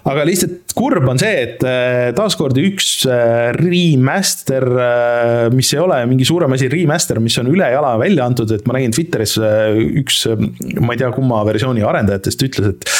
aga 0.09 0.23
lihtsalt 0.25 0.73
kurb 0.77 1.05
on 1.11 1.19
see, 1.21 1.33
et 1.45 1.63
äh, 1.67 2.09
taaskord 2.17 2.57
üks 2.61 3.03
äh, 3.09 3.51
remaster, 3.57 4.65
äh, 4.65 5.47
mis 5.53 5.71
ei 5.75 5.81
ole 5.83 5.99
mingi 6.09 6.25
suurem 6.27 6.55
asi, 6.55 6.69
remaster, 6.71 7.21
mis 7.23 7.37
on 7.41 7.51
ülejala 7.51 7.93
välja 8.01 8.25
antud, 8.29 8.51
et 8.55 8.65
ma 8.67 8.77
nägin 8.77 8.95
Twitteris 8.95 9.37
üks, 10.01 10.23
ma 10.79 10.95
ei 10.95 11.01
tea, 11.01 11.11
kumma 11.15 11.43
versiooni 11.47 11.85
arendajatest 11.85 12.47
ütles, 12.47 12.71
et 12.73 12.95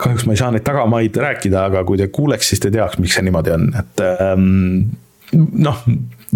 kahjuks 0.00 0.26
ma 0.26 0.34
ei 0.34 0.42
saa 0.42 0.50
neid 0.52 0.66
tagamaid 0.66 1.16
rääkida, 1.24 1.68
aga 1.70 1.84
kui 1.88 2.00
te 2.00 2.10
kuuleks, 2.12 2.50
siis 2.52 2.62
te 2.62 2.72
teaks, 2.74 2.98
miks 3.00 3.16
see 3.16 3.24
niimoodi 3.28 3.54
on, 3.54 3.70
et 3.80 4.04
ähm, 4.04 4.44
noh, 5.32 5.80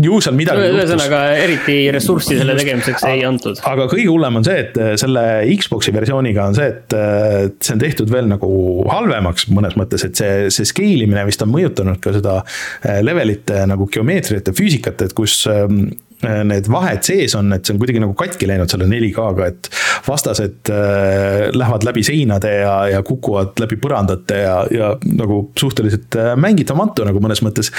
ju 0.03 0.19
seal 0.23 0.37
midagi 0.39 0.69
ühesõnaga 0.73 1.21
eriti 1.43 1.79
ressurssi 1.95 2.39
selle 2.39 2.55
tegemiseks 2.59 3.07
ei 3.11 3.25
antud. 3.27 3.61
aga 3.69 3.89
kõige 3.91 4.09
hullem 4.13 4.41
on 4.41 4.47
see, 4.47 4.65
et 4.65 4.79
äh, 4.81 4.93
selle 5.01 5.25
Xbox'i 5.59 5.95
versiooniga 5.95 6.49
on 6.51 6.59
see, 6.59 6.69
et 6.73 6.97
äh, 6.97 7.49
see 7.59 7.77
on 7.77 7.83
tehtud 7.83 8.13
veel 8.13 8.31
nagu 8.31 8.51
halvemaks 8.89 9.49
mõnes 9.55 9.79
mõttes, 9.81 10.07
et 10.07 10.19
see, 10.19 10.51
see 10.55 10.69
scale 10.69 11.07
imine 11.07 11.27
vist 11.29 11.43
on 11.45 11.53
mõjutanud 11.53 12.03
ka 12.05 12.15
seda 12.17 12.41
äh, 12.43 13.01
levelite 13.05 13.65
nagu 13.71 13.89
geomeetriat 13.93 14.53
ja 14.53 14.57
füüsikat, 14.57 15.09
et 15.09 15.17
kus 15.19 15.41
ähm, 15.51 15.89
Äh, 15.91 16.08
need 16.23 16.67
vahed 16.71 17.05
sees 17.07 17.35
on, 17.39 17.53
et 17.55 17.67
see 17.67 17.75
on 17.75 17.79
kuidagi 17.81 18.01
nagu 18.03 18.15
katki 18.19 18.49
läinud 18.51 18.71
selle 18.73 18.89
4K-ga, 18.91 19.47
et 19.53 19.69
vastased 20.07 20.71
äh, 20.75 21.49
lähevad 21.55 21.87
läbi 21.87 22.03
seinade 22.07 22.51
ja, 22.61 22.73
ja 22.91 23.03
kukuvad 23.07 23.61
läbi 23.63 23.79
põrandate 23.79 24.41
ja, 24.43 24.57
ja 24.75 24.91
nagu 25.07 25.41
suhteliselt 25.59 26.19
äh, 26.19 26.33
mängitamatu 26.41 27.07
nagu 27.07 27.23
mõnes 27.23 27.43
mõttes. 27.47 27.71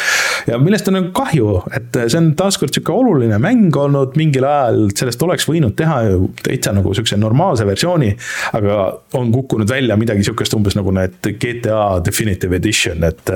ja 0.48 0.60
millest 0.62 0.88
on 0.88 1.00
nagu 1.00 1.12
kahju, 1.16 1.58
et 1.76 2.00
see 2.06 2.22
on 2.22 2.32
taaskord 2.40 2.76
sihuke 2.76 2.96
oluline 2.96 3.42
mäng 3.44 3.76
olnud 3.76 4.16
mingil 4.20 4.48
ajal, 4.48 4.88
sellest 4.96 5.28
oleks 5.28 5.50
võinud 5.50 5.76
teha 5.80 6.00
ju 6.08 6.32
täitsa 6.46 6.74
nagu 6.76 6.96
sihukese 6.96 7.20
normaalse 7.20 7.68
versiooni. 7.68 8.14
aga 8.56 8.80
on 9.20 9.34
kukkunud 9.36 9.70
välja 9.70 10.00
midagi 10.00 10.24
sihukest 10.24 10.56
umbes 10.56 10.80
nagu 10.80 10.96
need 10.96 11.20
GTA 11.44 12.00
Definitive 12.06 12.56
Edition, 12.56 13.04
et 13.04 13.36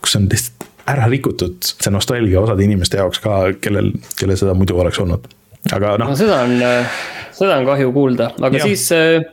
kus 0.00 0.18
on 0.20 0.30
lihtsalt 0.30 0.75
ära 0.86 1.08
rikutud 1.10 1.66
see 1.66 1.92
nostalgia 1.94 2.40
osade 2.42 2.64
inimeste 2.66 3.00
jaoks 3.00 3.22
ka, 3.22 3.38
kellel, 3.60 3.92
kellel 4.18 4.38
seda 4.38 4.54
muidu 4.58 4.78
oleks 4.78 5.00
olnud, 5.02 5.26
aga 5.72 5.96
noh 6.00 6.12
no,. 6.12 6.18
seda 6.18 6.42
on, 6.46 6.58
seda 7.36 7.58
on 7.60 7.66
kahju 7.70 7.94
kuulda, 7.96 8.30
aga 8.40 8.60
ja. 8.60 8.68
siis 8.68 8.86
äh, 8.94 9.24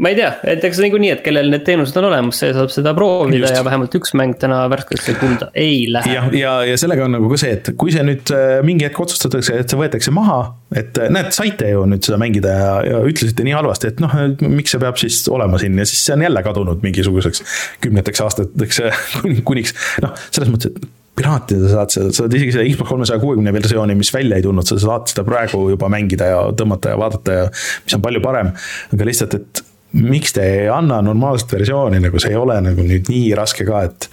ma 0.00 0.10
ei 0.10 0.16
tea, 0.18 0.30
et 0.50 0.64
eks 0.66 0.80
niikuinii, 0.82 1.10
et 1.14 1.20
kellel 1.22 1.50
need 1.52 1.62
teenused 1.66 1.96
on 2.00 2.08
olemas, 2.08 2.40
see 2.42 2.50
saab 2.56 2.72
seda 2.74 2.94
proovida 2.96 3.44
Just. 3.44 3.54
ja 3.54 3.62
vähemalt 3.66 3.94
üks 3.94 4.14
mäng 4.18 4.34
täna 4.40 4.64
värskesse 4.72 5.14
kulda 5.20 5.50
ei 5.54 5.84
lähe. 5.92 6.16
ja, 6.16 6.24
ja, 6.34 6.54
ja 6.66 6.78
sellega 6.80 7.06
on 7.06 7.14
nagu 7.14 7.28
ka 7.30 7.38
see, 7.40 7.52
et 7.58 7.70
kui 7.78 7.94
see 7.94 8.02
nüüd 8.06 8.32
äh, 8.34 8.56
mingi 8.66 8.88
hetk 8.88 8.98
otsustatakse, 9.04 9.60
et 9.62 9.70
see 9.70 9.78
võetakse 9.78 10.14
maha, 10.14 10.40
et 10.74 10.98
äh, 10.98 11.12
näed, 11.14 11.30
saite 11.36 11.70
ju 11.70 11.84
nüüd 11.90 12.06
seda 12.06 12.18
mängida 12.20 12.56
ja, 12.58 12.72
ja 12.88 13.04
ütlesite 13.06 13.46
nii 13.46 13.54
halvasti, 13.54 13.92
et 13.94 14.02
noh, 14.02 14.16
miks 14.42 14.74
see 14.74 14.82
peab 14.82 14.98
siis 15.00 15.20
olema 15.30 15.60
siin 15.62 15.78
ja 15.78 15.86
siis 15.86 16.02
see 16.02 16.16
on 16.16 16.26
jälle 16.26 16.42
kadunud 16.46 16.82
mingisuguseks 16.84 17.44
kümneteks 17.84 18.24
aastateks 18.24 18.82
kuniks, 19.48 19.76
noh, 20.02 20.16
selles 20.34 20.50
mõttes, 20.50 20.74
et 20.74 20.90
piraatida 21.14 21.68
saad 21.70 21.92
seda, 21.94 22.08
sa 22.10 22.24
saad 22.24 22.34
isegi 22.34 22.56
seda 22.56 22.64
Xbox 22.66 22.90
kolmesaja 22.90 23.22
kuuekümne 23.22 23.52
versiooni, 23.54 23.94
mis 23.98 24.10
välja 24.14 24.40
ei 24.40 24.42
tulnud, 24.42 24.66
sa 24.66 24.80
saad 24.82 25.06
seda 25.12 25.22
praegu 25.26 25.68
juba 25.70 25.86
mängida 25.92 26.32
ja 26.32 26.40
tõmmata 26.58 26.96
ja 26.96 26.98
vaadata 26.98 27.36
ja 27.38 27.46
mis 27.52 27.94
on 27.94 28.02
palju 28.02 28.22
parem. 28.24 28.50
aga 28.96 29.06
lihtsalt, 29.06 29.38
et 29.38 29.62
miks 29.94 30.34
te 30.36 30.46
ei 30.60 30.64
anna 30.72 31.00
normaalset 31.04 31.52
versiooni, 31.58 32.00
nagu 32.02 32.22
see 32.22 32.34
ei 32.34 32.40
ole 32.40 32.58
nagu 32.64 32.86
nüüd 32.86 33.10
nii 33.12 33.30
raske 33.38 33.66
ka, 33.68 33.84
et, 33.88 34.08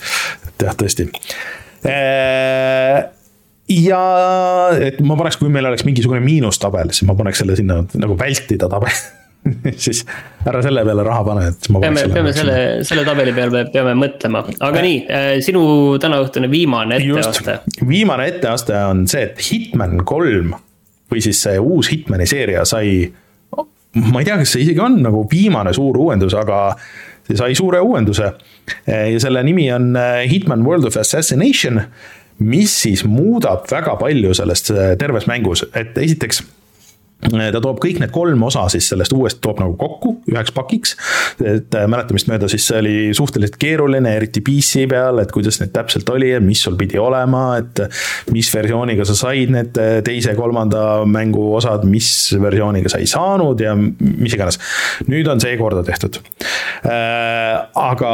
et 0.48 0.68
jah, 0.68 0.78
tõesti. 0.78 1.08
ja 3.72 4.04
et 4.90 5.02
ma 5.02 5.18
paneks, 5.18 5.40
kui 5.42 5.50
meil 5.54 5.72
oleks 5.72 5.88
mingisugune 5.88 6.22
miinustabel, 6.24 6.94
siis 6.94 7.10
ma 7.10 7.18
paneks 7.18 7.42
selle 7.42 7.58
sinna 7.58 7.82
nagu 7.98 8.18
vältida 8.20 8.70
tabel 8.72 8.94
siis 9.84 10.04
ära 10.48 10.62
selle 10.64 10.84
peale 10.86 11.04
raha 11.06 11.24
pane, 11.26 11.46
et. 11.52 11.70
peame, 11.72 12.04
peame 12.14 12.34
selle, 12.36 12.58
selle 12.88 13.06
tabeli 13.08 13.34
peale 13.36 13.64
peame 13.74 13.96
mõtlema, 13.98 14.44
aga 14.68 14.84
nii, 14.86 15.00
äh, 15.10 15.30
sinu 15.46 15.64
tänaõhtune 16.02 16.50
viimane 16.52 17.00
etteaste. 17.02 17.60
viimane 17.88 18.28
etteaste 18.32 18.78
on 18.92 19.08
see, 19.12 19.26
et 19.30 19.42
Hitman 19.50 20.04
kolm 20.08 20.54
või 21.12 21.24
siis 21.26 21.42
see 21.44 21.58
uus 21.60 21.92
Hitmani 21.92 22.30
seeria 22.30 22.66
sai. 22.68 23.12
Ma 23.94 24.22
ei 24.22 24.28
tea, 24.28 24.38
kas 24.40 24.56
see 24.56 24.66
isegi 24.66 24.82
on 24.84 25.02
nagu 25.04 25.26
viimane 25.32 25.74
suur 25.76 25.98
uuendus, 26.00 26.36
aga 26.38 26.62
see 27.28 27.38
sai 27.40 27.56
suure 27.58 27.82
uuenduse. 27.84 28.32
ja 28.88 29.20
selle 29.20 29.44
nimi 29.44 29.72
on 29.74 29.96
äh, 30.00 30.24
Hitman 30.32 30.66
World 30.66 30.88
of 30.88 30.98
Assassination, 30.98 31.82
mis 32.40 32.74
siis 32.84 33.04
muudab 33.06 33.68
väga 33.72 33.98
palju 34.00 34.34
sellest 34.38 34.72
äh, 34.72 34.96
terves 35.00 35.28
mängus, 35.28 35.66
et 35.76 35.98
esiteks 35.98 36.44
ta 37.22 37.62
toob 37.62 37.80
kõik 37.84 38.00
need 38.02 38.12
kolm 38.14 38.42
osa 38.48 38.66
siis 38.72 38.88
sellest 38.92 39.14
uuest 39.14 39.42
toob 39.44 39.62
nagu 39.62 39.76
kokku 39.80 40.16
üheks 40.32 40.54
pakiks. 40.56 40.96
et 41.44 41.76
äh, 41.78 41.88
mäletamist 41.92 42.30
mööda 42.32 42.50
siis 42.52 42.66
see 42.68 42.80
oli 42.82 42.96
suhteliselt 43.18 43.58
keeruline, 43.62 44.16
eriti 44.18 44.44
PC 44.46 44.88
peal, 44.90 45.22
et 45.22 45.32
kuidas 45.34 45.62
need 45.62 45.74
täpselt 45.76 46.10
oli 46.14 46.32
ja 46.34 46.42
mis 46.44 46.64
sul 46.66 46.78
pidi 46.80 47.00
olema, 47.02 47.58
et. 47.62 47.84
mis 48.32 48.50
versiooniga 48.54 49.06
sa 49.08 49.16
said 49.18 49.54
need 49.54 49.78
äh, 49.82 50.00
teise-kolmanda 50.06 51.04
mängu 51.10 51.52
osad, 51.58 51.86
mis 51.90 52.10
versiooniga 52.42 52.92
sa 52.92 53.02
ei 53.02 53.10
saanud 53.10 53.60
ja 53.62 53.76
mis 53.78 54.36
iganes. 54.36 54.60
nüüd 55.10 55.30
on 55.32 55.42
see 55.44 55.58
korda 55.60 55.84
tehtud. 55.88 56.22
Äh, 56.88 57.58
aga 57.78 58.12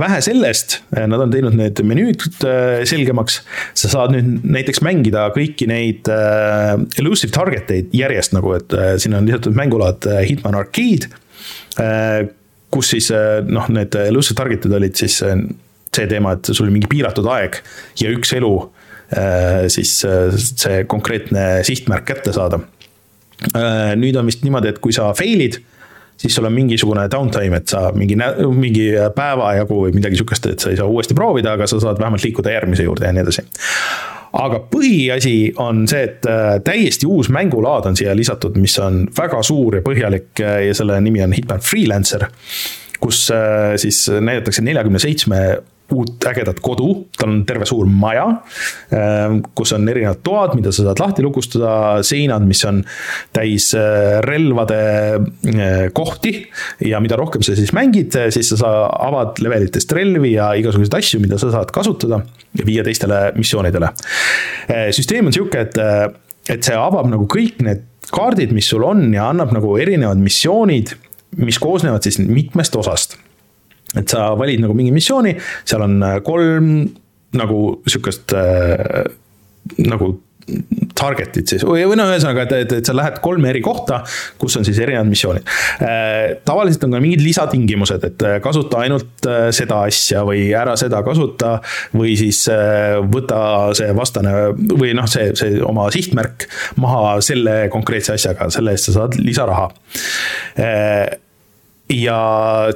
vähe 0.00 0.20
sellest, 0.24 0.80
nad 0.96 1.20
on 1.20 1.32
teinud 1.32 1.56
need 1.56 1.80
menüüd 1.86 2.24
selgemaks. 2.88 3.40
sa 3.76 3.90
saad 3.92 4.14
nüüd 4.14 4.46
näiteks 4.56 4.82
mängida 4.84 5.26
kõiki 5.34 5.68
neid 5.70 6.08
elusive 7.00 7.34
target 7.34 7.70
eid 7.74 7.94
järjest 7.96 8.34
nagu, 8.36 8.54
et 8.56 8.74
siin 9.02 9.16
on 9.18 9.28
lisatud 9.28 9.56
mängulaad 9.56 10.08
Hitman 10.28 10.58
Arcade. 10.58 11.10
kus 12.70 12.92
siis 12.92 13.10
noh, 13.46 13.68
need 13.72 13.94
elusive 14.06 14.36
target'id 14.38 14.72
olid 14.78 14.96
siis 14.98 15.20
see 15.20 16.08
teema, 16.10 16.34
et 16.36 16.50
sul 16.52 16.66
oli 16.66 16.76
mingi 16.76 16.90
piiratud 16.90 17.26
aeg 17.32 17.60
ja 18.02 18.10
üks 18.12 18.34
elu 18.36 18.54
siis 19.70 19.92
see 20.42 20.82
konkreetne 20.90 21.62
sihtmärk 21.66 22.08
kätte 22.08 22.34
saada. 22.34 22.60
nüüd 23.96 24.16
on 24.16 24.26
vist 24.26 24.42
niimoodi, 24.44 24.72
et 24.72 24.82
kui 24.82 24.92
sa 24.96 25.12
fail'id 25.14 25.60
siis 26.16 26.34
sul 26.34 26.48
on 26.48 26.54
mingisugune 26.54 27.06
downtime, 27.12 27.60
et 27.60 27.68
sa 27.68 27.90
mingi, 27.94 28.18
mingi 28.56 28.90
päeva 29.16 29.54
jagu 29.60 29.82
või 29.84 29.94
midagi 29.96 30.18
sihukest, 30.20 30.50
et 30.52 30.64
sa 30.64 30.72
ei 30.72 30.80
saa 30.80 30.88
uuesti 30.88 31.14
proovida, 31.14 31.56
aga 31.56 31.68
sa 31.68 31.80
saad 31.82 32.00
vähemalt 32.00 32.24
liikuda 32.24 32.54
järgmise 32.56 32.86
juurde 32.88 33.08
ja 33.08 33.16
nii 33.16 33.26
edasi 33.26 33.46
aga 34.36 34.60
põhiasi 34.70 35.36
on 35.62 35.84
see, 35.88 36.02
et 36.08 36.26
äh, 36.28 36.56
täiesti 36.64 37.08
uus 37.08 37.30
mängulaad 37.32 37.88
on 37.90 37.96
siia 37.98 38.14
lisatud, 38.16 38.58
mis 38.60 38.74
on 38.82 39.04
väga 39.16 39.42
suur 39.46 39.78
ja 39.78 39.84
põhjalik 39.86 40.42
äh, 40.42 40.58
ja 40.68 40.76
selle 40.76 40.98
nimi 41.04 41.22
on 41.24 41.36
Hitman 41.36 41.62
Freelancer. 41.64 42.26
kus 43.00 43.26
äh, 43.30 43.76
siis 43.76 44.06
näidatakse 44.08 44.62
neljakümne 44.64 44.98
seitsme 44.98 45.40
uut 45.94 46.24
ägedat 46.26 46.58
kodu, 46.64 46.88
tal 47.18 47.30
on 47.30 47.42
terve 47.46 47.66
suur 47.68 47.86
maja, 47.86 48.24
ähm, 48.94 49.38
kus 49.56 49.72
on 49.76 49.86
erinevad 49.90 50.18
toad, 50.26 50.56
mida 50.58 50.72
sa 50.74 50.88
saad 50.88 51.00
lahti 51.02 51.22
lukustada, 51.22 51.72
seinad, 52.06 52.46
mis 52.48 52.62
on 52.66 52.80
täis 53.36 53.68
äh, 53.78 54.18
relvade 54.26 54.80
äh, 55.16 55.86
kohti. 55.94 56.34
Ja 56.86 57.00
mida 57.02 57.18
rohkem 57.18 57.44
sa 57.46 57.54
siis 57.58 57.72
mängid, 57.76 58.16
siis 58.34 58.50
sa 58.58 58.72
avad 59.08 59.38
levelitest 59.42 59.92
relvi 59.96 60.34
ja 60.34 60.50
igasuguseid 60.58 60.98
asju, 60.98 61.20
mida 61.22 61.38
sa 61.40 61.52
saad 61.54 61.70
kasutada 61.74 62.22
ja 62.56 62.66
viia 62.66 62.84
teistele 62.86 63.30
missioonidele. 63.38 63.92
Äh, 64.66 64.88
süsteem 64.96 65.30
on 65.30 65.36
sihuke, 65.36 65.68
et, 65.68 65.78
et 66.50 66.66
see 66.66 66.78
avab 66.78 67.06
nagu 67.12 67.28
kõik 67.30 67.62
need 67.66 67.86
kaardid, 68.10 68.50
mis 68.54 68.66
sul 68.70 68.86
on 68.86 69.06
ja 69.14 69.30
annab 69.30 69.54
nagu 69.54 69.76
erinevad 69.82 70.18
missioonid, 70.22 70.96
mis 71.42 71.58
koosnevad 71.62 72.06
siis 72.06 72.18
mitmest 72.22 72.74
osast 72.78 73.18
et 73.96 74.12
sa 74.12 74.30
valid 74.38 74.62
nagu 74.64 74.76
mingi 74.76 74.94
missiooni, 74.94 75.36
seal 75.66 75.86
on 75.86 75.98
äh, 76.04 76.20
kolm 76.26 76.70
nagu 77.36 77.60
sihukest 77.88 78.36
äh, 78.36 79.02
nagu 79.82 80.14
target'id 80.94 81.50
siis 81.50 81.64
või, 81.66 81.80
või 81.90 81.96
no 81.98 82.04
ühesõnaga, 82.06 82.44
et, 82.44 82.52
et, 82.54 82.74
et 82.78 82.86
sa 82.86 82.94
lähed 82.94 83.16
kolme 83.18 83.48
eri 83.50 83.58
kohta, 83.64 83.96
kus 84.38 84.54
on 84.60 84.66
siis 84.68 84.78
erinevad 84.78 85.08
missioonid 85.10 85.42
äh,. 85.82 86.36
tavaliselt 86.46 86.86
on 86.86 86.94
ka 86.94 87.00
mingid 87.02 87.24
lisatingimused, 87.24 88.06
et 88.06 88.22
äh, 88.22 88.36
kasuta 88.44 88.84
ainult 88.84 89.26
seda 89.56 89.80
asja 89.88 90.22
või 90.28 90.46
ära 90.54 90.76
seda 90.78 91.02
kasuta. 91.06 91.56
või 91.98 92.14
siis 92.20 92.44
võta 93.10 93.40
see 93.76 93.90
vastane 93.98 94.36
või 94.54 94.94
noh, 94.94 95.10
see, 95.10 95.34
see 95.38 95.58
oma 95.66 95.90
sihtmärk 95.90 96.46
maha 96.78 97.18
selle 97.26 97.58
konkreetse 97.74 98.14
asjaga, 98.14 98.46
selle 98.54 98.76
eest 98.76 98.92
sa 98.92 99.00
saad 99.00 99.18
lisaraha 99.18 99.70
ja 101.92 102.18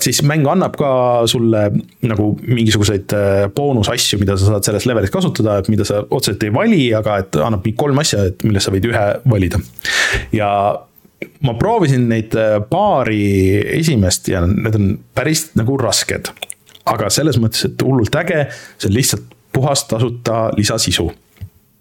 siis 0.01 0.23
mäng 0.27 0.47
annab 0.51 0.77
ka 0.78 0.91
sulle 1.31 1.65
nagu 2.07 2.28
mingisuguseid 2.47 3.15
äh, 3.16 3.47
boonusasju, 3.55 4.20
mida 4.23 4.37
sa 4.39 4.53
saad 4.55 4.69
selles 4.69 4.87
levelis 4.87 5.11
kasutada, 5.15 5.59
et 5.59 5.70
mida 5.73 5.87
sa 5.87 6.05
otseselt 6.07 6.45
ei 6.47 6.53
vali, 6.55 6.85
aga 6.95 7.19
et 7.24 7.41
annab 7.41 7.66
mingi 7.66 7.78
kolm 7.81 7.99
asja, 8.03 8.28
et 8.31 8.45
millest 8.47 8.69
sa 8.69 8.74
võid 8.74 8.87
ühe 8.91 9.07
valida. 9.31 9.59
ja 10.37 10.51
ma 11.45 11.57
proovisin 11.59 12.07
neid 12.11 12.37
äh, 12.39 12.61
paari 12.70 13.24
esimest 13.81 14.31
ja 14.31 14.45
need 14.47 14.78
on 14.78 14.95
päris 15.15 15.51
nagu 15.59 15.78
rasked. 15.81 16.31
aga 16.91 17.11
selles 17.11 17.39
mõttes, 17.43 17.66
et 17.66 17.82
hullult 17.82 18.15
äge, 18.23 18.47
see 18.78 18.91
on 18.91 18.97
lihtsalt 18.97 19.37
puhas 19.53 19.85
tasuta 19.91 20.49
lisasisu 20.57 21.11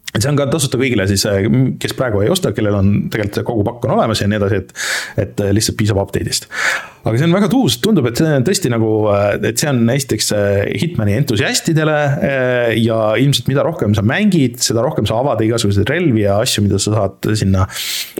et 0.10 0.24
see 0.24 0.30
on 0.32 0.38
ka 0.40 0.48
tasuta 0.50 0.80
kõigile 0.82 1.06
siis, 1.10 1.24
äh, 1.30 1.44
kes 1.82 1.94
praegu 1.98 2.24
ei 2.24 2.32
osta, 2.34 2.52
kellel 2.56 2.80
on 2.80 2.94
tegelikult 3.14 3.46
kogu 3.46 3.66
pakk 3.68 3.86
on 3.86 3.94
olemas 4.00 4.24
ja 4.24 4.30
nii 4.30 4.40
edasi, 4.40 4.62
et. 4.64 4.72
et 5.22 5.44
äh, 5.44 5.52
lihtsalt 5.54 5.78
piisab 5.78 6.00
update'ist. 6.02 6.48
aga 7.04 7.14
see 7.14 7.28
on 7.28 7.36
väga 7.36 7.50
tuus, 7.52 7.78
tundub, 7.84 8.08
et 8.10 8.18
see 8.18 8.32
on 8.40 8.48
tõesti 8.48 8.72
nagu, 8.74 8.90
äh, 9.14 9.36
et 9.52 9.62
see 9.62 9.70
on 9.70 9.84
esiteks 9.94 10.32
Hitmani 10.82 11.14
entusiastidele. 11.20 12.00
ja 12.80 12.98
ilmselt, 13.22 13.48
mida 13.52 13.64
rohkem 13.66 13.94
sa 13.98 14.04
mängid, 14.06 14.58
seda 14.64 14.82
rohkem 14.86 15.06
sa 15.10 15.20
avad 15.22 15.42
igasuguseid 15.46 15.90
relvi 15.90 16.26
ja 16.26 16.40
asju, 16.42 16.66
mida 16.66 16.82
sa 16.82 16.96
saad 16.96 17.30
sinna 17.38 17.68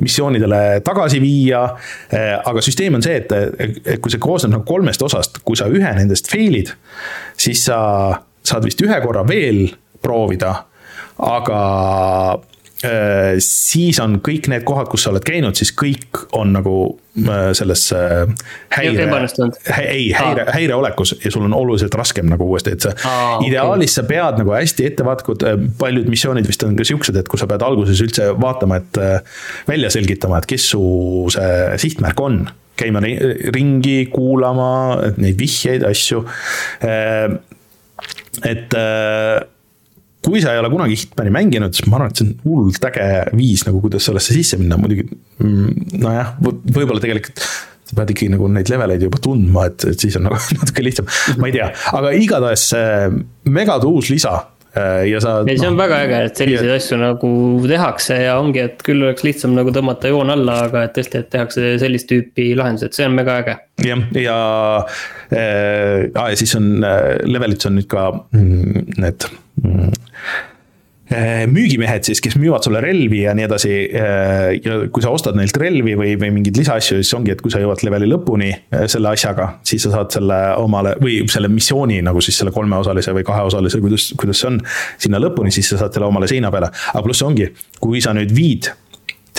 missioonidele 0.04 0.62
tagasi 0.86 1.22
viia. 1.24 1.66
aga 2.14 2.64
süsteem 2.66 3.00
on 3.00 3.06
see, 3.06 3.18
et, 3.24 3.34
et 3.34 4.00
kui 4.02 4.14
see 4.14 4.22
koosneb 4.22 4.58
nagu 4.60 4.68
kolmest 4.68 5.02
osast, 5.06 5.42
kui 5.46 5.58
sa 5.58 5.70
ühe 5.72 5.94
nendest 5.98 6.30
fail'id, 6.32 6.72
siis 7.38 7.66
sa 7.70 7.80
saad 8.46 8.66
vist 8.66 8.82
ühe 8.86 9.02
korra 9.04 9.26
veel 9.28 9.68
proovida 10.04 10.69
aga 11.20 11.62
äh, 12.86 13.36
siis 13.44 14.00
on 14.00 14.20
kõik 14.24 14.48
need 14.52 14.64
kohad, 14.68 14.88
kus 14.92 15.04
sa 15.06 15.12
oled 15.12 15.26
käinud, 15.28 15.58
siis 15.60 15.72
kõik 15.76 16.22
on 16.38 16.54
nagu 16.56 16.76
äh, 17.20 17.50
selles 17.58 17.84
häire, 17.92 19.08
ei, 19.84 20.06
häire, 20.16 20.46
häireolekus 20.56 21.18
ja 21.20 21.34
sul 21.34 21.48
on 21.50 21.58
oluliselt 21.58 21.96
raskem 22.00 22.30
nagu 22.32 22.48
uuesti, 22.48 22.78
et 22.78 22.88
sa 22.88 22.94
Aa, 22.96 23.36
ideaalis 23.48 23.92
okay. 23.92 23.98
sa 23.98 24.06
pead 24.14 24.40
nagu 24.44 24.56
hästi 24.56 24.88
ettevaatlikud, 24.92 25.46
äh, 25.50 25.60
paljud 25.82 26.10
missioonid 26.12 26.48
vist 26.48 26.64
on 26.68 26.80
ka 26.80 26.88
siuksed, 26.88 27.20
et 27.20 27.32
kus 27.32 27.44
sa 27.44 27.50
pead 27.52 27.68
alguses 27.68 28.00
üldse 28.06 28.32
vaatama, 28.40 28.80
et 28.80 29.04
välja 29.68 29.92
selgitama, 29.94 30.40
et 30.40 30.50
kes 30.50 30.72
su 30.74 30.84
see 31.36 31.78
sihtmärk 31.84 32.24
on 32.24 32.42
käima 32.80 33.02
ringi, 33.04 34.06
kuulama 34.08 34.70
neid 35.20 35.36
vihjeid, 35.36 35.84
asju. 35.84 36.22
et 38.48 38.76
kui 40.30 40.44
sa 40.44 40.54
ei 40.54 40.62
ole 40.62 40.72
kunagi 40.74 40.98
Hitmani 41.00 41.34
mänginud, 41.34 41.76
siis 41.76 41.90
ma 41.90 42.00
arvan, 42.00 42.14
et 42.14 42.22
see 42.22 42.30
on 42.30 42.38
hullult 42.46 42.86
äge 42.92 43.10
viis 43.38 43.66
nagu, 43.68 43.82
kuidas 43.84 44.08
sellesse 44.10 44.36
sisse 44.36 44.60
minna, 44.62 44.78
muidugi 44.82 45.08
mm, 45.10 46.00
nojah, 46.04 46.38
võib-olla 46.44 47.02
tegelikult 47.04 47.44
sa 47.90 47.98
pead 47.98 48.14
ikkagi 48.14 48.36
nagu 48.36 48.52
neid 48.54 48.70
leveleid 48.70 49.04
juba 49.08 49.20
tundma, 49.24 49.66
et, 49.70 49.88
et 49.90 50.06
siis 50.06 50.18
on 50.20 50.28
nagu 50.30 50.38
natuke 50.60 50.86
lihtsam, 50.86 51.10
ma 51.42 51.50
ei 51.50 51.58
tea, 51.58 51.74
aga 51.98 52.14
igatahes 52.20 52.70
megade 53.50 53.90
uus 53.90 54.12
lisa 54.14 54.36
äh, 54.78 55.08
ja 55.10 55.22
sa. 55.24 55.40
ei, 55.46 55.58
see 55.58 55.70
on 55.70 55.78
no, 55.78 55.82
väga 55.82 56.04
äge, 56.06 56.22
et 56.30 56.44
selliseid 56.44 56.70
ja... 56.70 56.78
asju 56.78 57.02
nagu 57.02 57.32
tehakse 57.70 58.20
ja 58.22 58.38
ongi, 58.42 58.64
et 58.70 58.86
küll 58.86 59.08
oleks 59.08 59.26
lihtsam 59.26 59.58
nagu 59.58 59.74
tõmmata 59.76 60.14
joon 60.14 60.34
alla, 60.36 60.62
aga 60.68 60.86
et 60.88 60.96
tõesti, 61.00 61.24
et 61.24 61.34
tehakse 61.34 61.76
sellist 61.82 62.10
tüüpi 62.12 62.52
lahendused, 62.60 62.94
see 62.98 63.10
on 63.10 63.18
mega 63.18 63.40
äge. 63.44 63.60
jah, 63.90 64.08
ja, 64.14 64.24
ja, 64.30 64.40
äh, 65.34 66.10
ja 66.14 66.32
siis 66.40 66.56
on 66.60 66.76
äh, 66.86 67.16
levelites 67.26 67.72
on 67.72 67.80
nüüd 67.80 67.90
ka 67.90 68.10
mm, 68.14 68.90
need 69.02 69.30
Äh, 69.30 69.49
müügimehed 71.50 72.06
siis, 72.06 72.20
kes 72.22 72.36
müüvad 72.38 72.62
sulle 72.66 72.82
relvi 72.84 73.24
ja 73.24 73.34
nii 73.38 73.46
edasi. 73.48 73.72
Äh, 73.98 74.52
ja 74.62 74.76
kui 74.94 75.02
sa 75.02 75.10
ostad 75.14 75.38
neilt 75.38 75.58
relvi 75.58 75.96
või, 75.98 76.14
või 76.22 76.30
mingeid 76.36 76.60
lisaasju, 76.60 77.00
siis 77.02 77.14
ongi, 77.18 77.34
et 77.34 77.42
kui 77.42 77.54
sa 77.54 77.62
jõuad 77.64 77.82
leveli 77.86 78.10
lõpuni 78.12 78.52
äh, 78.54 78.86
selle 78.92 79.10
asjaga, 79.16 79.50
siis 79.66 79.88
sa 79.88 79.94
saad 79.96 80.14
selle 80.14 80.38
omale 80.62 80.94
või 81.02 81.24
selle 81.32 81.50
missiooni 81.52 82.02
nagu 82.06 82.22
siis 82.22 82.38
selle 82.42 82.54
kolmeosalise 82.54 83.16
või 83.18 83.26
kaheosalise, 83.26 83.82
kuidas, 83.82 84.12
kuidas 84.22 84.44
see 84.44 84.52
on. 84.52 84.62
sinna 85.02 85.22
lõpuni, 85.22 85.54
siis 85.54 85.72
sa 85.74 85.82
saad 85.82 85.98
selle 85.98 86.10
omale 86.12 86.30
seina 86.30 86.54
peale, 86.54 86.70
aga 86.94 87.04
pluss 87.06 87.26
ongi, 87.26 87.50
kui 87.82 88.04
sa 88.06 88.14
nüüd 88.18 88.34
viid 88.36 88.70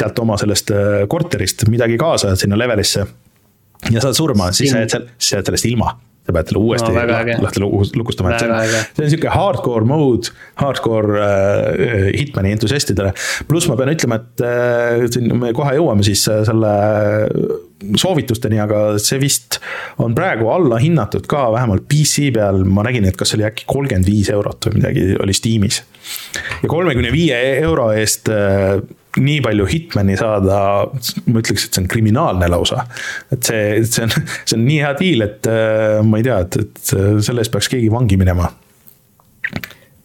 sealt 0.00 0.18
oma 0.22 0.38
sellest 0.40 0.72
korterist 1.12 1.66
midagi 1.70 1.98
kaasa 2.00 2.34
sinna 2.38 2.58
levelisse 2.58 3.04
ja 3.92 4.02
saad 4.02 4.16
surma, 4.16 4.50
siis 4.56 4.72
sa 4.72 4.82
jääd 4.82 5.10
sellest 5.20 5.70
ilma 5.70 5.92
sa 6.30 6.36
pead 6.36 6.50
selle 6.50 6.62
uuesti 6.62 6.90
no, 6.94 7.38
lahti 7.44 7.62
lukustama, 7.98 8.34
et 8.34 8.44
see 8.44 8.50
on, 8.50 8.76
see 8.96 9.06
on 9.06 9.14
sihuke 9.14 9.32
hardcore 9.34 9.88
mode, 9.88 10.34
hardcore 10.62 11.24
äh, 11.24 12.04
Hitmani 12.14 12.54
entusiastidele. 12.56 13.12
pluss 13.50 13.68
ma 13.70 13.78
pean 13.80 13.92
ütlema, 13.94 14.20
et 14.22 14.44
äh, 14.46 15.08
siin 15.10 15.34
me 15.40 15.52
kohe 15.56 15.74
jõuame 15.78 16.06
siis 16.06 16.24
äh, 16.30 16.44
selle 16.48 16.74
soovitusteni, 18.00 18.60
aga 18.60 18.98
see 19.00 19.18
vist 19.22 19.58
on 20.02 20.14
praegu 20.16 20.50
allahinnatud 20.52 21.26
ka, 21.30 21.46
vähemalt 21.54 21.86
PC 21.90 22.28
peal 22.36 22.64
ma 22.68 22.84
nägin, 22.86 23.08
et 23.08 23.18
kas 23.18 23.34
oli 23.36 23.46
äkki 23.48 23.66
kolmkümmend 23.70 24.08
viis 24.08 24.30
eurot 24.32 24.68
või 24.68 24.80
midagi 24.80 25.06
oli 25.20 25.36
Steamis. 25.36 25.82
ja 26.62 26.68
kolmekümne 26.70 27.12
viie 27.14 27.38
euro 27.60 27.90
eest 27.96 28.28
äh, 28.32 28.78
nii 29.18 29.40
palju 29.42 29.66
Hitmani 29.66 30.16
saada, 30.18 30.60
ma 31.26 31.42
ütleks, 31.42 31.66
et 31.66 31.74
see 31.74 31.82
on 31.82 31.88
kriminaalne 31.90 32.50
lausa. 32.52 32.84
et 33.32 33.42
see, 33.42 33.82
see 33.88 34.06
on, 34.06 34.14
see 34.44 34.56
on 34.58 34.64
nii 34.68 34.78
hea 34.84 34.92
deal, 35.00 35.26
et 35.26 35.50
äh, 35.50 35.98
ma 36.06 36.20
ei 36.20 36.26
tea, 36.26 36.38
et, 36.46 36.60
et 36.62 36.94
selle 36.94 37.42
eest 37.42 37.54
peaks 37.54 37.70
keegi 37.72 37.90
vangi 37.92 38.20
minema 38.20 38.46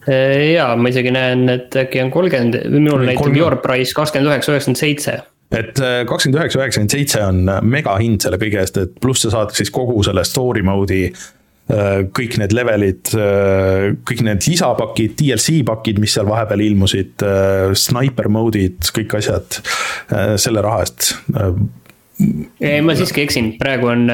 äh, 0.08 0.56
ja 0.56 0.72
ma 0.78 0.92
isegi 0.92 1.14
näen, 1.14 1.46
et 1.52 1.78
äkki 1.84 2.02
on 2.02 2.12
kolmkümmend, 2.14 2.60
minul 2.74 3.06
näitab 3.06 3.38
your 3.38 3.58
price 3.62 3.94
kakskümmend 3.96 4.32
üheksa, 4.32 4.56
üheksakümmend 4.56 4.82
seitse 4.82 5.16
et 5.54 5.78
äh, 5.78 6.02
kakskümmend 6.08 6.42
üheksa, 6.42 6.62
üheksakümmend 6.64 6.98
seitse 6.98 7.24
on 7.28 7.44
megahind 7.62 8.26
selle 8.26 8.42
kõige 8.42 8.62
eest, 8.64 8.82
et 8.82 8.98
pluss 9.02 9.22
sa 9.26 9.36
saad 9.38 9.54
siis 9.54 9.70
kogu 9.74 10.02
selle 10.06 10.26
story 10.26 10.66
mode'i 10.66 11.12
Äh, 11.14 11.36
kõik 11.66 12.36
need 12.38 12.52
levelid, 12.54 13.12
äh, 13.18 13.88
kõik 14.06 14.22
need 14.26 14.44
lisapakid, 14.46 15.16
DLC 15.18 15.60
pakid, 15.66 15.98
mis 16.02 16.14
seal 16.14 16.28
vahepeal 16.28 16.62
ilmusid, 16.68 17.24
äh, 17.26 17.72
sniper 17.74 18.30
mode'id, 18.30 18.92
kõik 18.94 19.16
asjad 19.18 19.60
selle 20.38 20.62
raha 20.62 20.84
eest. 20.84 21.14
ei, 22.62 22.80
ma 22.86 22.94
siiski 22.96 23.24
eksin, 23.26 23.56
praegu 23.60 23.90
on, 23.90 24.06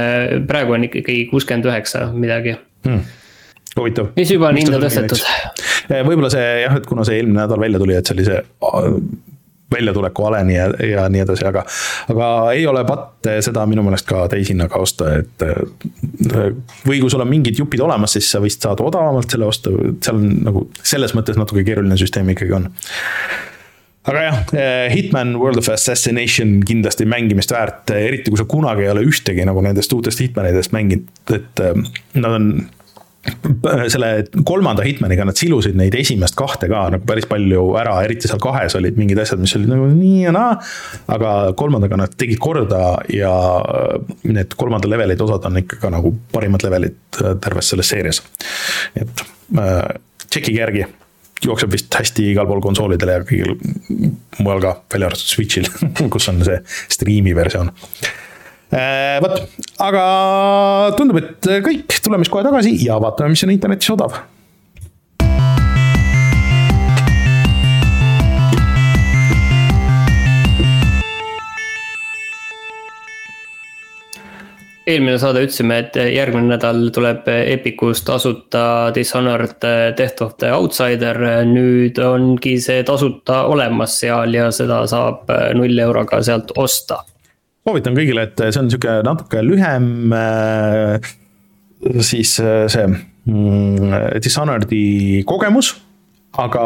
praegu 0.48 0.78
on 0.78 0.88
ikkagi 0.88 1.26
kuuskümmend 1.30 1.68
üheksa 1.68 2.08
midagi 2.14 2.56
hmm 2.86 3.18
huvitav. 3.76 4.10
mis 4.16 4.30
juba 4.32 4.50
on 4.50 4.58
hinda 4.60 4.80
tõstetud. 4.82 5.22
võib-olla 5.90 6.30
see 6.32 6.48
jah, 6.64 6.76
et 6.76 6.88
kuna 6.88 7.06
see 7.08 7.20
eelmine 7.20 7.40
nädal 7.40 7.60
välja 7.62 7.80
tuli, 7.82 7.96
et 7.96 8.08
see 8.08 8.16
oli 8.16 8.26
see 8.26 8.40
väljatuleku 9.72 10.26
aleni 10.28 10.56
ja, 10.56 10.68
ja 10.86 11.06
nii 11.12 11.22
edasi, 11.24 11.46
aga, 11.48 11.64
aga 12.12 12.28
ei 12.56 12.66
ole 12.70 12.84
patt 12.88 13.30
seda 13.44 13.64
minu 13.70 13.84
meelest 13.86 14.08
ka 14.08 14.26
täishinnaga 14.32 14.80
osta, 14.82 15.12
et. 15.22 15.46
või 16.86 17.00
kui 17.00 17.10
sul 17.12 17.24
on 17.24 17.30
mingid 17.30 17.58
jupid 17.58 17.82
olemas, 17.84 18.16
siis 18.16 18.30
sa 18.32 18.42
võisid 18.42 18.66
saada 18.68 18.84
odavamalt 18.86 19.30
selle 19.32 19.48
osta, 19.48 19.72
seal 20.02 20.20
on 20.20 20.28
nagu 20.48 20.66
selles 20.82 21.16
mõttes 21.18 21.40
natuke 21.40 21.64
keeruline 21.66 21.98
süsteem 22.00 22.30
ikkagi 22.34 22.58
on 22.58 22.68
aga 24.10 24.22
jah, 24.26 24.38
Hitman 24.90 25.36
World 25.38 25.60
of 25.62 25.70
Assassination 25.70 26.60
kindlasti 26.66 27.06
mängimist 27.06 27.54
väärt, 27.54 27.92
eriti 27.94 28.32
kui 28.32 28.40
sa 28.40 28.46
kunagi 28.50 28.86
ei 28.86 28.92
ole 28.94 29.04
ühtegi 29.06 29.46
nagu 29.46 29.62
nendest 29.62 29.92
uutest 29.94 30.22
Hitmanidest 30.24 30.74
mänginud, 30.74 31.10
et 31.36 31.62
nad 32.18 32.32
on 32.32 32.48
selle 33.92 34.24
kolmanda 34.44 34.82
Hitmaniga 34.82 35.24
nad 35.26 35.38
silusid 35.38 35.76
neid 35.78 35.94
esimest 35.94 36.34
kahte 36.38 36.66
ka 36.70 36.84
nagu 36.90 37.06
päris 37.06 37.28
palju 37.30 37.68
ära, 37.78 37.94
eriti 38.02 38.30
seal 38.30 38.40
kahes 38.42 38.74
olid 38.78 38.98
mingid 38.98 39.20
asjad, 39.22 39.40
mis 39.42 39.54
olid 39.58 39.70
nagu 39.70 39.86
nii 39.92 40.24
ja 40.24 40.32
naa. 40.34 40.56
aga 41.14 41.34
kolmandaga 41.58 42.00
nad 42.00 42.16
tegid 42.18 42.40
korda 42.42 42.96
ja 43.12 43.34
need 44.26 44.56
kolmanda 44.58 44.90
levelite 44.90 45.22
osad 45.26 45.46
on 45.50 45.60
ikka 45.62 45.78
ka 45.84 45.92
nagu 45.94 46.14
parimad 46.32 46.66
levelid 46.66 47.20
äh, 47.22 47.36
terves 47.44 47.70
selles 47.70 47.92
seerias. 47.94 48.22
et 48.98 49.24
äh, 49.58 49.78
tšekkige 50.26 50.58
järgi, 50.58 50.88
jookseb 51.46 51.76
vist 51.76 51.94
hästi 51.94 52.32
igal 52.32 52.50
pool 52.50 52.64
konsoolidel 52.64 53.14
ja 53.14 53.22
kõigil 53.28 53.54
mujal 54.42 54.64
ka, 54.66 54.74
välja 54.94 55.12
arvatud 55.12 55.36
Switch'il 55.36 55.70
kus 56.16 56.28
on 56.32 56.42
see 56.48 56.58
striimi 56.90 57.36
versioon 57.38 57.70
Äh, 57.70 58.21
vot, 58.72 59.40
aga 59.84 60.04
tundub, 60.96 61.18
et 61.20 61.50
kõik, 61.64 61.98
tuleme 62.04 62.24
siis 62.24 62.32
kohe 62.32 62.46
tagasi 62.46 62.76
ja 62.86 63.00
vaatame, 63.02 63.34
mis 63.34 63.44
on 63.44 63.52
internetis 63.52 63.92
odav. 63.92 64.22
Eelmine 74.82 75.14
saade 75.22 75.44
ütlesime, 75.44 75.76
et 75.84 75.94
järgmine 76.10 76.56
nädal 76.56 76.88
tuleb 76.94 77.28
Epicus 77.30 78.02
tasuta 78.02 78.90
Dishonored 78.94 79.62
Death 79.96 80.24
of 80.26 80.34
the 80.42 80.50
Outsider. 80.56 81.20
nüüd 81.46 82.00
ongi 82.02 82.56
see 82.60 82.82
tasuta 82.82 83.44
olemas 83.52 84.00
seal 84.00 84.34
ja 84.34 84.50
seda 84.50 84.82
saab 84.90 85.30
null 85.54 85.78
euroga 85.86 86.18
sealt 86.26 86.50
osta 86.58 87.04
soovitan 87.62 87.96
kõigile, 87.96 88.26
et 88.26 88.42
see 88.48 88.60
on 88.60 88.70
sihuke 88.72 88.98
natuke 89.06 89.42
lühem 89.44 90.14
äh, 90.16 91.12
siis 92.02 92.36
äh, 92.42 92.66
see 92.72 92.88
mm, 92.88 94.18
Dishonored'i 94.22 95.22
kogemus. 95.28 95.74
aga 96.32 96.64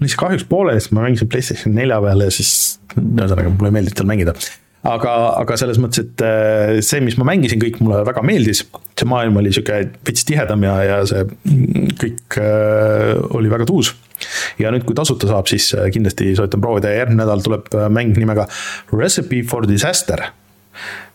lihtsalt 0.00 0.20
kahjuks 0.22 0.46
pooleli, 0.48 0.80
sest 0.80 0.94
ma 0.96 1.04
mängisin 1.04 1.28
Playstation 1.28 1.74
nelja 1.76 1.98
peal 2.00 2.24
ja 2.24 2.30
siis 2.32 2.52
ühesõnaga 2.96 3.50
mulle 3.52 3.68
ei 3.68 3.76
meeldinud 3.76 4.00
seal 4.00 4.08
mängida 4.08 4.34
aga, 4.88 5.12
aga 5.40 5.58
selles 5.60 5.80
mõttes, 5.80 6.04
et 6.04 6.24
äh, 6.24 6.78
see, 6.84 7.02
mis 7.04 7.18
ma 7.20 7.28
mängisin, 7.28 7.60
kõik 7.62 7.80
mulle 7.82 8.02
väga 8.08 8.24
meeldis. 8.24 8.64
see 8.94 9.08
maailm 9.10 9.36
oli 9.40 9.52
sihuke 9.52 9.80
veits 10.06 10.26
tihedam 10.28 10.64
ja, 10.64 10.74
ja 10.84 10.98
see 11.08 11.24
kõik 12.00 12.38
äh, 12.40 13.14
oli 13.36 13.52
väga 13.52 13.68
tuus 13.68 13.94
ja 14.60 14.72
nüüd, 14.74 14.86
kui 14.86 14.96
tasuta 14.96 15.28
saab, 15.30 15.48
siis 15.50 15.70
äh, 15.76 15.88
kindlasti 15.94 16.32
soovitan 16.38 16.62
proovida 16.62 16.92
ja 16.92 17.02
järgmine 17.02 17.22
nädal 17.22 17.44
tuleb 17.44 17.70
äh, 17.74 17.86
mäng 17.92 18.16
nimega 18.18 18.46
Recipe 18.94 19.42
for 19.48 19.68
Disaster. 19.68 20.22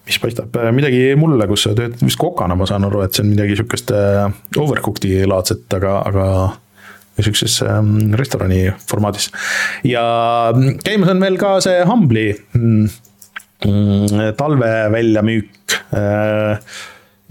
mis 0.09 0.17
paistab 0.19 0.55
äh, 0.57 0.71
midagi 0.73 1.13
mulle, 1.19 1.47
kus 1.47 1.67
sa 1.67 1.75
töötad 1.77 2.01
vist 2.05 2.19
kokana, 2.19 2.57
ma 2.57 2.67
saan 2.69 2.87
aru, 2.87 3.03
et 3.05 3.13
see 3.13 3.25
on 3.25 3.33
midagi 3.33 3.59
sihukest 3.59 3.93
overcooked'i 4.57 5.27
laadset, 5.29 5.67
aga, 5.77 5.99
aga 6.09 6.25
sihukeses 7.19 7.59
ähm, 7.67 8.13
restorani 8.17 8.69
formaadis. 8.89 9.29
ja 9.83 10.03
mm, 10.55 10.79
käimas 10.85 11.11
on 11.13 11.21
veel 11.23 11.37
ka 11.41 11.57
see 11.63 11.83
Humble'i 11.87 12.33
mm, 12.55 12.89
mm, 13.67 14.21
talve 14.39 14.71
väljamüük 14.95 15.77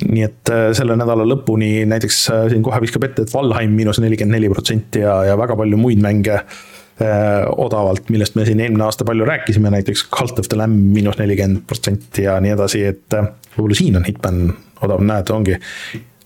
nii 0.06 0.24
et 0.24 0.50
äh, 0.52 0.68
selle 0.76 0.94
nädala 0.98 1.26
lõpuni 1.26 1.82
näiteks 1.88 2.18
äh, 2.30 2.42
siin 2.52 2.62
kohe 2.66 2.78
viskab 2.84 3.08
ette, 3.08 3.24
et 3.26 3.34
Valheim 3.34 3.74
miinus 3.74 3.98
nelikümmend 4.02 4.36
neli 4.36 4.50
protsenti 4.52 5.02
ja, 5.02 5.20
ja 5.26 5.38
väga 5.38 5.56
palju 5.58 5.80
muid 5.80 6.02
mänge 6.02 6.36
äh, 6.38 7.48
odavalt, 7.58 8.06
millest 8.14 8.38
me 8.38 8.46
siin 8.46 8.62
eelmine 8.62 8.86
aasta 8.86 9.06
palju 9.08 9.26
rääkisime, 9.28 9.72
näiteks 9.74 10.06
Cult 10.14 10.38
of 10.38 10.50
the 10.50 10.60
Lamb 10.60 10.94
miinus 10.94 11.18
nelikümmend 11.18 11.64
protsenti 11.66 12.28
ja 12.28 12.38
nii 12.44 12.54
edasi, 12.54 12.84
et 12.92 13.18
võib-olla 13.56 13.80
siin 13.80 13.98
on 13.98 14.06
Hitman 14.06 14.44
odav, 14.86 15.02
näed, 15.02 15.34
ongi. 15.34 15.58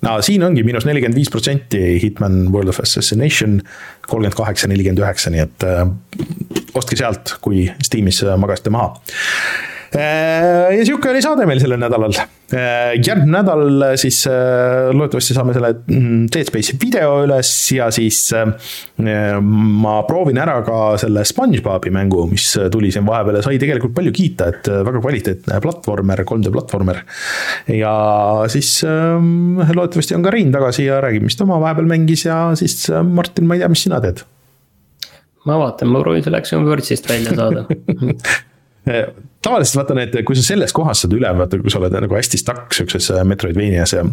no 0.04 0.18
siin 0.26 0.44
ongi 0.44 0.66
miinus 0.68 0.84
nelikümmend 0.88 1.16
viis 1.16 1.32
protsenti 1.32 1.82
Hitman 2.02 2.44
World 2.52 2.74
of 2.74 2.84
Assassination, 2.84 3.62
kolmkümmend 4.04 4.36
kaheksa, 4.36 4.68
nelikümmend 4.68 5.00
üheksa, 5.00 5.32
nii 5.32 5.46
et 5.48 6.76
ostke 6.76 7.00
sealt, 7.00 7.38
kui 7.40 7.70
Steamis 7.80 8.20
magasite 8.36 8.72
maha 8.74 8.98
ja 9.92 10.84
sihuke 10.86 11.10
oli 11.10 11.20
saade 11.24 11.44
meil 11.48 11.60
sellel 11.60 11.80
nädalal. 11.80 12.14
Äh, 12.52 12.94
järgmine 12.96 13.32
nädal 13.38 13.84
siis 14.00 14.22
äh, 14.28 14.90
loodetavasti 14.92 15.36
saame 15.36 15.54
selle 15.56 15.70
mm, 15.78 16.26
Dead 16.32 16.48
Space'i 16.48 16.78
video 16.80 17.18
üles 17.26 17.50
ja 17.76 17.88
siis 17.92 18.20
ma 19.02 19.94
proovin 20.08 20.40
ära 20.40 20.58
ka 20.66 20.80
selle 21.00 21.24
SpongeBobi 21.28 21.92
mängu, 21.94 22.26
mis 22.30 22.50
tuli 22.72 22.92
siin 22.92 23.06
vahepeal 23.08 23.40
ja 23.40 23.44
sai 23.46 23.60
tegelikult 23.60 23.94
palju 23.96 24.12
kiita, 24.16 24.50
et 24.52 24.70
väga 24.88 25.00
kvaliteetne 25.00 25.60
platvormer, 25.64 26.24
3D 26.28 26.52
platvormer. 26.54 27.02
ja 27.72 27.94
siis 28.52 28.78
loodetavasti 28.84 30.16
on 30.16 30.24
ka 30.24 30.32
Rein 30.32 30.52
tagasi 30.54 30.86
ja 30.88 31.00
räägib, 31.04 31.26
mis 31.28 31.40
tema 31.40 31.60
vahepeal 31.60 31.88
mängis 31.90 32.26
ja 32.28 32.44
siis 32.58 32.86
Martin, 33.12 33.48
ma 33.48 33.56
ei 33.56 33.64
tea, 33.64 33.72
mis 33.72 33.84
sina 33.88 34.00
teed 34.04 34.24
ma 35.48 35.58
vaatan, 35.58 35.90
ma 35.90 36.00
proovin 36.04 36.24
selle 36.24 36.40
Action 36.42 36.64
Wordsist 36.68 37.08
välja 37.10 37.34
saada 37.36 37.66
tavaliselt 38.84 39.78
vaata 39.80 39.96
need, 39.98 40.20
kui 40.26 40.38
sa 40.38 40.44
selles 40.46 40.74
kohas 40.74 41.04
saad 41.04 41.16
üle, 41.16 41.30
vaata, 41.38 41.60
kui 41.62 41.72
sa 41.72 41.80
oled 41.82 41.96
nagu 42.04 42.18
hästi 42.18 42.40
stuck 42.40 42.74
sihukeses 42.74 43.12
äh, 43.14 43.24
Metroidvanias 43.28 43.94
ja 43.94 44.04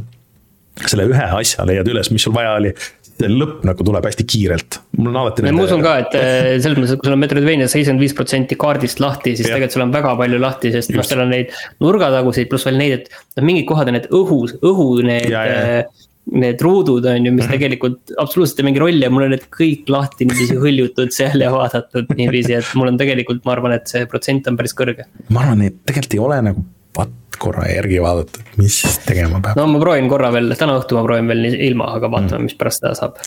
selle 0.87 1.09
ühe 1.09 1.29
asja 1.41 1.65
leiad 1.67 1.87
üles, 1.91 2.11
mis 2.13 2.23
sul 2.23 2.35
vaja 2.35 2.53
oli 2.59 2.71
lõpp 3.19 3.65
nagu 3.67 3.83
tuleb 3.83 4.05
hästi 4.07 4.23
kiirelt. 4.29 4.77
mul 4.97 5.09
on 5.11 5.17
alati. 5.23 5.43
ma 5.51 5.63
usun 5.65 5.81
ka, 5.83 5.95
et 6.05 6.13
äh, 6.15 6.51
selles 6.61 6.77
mõttes, 6.77 6.93
et 6.95 7.01
kui 7.01 7.09
sul 7.09 7.17
on 7.17 7.23
Metroidvanias 7.23 7.73
seitsekümmend 7.75 8.05
viis 8.05 8.15
protsenti 8.15 8.57
kaardist 8.59 9.01
lahti, 9.03 9.33
siis 9.35 9.49
ja. 9.49 9.57
tegelikult 9.57 9.75
sul 9.75 9.85
on 9.87 9.95
väga 9.95 10.13
palju 10.21 10.39
lahti, 10.39 10.71
sest 10.75 10.93
noh, 10.95 11.07
seal 11.07 11.25
on 11.25 11.33
neid 11.33 11.51
nurgataguseid 11.83 12.51
pluss 12.51 12.69
veel 12.69 12.79
neid, 12.79 13.01
et 13.01 13.41
noh, 13.41 13.47
mingid 13.49 13.67
kohad 13.69 13.91
on 13.91 13.99
need 13.99 14.07
õhus, 14.21 14.55
õhu 14.61 14.87
need. 15.03 15.27
Ja, 15.33 15.43
ja 15.49 15.81
äh, 15.81 16.07
need 16.31 16.61
ruudud 16.61 17.05
on 17.09 17.25
ju, 17.25 17.31
mis 17.33 17.45
mhm. 17.45 17.53
tegelikult 17.55 18.13
absoluutselt 18.21 18.61
ei 18.61 18.67
mängi 18.69 18.81
rolli 18.83 19.05
ja 19.05 19.11
mul 19.13 19.27
on 19.27 19.33
need 19.35 19.45
kõik 19.53 19.89
lahti 19.91 20.27
niiviisi 20.29 20.57
hõljutud 20.61 21.13
seal 21.15 21.41
ja 21.43 21.51
vaadatud 21.53 22.11
niiviisi, 22.17 22.57
et 22.59 22.73
mul 22.79 22.91
on 22.91 22.99
tegelikult, 22.99 23.41
ma 23.47 23.55
arvan, 23.55 23.77
et 23.77 23.89
see 23.91 24.05
protsent 24.09 24.49
on 24.51 24.59
päris 24.59 24.75
kõrge. 24.77 25.07
ma 25.33 25.45
arvan, 25.45 25.65
et 25.69 25.79
tegelikult 25.89 26.17
ei 26.17 26.23
ole 26.27 26.41
nagu 26.49 26.65
patt 26.95 27.39
korra 27.39 27.69
järgi 27.69 28.01
vaadata, 28.03 28.43
mis 28.59 28.81
tegema 29.05 29.39
peab. 29.43 29.59
no 29.59 29.67
ma 29.71 29.81
proovin 29.81 30.09
korra 30.11 30.33
veel, 30.35 30.53
täna 30.59 30.77
õhtul 30.81 30.99
ma 30.99 31.05
proovin 31.07 31.31
veel 31.31 31.47
ilma, 31.53 31.93
aga 31.97 32.11
vaatame 32.11 32.43
mm., 32.43 32.49
mis 32.49 32.59
pärast 32.59 32.83
seda 32.83 32.95
saab. 32.99 33.19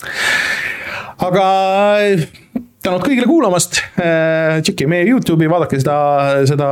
aga 1.31 1.47
tänud 2.83 3.05
kõigile 3.05 3.29
kuulamast, 3.31 3.79
äh, 4.01 4.59
tšekkige 4.65 4.91
meie 4.91 5.07
Youtube'i, 5.07 5.49
vaadake 5.51 5.79
seda, 5.81 5.97
seda 6.49 6.69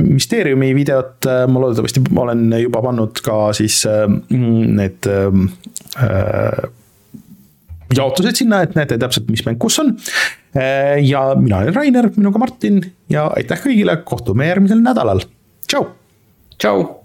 Mysteeriumi 0.00 0.72
videot, 0.76 1.28
ma 1.50 1.62
loodetavasti 1.62 2.02
olen 2.22 2.46
juba 2.62 2.82
pannud 2.84 3.20
ka 3.24 3.38
siis 3.56 3.82
äh, 3.88 4.06
need 4.30 5.08
äh, 5.10 6.62
jaotused 7.96 8.40
sinna, 8.40 8.62
et 8.64 8.76
näete 8.78 8.98
täpselt, 9.00 9.28
mis 9.32 9.44
mäng 9.46 9.58
kus 9.60 9.80
on. 9.82 9.96
ja 11.02 11.20
mina 11.38 11.60
olen 11.62 11.74
Rainer, 11.74 12.08
minuga 12.16 12.38
Martin 12.42 12.80
ja 13.10 13.28
aitäh 13.34 13.60
kõigile, 13.66 13.98
kohtume 14.06 14.46
järgmisel 14.46 14.80
nädalal, 14.82 15.22
tšau. 15.66 15.90
tšau. 16.56 16.99